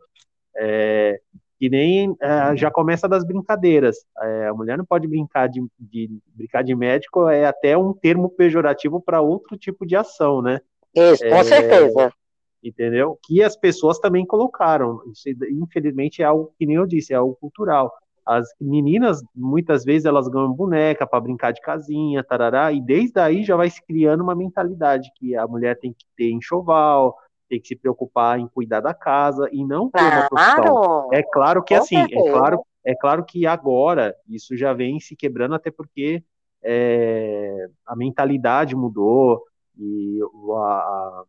É, 0.57 1.19
que 1.63 1.69
nem 1.69 2.13
é, 2.19 2.57
já 2.57 2.69
começa 2.69 3.07
das 3.07 3.25
brincadeiras. 3.25 4.05
É, 4.19 4.47
a 4.47 4.53
mulher 4.53 4.77
não 4.77 4.83
pode 4.83 5.07
brincar 5.07 5.47
de, 5.47 5.65
de, 5.79 6.09
brincar 6.35 6.61
de 6.61 6.75
médico, 6.75 7.29
é 7.29 7.45
até 7.45 7.77
um 7.77 7.93
termo 7.93 8.29
pejorativo 8.29 8.99
para 8.99 9.21
outro 9.21 9.55
tipo 9.57 9.85
de 9.85 9.95
ação, 9.95 10.41
né? 10.41 10.59
Isso, 10.93 11.23
com 11.23 11.35
é, 11.35 11.43
certeza. 11.45 12.13
Entendeu? 12.61 13.17
Que 13.23 13.41
as 13.41 13.55
pessoas 13.55 13.97
também 13.97 14.25
colocaram. 14.25 14.99
Isso, 15.09 15.29
infelizmente, 15.51 16.21
é 16.21 16.25
algo 16.25 16.53
que 16.59 16.65
nem 16.65 16.75
eu 16.75 16.85
disse, 16.85 17.13
é 17.13 17.15
algo 17.15 17.37
cultural. 17.39 17.93
As 18.25 18.45
meninas, 18.59 19.23
muitas 19.33 19.85
vezes, 19.85 20.03
elas 20.03 20.27
ganham 20.27 20.51
boneca 20.51 21.07
para 21.07 21.21
brincar 21.21 21.53
de 21.53 21.61
casinha, 21.61 22.25
tarará, 22.25 22.73
e 22.73 22.81
desde 22.81 23.21
aí 23.21 23.41
já 23.41 23.55
vai 23.55 23.69
se 23.69 23.81
criando 23.85 24.21
uma 24.21 24.35
mentalidade 24.35 25.09
que 25.15 25.33
a 25.33 25.47
mulher 25.47 25.79
tem 25.79 25.93
que 25.93 26.03
ter 26.17 26.29
enxoval, 26.29 27.15
tem 27.49 27.59
que 27.59 27.67
se 27.67 27.75
preocupar 27.75 28.39
em 28.39 28.47
cuidar 28.47 28.79
da 28.79 28.93
casa 28.93 29.47
e 29.51 29.63
não 29.65 29.89
ter 29.89 30.01
uma 30.01 30.27
profissão. 30.27 31.09
É 31.11 31.23
claro 31.23 31.63
que 31.63 31.73
assim, 31.73 31.97
é 31.97 32.31
claro, 32.31 32.65
é 32.85 32.95
claro 32.95 33.23
que 33.23 33.45
agora 33.45 34.15
isso 34.27 34.55
já 34.57 34.73
vem 34.73 34.99
se 34.99 35.15
quebrando, 35.15 35.55
até 35.55 35.71
porque 35.71 36.23
é, 36.63 37.67
a 37.85 37.95
mentalidade 37.95 38.75
mudou 38.75 39.43
e 39.77 40.19
a, 40.55 40.59
a, 40.59 41.23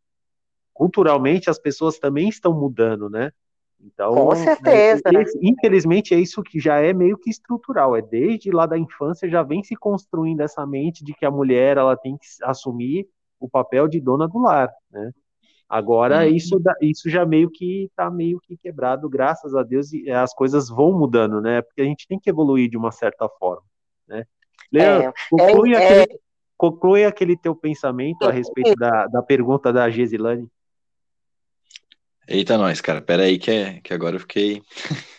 culturalmente 0.73 1.51
as 1.51 1.59
pessoas 1.59 1.99
também 1.99 2.29
estão 2.29 2.53
mudando, 2.53 3.09
né? 3.11 3.33
Então, 3.81 4.15
Com 4.15 4.35
certeza. 4.35 5.03
É, 5.07 5.25
infelizmente 5.43 6.15
é 6.15 6.19
isso 6.19 6.43
que 6.43 6.59
já 6.59 6.81
é 6.81 6.93
meio 6.93 7.19
que 7.19 7.29
estrutural, 7.29 7.95
é 7.95 8.01
desde 8.01 8.51
lá 8.51 8.65
da 8.65 8.79
infância 8.79 9.29
já 9.29 9.43
vem 9.43 9.63
se 9.63 9.77
construindo 9.77 10.41
essa 10.41 10.67
mente 10.67 11.05
de 11.05 11.13
que 11.13 11.27
a 11.27 11.31
mulher 11.31 11.77
ela 11.77 11.97
tem 11.97 12.17
que 12.17 12.27
assumir 12.43 13.07
o 13.39 13.49
papel 13.49 13.87
de 13.87 14.01
dona 14.01 14.27
do 14.27 14.39
lar, 14.39 14.73
né? 14.91 15.11
Agora 15.69 16.25
uhum. 16.25 16.35
isso, 16.35 16.61
isso 16.81 17.11
já 17.11 17.25
meio 17.25 17.51
que 17.51 17.85
está 17.85 18.11
meio 18.11 18.39
que 18.41 18.57
quebrado, 18.57 19.09
graças 19.09 19.55
a 19.55 19.63
Deus, 19.63 19.93
e 19.93 20.11
as 20.11 20.35
coisas 20.35 20.69
vão 20.69 20.93
mudando, 20.93 21.41
né? 21.41 21.63
Porque 21.63 21.81
a 21.81 21.85
gente 21.85 22.07
tem 22.07 22.19
que 22.19 22.31
evoluir 22.31 22.69
de 22.69 22.77
uma 22.77 22.93
certa 22.93 23.29
forma, 23.29 23.65
né? 24.07 24.25
Leandro, 24.71 25.09
é, 25.09 25.13
conclui, 25.31 25.75
é, 25.75 25.77
aquele, 25.77 26.03
é... 26.03 26.19
conclui 26.57 27.05
aquele 27.05 27.37
teu 27.37 27.55
pensamento 27.55 28.25
a 28.25 28.31
respeito 28.31 28.75
da, 28.77 29.07
da 29.07 29.23
pergunta 29.23 29.73
da 29.73 29.89
Gesilane. 29.89 30.49
Eita, 32.27 32.57
nós, 32.57 32.81
cara, 32.81 33.03
pera 33.03 33.25
aí 33.25 33.39
que, 33.39 33.51
é, 33.51 33.81
que 33.81 33.93
agora 33.93 34.17
eu 34.17 34.21
fiquei... 34.21 34.63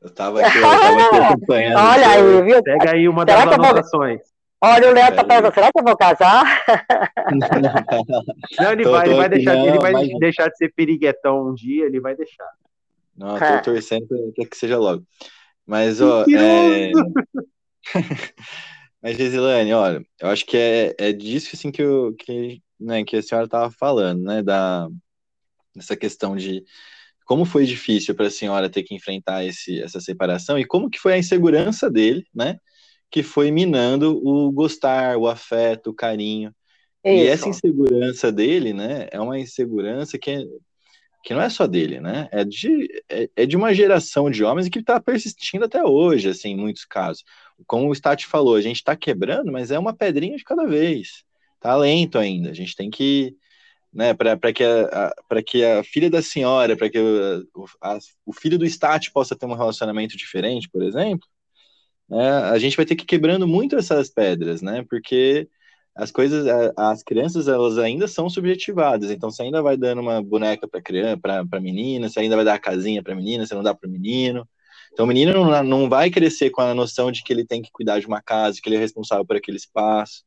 eu 0.00 0.10
tava 0.10 0.40
aqui, 0.46 0.58
eu 0.58 0.62
tava 0.62 1.02
aqui 1.02 1.16
acompanhando. 1.22 1.78
Olha 1.78 2.08
aí, 2.08 2.42
viu? 2.42 2.62
Pega 2.62 2.92
aí 2.94 3.08
uma 3.08 3.24
Será 3.24 3.44
das 3.44 3.54
anotações. 3.54 4.20
Olha, 4.60 4.90
o 4.90 4.92
Léo 4.92 5.14
tá 5.14 5.22
perguntando, 5.24 5.54
será 5.54 5.70
que 5.70 5.78
eu 5.78 5.84
vou 5.84 5.96
casar? 5.96 6.64
Não, 8.58 8.72
ele 8.72 8.82
tô, 8.82 8.90
vai, 8.90 9.04
tô 9.04 9.10
ele 9.10 9.16
vai, 9.16 9.28
deixar, 9.28 9.54
não, 9.54 9.68
ele 9.68 9.78
vai 9.78 9.92
mas... 9.92 10.18
deixar 10.18 10.48
de 10.48 10.56
ser 10.56 10.72
periguetão 10.74 11.48
um 11.48 11.54
dia, 11.54 11.86
ele 11.86 12.00
vai 12.00 12.16
deixar. 12.16 12.48
Não, 13.16 13.34
eu 13.34 13.38
tô 13.38 13.44
é. 13.44 13.60
torcendo 13.60 14.06
para 14.06 14.46
que 14.46 14.56
seja 14.56 14.76
logo. 14.78 15.04
Mas, 15.64 16.00
ó, 16.00 16.24
é... 16.24 16.90
mas, 19.00 19.16
Gesilane, 19.16 19.72
olha, 19.72 20.04
eu 20.20 20.28
acho 20.28 20.44
que 20.44 20.56
é, 20.56 20.94
é 20.98 21.12
disso 21.12 21.50
assim, 21.54 21.70
que, 21.70 21.82
eu, 21.82 22.14
que, 22.18 22.60
né, 22.80 23.04
que 23.04 23.16
a 23.16 23.22
senhora 23.22 23.44
estava 23.44 23.70
falando, 23.70 24.22
né, 24.22 24.42
da, 24.42 24.88
dessa 25.76 25.96
questão 25.96 26.34
de 26.34 26.64
como 27.24 27.44
foi 27.44 27.64
difícil 27.64 28.14
para 28.14 28.26
a 28.26 28.30
senhora 28.30 28.70
ter 28.70 28.82
que 28.82 28.94
enfrentar 28.94 29.44
esse, 29.44 29.80
essa 29.80 30.00
separação 30.00 30.58
e 30.58 30.64
como 30.64 30.90
que 30.90 30.98
foi 30.98 31.12
a 31.12 31.18
insegurança 31.18 31.90
dele, 31.90 32.24
né, 32.34 32.58
que 33.10 33.22
foi 33.22 33.50
minando 33.50 34.20
o 34.26 34.50
gostar, 34.52 35.16
o 35.16 35.26
afeto, 35.26 35.90
o 35.90 35.94
carinho. 35.94 36.54
Isso. 37.04 37.24
E 37.24 37.26
essa 37.26 37.48
insegurança 37.48 38.30
dele, 38.30 38.72
né, 38.72 39.08
é 39.10 39.20
uma 39.20 39.38
insegurança 39.38 40.18
que, 40.18 40.30
é, 40.30 40.44
que 41.24 41.32
não 41.32 41.40
é 41.40 41.48
só 41.48 41.66
dele, 41.66 42.00
né, 42.00 42.28
é 42.30 42.44
de, 42.44 42.88
é, 43.08 43.30
é 43.36 43.46
de 43.46 43.56
uma 43.56 43.72
geração 43.72 44.30
de 44.30 44.44
homens 44.44 44.68
que 44.68 44.80
está 44.80 45.00
persistindo 45.00 45.64
até 45.64 45.82
hoje, 45.84 46.28
assim, 46.28 46.50
em 46.50 46.56
muitos 46.56 46.84
casos. 46.84 47.24
Como 47.66 47.88
o 47.88 47.94
Stati 47.94 48.26
falou, 48.26 48.56
a 48.56 48.60
gente 48.60 48.76
está 48.76 48.94
quebrando, 48.96 49.50
mas 49.50 49.70
é 49.70 49.78
uma 49.78 49.94
pedrinha 49.94 50.36
de 50.36 50.44
cada 50.44 50.66
vez. 50.66 51.24
Tá 51.60 51.74
lento 51.76 52.18
ainda, 52.18 52.50
a 52.50 52.54
gente 52.54 52.76
tem 52.76 52.90
que, 52.90 53.34
né, 53.92 54.12
para 54.12 54.52
que, 54.52 54.62
a, 54.62 55.12
a 55.30 55.42
que 55.42 55.64
a 55.64 55.82
filha 55.82 56.10
da 56.10 56.20
senhora, 56.20 56.76
para 56.76 56.90
que 56.90 56.98
o, 56.98 57.64
a, 57.80 57.98
o 58.26 58.32
filho 58.32 58.58
do 58.58 58.66
Stat 58.66 59.10
possa 59.12 59.34
ter 59.34 59.46
um 59.46 59.54
relacionamento 59.54 60.16
diferente, 60.16 60.68
por 60.68 60.82
exemplo, 60.82 61.26
né, 62.08 62.30
a 62.44 62.58
gente 62.58 62.76
vai 62.76 62.86
ter 62.86 62.96
que 62.96 63.04
ir 63.04 63.06
quebrando 63.06 63.46
muito 63.46 63.76
essas 63.76 64.08
pedras, 64.08 64.62
né? 64.62 64.84
Porque 64.88 65.48
as 65.94 66.12
coisas, 66.12 66.46
as 66.76 67.02
crianças, 67.02 67.48
elas 67.48 67.76
ainda 67.76 68.06
são 68.06 68.30
subjetivadas. 68.30 69.10
Então, 69.10 69.30
você 69.30 69.42
ainda 69.42 69.60
vai 69.60 69.76
dando 69.76 70.00
uma 70.00 70.22
boneca 70.22 70.68
para 70.68 70.80
criança, 70.80 71.18
para 71.18 71.60
menina, 71.60 72.08
você 72.08 72.20
ainda 72.20 72.36
vai 72.36 72.44
dar 72.44 72.54
a 72.54 72.58
casinha 72.58 73.02
para 73.02 73.16
menina, 73.16 73.44
você 73.44 73.54
não 73.54 73.64
dá 73.64 73.74
para 73.74 73.90
menino. 73.90 74.48
Então, 74.92 75.04
o 75.04 75.08
menino 75.08 75.32
não, 75.32 75.62
não 75.64 75.88
vai 75.88 76.08
crescer 76.08 76.50
com 76.50 76.60
a 76.60 76.74
noção 76.74 77.10
de 77.10 77.22
que 77.22 77.32
ele 77.32 77.44
tem 77.44 77.60
que 77.60 77.70
cuidar 77.72 77.98
de 77.98 78.06
uma 78.06 78.22
casa, 78.22 78.60
que 78.62 78.68
ele 78.68 78.76
é 78.76 78.78
responsável 78.78 79.26
por 79.26 79.36
aquele 79.36 79.56
espaço. 79.56 80.22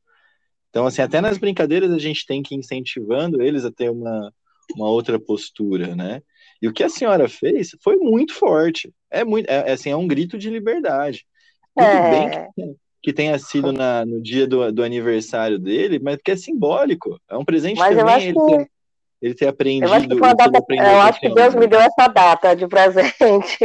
Então, 0.69 0.85
assim, 0.85 1.01
até 1.01 1.21
nas 1.21 1.37
brincadeiras 1.37 1.91
a 1.91 1.99
gente 1.99 2.25
tem 2.25 2.43
que 2.43 2.53
ir 2.55 2.57
incentivando 2.57 3.41
eles 3.41 3.65
a 3.65 3.71
ter 3.71 3.89
uma, 3.89 4.33
uma 4.75 4.89
outra 4.89 5.19
postura, 5.19 5.95
né? 5.95 6.21
E 6.61 6.67
o 6.67 6.73
que 6.73 6.83
a 6.83 6.89
senhora 6.89 7.27
fez 7.27 7.71
foi 7.81 7.97
muito 7.97 8.33
forte. 8.33 8.93
É 9.09 9.23
muito, 9.23 9.49
é, 9.49 9.69
é 9.69 9.71
assim, 9.71 9.89
é 9.89 9.95
um 9.95 10.07
grito 10.07 10.37
de 10.37 10.49
liberdade. 10.49 11.25
Tudo 11.75 11.87
é... 11.87 12.09
bem 12.11 12.29
que, 12.55 12.75
que, 13.03 13.13
tenha 13.13 13.37
sido 13.39 13.71
na, 13.71 14.05
no 14.05 14.21
dia 14.21 14.45
do, 14.45 14.71
do 14.71 14.83
aniversário 14.83 15.57
dele, 15.57 15.99
mas 15.99 16.17
que 16.23 16.31
é 16.31 16.35
simbólico. 16.35 17.19
É 17.29 17.37
um 17.37 17.45
presente 17.45 17.77
mas 17.77 17.95
também 17.95 18.23
ele, 18.23 18.33
que... 18.33 18.45
ter, 18.45 18.71
ele 19.21 19.33
ter 19.33 19.47
aprendido. 19.47 19.87
Eu 19.87 19.93
acho 19.93 20.07
que, 20.07 20.19
data, 20.19 20.61
eu 20.69 21.01
acho 21.01 21.19
que 21.19 21.29
Deus 21.29 21.55
me 21.55 21.67
deu 21.67 21.79
essa 21.79 22.07
data 22.07 22.55
de 22.55 22.67
presente. 22.67 23.57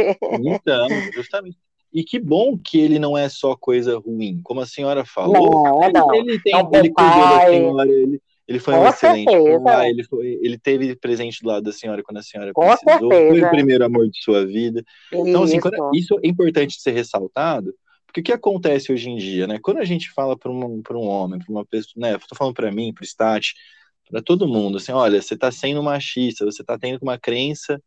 Então, 0.43 0.87
justamente. 1.13 1.57
E 1.93 2.03
que 2.03 2.19
bom 2.19 2.57
que 2.57 2.79
ele 2.79 2.99
não 2.99 3.17
é 3.17 3.29
só 3.29 3.55
coisa 3.55 3.97
ruim, 3.97 4.39
como 4.43 4.59
a 4.59 4.65
senhora 4.65 5.05
falou. 5.05 5.63
Não, 5.63 5.83
é 5.83 5.91
não. 5.91 6.13
Ele, 6.13 6.39
tem, 6.39 6.53
é 6.53 6.57
um 6.57 6.69
ele 6.73 6.89
cuidou 6.91 7.29
da 7.29 7.45
senhora, 7.47 7.89
ele, 7.89 8.21
ele 8.47 8.59
foi 8.59 8.73
um 8.75 8.77
Com 8.77 8.87
excelente 8.87 9.59
pai, 9.63 9.89
ele, 9.89 10.03
foi, 10.03 10.39
ele 10.41 10.57
teve 10.57 10.95
presente 10.95 11.41
do 11.41 11.47
lado 11.47 11.63
da 11.63 11.71
senhora 11.71 12.03
quando 12.03 12.17
a 12.17 12.23
senhora 12.23 12.53
Com 12.53 12.65
precisou. 12.67 13.11
Certeza. 13.11 13.29
Foi 13.29 13.41
o 13.41 13.49
primeiro 13.49 13.85
amor 13.85 14.07
de 14.09 14.21
sua 14.21 14.45
vida. 14.45 14.83
Então, 15.11 15.43
assim, 15.43 15.59
quando, 15.59 15.91
isso 15.93 16.19
é 16.23 16.27
importante 16.27 16.79
ser 16.79 16.91
ressaltado, 16.91 17.73
porque 18.17 18.21
o 18.21 18.23
que 18.23 18.33
acontece 18.33 18.91
hoje 18.91 19.09
em 19.09 19.15
dia, 19.15 19.45
né? 19.45 19.59
Quando 19.61 19.77
a 19.77 19.85
gente 19.85 20.09
fala 20.09 20.35
para 20.35 20.51
um, 20.51 20.81
um 20.91 21.07
homem, 21.07 21.39
para 21.39 21.51
uma 21.51 21.63
pessoa, 21.63 21.93
né? 21.97 22.15
Estou 22.15 22.35
falando 22.35 22.55
para 22.55 22.71
mim, 22.71 22.91
para 22.91 23.03
o 23.03 23.05
Stat, 23.05 23.53
para 24.09 24.21
todo 24.23 24.47
mundo, 24.47 24.77
assim, 24.77 24.91
olha, 24.91 25.21
você 25.21 25.35
está 25.35 25.51
sendo 25.51 25.83
machista, 25.83 26.43
você 26.43 26.63
está 26.63 26.79
tendo 26.79 26.99
uma 27.01 27.19
crença 27.19 27.79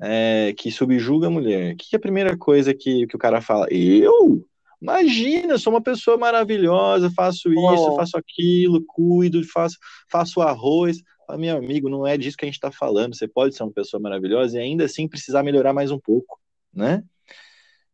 é, 0.00 0.52
que 0.56 0.72
subjuga 0.72 1.28
a 1.28 1.30
mulher. 1.30 1.74
O 1.74 1.76
que 1.76 1.94
é 1.94 1.96
a 1.96 2.00
primeira 2.00 2.36
coisa 2.36 2.74
que, 2.74 3.06
que 3.06 3.14
o 3.14 3.18
cara 3.18 3.40
fala? 3.40 3.68
Eu? 3.70 4.44
Imagina, 4.82 5.58
sou 5.58 5.72
uma 5.72 5.82
pessoa 5.82 6.16
maravilhosa, 6.16 7.10
faço 7.14 7.52
isso, 7.52 7.90
oh. 7.90 7.96
faço 7.96 8.16
aquilo, 8.16 8.84
cuido, 8.84 9.44
faço, 9.44 9.76
faço 10.10 10.40
arroz. 10.40 10.98
Ah, 11.28 11.36
meu 11.36 11.56
amigo, 11.56 11.88
não 11.88 12.04
é 12.04 12.16
disso 12.16 12.36
que 12.36 12.44
a 12.44 12.48
gente 12.48 12.56
está 12.56 12.72
falando. 12.72 13.14
Você 13.14 13.28
pode 13.28 13.54
ser 13.54 13.62
uma 13.62 13.72
pessoa 13.72 14.00
maravilhosa 14.00 14.58
e 14.58 14.60
ainda 14.60 14.86
assim 14.86 15.06
precisar 15.06 15.44
melhorar 15.44 15.72
mais 15.72 15.92
um 15.92 16.00
pouco, 16.00 16.40
né? 16.72 17.04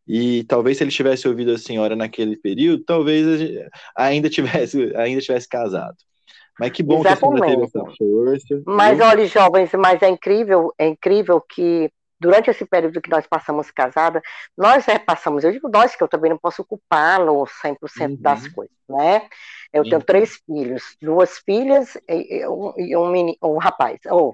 E 0.07 0.45
talvez 0.45 0.77
se 0.77 0.85
ele 0.85 0.91
tivesse 0.91 1.27
ouvido 1.27 1.53
a 1.53 1.59
senhora 1.59 1.97
naquele 1.97 2.37
período, 2.37 2.85
talvez 2.85 3.27
ainda 3.97 4.29
tivesse, 4.29 4.93
ainda 4.97 5.21
tivesse 5.21 5.49
casado. 5.49 5.97
Mas 6.59 6.71
que 6.71 6.83
bom 6.83 7.01
Exatamente. 7.01 7.41
que 7.41 7.45
a 7.45 7.49
senhora 7.49 7.51
teve 7.51 7.65
essa 7.65 7.97
força. 7.97 8.63
Mas 8.67 9.01
olha, 9.01 9.27
jovens, 9.27 9.71
mas 9.73 10.03
é 10.03 10.09
incrível, 10.09 10.73
é 10.79 10.87
incrível 10.87 11.41
que 11.41 11.91
durante 12.21 12.49
esse 12.49 12.65
período 12.65 13.01
que 13.01 13.11
nós 13.11 13.27
passamos 13.27 13.71
casada, 13.71 14.23
nós 14.57 14.87
repassamos, 14.87 15.45
eu 15.45 15.53
digo 15.53 15.69
nós, 15.69 15.95
que 15.95 16.03
eu 16.03 16.09
também 16.09 16.31
não 16.31 16.39
posso 16.39 16.65
culpá-lo 16.65 17.45
100% 17.63 17.77
uhum. 18.11 18.17
das 18.21 18.49
coisas, 18.49 18.77
né? 18.89 19.29
Eu 19.73 19.83
uhum. 19.83 19.91
tenho 19.91 20.03
três 20.03 20.41
filhos, 20.47 20.97
duas 21.03 21.39
filhas 21.39 21.99
e, 22.09 22.47
um, 22.47 22.73
e 22.79 22.97
um, 22.97 23.11
menino, 23.11 23.37
um 23.43 23.59
rapaz, 23.59 23.99
ou 24.07 24.33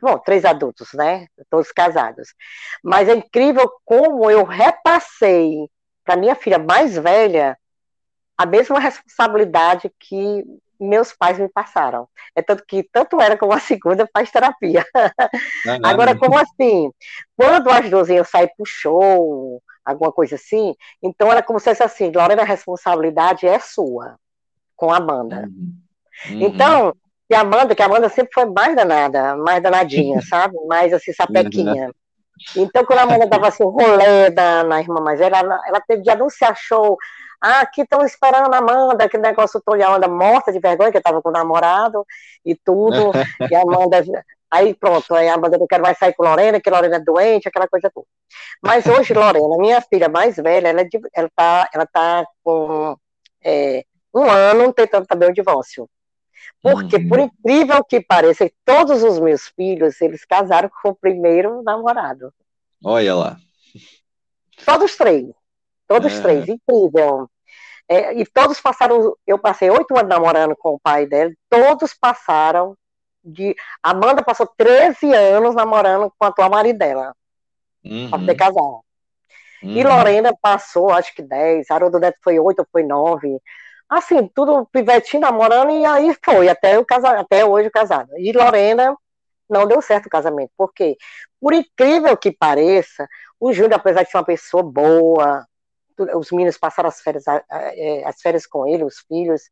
bom, 0.00 0.18
três 0.18 0.44
adultos, 0.44 0.88
né? 0.94 1.26
Todos 1.48 1.72
casados. 1.72 2.34
Mas 2.82 3.08
é 3.08 3.14
incrível 3.14 3.70
como 3.84 4.30
eu 4.30 4.44
repassei 4.44 5.68
para 6.04 6.16
minha 6.16 6.34
filha 6.34 6.58
mais 6.58 6.96
velha 6.96 7.56
a 8.36 8.46
mesma 8.46 8.78
responsabilidade 8.78 9.90
que 9.98 10.44
meus 10.80 11.12
pais 11.12 11.38
me 11.38 11.48
passaram. 11.48 12.08
É 12.34 12.40
tanto 12.40 12.64
que 12.66 12.82
tanto 12.82 13.20
era 13.20 13.36
como 13.36 13.52
a 13.52 13.60
segunda 13.60 14.08
faz 14.12 14.30
terapia. 14.30 14.84
Agora, 15.84 16.16
como 16.16 16.38
assim? 16.38 16.90
Quando 17.36 17.68
as 17.68 17.90
duas 17.90 18.08
iam 18.08 18.24
sair 18.24 18.50
pro 18.56 18.64
show, 18.64 19.62
alguma 19.84 20.10
coisa 20.10 20.36
assim, 20.36 20.74
então 21.02 21.30
era 21.30 21.42
como 21.42 21.58
se 21.58 21.66
fosse 21.66 21.82
assim, 21.82 22.10
Lorena, 22.10 22.42
a 22.42 22.46
responsabilidade 22.46 23.46
é 23.46 23.58
sua, 23.58 24.16
com 24.74 24.90
a 24.90 24.96
Amanda. 24.96 25.48
Uhum. 25.48 25.74
Uhum. 26.30 26.40
Então, 26.40 26.94
e 27.30 27.34
a 27.34 27.40
Amanda, 27.40 27.76
que 27.76 27.82
a 27.82 27.86
Amanda 27.86 28.08
sempre 28.08 28.32
foi 28.34 28.44
mais 28.46 28.74
danada, 28.74 29.36
mais 29.36 29.62
danadinha, 29.62 30.20
sabe? 30.28 30.56
Mais 30.66 30.92
assim, 30.92 31.12
sapequinha. 31.12 31.90
Então, 32.56 32.84
quando 32.84 32.98
a 32.98 33.02
Amanda 33.02 33.26
dava 33.26 33.48
assim, 33.48 33.62
rolê 33.62 34.30
da, 34.30 34.64
na 34.64 34.80
irmã 34.80 35.00
mais 35.00 35.20
velha, 35.20 35.36
ela, 35.36 35.60
ela 35.66 35.80
teve 35.86 36.02
de 36.02 36.10
anunciar 36.10 36.56
show. 36.56 36.98
Ah, 37.40 37.60
aqui 37.60 37.82
estão 37.82 38.04
esperando 38.04 38.52
a 38.52 38.58
Amanda, 38.58 39.08
que 39.08 39.16
negócio 39.16 39.62
todo, 39.64 39.78
e 39.78 39.82
a 39.82 39.86
Amanda 39.86 40.08
morta 40.08 40.52
de 40.52 40.58
vergonha, 40.58 40.90
que 40.90 40.98
eu 40.98 41.02
tava 41.02 41.22
com 41.22 41.28
o 41.28 41.32
namorado 41.32 42.04
e 42.44 42.56
tudo. 42.56 43.12
e 43.48 43.54
a 43.54 43.62
Amanda. 43.62 44.02
Aí 44.50 44.74
pronto, 44.74 45.14
aí 45.14 45.28
a 45.28 45.34
Amanda 45.34 45.56
não 45.56 45.66
quer 45.68 45.80
mais 45.80 45.96
sair 45.96 46.12
com 46.14 46.24
Lorena, 46.24 46.60
que 46.60 46.68
Lorena 46.68 46.96
é 46.96 47.00
doente, 47.00 47.46
aquela 47.46 47.68
coisa 47.68 47.88
toda. 47.94 48.06
Mas 48.60 48.84
hoje, 48.86 49.14
Lorena, 49.14 49.56
minha 49.56 49.80
filha 49.80 50.08
mais 50.08 50.34
velha, 50.36 50.68
ela, 50.68 50.80
é 50.80 50.88
ela, 51.14 51.30
tá, 51.36 51.70
ela 51.72 51.86
tá 51.86 52.24
com 52.42 52.96
é, 53.44 53.84
um 54.12 54.28
ano 54.28 54.72
tentando 54.72 55.06
também 55.06 55.30
o 55.30 55.32
divórcio. 55.32 55.88
Porque, 56.62 56.96
uhum. 56.96 57.08
por 57.08 57.18
incrível 57.18 57.84
que 57.84 58.00
pareça, 58.00 58.50
todos 58.64 59.02
os 59.02 59.18
meus 59.18 59.48
filhos, 59.48 60.00
eles 60.00 60.24
casaram 60.24 60.70
com 60.82 60.90
o 60.90 60.94
primeiro 60.94 61.62
namorado. 61.62 62.32
Olha 62.84 63.14
lá. 63.14 63.36
Todos 64.64 64.96
três. 64.96 65.26
Todos 65.86 66.18
é. 66.18 66.22
três. 66.22 66.48
Incrível. 66.48 67.28
É, 67.88 68.14
e 68.14 68.24
todos 68.24 68.60
passaram, 68.60 69.16
eu 69.26 69.38
passei 69.38 69.68
oito 69.68 69.96
anos 69.96 70.08
namorando 70.08 70.54
com 70.56 70.74
o 70.74 70.80
pai 70.80 71.06
dele, 71.06 71.36
todos 71.48 71.92
passaram 71.92 72.76
de. 73.24 73.56
Amanda 73.82 74.22
passou 74.22 74.48
13 74.56 75.12
anos 75.12 75.54
namorando 75.54 76.12
com 76.16 76.24
a 76.24 76.28
atual 76.28 76.50
marido 76.50 76.78
dela. 76.78 77.14
Uhum. 77.84 78.08
Pra 78.08 78.18
poder 78.18 78.34
casar. 78.36 78.62
Uhum. 78.62 78.82
E 79.62 79.82
Lorena 79.82 80.32
passou, 80.40 80.90
acho 80.90 81.14
que 81.14 81.22
10, 81.22 81.70
Haroldo 81.70 81.98
Neto 81.98 82.18
foi 82.22 82.38
8 82.38 82.60
ou 82.60 82.66
foi 82.70 82.82
9. 82.82 83.40
Assim, 83.90 84.30
tudo 84.32 84.64
pivetinho 84.66 85.22
namorando, 85.22 85.72
e 85.72 85.84
aí 85.84 86.16
foi, 86.24 86.48
até, 86.48 86.78
o 86.78 86.84
casa, 86.84 87.08
até 87.18 87.44
hoje 87.44 87.68
casado. 87.70 88.08
E 88.16 88.32
Lorena 88.32 88.96
não 89.48 89.66
deu 89.66 89.82
certo 89.82 90.06
o 90.06 90.10
casamento. 90.10 90.52
Por 90.56 90.72
quê? 90.72 90.96
Por 91.40 91.52
incrível 91.52 92.16
que 92.16 92.30
pareça, 92.30 93.08
o 93.40 93.52
Júnior, 93.52 93.74
apesar 93.74 94.04
de 94.04 94.10
ser 94.10 94.18
uma 94.18 94.24
pessoa 94.24 94.62
boa, 94.62 95.44
os 96.14 96.30
meninos 96.30 96.56
passaram 96.56 96.88
as 96.88 97.00
férias, 97.00 97.24
é, 97.26 98.04
as 98.06 98.20
férias 98.20 98.46
com 98.46 98.66
ele, 98.66 98.84
os 98.84 99.00
filhos 99.08 99.42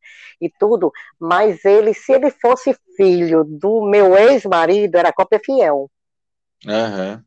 e 0.40 0.48
tudo, 0.48 0.92
mas 1.18 1.64
ele, 1.64 1.92
se 1.92 2.12
ele 2.12 2.30
fosse 2.30 2.76
filho 2.96 3.44
do 3.44 3.82
meu 3.88 4.16
ex-marido, 4.16 4.96
era 4.96 5.12
cópia 5.12 5.40
fiel. 5.44 5.90
Uhum. 6.64 7.22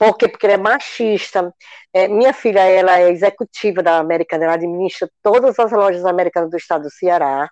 Por 0.00 0.16
quê? 0.16 0.28
Porque 0.28 0.46
ele 0.46 0.54
é 0.54 0.56
machista. 0.56 1.54
É, 1.92 2.08
minha 2.08 2.32
filha, 2.32 2.60
ela 2.60 2.98
é 2.98 3.10
executiva 3.10 3.82
da 3.82 3.98
Americana, 3.98 4.44
ela 4.44 4.54
administra 4.54 5.10
todas 5.22 5.58
as 5.58 5.72
lojas 5.72 6.06
americanas 6.06 6.50
do 6.50 6.56
estado 6.56 6.84
do 6.84 6.90
Ceará. 6.90 7.50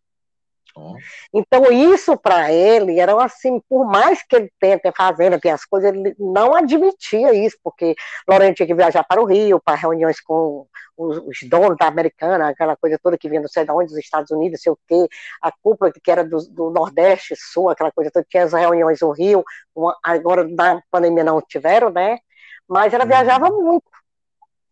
Então, 1.34 1.70
isso 1.70 2.16
para 2.16 2.50
ele 2.50 3.00
era 3.00 3.12
assim, 3.22 3.60
por 3.68 3.84
mais 3.84 4.22
que 4.22 4.36
ele 4.36 4.50
tenha, 4.60 4.78
tenha 4.78 4.94
fazenda, 4.96 5.38
tenha 5.38 5.54
as 5.54 5.64
coisas, 5.64 5.92
ele 5.92 6.14
não 6.18 6.54
admitia 6.54 7.34
isso, 7.34 7.58
porque 7.62 7.94
Lorena 8.26 8.54
tinha 8.54 8.66
que 8.66 8.74
viajar 8.74 9.04
para 9.04 9.20
o 9.20 9.26
Rio, 9.26 9.60
para 9.60 9.76
reuniões 9.76 10.20
com 10.20 10.66
os, 10.96 11.18
os, 11.18 11.48
donos 11.48 11.76
da 11.76 11.86
Americana, 11.88 12.48
aquela 12.48 12.76
coisa 12.76 12.98
toda 13.02 13.18
que 13.18 13.28
vinha 13.28 13.40
não 13.42 13.48
sei 13.48 13.64
de 13.64 13.72
onde, 13.72 13.88
dos 13.88 13.98
Estados 13.98 14.30
Unidos, 14.30 14.62
sei 14.62 14.72
o 14.72 14.78
quê, 14.86 15.06
a 15.42 15.52
cúpula 15.52 15.92
que 15.92 16.10
era 16.10 16.24
do, 16.24 16.38
do 16.48 16.70
Nordeste, 16.70 17.34
Sul, 17.36 17.68
aquela 17.68 17.92
coisa 17.92 18.10
toda, 18.10 18.24
tinha 18.28 18.44
as 18.44 18.52
reuniões 18.52 19.00
no 19.00 19.10
Rio, 19.10 19.44
uma, 19.74 19.98
agora 20.02 20.46
na 20.48 20.80
pandemia 20.90 21.24
não 21.24 21.42
tiveram, 21.42 21.90
né? 21.90 22.18
Mas 22.68 22.92
ela 22.92 23.04
uhum. 23.04 23.08
viajava 23.08 23.50
muito 23.50 23.88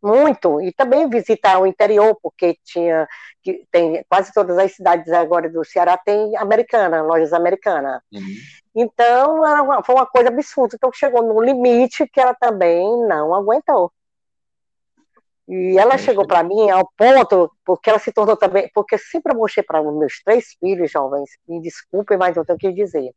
muito, 0.02 0.60
e 0.60 0.72
também 0.72 1.08
visitar 1.08 1.58
o 1.58 1.66
interior, 1.66 2.16
porque 2.22 2.56
tinha, 2.64 3.08
que 3.42 3.66
tem 3.72 4.04
quase 4.08 4.32
todas 4.32 4.56
as 4.56 4.72
cidades 4.72 5.12
agora 5.12 5.50
do 5.50 5.64
Ceará 5.64 5.96
tem 5.96 6.36
americana, 6.36 7.02
lojas 7.02 7.32
americanas. 7.32 8.00
Uhum. 8.12 8.34
Então, 8.74 9.36
uma, 9.36 9.82
foi 9.82 9.94
uma 9.94 10.06
coisa 10.06 10.28
absurda. 10.28 10.76
Então, 10.76 10.92
chegou 10.92 11.22
no 11.22 11.40
limite 11.40 12.06
que 12.08 12.20
ela 12.20 12.34
também 12.34 12.84
não 13.08 13.34
aguentou. 13.34 13.90
E 15.48 15.78
ela 15.78 15.96
chegou 15.96 16.26
para 16.26 16.42
mim 16.42 16.70
ao 16.70 16.88
ponto, 16.96 17.50
porque 17.64 17.88
ela 17.88 17.98
se 17.98 18.12
tornou 18.12 18.36
também, 18.36 18.70
porque 18.74 18.98
sempre 18.98 19.32
eu 19.32 19.38
mostrei 19.38 19.64
para 19.64 19.80
os 19.80 19.96
meus 19.96 20.20
três 20.22 20.56
filhos 20.60 20.90
jovens, 20.90 21.30
me 21.48 21.60
desculpem, 21.60 22.18
mas 22.18 22.36
eu 22.36 22.44
tenho 22.44 22.58
que 22.58 22.72
dizer, 22.72 23.12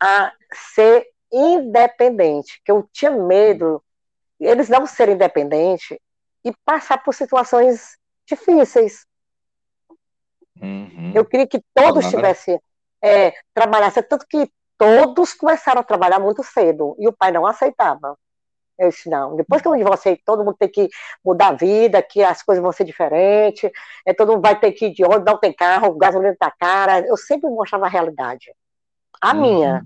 a 0.00 0.32
ser 0.74 1.04
independente, 1.32 2.60
que 2.64 2.70
eu 2.70 2.88
tinha 2.92 3.10
medo 3.10 3.82
eles 4.46 4.68
não 4.68 4.86
serem 4.86 5.14
independentes 5.14 5.98
e 6.44 6.52
passar 6.64 7.02
por 7.02 7.14
situações 7.14 7.96
difíceis. 8.26 9.06
Uhum. 10.60 11.12
Eu 11.14 11.24
queria 11.24 11.46
que 11.46 11.62
todos 11.74 12.08
tivessem 12.08 12.60
é, 13.02 13.32
trabalhassem, 13.54 14.02
tanto 14.02 14.26
que 14.26 14.50
todos 14.76 15.34
começaram 15.34 15.80
a 15.80 15.84
trabalhar 15.84 16.18
muito 16.18 16.42
cedo 16.42 16.96
e 16.98 17.08
o 17.08 17.12
pai 17.12 17.32
não 17.32 17.46
aceitava. 17.46 18.16
Eu 18.78 18.90
disse, 18.90 19.10
não, 19.10 19.34
depois 19.34 19.60
que 19.60 19.66
eu 19.66 19.74
divorciei, 19.74 20.16
todo 20.24 20.44
mundo 20.44 20.56
tem 20.56 20.68
que 20.68 20.88
mudar 21.24 21.48
a 21.48 21.52
vida, 21.52 22.00
que 22.00 22.22
as 22.22 22.44
coisas 22.44 22.62
vão 22.62 22.70
ser 22.70 22.84
diferentes, 22.84 23.68
é, 24.06 24.14
todo 24.14 24.32
mundo 24.32 24.42
vai 24.42 24.58
ter 24.58 24.70
que 24.70 24.86
ir 24.86 24.94
de 24.94 25.04
onde, 25.04 25.24
não 25.24 25.36
tem 25.36 25.52
carro, 25.52 25.88
o 25.88 25.98
gasolina 25.98 26.32
está 26.32 26.50
cara. 26.50 27.00
Eu 27.00 27.16
sempre 27.16 27.50
mostrava 27.50 27.86
a 27.86 27.88
realidade. 27.88 28.52
A 29.20 29.34
uhum. 29.34 29.40
minha. 29.40 29.84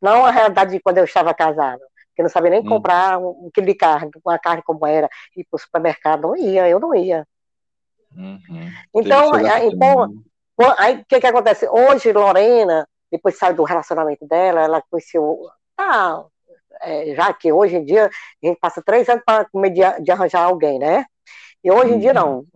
Não 0.00 0.24
a 0.24 0.30
realidade 0.30 0.70
de 0.70 0.80
quando 0.80 0.98
eu 0.98 1.04
estava 1.04 1.34
casado 1.34 1.82
que 2.16 2.22
não 2.22 2.30
sabia 2.30 2.50
nem 2.50 2.60
hum. 2.60 2.66
comprar 2.68 3.18
um, 3.18 3.28
um, 3.28 3.50
quilo 3.52 3.66
de 3.66 3.74
carne, 3.74 4.10
uma 4.24 4.38
carne 4.38 4.62
como 4.62 4.86
era, 4.86 5.08
ir 5.36 5.44
para 5.44 5.56
o 5.56 5.60
supermercado, 5.60 6.22
não 6.22 6.36
ia, 6.36 6.68
eu 6.68 6.80
não 6.80 6.94
ia. 6.94 7.26
Uhum. 8.16 8.70
Então, 8.94 9.30
então 9.38 10.74
aí 10.78 10.96
o 10.96 11.04
que, 11.04 11.20
que 11.20 11.26
acontece? 11.26 11.68
Hoje, 11.68 12.10
Lorena, 12.12 12.88
depois 13.12 13.36
saiu 13.36 13.54
do 13.54 13.64
relacionamento 13.64 14.26
dela, 14.26 14.62
ela 14.62 14.82
conheceu. 14.90 15.38
Ah, 15.76 16.24
é, 16.80 17.14
já 17.14 17.32
que 17.34 17.52
hoje 17.52 17.76
em 17.76 17.84
dia 17.84 18.06
a 18.42 18.46
gente 18.46 18.58
passa 18.58 18.82
três 18.82 19.06
anos 19.08 19.22
para 19.24 19.46
de, 19.70 20.02
de 20.02 20.10
arranjar 20.10 20.44
alguém, 20.44 20.78
né? 20.78 21.04
E 21.62 21.70
hoje 21.70 21.92
em 21.92 21.98
dia 21.98 22.14
não. 22.14 22.46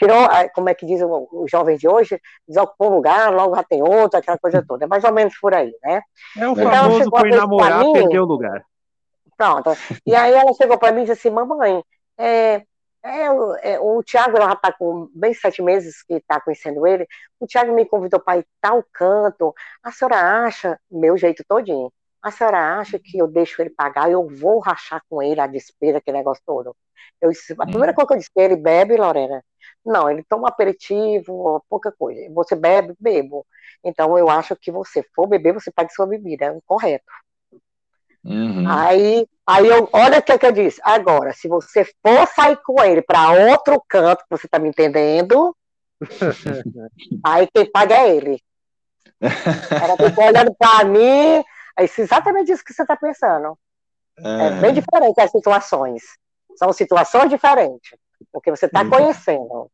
Tirou, 0.00 0.26
como 0.54 0.70
é 0.70 0.74
que 0.74 0.86
diz 0.86 1.02
os 1.02 1.50
jovens 1.50 1.78
de 1.78 1.86
hoje, 1.86 2.18
desocupou 2.48 2.90
um 2.90 2.94
lugar, 2.94 3.30
logo 3.30 3.54
já 3.54 3.62
tem 3.62 3.82
outro, 3.82 4.18
aquela 4.18 4.38
coisa 4.38 4.64
toda. 4.66 4.86
É 4.86 4.88
mais 4.88 5.04
ou 5.04 5.12
menos 5.12 5.38
por 5.38 5.52
aí, 5.52 5.70
né? 5.82 6.00
É 6.38 6.48
o 6.48 6.52
então, 6.52 6.70
famoso 6.70 7.10
foi 7.10 7.28
namorar, 7.28 7.84
mim, 7.84 7.92
perdeu 7.92 8.22
o 8.22 8.26
lugar. 8.26 8.64
Pronto. 9.36 9.76
E 10.06 10.14
aí 10.14 10.32
ela 10.32 10.54
chegou 10.54 10.78
para 10.78 10.90
mim 10.90 11.02
e 11.02 11.04
disse 11.04 11.28
assim, 11.28 11.34
mamãe, 11.34 11.84
é, 12.16 12.62
é, 13.02 13.26
é, 13.62 13.78
o 13.78 14.02
Tiago 14.02 14.38
já 14.38 14.54
está 14.54 14.72
com 14.72 15.10
bem 15.14 15.34
sete 15.34 15.60
meses 15.60 16.02
que 16.02 16.14
está 16.14 16.40
conhecendo 16.40 16.86
ele, 16.86 17.06
o 17.38 17.46
Tiago 17.46 17.74
me 17.74 17.84
convidou 17.84 18.20
para 18.20 18.38
ir 18.38 18.46
tal 18.58 18.82
canto, 18.90 19.54
a 19.82 19.92
senhora 19.92 20.46
acha, 20.46 20.80
meu 20.90 21.14
jeito 21.18 21.44
todinho, 21.46 21.92
a 22.22 22.30
senhora 22.30 22.78
acha 22.78 22.98
que 22.98 23.18
eu 23.18 23.28
deixo 23.28 23.60
ele 23.60 23.68
pagar, 23.68 24.10
eu 24.10 24.26
vou 24.26 24.60
rachar 24.60 25.02
com 25.10 25.22
ele 25.22 25.42
a 25.42 25.46
despesa, 25.46 25.98
aquele 25.98 26.16
negócio 26.16 26.42
todo? 26.46 26.74
Eu 27.20 27.28
disse, 27.28 27.52
a 27.52 27.66
primeira 27.66 27.92
hum. 27.92 27.94
coisa 27.94 28.08
que 28.08 28.14
eu 28.14 28.18
disse, 28.18 28.30
ele 28.36 28.56
bebe, 28.56 28.96
Lorena, 28.96 29.42
não, 29.84 30.10
ele 30.10 30.22
toma 30.22 30.48
aperitivo, 30.48 31.64
pouca 31.68 31.90
coisa. 31.92 32.20
Você 32.32 32.54
bebe, 32.54 32.94
bebo. 32.98 33.46
Então 33.84 34.16
eu 34.18 34.28
acho 34.28 34.54
que 34.56 34.70
você 34.70 35.02
for 35.14 35.26
beber, 35.26 35.54
você 35.54 35.70
paga 35.70 35.88
sua 35.90 36.06
bebida, 36.06 36.46
é 36.46 36.50
o 36.50 36.62
correto. 36.62 37.10
Uhum. 38.22 38.68
Aí, 38.68 39.26
aí 39.46 39.66
eu, 39.66 39.88
olha 39.92 40.18
o 40.18 40.22
que, 40.22 40.32
é 40.32 40.38
que 40.38 40.46
eu 40.46 40.52
disse. 40.52 40.80
Agora, 40.84 41.32
se 41.32 41.48
você 41.48 41.84
for 41.84 42.26
sair 42.34 42.56
com 42.62 42.82
ele 42.82 43.00
para 43.00 43.30
outro 43.50 43.82
canto, 43.88 44.24
você 44.28 44.46
tá 44.46 44.58
me 44.58 44.68
entendendo? 44.68 45.56
aí 47.24 47.48
quem 47.52 47.70
paga 47.70 47.94
é 47.94 48.16
ele. 48.16 48.42
Ela 49.20 49.96
ficou 49.96 50.24
olhando 50.24 50.54
para 50.54 50.84
mim, 50.84 51.42
é 51.78 51.84
exatamente 51.98 52.52
isso 52.52 52.64
que 52.64 52.72
você 52.72 52.82
está 52.82 52.96
pensando. 52.96 53.58
É. 54.18 54.46
é 54.46 54.50
bem 54.60 54.74
diferente 54.74 55.20
as 55.20 55.30
situações. 55.30 56.02
São 56.56 56.72
situações 56.72 57.30
diferentes 57.30 57.98
porque 58.32 58.50
você 58.50 58.66
está 58.66 58.82
uhum. 58.82 58.90
conhecendo. 58.90 59.70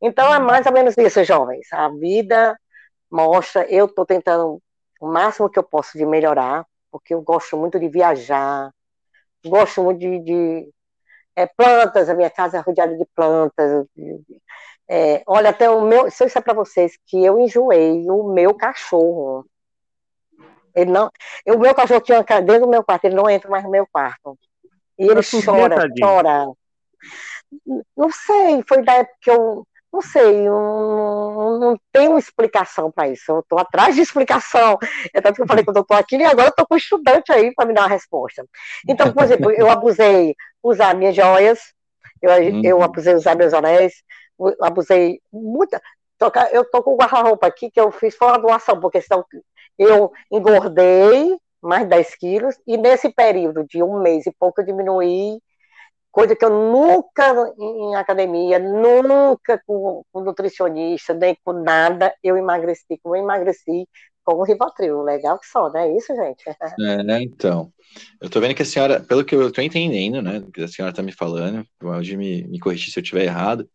Então 0.00 0.32
é 0.34 0.38
mais 0.38 0.66
ou 0.66 0.72
menos 0.72 0.96
isso, 0.96 1.24
jovens. 1.24 1.66
A 1.72 1.88
vida 1.88 2.58
mostra, 3.10 3.66
eu 3.70 3.86
estou 3.86 4.04
tentando 4.04 4.60
o 5.00 5.06
máximo 5.06 5.48
que 5.48 5.58
eu 5.58 5.62
posso 5.62 5.96
de 5.96 6.04
melhorar, 6.04 6.66
porque 6.90 7.14
eu 7.14 7.22
gosto 7.22 7.56
muito 7.56 7.78
de 7.78 7.88
viajar, 7.88 8.70
gosto 9.44 9.82
muito 9.82 10.00
de, 10.00 10.18
de 10.20 10.68
é, 11.36 11.46
plantas, 11.46 12.08
a 12.08 12.14
minha 12.14 12.30
casa 12.30 12.58
é 12.58 12.60
rodeada 12.60 12.96
de 12.96 13.04
plantas. 13.14 13.86
É, 14.88 15.22
olha, 15.26 15.50
até 15.50 15.68
o 15.68 15.80
meu, 15.82 16.10
se 16.10 16.22
eu 16.22 16.26
disser 16.26 16.42
para 16.42 16.54
vocês 16.54 16.98
que 17.06 17.24
eu 17.24 17.38
enjoei 17.38 18.04
o 18.10 18.32
meu 18.32 18.54
cachorro. 18.54 19.46
Ele 20.74 20.90
não, 20.90 21.08
o 21.46 21.58
meu 21.58 21.74
cachorro 21.74 22.00
tinha 22.00 22.22
dentro 22.22 22.62
do 22.62 22.68
meu 22.68 22.82
quarto, 22.82 23.04
ele 23.04 23.14
não 23.14 23.30
entra 23.30 23.48
mais 23.48 23.62
no 23.62 23.70
meu 23.70 23.86
quarto. 23.86 24.36
E 24.98 25.04
ele 25.04 25.20
chora, 25.22 25.88
chora. 26.00 26.46
Não 27.96 28.10
sei, 28.10 28.62
foi 28.66 28.82
da 28.84 28.94
época 28.94 29.16
que 29.20 29.30
eu. 29.30 29.66
Não 29.92 30.02
sei, 30.02 30.48
não, 30.48 31.58
não 31.60 31.76
tenho 31.92 32.18
explicação 32.18 32.90
para 32.90 33.08
isso. 33.08 33.30
Eu 33.30 33.38
estou 33.38 33.60
atrás 33.60 33.94
de 33.94 34.00
explicação. 34.00 34.76
É 35.14 35.20
tanto 35.20 35.36
que 35.36 35.42
eu 35.42 35.46
falei 35.46 35.62
que 35.62 35.70
eu 35.70 35.80
estou 35.80 35.96
aqui 35.96 36.16
e 36.16 36.24
agora 36.24 36.48
estou 36.48 36.66
com 36.66 36.74
um 36.74 36.78
estudante 36.78 37.30
aí 37.30 37.54
para 37.54 37.64
me 37.64 37.74
dar 37.74 37.82
uma 37.82 37.88
resposta. 37.88 38.44
Então, 38.88 39.12
por 39.12 39.22
exemplo, 39.22 39.52
eu 39.52 39.70
abusei 39.70 40.34
usar 40.60 40.96
minhas 40.96 41.14
joias, 41.14 41.60
eu, 42.20 42.30
uhum. 42.30 42.62
eu 42.64 42.82
abusei 42.82 43.14
usar 43.14 43.36
meus 43.36 43.54
anéis, 43.54 44.02
abusei 44.60 45.20
muita. 45.32 45.80
Eu 46.52 46.62
estou 46.62 46.82
com 46.82 46.94
o 46.94 46.96
guarda-roupa 46.96 47.46
aqui 47.46 47.70
que 47.70 47.80
eu 47.80 47.92
fiz 47.92 48.16
fora 48.16 48.40
doação, 48.40 48.80
porque 48.80 49.00
senão 49.00 49.24
eu 49.78 50.12
engordei 50.30 51.36
mais 51.62 51.88
10 51.88 52.14
quilos, 52.16 52.56
e 52.66 52.76
nesse 52.76 53.08
período 53.08 53.64
de 53.64 53.82
um 53.82 54.00
mês 54.00 54.26
e 54.26 54.32
pouco 54.32 54.60
eu 54.60 54.66
diminuí 54.66 55.40
coisa 56.14 56.36
que 56.36 56.44
eu 56.44 56.50
nunca 56.50 57.52
em 57.58 57.96
academia, 57.96 58.56
nunca 58.60 59.60
com, 59.66 60.04
com 60.12 60.20
nutricionista, 60.20 61.12
nem 61.12 61.36
com 61.44 61.52
nada, 61.52 62.14
eu 62.22 62.36
emagreci 62.36 63.00
como 63.02 63.16
eu 63.16 63.22
emagreci 63.22 63.88
com 64.24 64.36
o 64.36 64.44
Rivotril. 64.44 65.02
Legal 65.02 65.40
que 65.40 65.46
só, 65.46 65.68
não 65.68 65.80
é 65.80 65.90
isso, 65.96 66.14
gente? 66.14 66.44
É, 66.80 67.02
né, 67.02 67.20
então. 67.22 67.72
Eu 68.20 68.30
tô 68.30 68.40
vendo 68.40 68.54
que 68.54 68.62
a 68.62 68.64
senhora, 68.64 69.00
pelo 69.00 69.24
que 69.24 69.34
eu 69.34 69.52
tô 69.52 69.60
entendendo, 69.60 70.22
né, 70.22 70.40
que 70.52 70.62
a 70.62 70.68
senhora 70.68 70.94
tá 70.94 71.02
me 71.02 71.12
falando, 71.12 71.66
pode 71.80 72.16
me, 72.16 72.46
me 72.46 72.60
corrigir 72.60 72.92
se 72.92 72.98
eu 73.00 73.02
estiver 73.02 73.24
errado, 73.24 73.68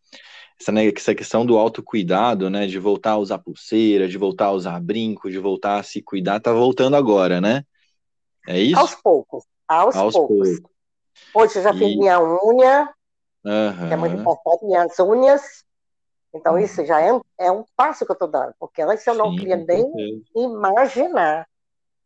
essa, 0.59 0.71
né, 0.71 0.87
essa 0.87 1.13
questão 1.13 1.45
do 1.45 1.57
autocuidado, 1.57 2.49
né, 2.49 2.67
de 2.67 2.79
voltar 2.79 3.11
a 3.11 3.17
usar 3.17 3.39
pulseira, 3.39 4.07
de 4.07 4.17
voltar 4.17 4.45
a 4.45 4.51
usar 4.51 4.79
brinco, 4.79 5.29
de 5.29 5.39
voltar 5.39 5.79
a 5.79 5.83
se 5.83 6.01
cuidar, 6.01 6.39
tá 6.39 6.53
voltando 6.53 6.95
agora, 6.95 7.41
né? 7.41 7.63
É 8.47 8.59
isso? 8.59 8.79
Aos 8.79 8.95
poucos, 8.95 9.43
aos, 9.67 9.95
aos 9.95 10.13
poucos. 10.13 10.49
poucos. 10.49 10.78
Hoje 11.33 11.59
eu 11.59 11.63
já 11.63 11.73
fiz 11.73 11.95
minha 11.95 12.19
unha, 12.21 12.89
uhum. 13.45 13.87
que 13.87 13.93
é 13.93 13.95
muito 13.95 14.15
importante, 14.15 14.65
minhas 14.65 14.99
unhas. 14.99 15.63
Então, 16.33 16.53
uhum. 16.53 16.59
isso 16.59 16.85
já 16.85 17.01
é, 17.01 17.19
é 17.39 17.51
um 17.51 17.63
passo 17.75 18.05
que 18.05 18.11
eu 18.11 18.13
estou 18.13 18.27
dando, 18.27 18.53
porque 18.59 18.81
antes 18.81 19.05
eu 19.05 19.15
não 19.15 19.31
Sim, 19.31 19.37
queria 19.37 19.57
nem 19.57 20.23
imaginar. 20.35 21.47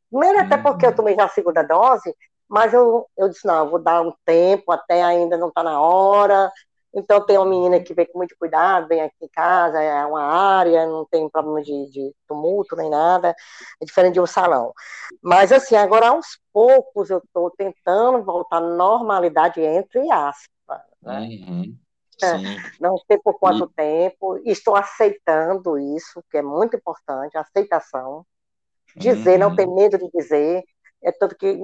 Primeiro, 0.10 0.40
até 0.40 0.58
porque 0.58 0.86
eu 0.86 0.90
uhum. 0.92 0.96
tomei 0.96 1.16
já 1.16 1.26
a 1.26 1.30
segunda 1.30 1.64
dose, 1.64 2.16
mas 2.48 2.74
eu, 2.74 3.08
eu 3.18 3.30
disse, 3.30 3.46
não, 3.46 3.66
eu 3.66 3.70
vou 3.70 3.80
dar 3.80 4.02
um 4.02 4.14
tempo, 4.26 4.72
até 4.72 5.02
ainda 5.02 5.38
não 5.38 5.50
está 5.50 5.64
na 5.64 5.82
hora. 5.82 6.52
Então, 6.96 7.26
tem 7.26 7.38
uma 7.38 7.46
menina 7.46 7.80
que 7.80 7.94
vem 7.94 8.06
com 8.06 8.20
muito 8.20 8.36
cuidado, 8.38 8.88
vem 8.88 9.02
aqui 9.02 9.16
em 9.24 9.28
casa, 9.28 9.82
é 9.82 10.06
uma 10.06 10.22
área, 10.22 10.86
não 10.86 11.06
tem 11.06 11.28
problema 11.28 11.62
de, 11.64 11.90
de 11.90 12.14
tumulto 12.28 12.76
nem 12.76 12.90
nada, 12.90 13.36
é 13.82 13.86
diferente 13.86 14.14
de 14.14 14.22
um 14.22 14.28
salão. 14.28 14.74
Mas, 15.22 15.52
assim, 15.52 15.76
agora, 15.76 16.10
aos 16.10 16.40
poucos, 16.52 17.10
eu 17.10 17.18
estou 17.18 17.50
tentando 17.52 18.24
voltar 18.24 18.58
à 18.58 18.62
normalidade, 18.62 19.60
entre 19.60 20.12
aspas. 20.12 20.82
Né? 21.02 21.20
Uhum. 21.48 21.78
É, 22.22 22.80
não 22.80 22.98
sei 23.00 23.18
por 23.18 23.40
quanto 23.40 23.66
e... 23.66 23.76
tempo, 23.76 24.38
estou 24.46 24.76
aceitando 24.76 25.80
isso, 25.80 26.24
que 26.30 26.38
é 26.38 26.42
muito 26.44 26.76
importante, 26.76 27.38
aceitação. 27.38 28.24
Dizer, 28.96 29.34
uhum. 29.34 29.50
não 29.50 29.56
ter 29.56 29.66
medo 29.66 29.98
de 29.98 30.08
dizer, 30.14 30.64
é 31.02 31.12
tanto 31.12 31.36
que 31.36 31.60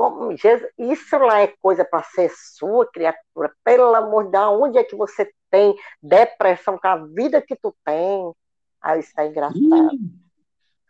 como, 0.00 0.34
Jesus, 0.34 0.66
isso 0.78 1.18
lá 1.18 1.42
é 1.42 1.52
coisa 1.60 1.84
para 1.84 2.02
ser 2.04 2.32
sua 2.34 2.90
criatura. 2.90 3.52
Pelo 3.62 3.94
amor 3.94 4.24
de 4.24 4.30
Deus, 4.30 4.58
onde 4.58 4.78
é 4.78 4.82
que 4.82 4.96
você 4.96 5.30
tem 5.50 5.76
depressão 6.02 6.78
com 6.78 6.88
a 6.88 6.96
vida 6.96 7.42
que 7.42 7.54
tu 7.54 7.76
tem? 7.84 8.32
Aí 8.80 9.00
isso 9.00 9.12
é 9.18 9.26
engraçado. 9.26 9.90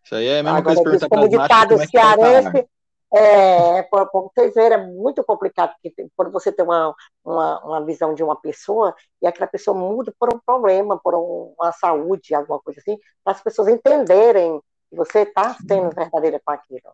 Isso 0.04 0.14
aí 0.14 0.28
é 0.28 0.38
a 0.38 0.42
mesma 0.44 0.58
Agora, 0.58 0.76
coisa 0.76 1.08
perguntar 1.08 1.08
como 1.08 1.28
ditado 1.28 1.74
é 1.74 1.86
cearense, 1.88 2.68
é, 3.12 3.82
para 3.82 4.04
vocês 4.12 4.54
verem, 4.54 4.78
é 4.78 4.86
muito 4.86 5.24
complicado, 5.24 5.74
porque 5.82 6.08
quando 6.14 6.30
você 6.30 6.52
tem 6.52 6.64
uma, 6.64 6.94
uma, 7.24 7.64
uma, 7.64 7.84
visão 7.84 8.14
de 8.14 8.22
uma 8.22 8.40
pessoa 8.40 8.94
e 9.20 9.26
aquela 9.26 9.48
pessoa 9.48 9.76
muda 9.76 10.14
por 10.20 10.32
um 10.32 10.38
problema, 10.38 11.00
por 11.02 11.16
uma 11.16 11.72
saúde, 11.72 12.32
alguma 12.32 12.60
coisa 12.60 12.78
assim, 12.78 12.96
para 13.24 13.32
as 13.32 13.42
pessoas 13.42 13.66
entenderem 13.66 14.60
que 14.88 14.94
você 14.94 15.22
está 15.22 15.56
sendo 15.66 15.90
verdadeira 15.92 16.40
com 16.44 16.52
aquilo. 16.52 16.92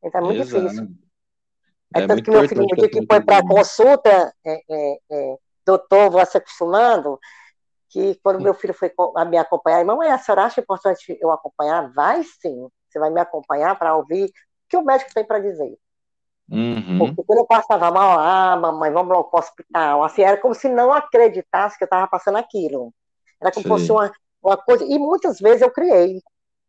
Então 0.00 0.20
é 0.20 0.24
muito 0.24 0.42
Exato. 0.42 0.62
difícil. 0.62 1.05
É, 2.00 2.04
é 2.04 2.06
tanto 2.06 2.22
que 2.22 2.30
meu 2.30 2.48
filho, 2.48 2.62
no 2.62 2.76
dia 2.76 2.88
que 2.88 3.06
foi 3.06 3.20
para 3.20 3.38
a 3.38 3.46
consulta, 3.46 4.34
é, 4.44 4.60
é, 4.70 4.98
é, 5.10 5.36
doutor, 5.64 6.10
vou 6.10 6.24
se 6.26 6.36
acostumando, 6.36 7.18
que 7.88 8.18
quando 8.22 8.40
meu 8.40 8.54
filho 8.54 8.74
foi 8.74 8.92
me 9.28 9.38
acompanhar, 9.38 9.84
mamãe, 9.84 10.10
a 10.10 10.18
senhora 10.18 10.44
acha 10.44 10.60
importante 10.60 11.16
eu 11.20 11.30
acompanhar? 11.30 11.92
Vai 11.92 12.22
sim, 12.22 12.68
você 12.88 12.98
vai 12.98 13.10
me 13.10 13.20
acompanhar 13.20 13.78
para 13.78 13.96
ouvir 13.96 14.26
o 14.26 14.32
que 14.68 14.76
o 14.76 14.84
médico 14.84 15.12
tem 15.14 15.24
para 15.24 15.38
dizer. 15.38 15.76
Uhum. 16.48 16.98
Porque 16.98 17.24
quando 17.24 17.40
eu 17.40 17.46
passava 17.46 17.90
mal, 17.90 18.18
ah, 18.18 18.56
mamãe, 18.56 18.90
vamos 18.92 19.12
logo 19.12 19.30
para 19.30 19.38
o 19.38 19.40
hospital. 19.40 20.04
Assim, 20.04 20.22
era 20.22 20.36
como 20.36 20.54
se 20.54 20.68
não 20.68 20.92
acreditasse 20.92 21.76
que 21.76 21.84
eu 21.84 21.86
estava 21.86 22.06
passando 22.06 22.36
aquilo. 22.36 22.92
Era 23.40 23.50
como 23.50 23.62
se 23.62 23.68
fosse 23.68 23.92
uma, 23.92 24.12
uma 24.42 24.56
coisa. 24.56 24.84
E 24.84 24.98
muitas 24.98 25.38
vezes 25.38 25.62
eu 25.62 25.70
criei. 25.70 26.22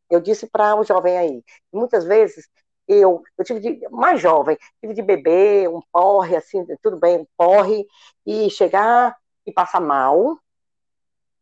Eu 0.09 0.19
disse 0.19 0.47
para 0.47 0.75
o 0.75 0.81
um 0.81 0.83
jovem 0.83 1.17
aí, 1.17 1.43
muitas 1.71 2.05
vezes 2.05 2.47
eu, 2.87 3.21
eu 3.37 3.45
tive 3.45 3.59
de, 3.59 3.89
mais 3.89 4.21
jovem, 4.21 4.57
tive 4.79 4.93
de 4.93 5.01
beber 5.01 5.69
um 5.69 5.81
porre, 5.91 6.35
assim, 6.35 6.65
tudo 6.81 6.97
bem, 6.97 7.19
um 7.19 7.27
porre, 7.35 7.85
e 8.25 8.49
chegar 8.49 9.15
e 9.45 9.51
passar 9.51 9.81
mal, 9.81 10.37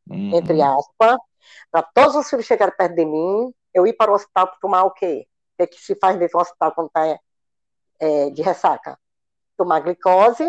uhum. 0.09 0.35
entre 0.35 0.61
aspas, 0.61 1.17
para 1.71 1.83
todos 1.83 2.15
os 2.15 2.29
filhos 2.29 2.45
chegarem 2.45 2.75
perto 2.75 2.95
de 2.95 3.05
mim, 3.05 3.53
eu 3.73 3.85
ir 3.85 3.93
para 3.93 4.11
o 4.11 4.15
hospital 4.15 4.47
para 4.47 4.57
tomar 4.59 4.83
o 4.83 4.91
quê? 4.91 5.27
O 5.53 5.57
que, 5.57 5.63
é 5.63 5.67
que 5.67 5.79
se 5.79 5.95
faz 5.95 6.17
dentro 6.17 6.37
do 6.37 6.41
hospital 6.41 6.71
quando 6.73 6.87
está 6.87 7.19
é, 7.99 8.29
de 8.29 8.41
ressaca? 8.41 8.97
Tomar 9.57 9.81
glicose 9.81 10.43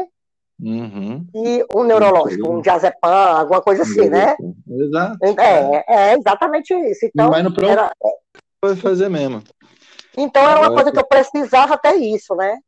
uhum. 0.60 1.26
e 1.34 1.64
um 1.74 1.84
neurológico, 1.84 2.50
um 2.50 2.60
diazepam, 2.60 3.38
alguma 3.38 3.60
coisa 3.60 3.82
assim, 3.82 4.08
né? 4.08 4.36
Exato. 4.68 5.18
É, 5.40 5.84
é 5.88 6.14
exatamente 6.14 6.74
isso. 6.74 7.06
Então, 7.06 7.30
Mas 7.30 7.44
no 7.44 7.64
era... 7.64 7.92
pode 8.60 8.80
fazer 8.80 9.08
mesmo. 9.08 9.42
Então 10.16 10.42
era 10.42 10.60
uma 10.60 10.74
coisa 10.74 10.90
que 10.90 10.98
eu 10.98 11.06
precisava 11.06 11.74
até 11.74 11.94
isso, 11.94 12.34
né? 12.34 12.58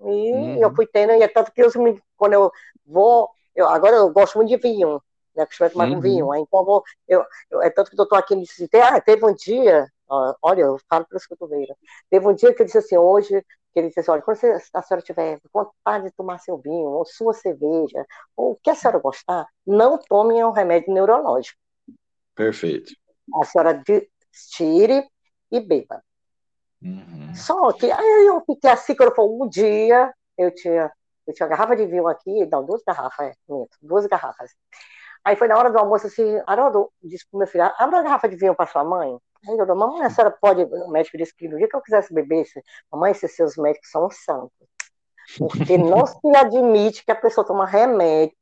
E 0.00 0.32
uhum. 0.32 0.62
eu 0.62 0.74
fui 0.74 0.86
tendo, 0.86 1.12
e 1.12 1.22
é 1.22 1.28
tanto 1.28 1.50
que 1.52 1.62
eu, 1.62 1.70
quando 2.16 2.32
eu 2.32 2.52
vou, 2.86 3.28
eu, 3.54 3.68
agora 3.68 3.96
eu 3.96 4.10
gosto 4.10 4.36
muito 4.36 4.48
de 4.48 4.56
vinho, 4.56 5.02
né? 5.34 5.44
Costumo 5.46 5.70
tomar 5.70 5.88
uhum. 5.88 6.00
vinho, 6.00 6.30
aí, 6.30 6.40
então 6.40 6.60
eu 6.60 6.64
vou, 6.64 6.82
eu, 7.08 7.24
eu, 7.50 7.62
é 7.62 7.70
tanto 7.70 7.90
que 7.90 8.00
eu 8.00 8.04
estou 8.04 8.18
aqui 8.18 8.36
me 8.36 8.42
disse, 8.42 8.68
ah, 8.76 9.00
teve 9.00 9.24
um 9.24 9.34
dia, 9.34 9.88
ó, 10.08 10.34
olha, 10.42 10.62
eu 10.62 10.78
falo 10.88 11.04
pelos 11.06 11.26
cotovelos, 11.26 11.76
teve 12.08 12.26
um 12.26 12.34
dia 12.34 12.54
que 12.54 12.62
eu 12.62 12.66
disse 12.66 12.78
assim, 12.78 12.96
hoje, 12.96 13.44
que 13.72 13.80
ele 13.80 13.88
disse 13.88 14.00
assim, 14.00 14.10
olha, 14.12 14.22
quando 14.22 14.36
você, 14.36 14.56
a 14.72 14.82
senhora 14.82 15.04
tiver 15.04 15.40
vontade 15.52 16.04
de 16.04 16.12
tomar 16.12 16.38
seu 16.38 16.58
vinho, 16.58 16.90
ou 16.90 17.04
sua 17.04 17.34
cerveja, 17.34 18.06
ou 18.36 18.52
o 18.52 18.56
que 18.56 18.70
a 18.70 18.74
senhora 18.74 18.98
gostar, 18.98 19.46
não 19.66 19.98
tome 19.98 20.42
um 20.44 20.50
remédio 20.50 20.92
neurológico. 20.92 21.58
Perfeito. 22.34 22.92
A 23.34 23.44
senhora 23.44 23.82
tire 24.56 25.04
e 25.50 25.60
beba. 25.60 26.02
Uhum. 26.82 27.34
Só 27.34 27.72
que 27.72 27.90
aí 27.90 28.26
eu 28.26 28.42
fiquei 28.46 28.70
assim, 28.70 28.94
quando 28.94 29.14
foi 29.14 29.24
um 29.24 29.48
dia, 29.48 30.12
eu 30.36 30.54
tinha, 30.54 30.90
eu 31.26 31.34
tinha 31.34 31.46
uma 31.46 31.50
garrafa 31.50 31.76
de 31.76 31.86
vinho 31.86 32.06
aqui, 32.06 32.46
não, 32.46 32.64
duas 32.64 32.82
garrafas, 32.86 33.28
é, 33.28 33.64
duas 33.82 34.06
garrafas. 34.06 34.50
Aí 35.24 35.36
foi 35.36 35.48
na 35.48 35.58
hora 35.58 35.70
do 35.70 35.78
almoço 35.78 36.06
assim, 36.06 36.40
Haroldo 36.46 36.90
disse 37.02 37.26
pro 37.28 37.38
meu 37.38 37.48
filho, 37.48 37.64
abre 37.64 37.96
uma 37.96 38.02
garrafa 38.02 38.28
de 38.28 38.36
vinho 38.36 38.54
para 38.54 38.66
sua 38.66 38.84
mãe. 38.84 39.18
Aí 39.46 39.56
eu 39.56 39.66
disse, 39.66 39.78
mamãe, 39.78 40.04
a 40.04 40.10
senhora 40.10 40.36
pode, 40.40 40.62
o 40.62 40.88
médico 40.88 41.18
disse 41.18 41.34
que 41.34 41.48
no 41.48 41.58
dia 41.58 41.68
que 41.68 41.76
eu 41.76 41.82
quisesse 41.82 42.12
beber, 42.14 42.46
mamãe, 42.90 43.12
esses 43.12 43.34
seus 43.34 43.56
médicos 43.56 43.90
são 43.90 44.08
santos. 44.10 44.50
Porque 45.36 45.76
não 45.76 46.06
se 46.06 46.36
admite 46.36 47.04
que 47.04 47.12
a 47.12 47.16
pessoa 47.16 47.46
toma 47.46 47.66
remédio 47.66 48.34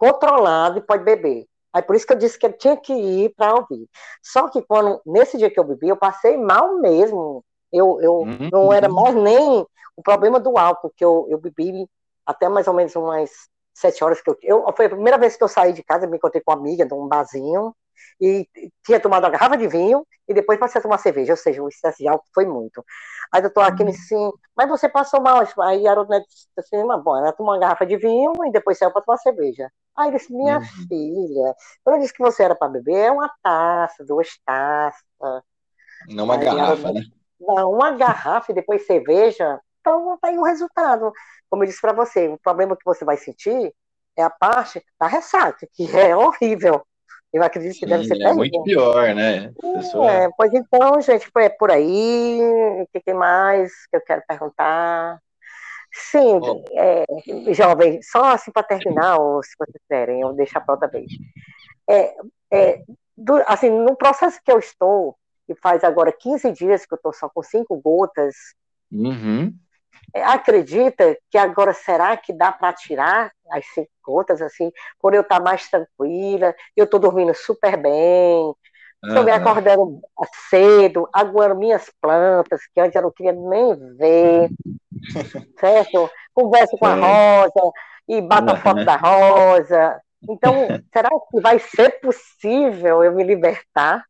controlado 0.00 0.78
e 0.78 0.82
pode 0.82 1.04
beber. 1.04 1.46
Aí 1.72 1.82
por 1.82 1.94
isso 1.94 2.06
que 2.06 2.12
eu 2.12 2.18
disse 2.18 2.38
que 2.38 2.46
eu 2.46 2.52
tinha 2.52 2.76
que 2.76 2.92
ir 2.92 3.34
para 3.36 3.54
ouvir. 3.54 3.86
Só 4.22 4.48
que 4.48 4.62
quando, 4.62 5.00
nesse 5.04 5.36
dia 5.36 5.50
que 5.50 5.60
eu 5.60 5.64
bebi, 5.64 5.88
eu 5.88 5.96
passei 5.96 6.36
mal 6.36 6.78
mesmo. 6.78 7.44
Eu, 7.72 8.00
eu 8.00 8.14
uhum. 8.18 8.48
não 8.52 8.72
era 8.72 8.88
mais 8.88 9.14
nem 9.14 9.66
o 9.96 10.02
problema 10.02 10.40
do 10.40 10.56
álcool, 10.58 10.92
que 10.96 11.04
eu, 11.04 11.26
eu 11.28 11.38
bebi 11.38 11.86
até 12.26 12.48
mais 12.48 12.66
ou 12.66 12.74
menos 12.74 12.94
umas 12.96 13.30
sete 13.74 14.02
horas 14.02 14.20
que 14.20 14.30
eu, 14.30 14.36
eu. 14.42 14.64
Foi 14.76 14.86
a 14.86 14.90
primeira 14.90 15.18
vez 15.18 15.36
que 15.36 15.44
eu 15.44 15.48
saí 15.48 15.72
de 15.72 15.82
casa, 15.82 16.06
me 16.06 16.16
encontrei 16.16 16.42
com 16.42 16.52
uma 16.52 16.58
amiga 16.58 16.86
de 16.86 16.94
um 16.94 17.08
barzinho, 17.08 17.74
e 18.20 18.48
tinha 18.84 19.00
tomado 19.00 19.24
uma 19.24 19.30
garrafa 19.30 19.56
de 19.56 19.66
vinho, 19.66 20.06
e 20.28 20.34
depois 20.34 20.58
passei 20.58 20.78
a 20.78 20.82
tomar 20.82 20.98
cerveja, 20.98 21.32
ou 21.32 21.36
seja, 21.36 21.62
o 21.62 21.68
excesso 21.68 21.98
de 21.98 22.08
álcool 22.08 22.26
foi 22.34 22.46
muito. 22.46 22.84
Aí 23.32 23.42
eu 23.42 23.52
tô 23.52 23.60
aqui 23.60 23.82
uhum. 23.82 23.88
assim, 23.88 24.30
mas 24.56 24.68
você 24.68 24.88
passou 24.88 25.20
mal. 25.20 25.42
Aí 25.62 25.86
a 25.86 25.90
Haroldo 25.90 26.18
disse 26.28 26.48
assim, 26.58 26.84
mas 26.84 27.02
bom, 27.02 27.16
ela 27.16 27.32
tomou 27.32 27.52
uma 27.52 27.60
garrafa 27.60 27.86
de 27.86 27.96
vinho 27.96 28.32
e 28.46 28.52
depois 28.52 28.78
saiu 28.78 28.90
para 28.90 29.02
tomar 29.02 29.18
cerveja. 29.18 29.70
Aí 29.96 30.08
ele 30.08 30.18
disse, 30.18 30.32
minha 30.32 30.58
uhum. 30.58 30.64
filha, 30.88 31.54
quando 31.84 31.96
eu 31.96 32.02
disse 32.02 32.14
que 32.14 32.22
você 32.22 32.42
era 32.42 32.54
para 32.54 32.68
beber, 32.68 32.96
é 32.96 33.10
uma 33.10 33.30
taça, 33.42 34.04
duas 34.04 34.28
taças. 34.44 35.02
Não 36.08 36.24
uma 36.24 36.34
aí, 36.34 36.44
garrafa, 36.44 36.92
né? 36.92 37.02
Uma 37.40 37.92
garrafa 37.92 38.52
e 38.52 38.54
depois 38.54 38.86
cerveja, 38.86 39.60
então 39.80 40.18
tá 40.20 40.28
aí 40.28 40.38
o 40.38 40.44
resultado. 40.44 41.12
Como 41.48 41.62
eu 41.62 41.66
disse 41.66 41.80
para 41.80 41.92
você, 41.92 42.28
o 42.28 42.38
problema 42.38 42.76
que 42.76 42.84
você 42.84 43.04
vai 43.04 43.16
sentir 43.16 43.74
é 44.16 44.22
a 44.22 44.30
parte 44.30 44.84
da 45.00 45.06
ressaca, 45.06 45.66
que 45.72 45.84
é 45.96 46.14
horrível. 46.16 46.84
Eu 47.32 47.44
acredito 47.44 47.74
que 47.74 47.86
Sim, 47.86 47.86
deve 47.86 48.04
ser 48.04 48.20
é 48.20 48.32
muito 48.32 48.60
pior, 48.64 49.14
né? 49.14 49.52
Pessoa... 49.60 50.10
É, 50.10 50.28
pois 50.36 50.52
então, 50.52 51.00
gente, 51.00 51.30
foi 51.32 51.48
por 51.48 51.70
aí. 51.70 52.40
O 52.82 52.86
que, 52.92 53.00
que 53.00 53.14
mais 53.14 53.70
que 53.86 53.96
eu 53.96 54.00
quero 54.00 54.22
perguntar? 54.26 55.20
Sim, 55.92 56.40
oh. 56.42 56.64
é, 56.72 57.04
jovem, 57.52 58.00
só 58.02 58.32
assim 58.32 58.50
para 58.50 58.64
terminar, 58.64 59.18
ou 59.18 59.42
se 59.42 59.50
vocês 59.56 59.76
quiserem, 59.82 60.20
eu 60.20 60.32
deixar 60.32 60.60
para 60.60 60.74
outra 60.74 60.88
vez. 60.88 61.10
É, 61.88 62.14
é, 62.52 62.82
do, 63.16 63.42
assim, 63.46 63.70
no 63.70 63.96
processo 63.96 64.40
que 64.44 64.50
eu 64.50 64.58
estou, 64.58 65.16
que 65.50 65.60
faz 65.60 65.82
agora 65.82 66.12
15 66.12 66.52
dias 66.52 66.86
que 66.86 66.94
eu 66.94 66.96
estou 66.96 67.12
só 67.12 67.28
com 67.28 67.42
cinco 67.42 67.76
gotas. 67.76 68.36
Uhum. 68.92 69.52
É, 70.14 70.22
acredita 70.22 71.18
que 71.28 71.36
agora 71.36 71.72
será 71.72 72.16
que 72.16 72.32
dá 72.32 72.52
para 72.52 72.72
tirar 72.72 73.32
as 73.50 73.66
cinco 73.74 73.90
gotas, 74.04 74.40
assim, 74.40 74.70
por 75.00 75.12
eu 75.12 75.22
estar 75.22 75.38
tá 75.38 75.44
mais 75.44 75.68
tranquila, 75.68 76.54
eu 76.76 76.84
estou 76.84 77.00
dormindo 77.00 77.34
super 77.34 77.76
bem, 77.76 78.54
estou 79.02 79.18
uhum. 79.18 79.24
me 79.24 79.30
acordando 79.32 80.00
cedo, 80.48 81.08
agora 81.12 81.52
minhas 81.52 81.90
plantas, 82.00 82.60
que 82.72 82.80
antes 82.80 82.94
eu 82.94 83.02
não 83.02 83.10
queria 83.10 83.32
nem 83.32 83.74
ver, 83.96 84.50
certo? 85.58 86.08
Converso 86.32 86.78
com 86.78 86.86
a 86.86 86.94
Rosa 86.94 87.72
e 88.08 88.20
bato 88.20 88.52
a 88.52 88.56
foto 88.56 88.84
da 88.84 88.96
Rosa. 88.96 90.00
Então, 90.28 90.54
será 90.94 91.08
que 91.08 91.40
vai 91.40 91.58
ser 91.58 92.00
possível 92.00 93.02
eu 93.02 93.12
me 93.12 93.24
libertar? 93.24 94.04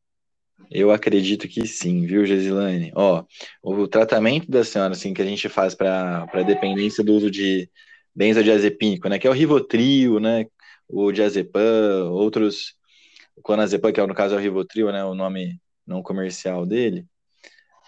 Eu 0.70 0.90
acredito 0.90 1.46
que 1.48 1.66
sim, 1.66 2.06
viu, 2.06 2.26
Gesilane? 2.26 2.92
Ó, 2.94 3.24
o 3.62 3.86
tratamento 3.86 4.50
da 4.50 4.64
senhora, 4.64 4.92
assim, 4.92 5.14
que 5.14 5.22
a 5.22 5.24
gente 5.24 5.48
faz 5.48 5.74
para 5.74 6.26
dependência 6.46 7.04
do 7.04 7.12
uso 7.14 7.30
de 7.30 7.70
benzodiazepínico, 8.14 9.08
né, 9.08 9.18
que 9.18 9.26
é 9.26 9.30
o 9.30 9.32
Rivotril, 9.32 10.18
né, 10.18 10.46
o 10.88 11.12
diazepam, 11.12 12.10
outros, 12.10 12.74
o 13.36 13.42
clonazepam, 13.42 13.92
que 13.92 14.00
é, 14.00 14.06
no 14.06 14.14
caso 14.14 14.34
é 14.34 14.38
o 14.38 14.40
Rivotril, 14.40 14.90
né, 14.92 15.04
o 15.04 15.14
nome 15.14 15.60
não 15.86 16.02
comercial 16.02 16.66
dele, 16.66 17.06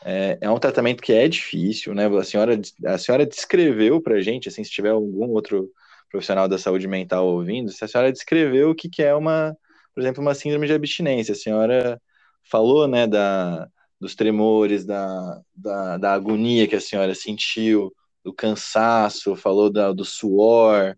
é, 0.05 0.39
é 0.41 0.51
um 0.51 0.59
tratamento 0.59 1.03
que 1.03 1.13
é 1.13 1.29
difícil, 1.29 1.95
né, 1.95 2.07
a 2.07 2.25
senhora, 2.25 2.61
a 2.87 2.99
senhora 2.99 3.27
descreveu 3.27 4.01
para 4.01 4.17
a 4.17 4.21
gente, 4.21 4.49
assim, 4.49 4.63
se 4.63 4.71
tiver 4.71 4.91
algum 4.91 5.31
outro 5.31 5.71
profissional 6.11 6.49
da 6.49 6.59
saúde 6.59 6.87
mental 6.87 7.27
ouvindo, 7.27 7.71
se 7.71 7.85
a 7.85 7.89
senhora 7.89 8.13
descreveu 8.13 8.71
o 8.71 8.75
que, 8.75 8.89
que 8.89 9.03
é 9.03 9.15
uma 9.15 9.57
por 9.95 10.01
exemplo, 10.01 10.23
uma 10.23 10.35
síndrome 10.35 10.67
de 10.67 10.73
abstinência. 10.73 11.33
A 11.33 11.37
senhora 11.37 12.01
falou, 12.45 12.87
né, 12.87 13.07
da, 13.07 13.69
dos 14.01 14.15
tremores, 14.15 14.85
da, 14.85 15.41
da, 15.55 15.99
da 15.99 16.13
agonia 16.13 16.67
que 16.67 16.77
a 16.77 16.81
senhora 16.81 17.15
sentiu, 17.15 17.93
do 18.25 18.33
cansaço, 18.33 19.37
falou 19.37 19.71
da, 19.71 19.93
do 19.93 20.05
suor, 20.05 20.97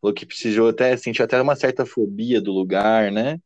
falou 0.00 0.14
que 0.14 0.26
precisou 0.26 0.68
até, 0.68 0.96
sentiu 0.96 1.24
até 1.24 1.40
uma 1.40 1.56
certa 1.56 1.86
fobia 1.86 2.40
do 2.40 2.52
lugar, 2.52 3.12
né? 3.12 3.38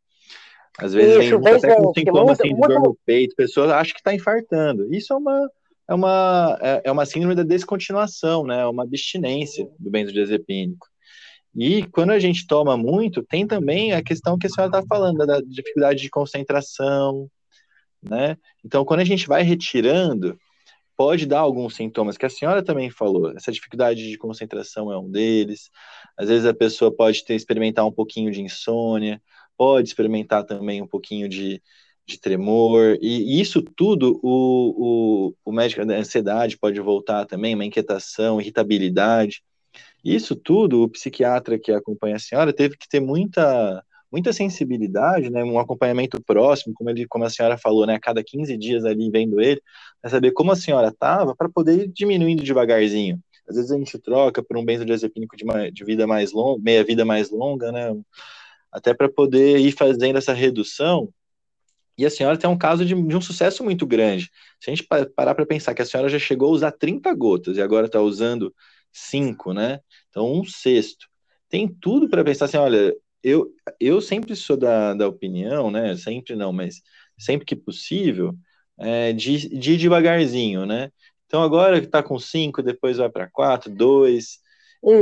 Às 0.78 0.94
vezes 0.94 1.24
Isso, 1.24 1.40
vem 1.40 1.54
até 1.54 1.74
com 1.74 1.92
sintomas 1.92 2.38
assim, 2.38 2.54
de 2.54 2.60
dor 2.60 2.80
no 2.80 2.98
peito, 3.04 3.34
pessoas 3.34 3.70
acham 3.70 3.92
que 3.92 4.00
está 4.00 4.14
infartando. 4.14 4.94
Isso 4.94 5.12
é 5.12 5.16
uma, 5.16 5.50
é 5.88 5.94
uma, 5.94 6.58
é, 6.62 6.82
é 6.84 6.92
uma 6.92 7.04
síndrome 7.04 7.34
da 7.34 7.42
descontinuação, 7.42 8.44
né? 8.44 8.60
É 8.60 8.66
uma 8.66 8.84
abstinência 8.84 9.68
do 9.78 9.90
benzodiazepínico. 9.90 10.86
E 11.56 11.82
quando 11.88 12.10
a 12.10 12.18
gente 12.18 12.46
toma 12.46 12.76
muito, 12.76 13.24
tem 13.24 13.46
também 13.46 13.92
a 13.92 14.02
questão 14.02 14.38
que 14.38 14.46
a 14.46 14.50
senhora 14.50 14.78
está 14.78 14.86
falando, 14.86 15.26
da 15.26 15.40
dificuldade 15.40 16.00
de 16.00 16.10
concentração, 16.10 17.28
né? 18.02 18.36
Então, 18.64 18.84
quando 18.84 19.00
a 19.00 19.04
gente 19.04 19.26
vai 19.26 19.42
retirando, 19.42 20.38
pode 20.96 21.26
dar 21.26 21.38
alguns 21.38 21.76
sintomas 21.76 22.16
que 22.18 22.26
a 22.26 22.30
senhora 22.30 22.62
também 22.62 22.90
falou. 22.90 23.30
Essa 23.36 23.52
dificuldade 23.52 24.10
de 24.10 24.18
concentração 24.18 24.92
é 24.92 24.98
um 24.98 25.08
deles. 25.08 25.70
Às 26.18 26.28
vezes 26.28 26.44
a 26.44 26.52
pessoa 26.52 26.94
pode 26.94 27.24
ter 27.24 27.34
experimentar 27.34 27.86
um 27.86 27.92
pouquinho 27.92 28.32
de 28.32 28.42
insônia, 28.42 29.22
pode 29.56 29.88
experimentar 29.88 30.44
também 30.44 30.82
um 30.82 30.88
pouquinho 30.88 31.28
de, 31.28 31.62
de 32.06 32.18
tremor, 32.18 32.98
e 33.00 33.40
isso 33.40 33.62
tudo 33.62 34.18
o, 34.22 35.28
o, 35.28 35.34
o 35.44 35.52
médico 35.52 35.86
da 35.86 35.96
ansiedade 35.96 36.58
pode 36.58 36.80
voltar 36.80 37.26
também, 37.26 37.54
uma 37.54 37.64
inquietação, 37.64 38.40
irritabilidade. 38.40 39.42
Isso 40.04 40.34
tudo, 40.34 40.82
o 40.82 40.88
psiquiatra 40.88 41.58
que 41.58 41.70
acompanha 41.70 42.16
a 42.16 42.20
senhora 42.20 42.52
teve 42.52 42.76
que 42.76 42.88
ter 42.88 43.00
muita 43.00 43.84
muita 44.10 44.32
sensibilidade, 44.32 45.30
né, 45.30 45.44
um 45.44 45.58
acompanhamento 45.58 46.20
próximo, 46.22 46.74
como 46.74 46.90
ele, 46.90 47.06
como 47.06 47.24
a 47.24 47.30
senhora 47.30 47.58
falou, 47.58 47.86
né, 47.86 47.94
a 47.94 48.00
cada 48.00 48.22
15 48.24 48.56
dias 48.56 48.84
ali 48.84 49.10
vendo 49.10 49.40
ele, 49.40 49.60
para 50.00 50.10
saber 50.10 50.32
como 50.32 50.52
a 50.52 50.56
senhora 50.56 50.88
estava, 50.88 51.36
para 51.36 51.48
poder 51.48 51.84
ir 51.84 51.88
diminuindo 51.88 52.42
devagarzinho. 52.42 53.20
Às 53.48 53.56
vezes 53.56 53.70
a 53.70 53.76
gente 53.76 53.98
troca 53.98 54.42
por 54.42 54.56
um 54.56 54.64
benzodiazepínico 54.64 55.36
de, 55.36 55.44
de 55.70 55.84
vida 55.84 56.06
mais 56.06 56.32
longa, 56.32 56.62
meia 56.62 56.84
vida 56.84 57.04
mais 57.04 57.30
longa, 57.30 57.70
né, 57.70 57.94
até 58.72 58.94
para 58.94 59.08
poder 59.08 59.58
ir 59.58 59.72
fazendo 59.72 60.18
essa 60.18 60.32
redução. 60.32 61.12
E 61.96 62.06
a 62.06 62.10
senhora 62.10 62.38
tem 62.38 62.48
um 62.48 62.56
caso 62.56 62.84
de, 62.84 62.94
de 62.94 63.16
um 63.16 63.20
sucesso 63.20 63.64
muito 63.64 63.86
grande. 63.86 64.30
Se 64.60 64.70
a 64.70 64.74
gente 64.74 64.86
parar 65.16 65.34
para 65.34 65.44
pensar 65.44 65.74
que 65.74 65.82
a 65.82 65.86
senhora 65.86 66.08
já 66.08 66.18
chegou 66.18 66.48
a 66.48 66.52
usar 66.52 66.70
30 66.70 67.12
gotas 67.12 67.56
e 67.56 67.62
agora 67.62 67.86
está 67.86 68.00
usando 68.00 68.54
5, 68.92 69.52
né? 69.52 69.80
Então, 70.08 70.32
um 70.32 70.44
sexto. 70.44 71.08
Tem 71.48 71.66
tudo 71.66 72.08
para 72.08 72.22
pensar 72.22 72.44
assim: 72.44 72.56
olha, 72.56 72.94
eu, 73.22 73.52
eu 73.80 74.00
sempre 74.00 74.34
sou 74.36 74.56
da, 74.56 74.94
da 74.94 75.08
opinião, 75.08 75.70
né? 75.70 75.96
Sempre 75.96 76.36
não, 76.36 76.52
mas 76.52 76.80
sempre 77.18 77.46
que 77.46 77.56
possível, 77.56 78.34
é, 78.78 79.12
de, 79.12 79.48
de 79.58 79.76
devagarzinho, 79.76 80.64
né? 80.66 80.90
Então, 81.26 81.42
agora 81.42 81.80
que 81.80 81.86
está 81.86 82.02
com 82.02 82.18
5, 82.18 82.62
depois 82.62 82.96
vai 82.96 83.10
para 83.10 83.28
4, 83.30 83.70
2 83.70 84.38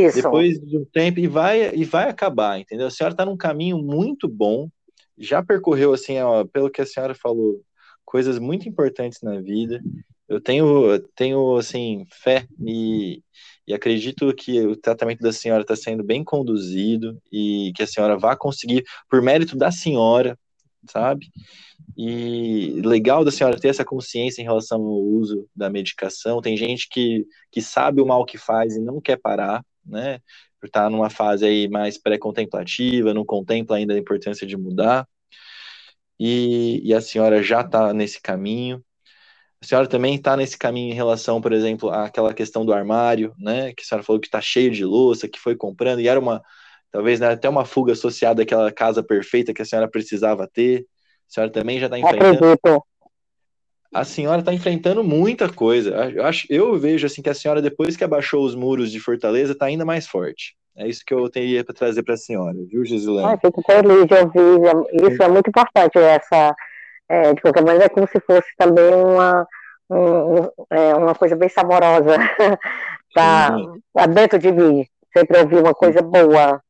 isso. 0.01 0.23
Depois 0.23 0.59
de 0.59 0.79
um 0.79 0.85
tempo, 0.85 1.21
e 1.21 1.27
vai, 1.27 1.75
e 1.75 1.85
vai 1.85 2.09
acabar, 2.09 2.59
entendeu? 2.59 2.87
A 2.87 2.91
senhora 2.91 3.13
está 3.13 3.25
num 3.25 3.37
caminho 3.37 3.79
muito 3.79 4.27
bom, 4.29 4.69
já 5.19 5.43
percorreu, 5.43 5.93
assim, 5.93 6.19
ó, 6.19 6.45
pelo 6.45 6.71
que 6.71 6.81
a 6.81 6.87
senhora 6.87 7.15
falou, 7.15 7.61
coisas 8.05 8.39
muito 8.39 8.69
importantes 8.69 9.21
na 9.23 9.41
vida. 9.41 9.83
Eu 10.29 10.41
tenho, 10.41 10.99
tenho 11.15 11.57
assim, 11.57 12.05
fé 12.11 12.47
e, 12.61 13.23
e 13.67 13.75
acredito 13.75 14.33
que 14.35 14.61
o 14.61 14.77
tratamento 14.77 15.21
da 15.21 15.33
senhora 15.33 15.63
está 15.63 15.75
sendo 15.75 16.05
bem 16.05 16.23
conduzido 16.23 17.21
e 17.33 17.73
que 17.75 17.83
a 17.83 17.87
senhora 17.87 18.17
vai 18.17 18.37
conseguir, 18.37 18.85
por 19.09 19.21
mérito 19.21 19.57
da 19.57 19.71
senhora, 19.73 20.39
sabe? 20.89 21.29
E 21.97 22.81
legal 22.85 23.25
da 23.25 23.33
senhora 23.33 23.59
ter 23.59 23.69
essa 23.69 23.85
consciência 23.85 24.41
em 24.41 24.45
relação 24.45 24.81
ao 24.81 25.01
uso 25.01 25.49
da 25.55 25.69
medicação. 25.69 26.41
Tem 26.41 26.57
gente 26.57 26.89
que, 26.89 27.27
que 27.51 27.61
sabe 27.61 28.01
o 28.01 28.07
mal 28.07 28.25
que 28.25 28.39
faz 28.39 28.77
e 28.77 28.81
não 28.81 29.01
quer 29.01 29.17
parar, 29.17 29.65
né? 29.85 30.21
Por 30.61 30.67
estar 30.67 30.89
numa 30.91 31.11
fase 31.11 31.45
aí 31.45 31.69
mais 31.69 31.99
pré-contemplativa, 31.99 33.13
não 33.13 33.25
contempla 33.25 33.77
ainda 33.77 33.95
a 33.95 33.99
importância 33.99 34.47
de 34.47 34.57
mudar. 34.57 35.09
E, 36.19 36.81
e 36.85 36.95
a 36.95 37.01
senhora 37.01 37.43
já 37.43 37.61
está 37.61 37.93
nesse 37.93 38.21
caminho. 38.21 38.83
A 39.67 39.69
senhora 39.69 39.89
também 39.89 40.15
está 40.15 40.37
nesse 40.37 40.57
caminho 40.57 40.93
em 40.93 40.95
relação, 40.95 41.41
por 41.41 41.53
exemplo, 41.53 41.91
àquela 41.91 42.33
questão 42.33 42.65
do 42.65 42.73
armário, 42.73 43.35
né? 43.37 43.73
Que 43.73 43.83
a 43.83 43.85
senhora 43.85 44.05
falou 44.05 44.21
que 44.21 44.29
está 44.29 44.41
cheio 44.41 44.71
de 44.71 44.85
louça, 44.85 45.27
que 45.27 45.41
foi 45.41 45.57
comprando, 45.57 46.01
e 46.01 46.07
era 46.07 46.21
uma, 46.21 46.41
talvez 46.93 47.19
né, 47.19 47.31
até 47.31 47.49
uma 47.49 47.65
fuga 47.65 47.93
associada 47.93 48.45
àquela 48.45 48.71
casa 48.71 49.03
perfeita 49.03 49.53
que 49.53 49.61
a 49.61 49.65
senhora 49.65 49.89
precisava 49.91 50.47
ter. 50.47 50.87
A 51.29 51.35
senhora 51.35 51.53
também 51.53 51.81
já 51.81 51.87
está 51.87 51.99
enfrentando. 51.99 52.37
Acredito. 52.37 52.85
A 53.93 54.05
senhora 54.05 54.39
está 54.39 54.55
enfrentando 54.55 55.03
muita 55.03 55.53
coisa. 55.53 55.91
Eu, 56.15 56.25
acho, 56.25 56.47
eu 56.49 56.79
vejo 56.79 57.05
assim 57.05 57.21
que 57.21 57.31
a 57.31 57.35
senhora, 57.35 57.61
depois 57.61 57.97
que 57.97 58.05
abaixou 58.05 58.45
os 58.45 58.55
muros 58.55 58.93
de 58.93 59.01
Fortaleza, 59.01 59.51
está 59.51 59.67
ainda 59.67 59.85
mais 59.85 60.07
forte. 60.07 60.55
É 60.77 60.87
isso 60.87 61.03
que 61.05 61.13
eu 61.13 61.29
teria 61.29 61.65
para 61.65 61.75
trazer 61.75 62.05
para 62.05 62.15
a 62.15 62.19
senhora, 62.19 62.57
viu, 62.71 62.85
Gisilane? 62.85 63.35
Ah, 63.35 63.37
fico 63.37 63.61
feliz 63.67 64.07
de 64.07 64.15
ouvir. 64.15 65.11
Isso 65.11 65.21
é 65.25 65.29
muito 65.29 65.49
importante, 65.49 65.99
essa. 65.99 66.55
É, 67.09 67.35
de 67.35 67.41
qualquer 67.41 67.63
maneira, 67.63 67.85
é 67.85 67.89
como 67.89 68.07
se 68.09 68.21
fosse 68.21 68.49
também 68.57 68.95
uma, 68.95 69.47
um, 69.91 70.45
é, 70.71 70.95
uma 70.95 71.15
coisa 71.15 71.37
bem 71.37 71.49
saborosa. 71.49 72.17
tá, 73.15 73.57
tá 73.93 74.07
dentro 74.07 74.39
de 74.39 74.51
mim. 74.51 74.87
Sempre 75.17 75.39
ouvir 75.39 75.59
uma 75.59 75.75
coisa 75.75 76.03
boa. 76.03 76.61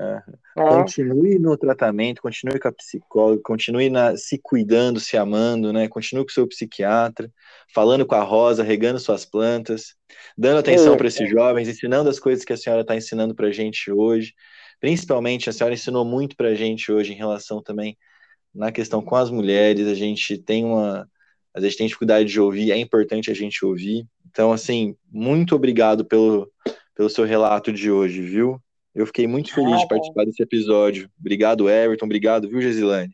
É. 0.00 0.22
Continue 0.54 1.38
no 1.38 1.56
tratamento, 1.56 2.20
continue 2.20 2.58
com 2.58 2.68
a 2.68 2.72
psicóloga, 2.72 3.40
continue 3.42 3.88
na, 3.88 4.16
se 4.16 4.38
cuidando, 4.42 5.00
se 5.00 5.16
amando, 5.16 5.72
né? 5.72 5.88
Continue 5.88 6.24
com 6.24 6.30
o 6.30 6.34
seu 6.34 6.46
psiquiatra, 6.48 7.30
falando 7.72 8.04
com 8.04 8.14
a 8.14 8.22
Rosa, 8.22 8.62
regando 8.62 8.98
suas 8.98 9.24
plantas, 9.24 9.94
dando 10.36 10.58
atenção 10.58 10.96
para 10.96 11.08
esses 11.08 11.28
jovens, 11.28 11.68
ensinando 11.68 12.10
as 12.10 12.18
coisas 12.18 12.44
que 12.44 12.52
a 12.52 12.56
senhora 12.56 12.82
está 12.82 12.96
ensinando 12.96 13.34
para 13.34 13.48
a 13.48 13.52
gente 13.52 13.90
hoje. 13.90 14.34
Principalmente, 14.80 15.48
a 15.48 15.52
senhora 15.52 15.74
ensinou 15.74 16.04
muito 16.04 16.36
para 16.36 16.48
a 16.48 16.54
gente 16.54 16.90
hoje 16.92 17.12
em 17.12 17.16
relação 17.16 17.62
também 17.62 17.96
na 18.54 18.72
questão 18.72 19.02
com 19.02 19.16
as 19.16 19.30
mulheres. 19.30 19.86
A 19.86 19.94
gente 19.94 20.38
tem 20.38 20.64
uma. 20.64 21.08
A 21.54 21.60
gente 21.60 21.76
tem 21.76 21.86
dificuldade 21.86 22.28
de 22.28 22.40
ouvir, 22.40 22.70
é 22.70 22.76
importante 22.76 23.30
a 23.30 23.34
gente 23.34 23.64
ouvir. 23.64 24.06
Então, 24.30 24.52
assim, 24.52 24.94
muito 25.10 25.56
obrigado 25.56 26.04
pelo, 26.04 26.50
pelo 26.94 27.10
seu 27.10 27.24
relato 27.24 27.72
de 27.72 27.90
hoje, 27.90 28.20
viu? 28.20 28.60
Eu 28.94 29.06
fiquei 29.06 29.26
muito 29.26 29.52
feliz 29.52 29.74
ah, 29.74 29.78
de 29.78 29.88
participar 29.88 30.24
desse 30.24 30.42
episódio. 30.42 31.10
Obrigado, 31.18 31.68
Everton. 31.68 32.04
Obrigado, 32.04 32.48
viu, 32.48 32.60
Gesilane? 32.60 33.12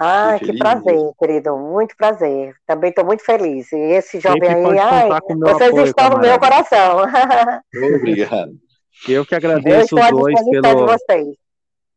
Ah, 0.00 0.38
que 0.38 0.56
prazer, 0.56 1.12
querido. 1.18 1.56
Muito 1.56 1.96
prazer. 1.96 2.54
Também 2.64 2.90
estou 2.90 3.04
muito 3.04 3.24
feliz. 3.24 3.72
E 3.72 3.76
esse 3.76 4.20
jovem 4.20 4.48
aí, 4.48 4.78
ai, 4.78 5.08
vocês 5.08 5.70
apoio, 5.70 5.84
estão 5.84 6.10
no 6.10 6.18
meu 6.20 6.38
coração. 6.38 6.98
Obrigado. 7.96 8.52
Eu 9.08 9.26
que 9.26 9.34
agradeço 9.34 9.96
os 9.96 10.10
dois 10.10 10.40
pelo. 10.50 10.86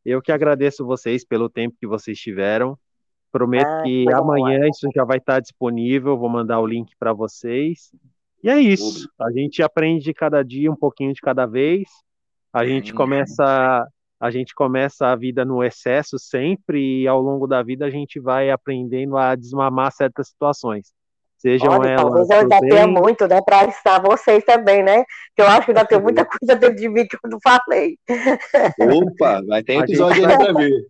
Eu 0.05 0.21
que 0.21 0.31
agradeço 0.31 0.85
vocês 0.85 1.25
pelo 1.25 1.49
tempo 1.49 1.77
que 1.79 1.87
vocês 1.87 2.17
tiveram. 2.17 2.77
Prometo 3.31 3.67
ah, 3.67 3.83
que 3.83 4.05
amanhã 4.11 4.59
bom. 4.59 4.67
isso 4.67 4.87
já 4.93 5.05
vai 5.05 5.17
estar 5.17 5.39
disponível. 5.39 6.17
Vou 6.17 6.29
mandar 6.29 6.59
o 6.59 6.67
link 6.67 6.93
para 6.97 7.13
vocês. 7.13 7.91
E 8.43 8.49
é 8.49 8.59
isso. 8.59 9.07
A 9.19 9.31
gente 9.31 9.61
aprende 9.61 10.13
cada 10.13 10.43
dia 10.43 10.71
um 10.71 10.75
pouquinho 10.75 11.13
de 11.13 11.21
cada 11.21 11.45
vez. 11.45 11.87
A 12.51 12.65
gente 12.65 12.93
começa 12.93 13.87
a 14.19 14.29
gente 14.29 14.53
começa 14.53 15.07
a 15.07 15.15
vida 15.15 15.43
no 15.43 15.63
excesso 15.63 16.19
sempre 16.19 17.01
e 17.01 17.07
ao 17.07 17.19
longo 17.19 17.47
da 17.47 17.63
vida 17.63 17.85
a 17.85 17.89
gente 17.89 18.19
vai 18.19 18.51
aprendendo 18.51 19.17
a 19.17 19.33
desmamar 19.35 19.91
certas 19.91 20.27
situações. 20.27 20.93
Sejam 21.41 21.71
Olha, 21.71 21.89
elas. 21.89 22.03
Talvez 22.03 22.29
eu 22.29 22.37
ainda 22.37 22.59
tenha 22.59 22.87
muito, 22.87 23.27
né, 23.27 23.41
para 23.41 23.65
estar 23.65 23.99
vocês 23.99 24.43
também, 24.43 24.83
né? 24.83 25.03
Que 25.35 25.41
eu 25.41 25.47
acho 25.47 25.65
que 25.65 25.71
ainda 25.71 25.85
tem 25.85 25.99
muita 25.99 26.23
coisa 26.23 26.55
dentro 26.55 26.75
de 26.75 26.87
mim 26.87 27.07
que 27.07 27.15
eu 27.15 27.29
não 27.29 27.39
falei. 27.41 27.97
Opa, 28.79 29.41
vai 29.47 29.63
ter 29.63 29.77
episódio 29.77 30.23
ainda 30.23 30.37
para 30.37 30.53
ver. 30.53 30.85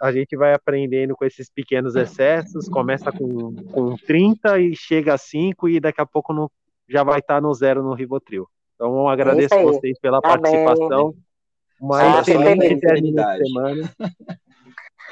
A 0.00 0.12
gente 0.12 0.36
vai 0.36 0.54
aprendendo 0.54 1.16
com 1.16 1.24
esses 1.24 1.50
pequenos 1.50 1.96
excessos, 1.96 2.68
começa 2.68 3.10
com, 3.10 3.54
com 3.72 3.96
30 3.96 4.60
e 4.60 4.76
chega 4.76 5.14
a 5.14 5.18
5 5.18 5.68
e 5.68 5.80
daqui 5.80 6.00
a 6.00 6.06
pouco 6.06 6.32
não, 6.32 6.48
já 6.88 7.02
vai 7.02 7.18
estar 7.18 7.40
no 7.40 7.52
zero 7.52 7.82
no 7.82 7.94
Rivotril. 7.94 8.46
Então, 8.74 9.08
agradeço 9.08 9.54
a 9.54 9.62
vocês 9.62 9.98
pela 10.00 10.20
tá 10.20 10.28
participação. 10.28 11.12
Uma 11.80 12.18
ah, 12.18 12.20
excelente 12.20 12.78
semana. 12.78 13.94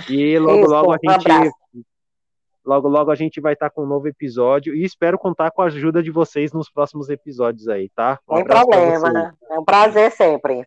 E 0.08 0.38
logo, 0.38 0.60
Isso, 0.60 0.70
logo 0.70 0.92
a 0.92 0.98
gente. 0.98 1.48
Um 1.48 1.50
logo, 2.66 2.88
logo 2.88 3.10
a 3.10 3.14
gente 3.14 3.40
vai 3.40 3.52
estar 3.52 3.70
com 3.70 3.84
um 3.84 3.86
novo 3.86 4.08
episódio 4.08 4.74
e 4.74 4.84
espero 4.84 5.18
contar 5.18 5.50
com 5.52 5.62
a 5.62 5.66
ajuda 5.66 6.02
de 6.02 6.10
vocês 6.10 6.52
nos 6.52 6.68
próximos 6.68 7.08
episódios 7.08 7.68
aí, 7.68 7.88
tá? 7.90 8.18
Um 8.28 8.36
Sem 8.36 8.44
problema. 8.44 9.34
É 9.48 9.58
um 9.58 9.64
prazer 9.64 10.10
sempre. 10.10 10.66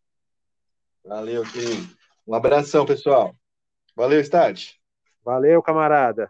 Valeu, 1.04 1.44
querido. 1.44 1.90
Um 2.26 2.34
abração, 2.34 2.86
pessoal. 2.86 3.36
Valeu, 3.96 4.22
Stade. 4.22 4.80
Valeu, 5.24 5.62
camarada. 5.62 6.30